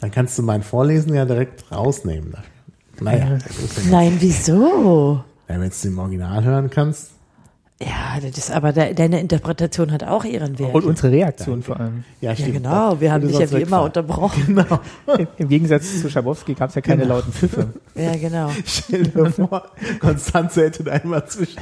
[0.00, 2.34] Dann kannst du mein Vorlesen ja direkt rausnehmen.
[3.00, 3.38] Naja, ja,
[3.90, 5.22] Nein, wieso?
[5.46, 7.10] wenn du jetzt im Original hören kannst.
[7.82, 10.74] Ja, das ist aber de deine Interpretation hat auch ihren Wert.
[10.74, 12.04] Und unsere Reaktion vor allem.
[12.20, 12.54] Ja, ja, stimmt.
[12.54, 13.00] genau.
[13.00, 14.44] Wir haben dich ja wie immer unterbrochen.
[14.48, 14.80] Genau.
[15.18, 17.68] Im, Im Gegensatz zu Schabowski gab es ja keine lauten Pfiffe.
[17.96, 18.50] Ja, genau.
[18.64, 21.60] Stell dir vor, Konstanze hätte immer zwischen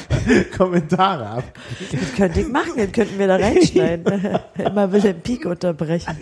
[0.56, 1.44] Kommentare ab.
[1.92, 4.20] Das könnte ich machen, das könnten wir da reinschneiden.
[4.56, 6.16] immer Wilhelm Pieck unterbrechen.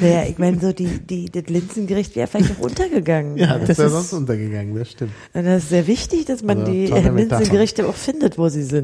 [0.00, 3.38] Naja, ich meine, so die, die, das Linsengericht wäre vielleicht auch untergegangen.
[3.38, 5.12] Ja, das, Das wäre sonst untergegangen, das stimmt.
[5.32, 7.08] Und das ist sehr wichtig, dass man Also, die äh.
[7.08, 8.77] Linsengerichte auch findet, wo sie sind.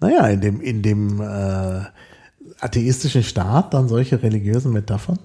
[0.00, 1.80] Naja, in dem, in dem äh,
[2.60, 5.18] atheistischen Staat dann solche religiösen Metaphern,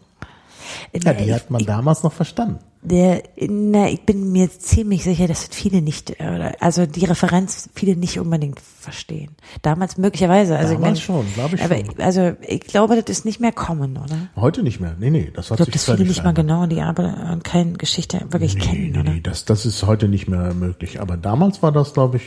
[1.04, 2.60] ja, die hat man damals noch verstanden.
[2.86, 7.70] Der, na, ich bin mir ziemlich sicher, dass das viele nicht, äh, also die Referenz
[7.74, 9.32] viele nicht unbedingt verstehen.
[9.62, 10.58] Damals möglicherweise.
[10.58, 12.02] Also Damals ich mein, schon, glaube ich aber, schon.
[12.02, 14.28] Also ich glaube, das ist nicht mehr kommen, oder?
[14.36, 14.98] Heute nicht mehr.
[15.00, 17.46] Nee, nee, das hat Ich glaube, sich dass viele nicht mal genau die Arbeit und
[17.46, 19.12] keine Geschichte wirklich Nee, kennen, nee, oder?
[19.14, 21.00] nee, das, das ist heute nicht mehr möglich.
[21.00, 22.24] Aber damals war das, glaube ich,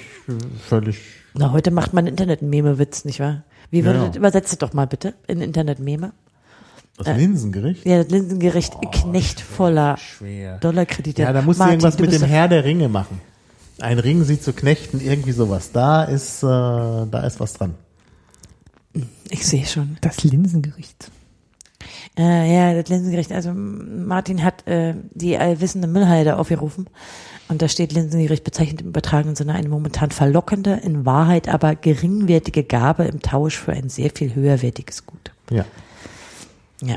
[0.67, 1.01] völlig.
[1.35, 3.43] Na, heute macht man Internet-Meme-Witz, nicht wahr?
[3.71, 6.13] Wie würde Ja, das, übersetzt es doch mal bitte in Internet-Meme.
[6.99, 7.85] Das Linsengericht?
[7.85, 10.59] Ja, das Linsengericht Knecht voller Schwer.
[10.59, 11.23] Dollarkredite.
[11.23, 13.21] Ja, da musst du Martin, irgendwas du mit bist dem Herr der Ringe machen.
[13.79, 15.71] Ein Ring sie zu knechten, irgendwie sowas.
[15.73, 17.75] Da ist, äh, da ist was dran.
[19.29, 19.99] Ich sehe schon.
[20.01, 21.11] Das Linsengericht.
[22.19, 23.33] Äh, ja, das Linsengericht.
[23.33, 26.87] Also Martin hat äh, die allwissende Müllhalde aufgerufen.
[27.49, 32.65] Und da steht Linsengericht bezeichnet im übertragenen Sinne eine momentan verlockende, in Wahrheit aber geringwertige
[32.65, 35.31] Gabe im Tausch für ein sehr viel höherwertiges Gut.
[35.51, 35.65] Ja.
[36.83, 36.97] Ja.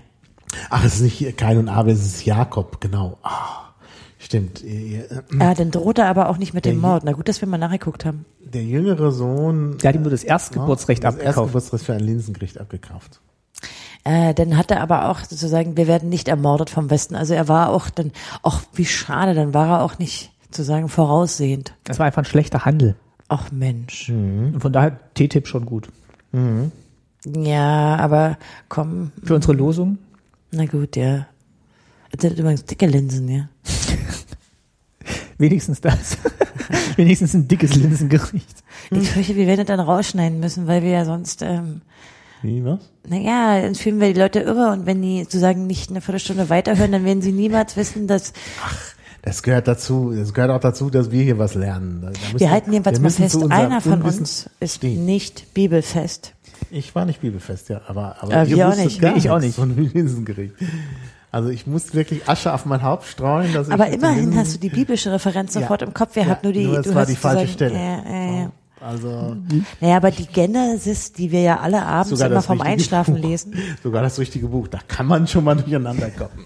[0.70, 3.18] Ach, es ist nicht hier Kain und Abel, es ist Jakob, genau.
[3.22, 3.72] Ah,
[4.18, 4.64] stimmt.
[5.40, 7.04] Ah, dann droht er aber auch nicht mit dem Der- Mord.
[7.06, 8.26] Na gut, dass wir mal nachgeguckt haben.
[8.44, 9.78] Der jüngere Sohn.
[9.78, 11.38] Der hat ihm nur das Erstgeburtsrecht das abgekauft.
[11.38, 13.22] Erstgeburtsrecht für ein Linsengericht abgekauft.
[14.06, 17.16] Äh, dann hat er aber auch sozusagen, wir werden nicht ermordet vom Westen.
[17.16, 18.12] Also er war auch dann,
[18.44, 21.74] ach wie schade, dann war er auch nicht sozusagen voraussehend.
[21.84, 22.96] Das war einfach ein schlechter Handel.
[23.28, 24.10] Ach Mensch.
[24.10, 25.90] Und von daher TTIP schon gut.
[27.26, 28.38] Ja, aber
[28.70, 29.98] komm, Für unsere Losung.
[30.52, 31.28] na gut, ja.
[32.12, 33.50] Das sind übrigens dicke Linsen, ja.
[35.38, 36.18] Wenigstens das.
[36.98, 38.64] Wenigstens ein dickes Linsengericht.
[38.92, 41.82] Ich fürchte, wir werden das dann rausschneiden müssen, weil wir ja sonst, ähm,
[42.42, 42.80] Wie, was?
[43.08, 46.92] naja, dann fühlen wir die Leute irre und wenn die sozusagen nicht eine Viertelstunde weiterhören,
[46.92, 48.34] dann werden sie niemals wissen, dass
[49.22, 52.02] Das gehört dazu, das gehört auch dazu, dass wir hier was lernen.
[52.02, 56.34] Da müssen- wir halten jedenfalls wir mal fest, einer von uns ist nicht bibelfest.
[56.72, 59.00] Ich war nicht bibelfest, ja, aber, aber Äh, ihr wir auch nicht.
[59.02, 59.56] Gar Nee, ich auch nicht.
[59.56, 60.54] Von Linsengericht.
[61.32, 63.54] Also ich musste wirklich Asche auf mein Haupt streuen.
[63.54, 65.62] Dass Aber ich immerhin hast du die biblische Referenz Ja.
[65.62, 66.16] sofort im Kopf.
[66.16, 67.76] Wir Ja, hatten nur die, nur du war hast die falsche sozusagen- Stelle.
[67.76, 68.52] Ja, ja, ja.
[68.82, 69.36] Also
[69.82, 73.22] Naja, aber die Genesis, die wir ja alle abends sogar immer vom Einschlafen Buch.
[73.30, 73.54] lesen.
[73.84, 74.70] Sogar das richtige Buch.
[74.70, 76.46] Da kann man schon mal durcheinander kommen.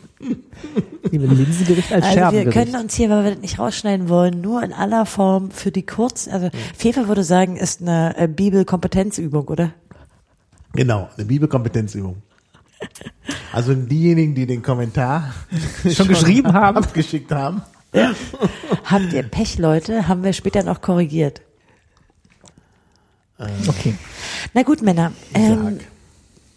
[1.12, 4.74] Linsengericht als Also wir können uns hier, weil wir das nicht rausschneiden wollen, nur in
[4.74, 9.72] aller Form für die kurz, also Fefe würde sagen, ist eine äh, Bibelkompetenzübung, oder?
[10.74, 12.22] Genau, eine Bibelkompetenzübung.
[13.54, 15.34] Also diejenigen, die den Kommentar
[15.94, 16.78] Schon geschrieben haben.
[16.78, 17.62] abgeschickt haben.
[18.86, 20.08] Habt ihr Pech, Leute?
[20.08, 21.42] Haben wir später noch korrigiert.
[23.68, 23.96] Okay.
[24.54, 25.12] Na gut, Männer.
[25.34, 25.80] Ähm,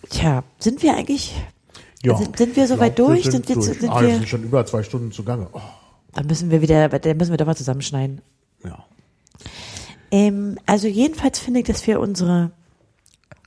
[0.02, 0.10] Sag.
[0.10, 1.34] tja, sind wir eigentlich,
[2.02, 3.24] Ja, sind, sind wir soweit durch?
[3.24, 3.80] Sind wir, zu- durch.
[3.80, 5.48] sind ah, wir wir, sind schon über zwei Stunden zugange.
[5.52, 5.60] Oh,
[6.14, 8.20] dann müssen wir wieder, dann müssen wir doch mal zusammenschneiden.
[8.64, 8.84] ja.
[10.12, 12.52] Ähm, also jedenfalls finde ich, dass wir unsere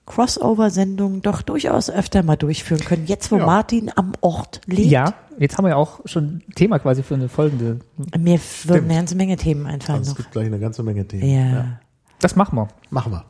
[0.09, 3.05] Crossover-Sendung doch durchaus öfter mal durchführen können.
[3.05, 3.45] Jetzt, wo Ja.
[3.45, 4.89] Martin am Ort lebt.
[4.89, 7.79] Ja, jetzt haben wir ja auch schon Thema quasi für eine folgende.
[8.17, 10.23] Mir würden eine ganze Menge Themen einfallen Also es noch.
[10.23, 11.23] gibt gleich eine ganze Menge Themen.
[11.29, 11.79] Ja.
[12.19, 12.67] Das machen wir.
[12.89, 13.23] Machen wir.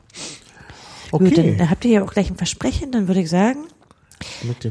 [1.11, 1.56] Gut, Okay.
[1.57, 3.60] dann habt ihr ja auch gleich ein Versprechen, dann würde ich sagen,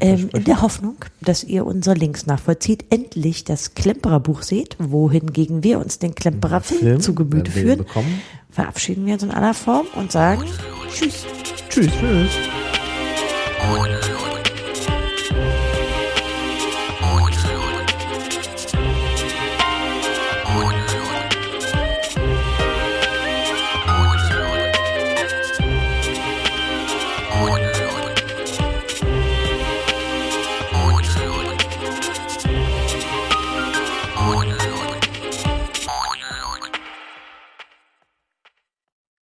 [0.00, 5.62] ähm, in der Hoffnung, dass ihr unsere Links nachvollzieht, endlich das Klemperer Buch seht, wohingegen
[5.62, 8.20] wir uns den Klemperer Film, zu Gemüte führen, Bekommen.
[8.50, 10.44] verabschieden wir uns in aller Form und sagen
[10.90, 11.26] Tschüss.
[11.68, 11.90] Tschüss.
[12.00, 12.30] Tschüss.